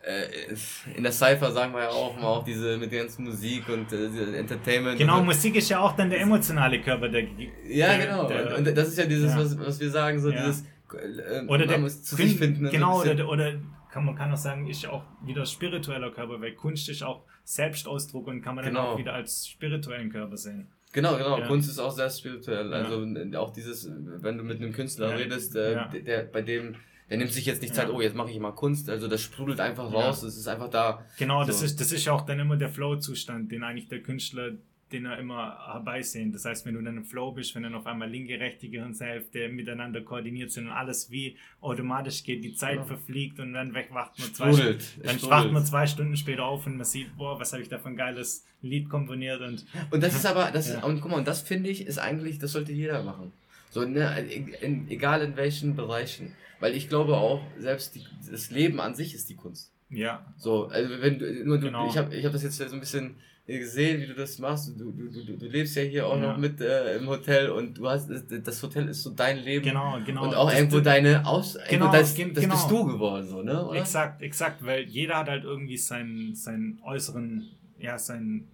äh, 0.03 0.55
in 0.95 1.03
der 1.03 1.11
Cypher 1.11 1.51
sagen 1.51 1.73
wir 1.73 1.81
ja 1.83 1.89
auch 1.89 2.15
mal 2.15 2.23
auch 2.27 2.43
diese 2.43 2.77
mit 2.77 2.91
der 2.91 3.01
ganzen 3.01 3.25
Musik 3.25 3.67
und 3.69 3.91
äh, 3.93 4.37
Entertainment. 4.37 4.97
Genau. 4.97 5.23
Musik 5.23 5.55
ist 5.55 5.69
ja 5.69 5.79
auch 5.79 5.95
dann 5.95 6.09
der 6.09 6.21
emotionale 6.21 6.81
Körper. 6.81 7.09
Der, 7.09 7.23
Ja, 7.67 7.97
der, 7.97 8.05
genau. 8.07 8.27
Der, 8.27 8.57
und, 8.57 8.67
und 8.67 8.77
das 8.77 8.87
ist 8.89 8.97
ja 8.97 9.05
dieses, 9.05 9.31
ja. 9.33 9.39
was, 9.39 9.59
was 9.59 9.79
wir 9.79 9.89
sagen, 9.91 10.19
so 10.19 10.29
Ja. 10.31 10.37
dieses 10.45 10.61
äh, 10.93 11.41
oder 11.45 11.59
man 11.59 11.67
der 11.67 11.77
muss 11.79 12.03
zu 12.03 12.15
sich 12.15 12.35
finden. 12.37 12.69
Genau, 12.69 13.03
So 13.03 13.11
oder, 13.11 13.29
oder 13.29 13.53
kann 13.91 14.05
man 14.05 14.15
kann 14.15 14.31
auch 14.31 14.37
sagen, 14.37 14.67
ist 14.67 14.87
auch 14.87 15.03
wieder 15.23 15.45
spiritueller 15.45 16.11
Körper, 16.11 16.39
weil 16.41 16.53
Kunst 16.53 16.89
ist 16.89 17.03
auch 17.03 17.23
Selbstausdruck 17.43 18.27
und 18.27 18.41
kann 18.41 18.55
man 18.55 18.65
Genau. 18.65 18.83
dann 18.83 18.89
auch 18.93 18.97
wieder 18.97 19.13
als 19.13 19.47
spirituellen 19.47 20.11
Körper 20.11 20.37
sehen. 20.37 20.67
Genau, 20.93 21.17
genau. 21.17 21.39
Ja. 21.39 21.47
Kunst 21.47 21.69
ist 21.69 21.79
auch 21.79 21.91
sehr 21.91 22.09
spirituell. 22.09 22.71
Ja. 22.71 22.77
Also 22.77 23.05
auch 23.37 23.51
dieses, 23.51 23.89
wenn 24.21 24.37
du 24.37 24.43
mit 24.43 24.57
einem 24.61 24.73
Künstler 24.73 25.09
Ja. 25.09 25.15
redest, 25.15 25.55
äh, 25.55 25.73
Ja. 25.73 25.87
der, 25.89 26.01
der 26.01 26.23
bei 26.23 26.41
dem, 26.41 26.75
der 27.09 27.17
nimmt 27.17 27.31
sich 27.31 27.45
jetzt 27.45 27.61
nicht 27.61 27.75
Ja. 27.75 27.83
Zeit, 27.83 27.89
oh, 27.93 28.01
jetzt 28.01 28.15
mache 28.15 28.31
ich 28.31 28.39
mal 28.39 28.51
Kunst. 28.51 28.89
Also 28.89 29.07
das 29.07 29.21
sprudelt 29.21 29.59
einfach 29.59 29.91
Ja. 29.91 29.99
raus. 29.99 30.23
Es 30.23 30.37
ist 30.37 30.47
einfach 30.47 30.69
da. 30.69 31.05
Genau, 31.17 31.43
das 31.43 31.59
So. 31.59 31.65
ist, 31.65 31.79
das 31.79 31.91
ist 31.91 32.07
auch 32.09 32.25
dann 32.25 32.39
immer 32.39 32.57
der 32.57 32.69
Flow-Zustand, 32.69 33.51
den 33.51 33.63
eigentlich 33.63 33.87
der 33.89 34.01
Künstler, 34.01 34.51
den 34.91 35.05
er 35.05 35.17
immer 35.19 35.57
herbeisehnt. 35.73 36.33
Das 36.33 36.45
heißt, 36.45 36.65
wenn 36.65 36.73
du 36.75 36.81
dann 36.81 36.97
im 36.97 37.03
Flow 37.05 37.31
bist, 37.31 37.53
wenn 37.55 37.63
dann 37.63 37.75
auf 37.75 37.85
einmal 37.85 38.09
linke, 38.09 38.39
rechte 38.39 38.69
Gehirnshälfte 38.69 39.49
miteinander 39.49 40.01
koordiniert 40.01 40.51
sind 40.51 40.67
und 40.67 40.71
alles 40.71 41.11
wie 41.11 41.37
automatisch 41.61 42.23
geht, 42.23 42.43
die 42.43 42.53
Zeit 42.53 42.77
Ja. 42.77 42.83
verfliegt 42.85 43.39
und 43.39 43.53
dann 43.53 43.73
wacht 43.73 43.91
man 43.91 44.33
zwei. 44.33 44.53
Stunden. 44.53 44.79
Dann 45.03 45.21
wacht 45.23 45.51
man 45.51 45.65
zwei 45.65 45.87
Stunden 45.87 46.15
später 46.15 46.45
auf 46.45 46.65
und 46.65 46.77
man 46.77 46.85
sieht, 46.85 47.15
boah, 47.17 47.39
was 47.39 47.51
habe 47.53 47.61
ich 47.63 47.69
da 47.69 47.79
für 47.79 47.89
ein 47.89 47.97
geiles 47.97 48.45
Lied 48.61 48.89
komponiert 48.89 49.41
und 49.41 49.65
Und 49.91 50.01
das 50.03 50.15
ist 50.15 50.25
aber, 50.25 50.51
das 50.51 50.69
Ja. 50.69 50.77
ist, 50.79 50.83
und 50.83 51.01
guck 51.01 51.11
mal, 51.11 51.17
und 51.17 51.27
das 51.27 51.41
finde 51.41 51.69
ich, 51.69 51.85
ist 51.85 51.97
eigentlich, 51.97 52.39
das 52.39 52.53
sollte 52.53 52.71
jeder 52.71 53.03
machen. 53.03 53.33
So, 53.69 53.83
ne, 53.85 54.19
in, 54.31 54.47
in, 54.47 54.89
egal 54.89 55.21
in 55.21 55.35
welchen 55.35 55.75
Bereichen. 55.75 56.33
Weil 56.59 56.73
ich 56.75 56.89
glaube 56.89 57.17
auch, 57.17 57.41
selbst 57.59 57.93
die, 57.95 58.05
das 58.31 58.49
Leben 58.49 58.79
an 58.79 58.95
sich 58.95 59.13
ist 59.13 59.29
die 59.29 59.35
Kunst. 59.35 59.71
ja, 59.89 60.33
So, 60.37 60.67
also 60.67 61.01
wenn 61.01 61.19
du, 61.19 61.43
nur 61.45 61.57
du, 61.59 61.67
Genau. 61.67 61.87
ich 61.89 61.97
habe 61.97 62.15
ich 62.15 62.25
hab 62.25 62.31
das 62.31 62.41
jetzt 62.43 62.57
so 62.57 62.63
ein 62.73 62.79
bisschen 62.79 63.17
gesehen, 63.47 64.01
wie 64.01 64.07
du 64.07 64.13
das 64.13 64.37
machst. 64.39 64.69
Du, 64.77 64.91
du, 64.91 65.09
du, 65.09 65.37
du 65.37 65.45
lebst 65.47 65.75
ja 65.77 65.81
hier 65.83 66.05
auch 66.05 66.17
Ja. 66.19 66.31
noch 66.33 66.37
mit 66.37 66.59
äh, 66.59 66.97
im 66.97 67.07
Hotel 67.07 67.49
und 67.49 67.77
du 67.77 67.87
hast, 67.87 68.09
das 68.09 68.61
Hotel 68.61 68.89
ist 68.89 69.03
so 69.03 69.11
dein 69.11 69.37
Leben. 69.39 69.63
genau, 69.63 69.97
genau. 70.05 70.23
Und 70.25 70.35
auch 70.35 70.49
Das- 70.49 70.59
irgendwo 70.59 70.79
deine 70.81 71.25
Aus, 71.25 71.57
Genau, 71.69 71.85
das, 71.91 72.13
das 72.13 72.15
genau. 72.15 72.53
bist 72.55 72.69
du 72.69 72.85
geworden, 72.85 73.25
so, 73.25 73.41
ne? 73.41 73.65
Oder? 73.65 73.79
Exakt, 73.79 74.21
exakt, 74.21 74.65
weil 74.65 74.83
jeder 74.83 75.17
hat 75.19 75.29
halt 75.29 75.45
irgendwie 75.45 75.77
seinen, 75.77 76.35
seinen 76.35 76.79
äußeren, 76.83 77.47
ja, 77.79 77.97
seinen, 77.97 78.47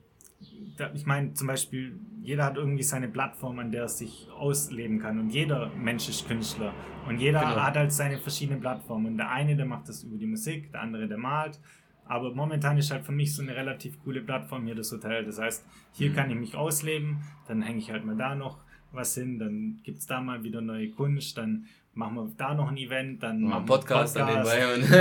ich 0.94 1.06
meine 1.06 1.34
zum 1.34 1.48
Beispiel, 1.48 1.94
jeder 2.22 2.46
hat 2.46 2.58
irgendwie 2.58 2.84
seine 2.84 3.08
Plattform, 3.08 3.60
an 3.60 3.72
der 3.72 3.84
er 3.84 3.90
sich 3.90 4.28
ausleben 4.38 5.00
kann 5.00 5.20
und 5.20 5.30
jeder 5.30 5.70
Mensch 5.76 6.08
ist 6.08 6.28
Künstler 6.28 6.74
und 7.08 7.18
jeder 7.20 7.40
Genau. 7.40 7.56
hat 7.56 7.76
halt 7.76 7.92
seine 7.92 8.18
verschiedenen 8.18 8.60
Plattformen 8.62 9.08
und 9.08 9.18
der 9.18 9.30
eine, 9.32 9.56
der 9.56 9.66
macht 9.66 9.90
das 9.90 10.04
über 10.04 10.18
die 10.18 10.26
Musik, 10.28 10.72
der 10.72 10.82
andere, 10.82 11.08
der 11.08 11.18
malt, 11.18 11.60
aber 12.08 12.34
momentan 12.34 12.78
ist 12.78 12.92
halt 12.92 13.06
für 13.06 13.12
mich 13.12 13.36
so 13.36 13.42
eine 13.42 13.56
relativ 13.56 14.02
coole 14.04 14.22
Plattform 14.22 14.66
hier 14.66 14.76
das 14.76 14.92
Hotel, 14.92 15.24
das 15.26 15.40
heißt, 15.40 15.66
hier 15.94 16.10
Mhm. 16.12 16.16
kann 16.16 16.30
ich 16.32 16.38
mich 16.38 16.56
ausleben, 16.56 17.18
dann 17.48 17.62
hänge 17.62 17.80
ich 17.80 17.92
halt 17.92 18.06
mal 18.06 18.16
da 18.16 18.36
noch 18.36 18.60
was 18.92 19.16
hin, 19.16 19.40
dann 19.40 19.80
gibt 19.84 20.00
es 20.00 20.06
da 20.06 20.22
mal 20.22 20.44
wieder 20.44 20.62
neue 20.62 20.90
Kunst, 20.92 21.38
dann 21.38 21.66
machen 21.96 22.16
wir 22.16 22.32
da 22.38 22.54
noch 22.54 22.70
ein 22.70 22.78
Event, 22.78 23.22
dann 23.24 23.42
machen 23.42 23.64
wir 23.64 23.76
Podcast, 23.76 24.18
an 24.18 24.28
Podcast. 24.28 24.60
nebenbei 24.60 24.74
und 24.76 24.92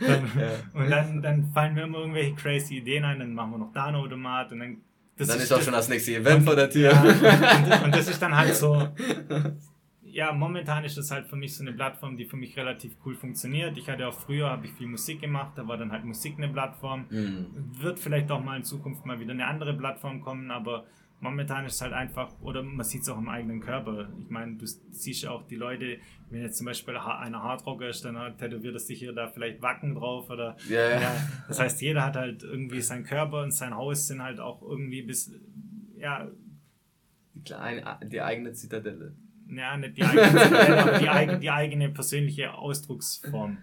Dann, 0.00 0.24
Ja. 0.38 0.48
Und 0.80 0.90
dann, 0.90 1.22
dann 1.22 1.44
fallen 1.52 1.74
mir 1.74 1.82
immer 1.84 1.98
irgendwelche 1.98 2.34
crazy 2.34 2.78
Ideen 2.78 3.04
ein, 3.04 3.18
dann 3.18 3.34
machen 3.34 3.50
wir 3.52 3.58
noch 3.58 3.72
da 3.72 3.86
einen 3.86 3.96
Automat 3.96 4.52
und 4.52 4.60
dann. 4.60 4.76
Das 5.16 5.28
dann 5.28 5.38
ist 5.38 5.52
auch 5.52 5.60
schon 5.60 5.74
das 5.74 5.88
nächste 5.90 6.14
Event 6.16 6.38
und- 6.38 6.44
vor 6.46 6.56
der 6.56 6.70
Tür. 6.70 6.90
Ja, 6.92 7.02
und, 7.02 7.84
und 7.84 7.94
das 7.94 8.08
ist 8.08 8.20
dann 8.22 8.34
halt 8.34 8.54
so. 8.54 8.88
Ja, 10.12 10.32
momentan 10.32 10.84
ist 10.84 10.96
das 10.96 11.10
halt 11.10 11.26
für 11.26 11.36
mich 11.36 11.54
so 11.54 11.62
eine 11.62 11.72
Plattform, 11.72 12.16
die 12.16 12.24
für 12.24 12.36
mich 12.36 12.56
relativ 12.56 12.96
cool 13.04 13.14
funktioniert. 13.14 13.76
Ich 13.78 13.88
hatte 13.88 14.06
auch 14.08 14.14
früher, 14.14 14.50
habe 14.50 14.66
ich 14.66 14.72
viel 14.72 14.86
Musik 14.88 15.20
gemacht, 15.20 15.52
da 15.56 15.66
war 15.66 15.76
dann 15.76 15.92
halt 15.92 16.04
Musik 16.04 16.34
eine 16.36 16.48
Plattform. 16.48 17.08
Hm. 17.10 17.46
Wird 17.78 17.98
vielleicht 17.98 18.30
auch 18.30 18.42
mal 18.42 18.56
in 18.56 18.64
Zukunft 18.64 19.06
mal 19.06 19.20
wieder 19.20 19.32
eine 19.32 19.46
andere 19.46 19.74
Plattform 19.74 20.20
kommen, 20.20 20.50
aber 20.50 20.84
momentan 21.20 21.66
ist 21.66 21.74
es 21.74 21.82
halt 21.82 21.92
einfach, 21.92 22.32
oder 22.40 22.62
man 22.62 22.84
sieht 22.84 23.02
es 23.02 23.08
auch 23.08 23.18
im 23.18 23.28
eigenen 23.28 23.60
Körper. 23.60 24.08
Ich 24.20 24.30
meine, 24.30 24.56
du 24.56 24.66
siehst 24.66 25.26
auch 25.26 25.46
die 25.46 25.56
Leute, 25.56 25.98
wenn 26.30 26.42
jetzt 26.42 26.56
zum 26.56 26.66
Beispiel 26.66 26.96
einer 26.96 27.42
Hardrocker 27.42 27.88
ist, 27.88 28.04
dann 28.04 28.36
tätowiert 28.38 28.74
es 28.74 28.86
sich 28.86 28.98
hier 28.98 29.12
da 29.12 29.28
vielleicht 29.28 29.60
Wacken 29.62 29.94
drauf 29.94 30.30
oder 30.30 30.56
Ja, 30.68 31.00
ja. 31.00 31.12
das 31.48 31.60
heißt, 31.60 31.82
jeder 31.82 32.04
hat 32.04 32.16
halt 32.16 32.42
irgendwie 32.42 32.80
sein 32.80 33.04
Körper 33.04 33.42
und 33.42 33.52
sein 33.52 33.74
Haus 33.74 34.06
sind 34.06 34.22
halt 34.22 34.40
auch 34.40 34.62
irgendwie 34.62 35.02
bis, 35.02 35.32
ja, 35.96 36.28
Die, 37.34 37.42
kleine, 37.42 37.98
die 38.04 38.20
eigene 38.20 38.52
Zitadelle. 38.52 39.14
Ja 39.56 39.76
nicht 39.76 39.96
die 39.96 40.04
eigene, 40.04 40.98
die, 41.00 41.08
eigene, 41.08 41.38
die 41.38 41.50
eigene 41.50 41.88
persönliche 41.90 42.54
Ausdrucksform. 42.54 43.58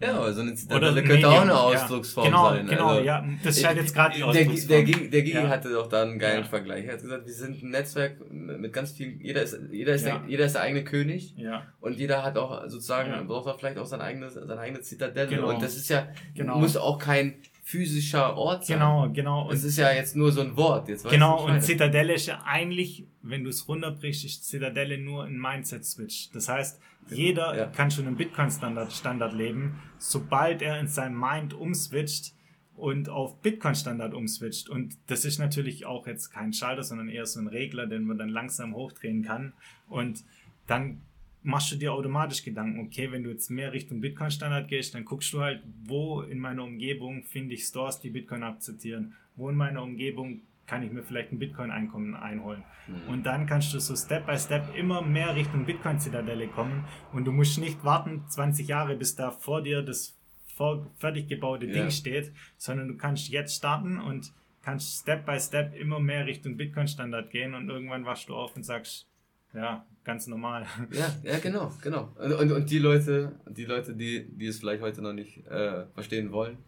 Ja, 0.00 0.14
aber 0.16 0.32
so 0.32 0.40
eine 0.40 0.54
Zitadelle 0.54 1.02
könnte 1.04 1.28
auch 1.28 1.32
eine 1.42 1.52
Medium, 1.52 1.72
ja. 1.72 1.82
Ausdrucksform 1.82 2.24
genau, 2.26 2.48
sein. 2.50 2.66
Genau, 2.66 2.86
also, 2.88 3.02
ja, 3.04 3.24
das 3.44 3.58
ist 3.58 3.66
halt 3.66 3.76
jetzt 3.76 3.94
gerade 3.94 4.16
die 4.16 4.22
Ausdrucksform. 4.22 4.68
der, 4.68 4.82
Gigi- 4.84 5.10
der 5.10 5.22
Gigi 5.22 5.36
Ja. 5.36 5.48
hatte 5.48 5.70
doch 5.70 5.88
da 5.88 6.02
einen 6.02 6.18
geilen 6.18 6.42
Ja. 6.44 6.48
Vergleich. 6.48 6.86
Er 6.86 6.94
hat 6.94 7.02
gesagt, 7.02 7.26
wir 7.26 7.34
sind 7.34 7.62
ein 7.62 7.70
Netzwerk 7.70 8.16
mit 8.30 8.72
ganz 8.72 8.92
viel, 8.92 9.20
jeder 9.20 9.42
ist, 9.42 9.58
jeder 9.70 9.94
ist, 9.94 10.06
der, 10.06 10.22
jeder 10.26 10.46
ist 10.46 10.54
der 10.54 10.62
eigene 10.62 10.84
König 10.84 11.34
ja, 11.36 11.64
und 11.80 11.98
jeder 11.98 12.22
hat 12.24 12.38
auch 12.38 12.62
sozusagen, 12.68 13.26
braucht 13.26 13.46
auch 13.46 13.58
vielleicht 13.58 13.76
auch 13.76 13.84
seine 13.84 14.04
eigene, 14.04 14.30
seine 14.30 14.58
eigene 14.58 14.80
Zitadelle. 14.80 15.28
Genau. 15.28 15.50
Und 15.50 15.62
das 15.62 15.76
ist 15.76 15.88
ja, 15.90 16.08
Genau. 16.34 16.58
muss 16.58 16.76
auch 16.78 16.98
kein 16.98 17.34
physischer 17.62 18.36
Ort 18.36 18.64
sein. 18.66 18.78
genau, 18.78 19.10
genau. 19.12 19.50
Es 19.52 19.62
ist 19.64 19.76
ja 19.76 19.92
jetzt 19.92 20.16
nur 20.16 20.32
so 20.32 20.40
ein 20.40 20.56
Wort. 20.56 20.88
Jetzt 20.88 21.08
genau, 21.08 21.44
und. 21.46 21.60
Zitadelle 21.62 22.14
ist 22.14 22.26
ja 22.26 22.42
eigentlich, 22.44 23.04
wenn 23.22 23.44
du 23.44 23.50
es 23.50 23.68
runterbrichst, 23.68 24.24
ist 24.24 24.48
Zitadelle 24.48 24.98
nur 24.98 25.24
ein 25.24 25.38
Mindset-Switch. 25.38 26.30
Das 26.32 26.48
heißt, 26.48 26.80
jeder 27.08 27.56
Ja. 27.56 27.66
kann 27.66 27.90
schon 27.90 28.06
im 28.06 28.16
Bitcoin-Standard 28.16 28.92
Standard 28.92 29.32
leben, 29.32 29.80
sobald 29.98 30.62
er 30.62 30.78
in 30.78 30.86
seinem 30.88 31.18
Mind 31.18 31.54
umswitcht 31.54 32.34
und 32.74 33.08
auf 33.08 33.40
Bitcoin-Standard 33.42 34.14
umswitcht. 34.14 34.68
Und 34.68 34.96
das 35.06 35.24
ist 35.24 35.38
natürlich 35.38 35.86
auch 35.86 36.06
jetzt 36.06 36.30
kein 36.30 36.52
Schalter, 36.52 36.82
sondern 36.82 37.08
eher 37.08 37.26
so 37.26 37.40
ein 37.40 37.48
Regler, 37.48 37.86
den 37.86 38.04
man 38.04 38.18
dann 38.18 38.28
langsam 38.28 38.74
hochdrehen 38.74 39.22
kann. 39.22 39.52
Und 39.88 40.24
dann 40.66 41.02
machst 41.42 41.72
du 41.72 41.76
dir 41.76 41.92
automatisch 41.92 42.44
Gedanken, 42.44 42.80
okay, 42.80 43.10
wenn 43.12 43.22
du 43.22 43.30
jetzt 43.30 43.50
mehr 43.50 43.72
Richtung 43.72 44.00
Bitcoin-Standard 44.00 44.68
gehst, 44.68 44.94
dann 44.94 45.04
guckst 45.04 45.32
du 45.32 45.40
halt, 45.40 45.62
wo 45.84 46.22
in 46.22 46.38
meiner 46.38 46.64
Umgebung 46.64 47.24
finde 47.24 47.54
ich 47.54 47.64
Stores, 47.64 48.00
die 48.00 48.10
Bitcoin 48.10 48.42
akzeptieren. 48.42 49.14
Wo 49.36 49.48
in 49.48 49.56
meiner 49.56 49.82
Umgebung 49.82 50.42
kann 50.70 50.84
ich 50.84 50.92
mir 50.92 51.02
vielleicht 51.02 51.32
ein 51.32 51.40
Bitcoin-Einkommen 51.40 52.14
einholen. 52.14 52.62
Mhm. 52.86 53.12
Und 53.12 53.26
dann 53.26 53.44
kannst 53.46 53.74
du 53.74 53.80
so 53.80 53.96
Step 53.96 54.24
by 54.24 54.38
Step 54.38 54.72
immer 54.76 55.02
mehr 55.02 55.34
Richtung 55.34 55.66
Bitcoin-Zitadelle 55.66 56.46
kommen 56.46 56.84
und 57.12 57.24
du 57.24 57.32
musst 57.32 57.58
nicht 57.58 57.84
warten 57.84 58.22
20 58.28 58.68
Jahre, 58.68 58.94
bis 58.94 59.16
da 59.16 59.32
vor 59.32 59.62
dir 59.62 59.82
das 59.82 60.16
vor, 60.54 60.86
fertig 60.96 61.26
gebaute 61.26 61.66
Ja. 61.66 61.72
Ding 61.72 61.90
steht, 61.90 62.32
sondern 62.56 62.86
du 62.86 62.96
kannst 62.96 63.28
jetzt 63.30 63.56
starten 63.56 64.00
und 64.00 64.32
kannst 64.62 65.00
Step 65.00 65.26
by 65.26 65.40
Step 65.40 65.74
immer 65.74 65.98
mehr 65.98 66.24
Richtung 66.24 66.56
Bitcoin-Standard 66.56 67.30
gehen 67.32 67.54
und 67.54 67.68
irgendwann 67.68 68.04
wachst 68.04 68.28
du 68.28 68.36
auf 68.36 68.54
und 68.54 68.62
sagst, 68.62 69.08
ja, 69.52 69.84
ganz 70.04 70.28
normal. 70.28 70.66
Ja, 70.92 71.12
ja, 71.24 71.38
genau, 71.40 71.72
genau. 71.82 72.12
Und, 72.16 72.32
und, 72.32 72.52
und 72.52 72.70
die 72.70 72.78
Leute, 72.78 73.32
die 73.48 73.64
Leute, 73.64 73.92
die, 73.92 74.24
die 74.24 74.46
es 74.46 74.60
vielleicht 74.60 74.82
heute 74.82 75.02
noch 75.02 75.14
nicht 75.14 75.44
äh, 75.48 75.86
verstehen 75.94 76.30
wollen, 76.30 76.58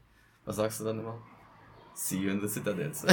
was 0.45 0.57
sagst 0.57 0.81
du 0.81 0.85
dann 0.85 0.99
immer? 0.99 1.23
See 1.95 2.19
you 2.19 2.31
in 2.31 2.41
the 2.41 2.49
Citadels. 2.49 3.05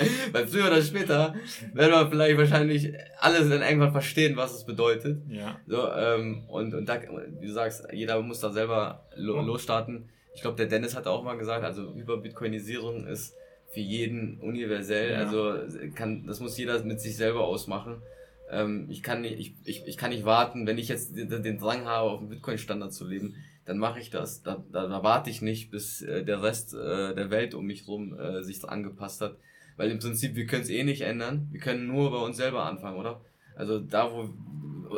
Weil 0.32 0.46
früher 0.46 0.66
oder 0.66 0.82
später 0.82 1.34
werden 1.72 1.92
wir 1.92 2.10
vielleicht 2.10 2.36
wahrscheinlich 2.38 2.92
alles 3.18 3.48
dann 3.48 3.62
irgendwann 3.62 3.92
verstehen, 3.92 4.36
was 4.36 4.54
es 4.54 4.64
bedeutet. 4.64 5.22
Ja. 5.28 5.58
So, 5.66 5.90
ähm, 5.92 6.44
und, 6.48 6.74
und 6.74 6.86
da, 6.86 7.00
wie 7.40 7.46
du 7.46 7.52
sagst, 7.52 7.88
jeder 7.92 8.20
muss 8.22 8.40
da 8.40 8.50
selber 8.50 9.06
lo 9.16 9.40
losstarten. 9.40 10.10
Ich 10.34 10.42
glaube, 10.42 10.56
der 10.56 10.66
Dennis 10.66 10.94
hat 10.94 11.06
auch 11.06 11.24
mal 11.24 11.38
gesagt, 11.38 11.64
also 11.64 11.92
Überbitcoinisierung 11.92 13.06
ist 13.06 13.34
für 13.72 13.80
jeden 13.80 14.38
universell. 14.40 15.12
Ja. 15.12 15.18
Also 15.18 15.54
kann, 15.94 16.26
das 16.26 16.40
muss 16.40 16.58
jeder 16.58 16.82
mit 16.84 17.00
sich 17.00 17.16
selber 17.16 17.44
ausmachen. 17.44 18.02
Ähm, 18.50 18.86
ich, 18.90 19.02
kann 19.02 19.22
nicht, 19.22 19.38
ich, 19.38 19.54
ich, 19.64 19.86
ich 19.86 19.96
kann 19.96 20.10
nicht 20.10 20.24
warten, 20.24 20.66
wenn 20.66 20.78
ich 20.78 20.88
jetzt 20.88 21.16
den, 21.16 21.42
den 21.42 21.58
Drang 21.58 21.86
habe, 21.86 22.10
auf 22.10 22.18
dem 22.18 22.28
Bitcoin-Standard 22.28 22.92
zu 22.92 23.06
leben, 23.06 23.36
dann 23.64 23.78
mache 23.78 24.00
ich 24.00 24.10
das. 24.10 24.42
Da, 24.42 24.62
da, 24.72 24.86
da 24.86 25.02
warte 25.02 25.30
ich 25.30 25.42
nicht, 25.42 25.70
bis 25.70 26.02
äh, 26.02 26.24
der 26.24 26.42
Rest 26.42 26.74
äh, 26.74 27.14
der 27.14 27.30
Welt 27.30 27.54
um 27.54 27.66
mich 27.66 27.86
rum 27.86 28.18
äh, 28.18 28.42
sich 28.42 28.64
angepasst 28.68 29.20
hat. 29.20 29.36
Weil 29.76 29.90
im 29.90 29.98
Prinzip, 29.98 30.34
wir 30.34 30.46
können 30.46 30.62
es 30.62 30.70
eh 30.70 30.84
nicht 30.84 31.02
ändern. 31.02 31.48
Wir 31.52 31.60
können 31.60 31.86
nur 31.86 32.10
bei 32.10 32.18
uns 32.18 32.36
selber 32.36 32.64
anfangen, 32.64 32.98
oder? 32.98 33.20
Also 33.56 33.78
da, 33.78 34.10
wo 34.12 34.28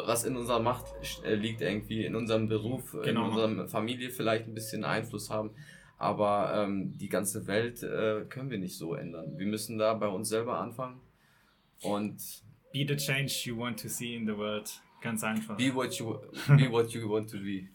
was 0.07 0.25
in 0.25 0.37
unserer 0.37 0.61
Macht 0.61 0.87
äh, 1.25 1.35
liegt, 1.35 1.61
irgendwie 1.61 2.05
in 2.05 2.15
unserem 2.17 2.49
Beruf, 2.49 2.97
Genau. 3.05 3.27
in 3.27 3.31
unserer 3.49 3.69
Familie 3.69 4.11
vielleicht 4.11 4.47
ein 4.49 4.55
bisschen 4.55 4.85
Einfluss 4.85 5.29
haben. 5.29 5.51
Aber 5.99 6.53
ähm, 6.57 6.97
die 6.99 7.09
ganze 7.09 7.47
Welt 7.47 7.83
äh, 7.83 8.25
können 8.29 8.51
wir 8.51 8.59
nicht 8.59 8.77
so 8.77 8.95
ändern. 8.95 9.39
Wir 9.39 9.47
müssen 9.47 9.79
da 9.79 9.95
bei 9.95 10.09
uns 10.09 10.31
selber 10.31 10.59
anfangen. 10.59 11.01
Und 11.83 12.17
Be 12.73 12.87
the 12.89 12.97
change 12.97 13.43
you 13.45 13.57
want 13.59 13.79
to 13.83 13.89
see 13.89 14.17
in 14.17 14.27
the 14.27 14.37
world. 14.37 14.71
Ganz 15.03 15.23
einfach. 15.23 15.57
be 15.57 15.75
what 15.75 15.93
you, 15.99 16.17
be 16.57 16.71
what 16.71 16.91
you 16.93 17.09
want 17.09 17.31
to 17.31 17.37
be. 17.39 17.69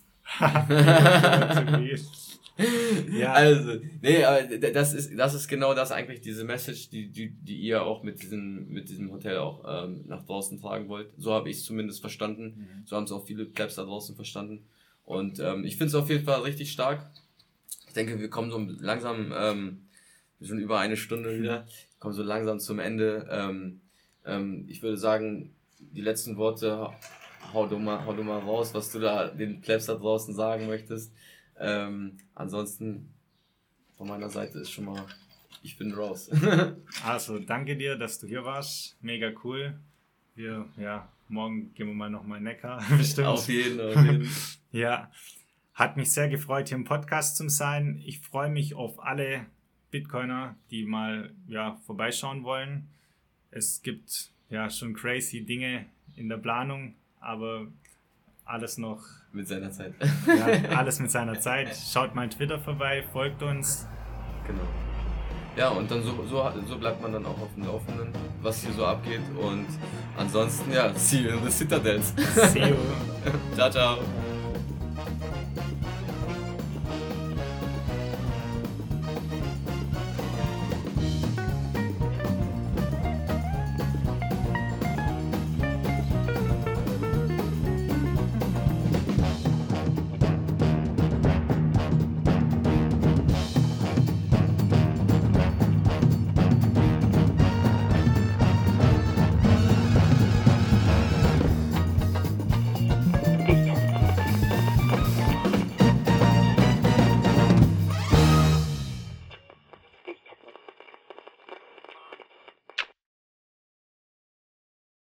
Ja, 3.18 3.34
Also, 3.34 3.80
nee, 4.02 4.24
aber 4.24 4.44
das 4.58 4.94
ist, 4.94 5.18
das 5.18 5.34
ist 5.34 5.48
genau 5.48 5.74
das 5.74 5.91
eigentlich, 5.91 6.22
diese 6.22 6.44
Message, 6.44 6.90
die, 6.90 7.08
die, 7.08 7.30
die 7.30 7.58
ihr 7.58 7.84
auch 7.84 8.04
mit 8.04 8.22
diesem, 8.22 8.68
mit 8.70 8.90
diesem 8.90 9.12
Hotel 9.12 9.38
auch 9.38 9.64
ähm, 9.68 10.04
nach 10.08 10.26
draußen 10.26 10.60
tragen 10.60 10.90
wollt. 10.90 11.10
So 11.18 11.34
habe 11.34 11.49
ich 11.49 11.58
es 11.58 11.66
zumindest 11.66 12.02
verstanden. 12.02 12.84
So 12.86 12.95
haben 12.95 13.04
es 13.04 13.12
auch 13.12 13.26
viele 13.26 13.45
Plebs 13.45 13.76
da 13.76 13.84
draußen 13.84 14.16
verstanden. 14.16 14.66
Und 15.06 15.40
ähm, 15.40 15.64
ich 15.64 15.78
finde 15.78 15.88
es 15.88 15.95
auf 15.95 16.10
jeden 16.10 16.26
Fall 16.26 16.41
richtig 16.41 16.72
stark. 16.72 17.10
Ich 17.88 17.94
denke, 17.94 18.20
wir 18.20 18.30
kommen 18.30 18.52
so 18.52 18.60
langsam, 18.80 19.34
ähm, 19.36 19.82
schon 20.41 20.60
über 20.60 20.80
eine 20.80 20.98
Stunde 20.98 21.40
wieder, 21.40 21.66
kommen 21.99 22.14
so 22.14 22.24
langsam 22.24 22.60
zum 22.60 22.80
Ende. 22.80 23.28
Ähm, 23.32 23.82
ähm, 24.26 24.66
ich 24.68 24.84
würde 24.84 24.98
sagen, 24.98 25.56
die 25.80 26.02
letzten 26.02 26.38
Worte, 26.38 26.90
hau 27.53 27.68
du, 27.68 27.78
mal, 27.78 28.06
hau 28.06 28.14
du 28.14 28.24
mal 28.24 28.40
raus, 28.40 28.74
was 28.74 28.91
du 28.91 28.99
da 28.99 29.28
den 29.28 29.61
Plebs 29.61 29.86
da 29.86 29.95
draußen 29.95 30.34
sagen 30.34 30.68
möchtest. 30.68 31.14
Ähm, 31.60 32.18
ansonsten 32.36 33.14
von 33.98 34.07
meiner 34.07 34.30
Seite 34.30 34.60
ist 34.60 34.72
schon 34.72 34.86
mal, 34.86 35.06
ich 35.64 35.78
bin 35.78 35.94
raus. 35.94 36.30
also 37.06 37.40
danke 37.40 37.76
dir, 37.76 37.98
dass 37.98 38.19
du 38.19 38.28
hier 38.28 38.45
warst. 38.45 38.98
Mega 39.02 39.32
cool. 39.44 39.80
Wir, 40.36 40.68
ja, 40.78 41.11
morgen 41.30 41.74
gehen 41.74 41.88
wir 41.88 41.95
mal 41.95 42.10
nochmal 42.10 42.40
Neckar. 42.40 42.84
Bestimmt. 42.98 43.28
auf 43.28 43.48
jeden, 43.48 43.80
auf 43.82 43.95
jeden. 43.95 44.30
Ja, 44.72 45.10
hat 45.74 45.95
mich 45.95 46.11
sehr 46.11 46.28
gefreut, 46.28 46.68
hier 46.68 46.78
im 46.78 46.84
Podcast 46.84 47.38
zu 47.38 47.48
sein. 47.49 48.02
Ich 48.06 48.19
freue 48.19 48.49
mich 48.49 48.76
auf 48.76 49.02
alle 49.02 49.45
Bitcoiner, 49.90 50.56
die 50.69 50.86
mal 50.86 51.34
ja, 51.48 51.78
vorbeischauen 51.86 52.44
wollen. 52.44 52.90
Es 53.49 53.82
gibt 53.82 54.32
ja 54.49 54.69
schon 54.69 54.94
crazy 54.94 55.45
Dinge 55.45 55.86
in 56.15 56.30
der 56.30 56.38
Planung, 56.38 56.95
aber 57.19 57.68
alles 58.45 58.77
noch, 58.77 58.99
Mit 59.34 59.48
seiner 59.48 59.72
Zeit. 59.72 59.94
ja, 60.27 60.69
alles 60.77 60.99
mit 60.99 61.11
seiner 61.11 61.39
Zeit. 61.39 61.76
Schaut 61.76 62.15
mal 62.15 62.30
Twitter 62.30 62.60
vorbei, 62.60 63.03
folgt 63.11 63.44
uns. 63.44 63.88
Genau. 64.45 64.61
Ja, 65.57 65.69
und 65.69 65.89
dann 65.89 66.03
so, 66.03 66.23
so, 66.26 66.52
so 66.68 66.77
bleibt 66.77 67.02
man 67.02 67.11
dann 67.11 67.26
auch 67.26 67.39
auf 67.41 67.53
dem 67.56 67.65
Laufenden, 67.65 68.10
was 68.41 68.61
hier 68.64 68.73
so 68.73 68.85
abgeht. 68.85 69.22
Und 69.41 69.65
ansonsten, 70.15 70.72
ja, 70.72 70.94
see 70.94 71.22
you 71.22 71.30
in 71.30 71.44
the 71.44 71.52
Citadels. 71.52 72.14
See 72.53 72.69
you. 72.69 72.76
ciao, 73.56 73.69
ciao. 73.69 73.98